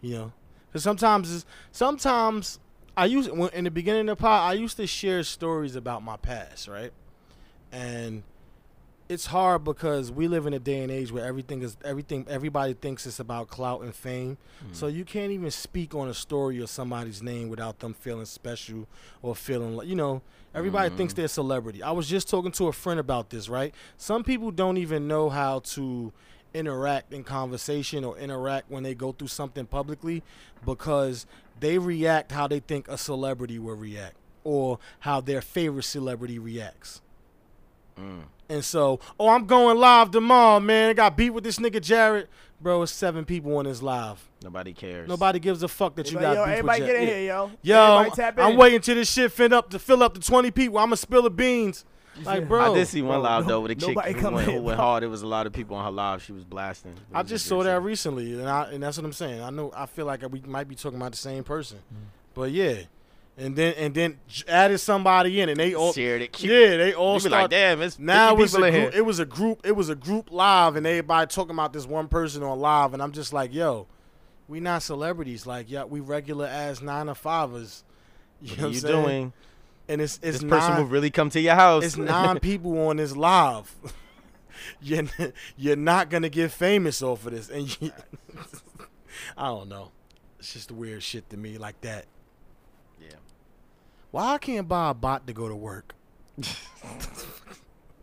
you 0.00 0.14
know, 0.14 0.32
because 0.68 0.82
sometimes, 0.82 1.32
it's, 1.34 1.46
sometimes 1.70 2.58
I 2.96 3.06
used 3.06 3.28
in 3.28 3.64
the 3.64 3.70
beginning 3.70 4.08
of 4.08 4.16
the 4.18 4.22
pod, 4.22 4.50
I 4.50 4.54
used 4.54 4.76
to 4.78 4.86
share 4.86 5.22
stories 5.22 5.76
about 5.76 6.02
my 6.02 6.16
past, 6.16 6.66
right? 6.66 6.92
And 7.70 8.22
it's 9.08 9.26
hard 9.26 9.64
because 9.64 10.10
we 10.10 10.26
live 10.26 10.46
in 10.46 10.54
a 10.54 10.58
day 10.58 10.80
and 10.82 10.90
age 10.90 11.12
where 11.12 11.24
everything 11.24 11.62
is 11.62 11.76
everything. 11.84 12.26
Everybody 12.28 12.74
thinks 12.74 13.06
it's 13.06 13.20
about 13.20 13.48
clout 13.48 13.82
and 13.82 13.94
fame, 13.94 14.38
so 14.72 14.86
mm. 14.86 14.94
you 14.94 15.04
can't 15.04 15.30
even 15.30 15.50
speak 15.50 15.94
on 15.94 16.08
a 16.08 16.14
story 16.14 16.60
or 16.60 16.66
somebody's 16.66 17.22
name 17.22 17.48
without 17.48 17.78
them 17.78 17.94
feeling 17.94 18.24
special 18.24 18.88
or 19.22 19.36
feeling 19.36 19.76
like 19.76 19.86
you 19.86 19.94
know. 19.94 20.22
Everybody 20.54 20.94
thinks 20.96 21.12
mm. 21.12 21.16
they're 21.16 21.26
a 21.26 21.28
celebrity. 21.28 21.82
I 21.82 21.90
was 21.90 22.08
just 22.08 22.30
talking 22.30 22.50
to 22.52 22.68
a 22.68 22.72
friend 22.72 22.98
about 22.98 23.28
this, 23.28 23.48
right? 23.48 23.74
Some 23.98 24.24
people 24.24 24.50
don't 24.50 24.78
even 24.78 25.06
know 25.06 25.28
how 25.28 25.58
to 25.60 26.12
interact 26.54 27.12
in 27.12 27.22
conversation 27.22 28.02
or 28.04 28.16
interact 28.16 28.70
when 28.70 28.82
they 28.82 28.94
go 28.94 29.12
through 29.12 29.28
something 29.28 29.66
publicly 29.66 30.22
because 30.64 31.26
they 31.60 31.78
react 31.78 32.32
how 32.32 32.46
they 32.46 32.60
think 32.60 32.88
a 32.88 32.98
celebrity 32.98 33.58
will 33.58 33.76
react 33.76 34.16
or 34.44 34.78
how 35.00 35.20
their 35.20 35.40
favorite 35.40 35.84
celebrity 35.84 36.38
reacts. 36.38 37.00
Mm. 37.98 38.22
And 38.48 38.64
so, 38.64 39.00
oh, 39.18 39.28
I'm 39.28 39.46
going 39.46 39.78
live 39.78 40.10
tomorrow, 40.10 40.60
man. 40.60 40.90
I 40.90 40.92
got 40.92 41.16
beat 41.16 41.30
with 41.30 41.44
this 41.44 41.58
nigga 41.58 41.80
Jared. 41.80 42.28
Bro, 42.60 42.82
it's 42.82 42.92
seven 42.92 43.24
people 43.24 43.56
on 43.58 43.64
this 43.64 43.82
live. 43.82 44.26
Nobody 44.42 44.72
cares. 44.72 45.08
Nobody 45.08 45.38
gives 45.38 45.62
a 45.62 45.68
fuck 45.68 45.94
that 45.96 46.10
you 46.10 46.18
got 46.18 46.36
yo, 46.36 46.44
beef 46.44 46.52
everybody 46.54 46.80
with 46.80 46.90
get 46.90 47.02
in 47.02 47.08
here, 47.08 47.20
yo. 47.20 47.50
Yo, 47.62 47.76
Everybody 47.76 48.10
I'm, 48.10 48.16
tap 48.16 48.38
I'm 48.38 48.56
waiting 48.56 48.80
till 48.80 48.94
this 48.94 49.12
shit 49.12 49.32
fin 49.32 49.52
up 49.52 49.70
to 49.70 49.78
fill 49.78 50.02
up 50.02 50.14
the 50.14 50.20
20 50.20 50.50
people. 50.52 50.78
I'm 50.78 50.86
gonna 50.86 50.96
spill 50.96 51.22
the 51.22 51.30
beans. 51.30 51.84
Like, 52.24 52.48
bro, 52.48 52.72
I 52.72 52.74
did 52.74 52.88
see 52.88 53.02
one 53.02 53.20
bro, 53.20 53.30
live 53.30 53.44
no- 53.44 53.48
though 53.48 53.60
with 53.60 53.70
a 53.72 53.74
chick 53.74 53.88
nobody 53.88 54.12
who 54.14 54.20
come 54.20 54.34
went, 54.34 54.50
who 54.50 54.60
went 54.62 54.78
hard. 54.78 55.02
There 55.02 55.10
was 55.10 55.22
a 55.22 55.26
lot 55.26 55.46
of 55.46 55.52
people 55.52 55.76
on 55.76 55.84
her 55.84 55.90
live. 55.90 56.22
She 56.22 56.32
was 56.32 56.44
blasting. 56.44 56.92
It 56.92 56.98
I 57.14 57.20
was 57.22 57.28
just 57.30 57.46
saw 57.46 57.62
that 57.62 57.80
recently, 57.82 58.32
and 58.38 58.48
I 58.48 58.70
and 58.72 58.82
that's 58.82 58.96
what 58.96 59.04
I'm 59.04 59.12
saying. 59.12 59.42
I 59.42 59.50
know 59.50 59.72
I 59.76 59.86
feel 59.86 60.06
like 60.06 60.22
we 60.30 60.40
might 60.40 60.68
be 60.68 60.74
talking 60.74 60.98
about 60.98 61.10
the 61.12 61.18
same 61.18 61.44
person, 61.44 61.78
Mm. 61.92 61.96
but 62.34 62.52
yeah, 62.52 62.76
and 63.36 63.54
then 63.54 63.74
and 63.74 63.94
then 63.94 64.18
added 64.48 64.78
somebody 64.78 65.40
in, 65.40 65.48
and 65.50 65.58
they 65.60 65.74
all 65.74 65.92
Shared 65.92 66.22
it. 66.22 66.42
yeah 66.42 66.76
they 66.78 66.94
all 66.94 67.16
You 67.18 67.24
be 67.24 67.28
like, 67.28 67.50
damn, 67.50 67.82
it's 67.82 67.98
now 67.98 68.28
it 68.34 68.38
50 68.38 68.42
was 68.42 68.54
a 68.54 68.56
in 68.56 68.62
group, 68.62 68.74
here. 68.74 68.90
it 68.94 69.04
was 69.04 69.18
a 69.18 69.26
group 69.26 69.60
it 69.66 69.72
was 69.72 69.88
a 69.90 69.94
group 69.96 70.30
live, 70.32 70.76
and 70.76 70.86
everybody 70.86 71.26
talking 71.28 71.54
about 71.54 71.72
this 71.74 71.86
one 71.86 72.08
person 72.08 72.42
on 72.42 72.58
live, 72.60 72.94
and 72.94 73.02
I'm 73.02 73.12
just 73.12 73.32
like, 73.34 73.52
yo, 73.52 73.86
we 74.48 74.58
not 74.60 74.82
celebrities, 74.82 75.46
like 75.46 75.70
yeah, 75.70 75.84
we 75.84 76.00
regular 76.00 76.46
ass 76.46 76.80
nine 76.80 77.06
to 77.06 77.14
fivers. 77.14 77.82
You 78.42 78.50
What 78.50 78.58
know 78.58 78.64
are 78.64 78.68
what 78.68 78.74
you 78.74 78.76
I'm 78.76 78.80
saying? 78.80 79.04
doing? 79.04 79.32
And 79.88 80.00
it's 80.00 80.16
it's 80.22 80.40
This 80.40 80.50
person 80.50 80.70
nine, 80.72 80.78
will 80.82 80.88
really 80.88 81.10
come 81.10 81.30
to 81.30 81.40
your 81.40 81.54
house. 81.54 81.84
it's 81.84 81.96
nine 81.96 82.38
people 82.40 82.88
on 82.88 82.96
this 82.96 83.16
live. 83.16 83.74
you're, 84.80 85.04
you're 85.56 85.76
not 85.76 86.10
gonna 86.10 86.28
get 86.28 86.50
famous 86.50 87.02
off 87.02 87.24
of 87.26 87.32
this, 87.32 87.48
and 87.48 87.80
you, 87.80 87.92
I 89.36 89.46
don't 89.46 89.68
know. 89.68 89.92
It's 90.38 90.52
just 90.52 90.72
weird 90.72 91.02
shit 91.02 91.30
to 91.30 91.36
me 91.36 91.56
like 91.58 91.80
that. 91.82 92.06
Yeah. 93.00 93.14
Why 94.10 94.34
I 94.34 94.38
can't 94.38 94.66
buy 94.66 94.90
a 94.90 94.94
bot 94.94 95.26
to 95.28 95.32
go 95.32 95.48
to 95.48 95.54
work? 95.56 95.94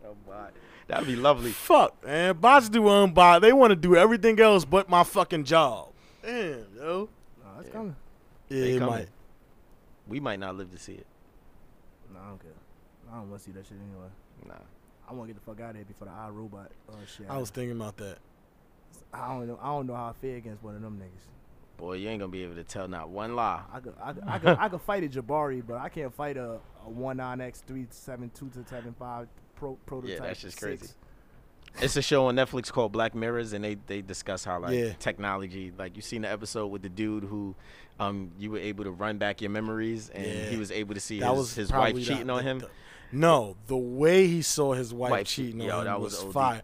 Oh, 0.04 0.16
my. 0.28 0.48
That'd 0.86 1.06
be 1.06 1.16
lovely. 1.16 1.50
Fuck, 1.52 2.04
man. 2.04 2.36
Bots 2.36 2.68
do 2.68 2.82
unbot. 2.82 3.40
They 3.40 3.52
want 3.52 3.70
to 3.70 3.76
do 3.76 3.96
everything 3.96 4.38
else 4.40 4.64
but 4.64 4.88
my 4.88 5.02
fucking 5.04 5.44
job. 5.44 5.88
Damn, 6.22 6.66
yo. 6.76 7.08
Nah, 7.42 7.60
it's 7.60 7.68
Yeah. 7.68 7.72
coming. 7.72 7.96
Yeah, 8.48 8.60
They 8.60 8.70
it 8.72 8.78
coming. 8.80 8.94
might. 8.94 9.08
We 10.08 10.20
might 10.20 10.40
not 10.40 10.56
live 10.56 10.70
to 10.72 10.78
see 10.78 10.92
it. 10.94 11.06
Nah, 12.14 12.24
I 12.24 12.28
don't 12.28 12.40
care. 12.42 12.50
I 13.12 13.16
don't 13.16 13.30
want 13.30 13.42
to 13.42 13.46
see 13.46 13.52
that 13.52 13.66
shit 13.66 13.76
anyway. 13.76 14.08
Nah. 14.46 14.54
I 15.08 15.12
want 15.12 15.28
to 15.28 15.34
get 15.34 15.44
the 15.44 15.50
fuck 15.50 15.60
out 15.60 15.70
of 15.70 15.76
here 15.76 15.84
before 15.84 16.06
the 16.06 16.12
iRobot 16.12 16.66
uh, 16.88 17.06
shit. 17.06 17.26
I 17.28 17.36
was 17.38 17.50
thinking 17.50 17.76
about 17.76 17.96
that. 17.98 18.18
I 19.12 19.28
don't 19.28 19.46
know. 19.46 19.58
I 19.60 19.66
don't 19.66 19.86
know 19.86 19.94
how 19.94 20.08
I 20.08 20.12
feel 20.20 20.36
against 20.36 20.62
one 20.62 20.74
of 20.76 20.82
them 20.82 20.98
niggas. 21.02 21.26
Boy, 21.76 21.94
you 21.94 22.08
ain't 22.08 22.20
gonna 22.20 22.30
be 22.30 22.44
able 22.44 22.54
to 22.54 22.64
tell 22.64 22.86
not 22.88 23.08
one 23.08 23.34
lie. 23.34 23.62
I 23.72 23.80
could, 23.80 23.94
I, 24.00 24.12
could- 24.12 24.24
I 24.26 24.38
could, 24.38 24.58
I 24.60 24.68
could 24.70 24.80
fight 24.82 25.04
a 25.04 25.08
Jabari, 25.08 25.62
but 25.66 25.76
I 25.76 25.88
can't 25.88 26.14
fight 26.14 26.36
a, 26.36 26.52
a 26.86 26.88
one 26.88 27.16
nine 27.16 27.40
X 27.40 27.62
three 27.66 27.86
seven 27.90 28.30
two 28.34 28.48
to 28.50 28.64
seven 28.68 28.94
five 28.98 29.26
pro 29.56 29.74
prototype. 29.84 30.18
Yeah, 30.18 30.26
that's 30.26 30.40
just 30.40 30.58
six. 30.58 30.62
crazy. 30.80 30.92
It's 31.80 31.96
a 31.96 32.02
show 32.02 32.26
on 32.26 32.36
Netflix 32.36 32.70
called 32.70 32.92
Black 32.92 33.14
Mirrors, 33.14 33.52
and 33.52 33.64
they 33.64 33.74
they 33.86 34.00
discuss 34.00 34.44
how 34.44 34.60
like 34.60 34.74
Yeah. 34.74 34.92
technology, 34.98 35.72
like 35.76 35.96
you 35.96 36.02
seen 36.02 36.22
the 36.22 36.30
episode 36.30 36.68
with 36.68 36.82
the 36.82 36.88
dude 36.88 37.24
who, 37.24 37.54
um, 37.98 38.30
you 38.38 38.50
were 38.52 38.58
able 38.58 38.84
to 38.84 38.90
run 38.90 39.18
back 39.18 39.40
your 39.40 39.50
memories, 39.50 40.08
and 40.10 40.24
Yeah. 40.24 40.46
he 40.50 40.56
was 40.56 40.70
able 40.70 40.94
to 40.94 41.00
see 41.00 41.20
That 41.20 41.30
his, 41.30 41.38
was 41.38 41.54
his 41.54 41.72
wife 41.72 41.94
the- 41.96 42.04
cheating 42.04 42.30
on 42.30 42.42
him. 42.44 42.58
the- 42.60 42.70
no, 43.12 43.56
the 43.66 43.76
way 43.76 44.26
he 44.26 44.40
saw 44.42 44.72
his 44.74 44.92
wife, 44.94 45.10
Wife 45.10 45.26
cheating 45.26 45.60
cheat- 45.60 45.70
on 45.70 45.80
him 45.80 45.84
that 45.86 46.00
was, 46.00 46.24
was 46.24 46.32
fire. 46.32 46.62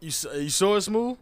You 0.00 0.10
saw, 0.10 0.32
you 0.34 0.50
saw 0.50 0.74
his 0.74 0.88
move? 0.90 1.16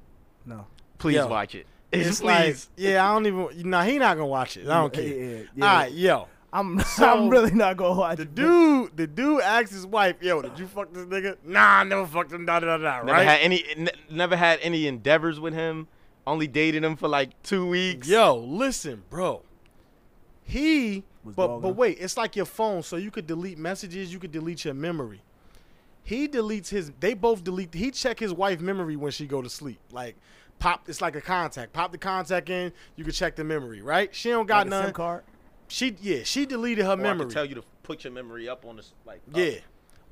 No. 0.44 0.66
Please 0.98 1.16
Yo. 1.16 1.26
watch 1.28 1.54
it. 1.54 1.66
It's 1.92 2.20
Please. 2.20 2.22
like, 2.22 2.56
yeah, 2.76 3.08
I 3.08 3.12
don't 3.12 3.26
even. 3.26 3.68
Nah, 3.70 3.82
he 3.82 3.98
not 3.98 4.16
gonna 4.16 4.26
watch 4.26 4.56
it. 4.56 4.66
I 4.66 4.80
don't 4.80 4.92
care. 4.92 5.04
Yeah, 5.04 5.14
yeah, 5.14 5.42
yeah. 5.54 5.66
All 5.70 5.76
right, 5.76 5.92
yo. 5.92 6.28
I'm 6.52 6.80
So, 6.84 7.08
I'm 7.08 7.28
really 7.30 7.50
not 7.52 7.76
gonna 7.78 7.98
watch 7.98 8.16
The 8.18 8.24
it. 8.24 8.34
dude, 8.34 8.96
the 8.96 9.06
dude 9.06 9.40
asked 9.40 9.72
his 9.72 9.86
wife, 9.86 10.16
"Yo, 10.20 10.42
did 10.42 10.58
you 10.58 10.66
fuck 10.66 10.92
this 10.92 11.06
nigga?" 11.06 11.36
Nah, 11.44 11.78
I 11.80 11.84
never 11.84 12.06
fucked 12.06 12.32
him. 12.32 12.44
Da 12.44 12.60
da 12.60 12.76
da 12.76 12.78
da. 12.78 12.96
Never 13.04 13.12
Right? 13.12 13.26
had 13.26 13.40
any. 13.40 13.64
n- 13.76 13.88
never 14.10 14.36
had 14.36 14.58
any 14.60 14.86
endeavors 14.86 15.40
with 15.40 15.54
him. 15.54 15.88
Only 16.26 16.46
dated 16.46 16.84
him 16.84 16.94
for 16.96 17.08
like 17.08 17.42
two 17.42 17.66
weeks. 17.66 18.06
Yo, 18.08 18.36
listen, 18.36 19.02
bro. 19.10 19.42
He, 20.44 21.04
Was 21.24 21.34
but 21.34 21.46
dogging. 21.46 21.62
but 21.62 21.76
wait, 21.76 21.98
it's 22.00 22.16
like 22.16 22.36
your 22.36 22.44
phone, 22.44 22.82
so 22.82 22.96
you 22.96 23.10
could 23.10 23.26
delete 23.26 23.58
messages, 23.58 24.12
you 24.12 24.18
could 24.18 24.32
delete 24.32 24.64
your 24.64 24.74
memory. 24.74 25.22
He 26.04 26.28
deletes 26.28 26.68
his. 26.68 26.90
They 27.00 27.14
both 27.14 27.44
delete. 27.44 27.72
He 27.74 27.90
check 27.92 28.18
his 28.18 28.32
wife 28.32 28.60
memory 28.60 28.96
when 28.96 29.12
she 29.12 29.26
go 29.26 29.40
to 29.40 29.48
sleep. 29.48 29.78
Like 29.92 30.16
pop, 30.58 30.88
it's 30.88 31.00
like 31.00 31.16
a 31.16 31.20
contact. 31.20 31.72
Pop 31.72 31.92
the 31.92 31.98
contact 31.98 32.50
in, 32.50 32.72
you 32.96 33.04
can 33.04 33.12
check 33.12 33.36
the 33.36 33.44
memory. 33.44 33.82
Right? 33.82 34.14
She 34.14 34.30
don't 34.30 34.46
got 34.46 34.66
Like 34.66 34.66
a 34.66 34.70
SIM 34.70 34.82
none. 34.86 34.92
card. 34.92 35.22
She 35.72 35.96
yeah, 36.02 36.18
she 36.24 36.44
deleted 36.44 36.84
her 36.84 36.90
Or 36.90 36.92
I 36.92 36.96
memory. 36.96 37.26
could 37.26 37.32
tell 37.34 37.46
you 37.46 37.54
to 37.54 37.64
put 37.82 38.04
your 38.04 38.12
memory 38.12 38.46
up 38.46 38.66
on 38.66 38.76
this 38.76 38.92
like. 39.06 39.22
up. 39.32 39.38
Yeah. 39.38 39.52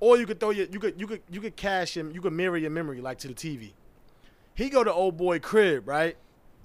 Or 0.01 0.17
you 0.17 0.25
could 0.27 0.41
throw 0.41 0.51
your 0.51 0.67
you 0.67 0.81
could 0.81 0.99
you 0.99 1.07
could 1.07 1.21
you 1.31 1.39
could 1.43 1.55
cache 1.55 1.95
him, 1.95 2.11
you 2.13 2.23
could 2.23 2.33
mirror 2.33 2.57
your 2.57 2.71
memory 2.71 3.03
like 3.03 3.19
to 3.19 3.29
the 3.29 3.35
TV. 3.35 3.73
He 4.55 4.71
go 4.71 4.83
to 4.83 4.91
old 4.93 5.19
boy 5.19 5.39
crib, 5.39 5.87
right? 5.87 6.17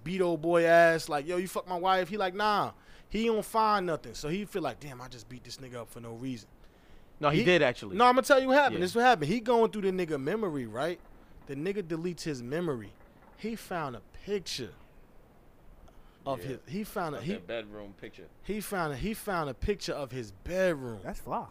Beat 0.06 0.22
old 0.22 0.42
boy 0.42 0.64
ass, 0.66 1.10
like, 1.10 1.28
yo, 1.28 1.36
you 1.38 1.48
fuck 1.48 1.68
my 1.68 1.76
wife. 1.78 2.08
He 2.08 2.16
like, 2.16 2.34
nah. 2.36 2.72
He 3.10 3.26
don't 3.26 3.44
find 3.44 3.86
nothing. 3.86 4.14
So 4.14 4.30
he 4.30 4.46
feel 4.46 4.62
like, 4.62 4.80
damn, 4.80 5.02
I 5.02 5.08
just 5.10 5.28
beat 5.28 5.44
this 5.44 5.58
nigga 5.58 5.76
up 5.76 5.90
for 5.90 6.00
no 6.00 6.14
reason. 6.14 6.48
No, 7.20 7.30
he, 7.30 7.40
He- 7.40 7.44
did 7.46 7.62
actually. 7.64 7.98
No, 7.98 8.06
I'm 8.06 8.16
gonna 8.16 8.22
tell 8.26 8.40
you 8.40 8.48
what 8.48 8.58
happened. 8.58 8.76
Yeah. 8.76 8.80
This 8.82 8.92
is 8.92 8.96
what 8.96 9.04
happened. 9.06 9.30
He 9.30 9.42
going 9.42 9.72
through 9.72 9.82
the 9.82 9.92
nigga 9.92 10.18
memory, 10.22 10.68
right? 10.68 11.00
The 11.48 11.56
nigga 11.56 11.84
deletes 11.84 12.24
his 12.24 12.42
memory. 12.42 12.94
He 13.38 13.56
found 13.58 13.98
a 13.98 14.02
picture 14.26 14.72
of 16.26 16.40
Yeah. 16.42 16.48
his 16.48 16.60
he 16.68 16.84
found 16.84 17.16
a 17.16 17.22
he 17.22 17.34
That 17.34 17.48
bedroom 17.48 17.94
picture. 18.00 18.28
he 18.44 18.60
found 18.62 18.94
a 18.94 18.96
he 18.98 19.14
found 19.14 19.50
a 19.50 19.54
picture 19.54 19.94
of 19.94 20.12
his 20.12 20.32
bedroom 20.32 21.00
That's 21.04 21.20
fly. 21.20 21.46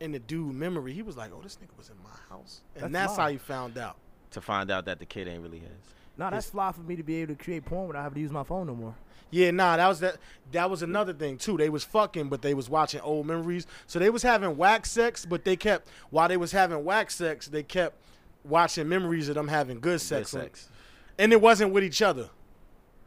in 0.00 0.12
the 0.12 0.18
dude 0.18 0.54
memory. 0.54 0.92
He 0.92 1.02
was 1.02 1.16
like, 1.16 1.30
"Oh, 1.32 1.40
this 1.42 1.56
nigga 1.56 1.76
was 1.76 1.90
in 1.90 1.96
my 2.02 2.10
house," 2.34 2.60
and 2.74 2.94
That's 2.94 3.08
that's, 3.12 3.16
how 3.16 3.28
he 3.28 3.38
found 3.38 3.78
out. 3.78 3.96
To 4.32 4.40
find 4.40 4.70
out 4.70 4.84
that 4.86 4.98
the 4.98 5.06
kid 5.06 5.28
ain't 5.28 5.42
really 5.42 5.58
his. 5.60 5.70
Nah, 6.16 6.30
that's 6.30 6.46
His- 6.46 6.52
fly 6.52 6.72
for 6.72 6.80
me 6.82 6.96
to 6.96 7.02
be 7.02 7.16
able 7.16 7.34
to 7.34 7.42
create 7.42 7.64
porn 7.64 7.88
without 7.88 8.02
having 8.02 8.14
to 8.16 8.20
use 8.20 8.30
my 8.32 8.44
phone 8.44 8.66
no 8.68 8.74
more. 8.74 8.94
Yeah, 9.30 9.50
nah, 9.50 9.76
that 9.76 9.88
was 9.88 10.00
that. 10.00 10.16
That 10.52 10.70
was 10.70 10.82
another 10.82 11.12
thing 11.12 11.38
too. 11.38 11.56
They 11.56 11.68
was 11.68 11.82
fucking, 11.84 12.28
but 12.28 12.40
they 12.42 12.54
was 12.54 12.68
watching 12.70 13.00
old 13.00 13.26
memories. 13.26 13.66
So 13.88 13.98
they 13.98 14.10
was 14.10 14.22
having 14.22 14.56
wax 14.56 14.90
sex, 14.92 15.26
but 15.26 15.44
they 15.44 15.56
kept 15.56 15.88
while 16.10 16.28
they 16.28 16.36
was 16.36 16.52
having 16.52 16.84
wax 16.84 17.16
sex, 17.16 17.48
they 17.48 17.62
kept 17.64 17.96
watching 18.44 18.88
memories 18.88 19.28
of 19.28 19.34
them 19.34 19.48
having 19.48 19.80
good 19.80 20.00
sex, 20.00 20.30
Good 20.32 20.40
sex. 20.42 20.70
and 21.18 21.32
it 21.32 21.40
wasn't 21.40 21.72
with 21.72 21.82
each 21.82 22.00
other. 22.02 22.28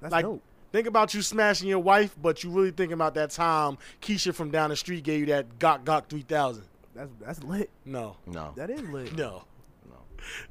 That's 0.02 0.12
like, 0.12 0.26
dope. 0.26 0.42
Think 0.72 0.88
about 0.88 1.14
you 1.14 1.22
smashing 1.22 1.68
your 1.70 1.80
wife, 1.80 2.16
but 2.22 2.44
you 2.44 2.50
really 2.52 2.72
thinking 2.72 2.94
about 2.94 3.14
that 3.16 3.32
time 3.32 3.78
Keisha 4.02 4.34
from 4.34 4.52
down 4.52 4.70
the 4.70 4.76
street 4.76 5.04
gave 5.04 5.22
you 5.22 5.26
that 5.28 5.60
Gawk 5.60 5.86
Gawk 5.86 6.10
three 6.10 6.22
thousand. 6.24 6.66
That's 6.94 7.10
that's 7.22 7.44
lit. 7.44 7.70
No, 7.86 8.18
No. 8.26 8.54
That 8.56 8.70
is 8.70 8.82
lit. 8.82 9.16
no. 9.16 9.44
No. 9.90 9.96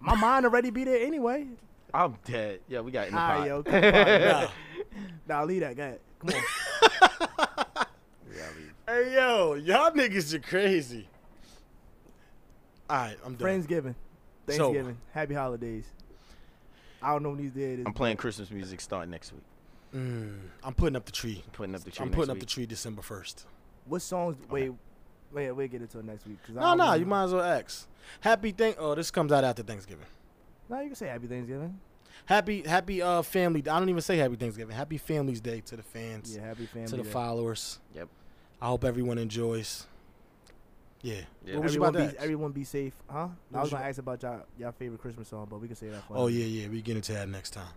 My 0.01 0.15
mind 0.17 0.47
already 0.47 0.71
be 0.71 0.85
there 0.85 1.05
anyway. 1.07 1.47
I'm 1.93 2.17
dead. 2.25 2.61
Yeah, 2.69 2.81
we 2.81 2.91
got 2.93 3.09
in 3.09 3.15
the 3.15 3.21
All 3.21 3.27
pot. 3.29 3.39
right, 3.39 3.47
yo, 3.49 3.63
come 3.65 3.75
on, 3.75 4.21
Nah. 4.21 4.49
Nah, 5.29 5.45
leave 5.45 5.61
that. 5.61 5.77
Go 5.77 5.83
ahead. 5.83 6.01
Come 6.21 6.31
on. 6.35 6.43
We 8.29 8.37
gotta 8.37 8.55
leave. 8.57 8.73
Hey 8.89 9.15
yo, 9.15 9.55
y'all 9.55 9.91
niggas 9.93 10.33
are 10.35 10.39
crazy. 10.41 11.09
All 12.89 12.97
right, 12.97 13.17
I'm 13.25 13.35
done. 13.35 13.49
Friendsgiving. 13.63 13.95
So- 14.49 14.57
Thanksgiving. 14.73 14.97
Happy 15.13 15.35
holidays. 15.35 15.85
I 17.03 17.11
don't 17.13 17.23
know 17.23 17.31
when 17.31 17.39
these 17.39 17.53
days. 17.53 17.83
I'm 17.87 17.93
playing 17.93 18.17
Christmas 18.17 18.51
music 18.51 18.81
starting 18.81 19.11
next 19.11 19.33
week. 19.33 19.43
Mm, 19.97 20.39
I'm 20.63 20.75
putting 20.75 20.97
up 20.97 21.07
the 21.07 21.13
tree. 21.13 21.43
I'm 21.45 21.51
putting 21.53 21.75
up 21.75 21.83
the 21.85 21.91
tree. 21.91 22.05
I'm 22.05 22.11
putting 22.13 22.31
up 22.31 22.35
week. 22.37 22.41
the 22.41 22.47
tree 22.47 22.67
December 22.67 23.03
first. 23.03 23.47
What 23.87 24.03
songs? 24.03 24.37
Wait, 24.51 24.73
wait, 25.33 25.53
we'll 25.53 25.69
get 25.69 25.81
into 25.81 25.99
it 25.99 26.05
next 26.05 26.27
week. 26.27 26.39
'cause 26.45 26.57
I 26.57 26.61
No, 26.61 26.67
don't 26.77 26.79
no, 26.79 26.95
you 26.95 27.07
might 27.07 27.25
as 27.25 27.33
well 27.33 27.43
ask. 27.45 27.87
Happy 28.21 28.53
thank. 28.53 28.77
Oh, 28.79 28.95
this 28.95 29.11
comes 29.11 29.33
out 29.33 29.45
after 29.45 29.63
Thanksgiving. 29.63 30.07
No, 30.69 30.81
you 30.81 30.89
can 30.89 30.97
say 30.97 31.07
Happy 31.09 31.27
Thanksgiving. 31.27 31.79
Happy, 32.27 32.63
happy 32.63 33.01
uh 33.03 33.23
family. 33.23 33.61
I 33.61 33.79
don't 33.79 33.89
even 33.89 34.03
say 34.03 34.17
Happy 34.17 34.37
Thanksgiving. 34.37 34.75
Happy 34.77 34.99
Families 34.99 35.41
Day 35.41 35.61
to 35.63 35.77
the 35.77 35.83
fans, 35.83 36.35
Yeah, 36.37 36.43
Happy 36.47 36.67
Family. 36.67 36.89
to 36.89 36.97
the 36.97 37.03
Day. 37.05 37.11
followers. 37.11 37.79
Yep. 37.95 38.09
I 38.61 38.67
hope 38.67 38.85
everyone 38.85 39.19
enjoys. 39.19 39.87
Yeah. 41.03 41.21
Yeah. 41.45 41.55
What 41.57 41.65
was 41.65 41.75
you 41.75 41.85
Everyone 41.85 41.89
about 41.91 41.99
be, 42.13 42.17
ask? 42.17 42.25
everyone 42.25 42.53
be 42.53 42.65
safe, 42.65 42.95
huh? 43.09 43.17
I 43.19 43.29
was 43.53 43.63
was 43.63 43.71
gonna 43.71 43.85
ask 43.85 43.99
about 43.99 44.23
y'all, 44.23 44.41
y'all 44.59 44.73
favorite 44.73 45.01
Christmas 45.01 45.29
song, 45.29 45.47
but 45.49 45.61
we 45.61 45.69
can 45.69 45.77
say 45.77 45.89
that. 45.89 46.03
For 46.09 46.17
Oh 46.17 46.23
now. 46.23 46.27
yeah, 46.27 46.45
yeah. 46.45 46.69
We 46.69 46.83
get 46.83 46.97
into 46.97 47.13
that 47.13 47.29
next 47.29 47.51
time. 47.51 47.69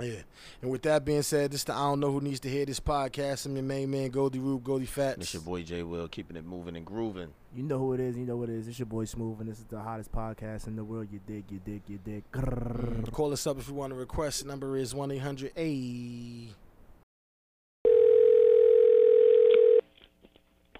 Yeah. 0.00 0.22
And 0.62 0.70
with 0.70 0.82
that 0.82 1.04
being 1.04 1.22
said, 1.22 1.50
this 1.52 1.64
the 1.64 1.74
I 1.74 1.80
don't 1.80 2.00
know 2.00 2.10
who 2.10 2.20
needs 2.20 2.40
to 2.40 2.48
hear 2.48 2.64
this 2.64 2.80
podcast. 2.80 3.44
I'm 3.46 3.54
your 3.54 3.62
main 3.62 3.90
man, 3.90 4.08
Goldie 4.10 4.38
Rube, 4.38 4.64
Goldie 4.64 4.86
Fats. 4.86 5.18
It's 5.20 5.34
your 5.34 5.42
boy 5.42 5.62
J 5.62 5.82
Will, 5.82 6.08
keeping 6.08 6.36
it 6.36 6.44
moving 6.46 6.76
and 6.76 6.86
grooving. 6.86 7.28
You 7.54 7.62
know 7.62 7.78
who 7.78 7.92
it 7.92 8.00
is. 8.00 8.16
You 8.16 8.24
know 8.24 8.36
what 8.36 8.48
it 8.48 8.54
is. 8.54 8.68
It's 8.68 8.78
your 8.78 8.86
boy 8.86 9.04
Smooth, 9.04 9.40
and 9.40 9.50
this 9.50 9.58
is 9.58 9.66
the 9.66 9.78
hottest 9.80 10.10
podcast 10.10 10.66
in 10.66 10.76
the 10.76 10.84
world. 10.84 11.08
You 11.12 11.20
dig, 11.26 11.44
you 11.50 11.60
dig, 11.64 11.82
you 11.86 11.98
dig. 12.02 12.24
Mm, 12.32 13.12
Call 13.12 13.32
us 13.32 13.46
up 13.46 13.58
if 13.58 13.68
you 13.68 13.74
want 13.74 13.92
to 13.92 13.98
request. 13.98 14.42
The 14.42 14.48
number 14.48 14.76
is 14.78 14.94
one 14.94 15.10
eight 15.10 15.18
hundred 15.18 15.52
A. 15.58 16.48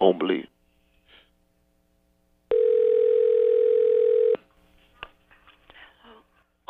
Don't 0.00 0.18
believe. 0.18 0.46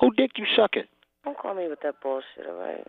Who 0.00 0.10
dick 0.16 0.32
you 0.36 0.46
sucking? 0.56 0.84
Don't 1.24 1.38
call 1.38 1.54
me 1.54 1.68
with 1.68 1.80
that 1.82 1.94
bullshit, 2.02 2.46
all 2.48 2.54
right? 2.58 2.86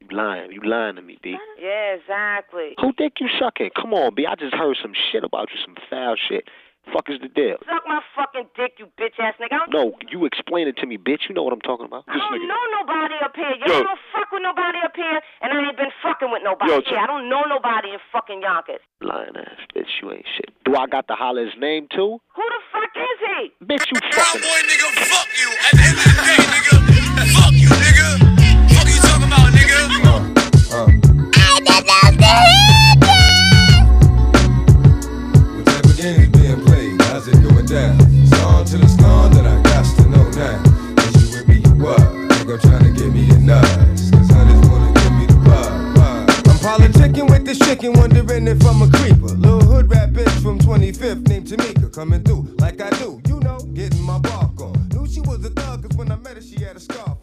You 0.00 0.16
lying. 0.16 0.52
You 0.52 0.60
lying 0.64 0.96
to 0.96 1.02
me, 1.02 1.18
B. 1.22 1.36
Yeah, 1.60 1.94
exactly. 1.98 2.74
Who 2.80 2.92
think 2.92 3.14
you 3.20 3.28
sucking? 3.38 3.70
Come 3.74 3.92
on, 3.94 4.14
B. 4.14 4.26
I 4.26 4.34
just 4.36 4.54
heard 4.54 4.76
some 4.80 4.92
shit 5.10 5.24
about 5.24 5.48
you, 5.50 5.58
some 5.64 5.74
foul 5.90 6.14
shit. 6.16 6.46
Fuck 6.92 7.06
is 7.10 7.20
the 7.22 7.28
deal? 7.30 7.62
Suck 7.62 7.86
my 7.86 8.00
fucking 8.18 8.50
dick, 8.58 8.74
you 8.78 8.86
bitch 8.98 9.14
ass 9.22 9.34
nigga. 9.38 9.54
I 9.54 9.58
don't, 9.70 9.70
No, 9.70 9.94
you 10.10 10.24
explain 10.26 10.66
it 10.66 10.76
to 10.78 10.86
me, 10.86 10.98
bitch. 10.98 11.28
You 11.28 11.34
know 11.34 11.42
what 11.44 11.52
I'm 11.52 11.60
talking 11.62 11.86
about. 11.86 12.02
I 12.08 12.18
don't 12.18 12.42
know 12.48 12.58
nobody 12.82 13.14
up 13.22 13.34
here. 13.36 13.54
You 13.54 13.70
Yo. 13.72 13.82
don't 13.86 14.00
fuck 14.10 14.32
with 14.32 14.42
nobody 14.42 14.78
up 14.82 14.90
here, 14.96 15.20
and 15.42 15.52
I 15.54 15.62
ain't 15.68 15.76
been 15.76 15.94
fucking 16.02 16.30
with 16.32 16.42
nobody. 16.42 16.72
Yo, 16.72 16.80
here. 16.82 16.98
I 16.98 17.06
don't 17.06 17.28
know 17.30 17.42
nobody 17.46 17.90
in 17.94 17.98
fucking 18.10 18.42
Yonkers. 18.42 18.82
Lying 19.00 19.30
ass 19.38 19.62
bitch. 19.74 19.86
You 20.02 20.10
ain't 20.10 20.26
shit. 20.34 20.50
Do 20.64 20.74
I 20.74 20.86
got 20.90 21.06
to 21.06 21.14
holler 21.14 21.44
his 21.46 21.54
name 21.56 21.86
too? 21.94 22.18
Who 22.34 22.42
the 22.50 22.60
fuck 22.74 22.90
is 22.98 23.18
he? 23.30 23.52
Bitch, 23.64 23.86
you 23.86 23.98
fucking. 24.02 24.42
Cowboy 24.42 24.60
nigga, 24.66 24.88
fuck 25.06 25.30
you. 25.38 25.50
At 25.54 25.72
the 25.78 25.86
end 25.86 25.98
of 26.02 26.06
the 26.10 26.14
day, 26.18 26.42
nigga, 26.50 26.74
fuck 27.38 27.54
you, 27.54 27.61
What 31.82 31.90
type 35.66 35.84
of 35.84 35.96
being 36.32 36.60
played? 36.64 37.02
How's 37.02 37.26
it 37.26 37.42
going 37.42 37.66
down? 37.66 37.98
To 37.98 38.78
the 38.78 38.86
that 39.34 39.44
I 39.44 39.60
got 39.62 39.84
to 39.96 40.02
know 40.08 40.30
now. 40.30 40.62
Is 41.02 41.12
you 41.20 41.26
with 41.36 41.48
me? 41.48 41.58
Get 41.60 43.10
me. 43.12 43.26
Cause 44.14 44.30
wanna 44.68 44.92
give 44.94 45.12
me 45.12 45.26
the. 45.26 45.34
I'm 46.46 46.58
politicking 46.58 47.28
with 47.28 47.98
wondering 47.98 48.46
if 48.46 48.64
I'm 48.64 48.82
a 48.82 48.88
creeper. 48.96 49.34
Little 49.34 49.64
hood 49.64 49.90
rat 49.90 50.12
bitch 50.12 50.40
from 50.40 50.60
25th 50.60 51.26
named. 51.28 51.92
Coming 51.92 52.22
through 52.22 52.54
like 52.60 52.80
I 52.80 52.90
do, 52.90 53.20
you 53.26 53.40
know, 53.40 53.58
getting 53.74 54.02
my 54.02 54.18
bark 54.20 54.60
on. 54.60 54.88
Knew 54.90 55.06
she 55.06 55.20
was 55.20 55.44
a 55.44 55.50
thug, 55.50 55.82
cause 55.82 55.96
when 55.96 56.12
I 56.12 56.16
met 56.16 56.36
her, 56.36 56.42
she 56.42 56.62
had 56.62 56.76
a 56.76 56.80
scarf 56.80 57.18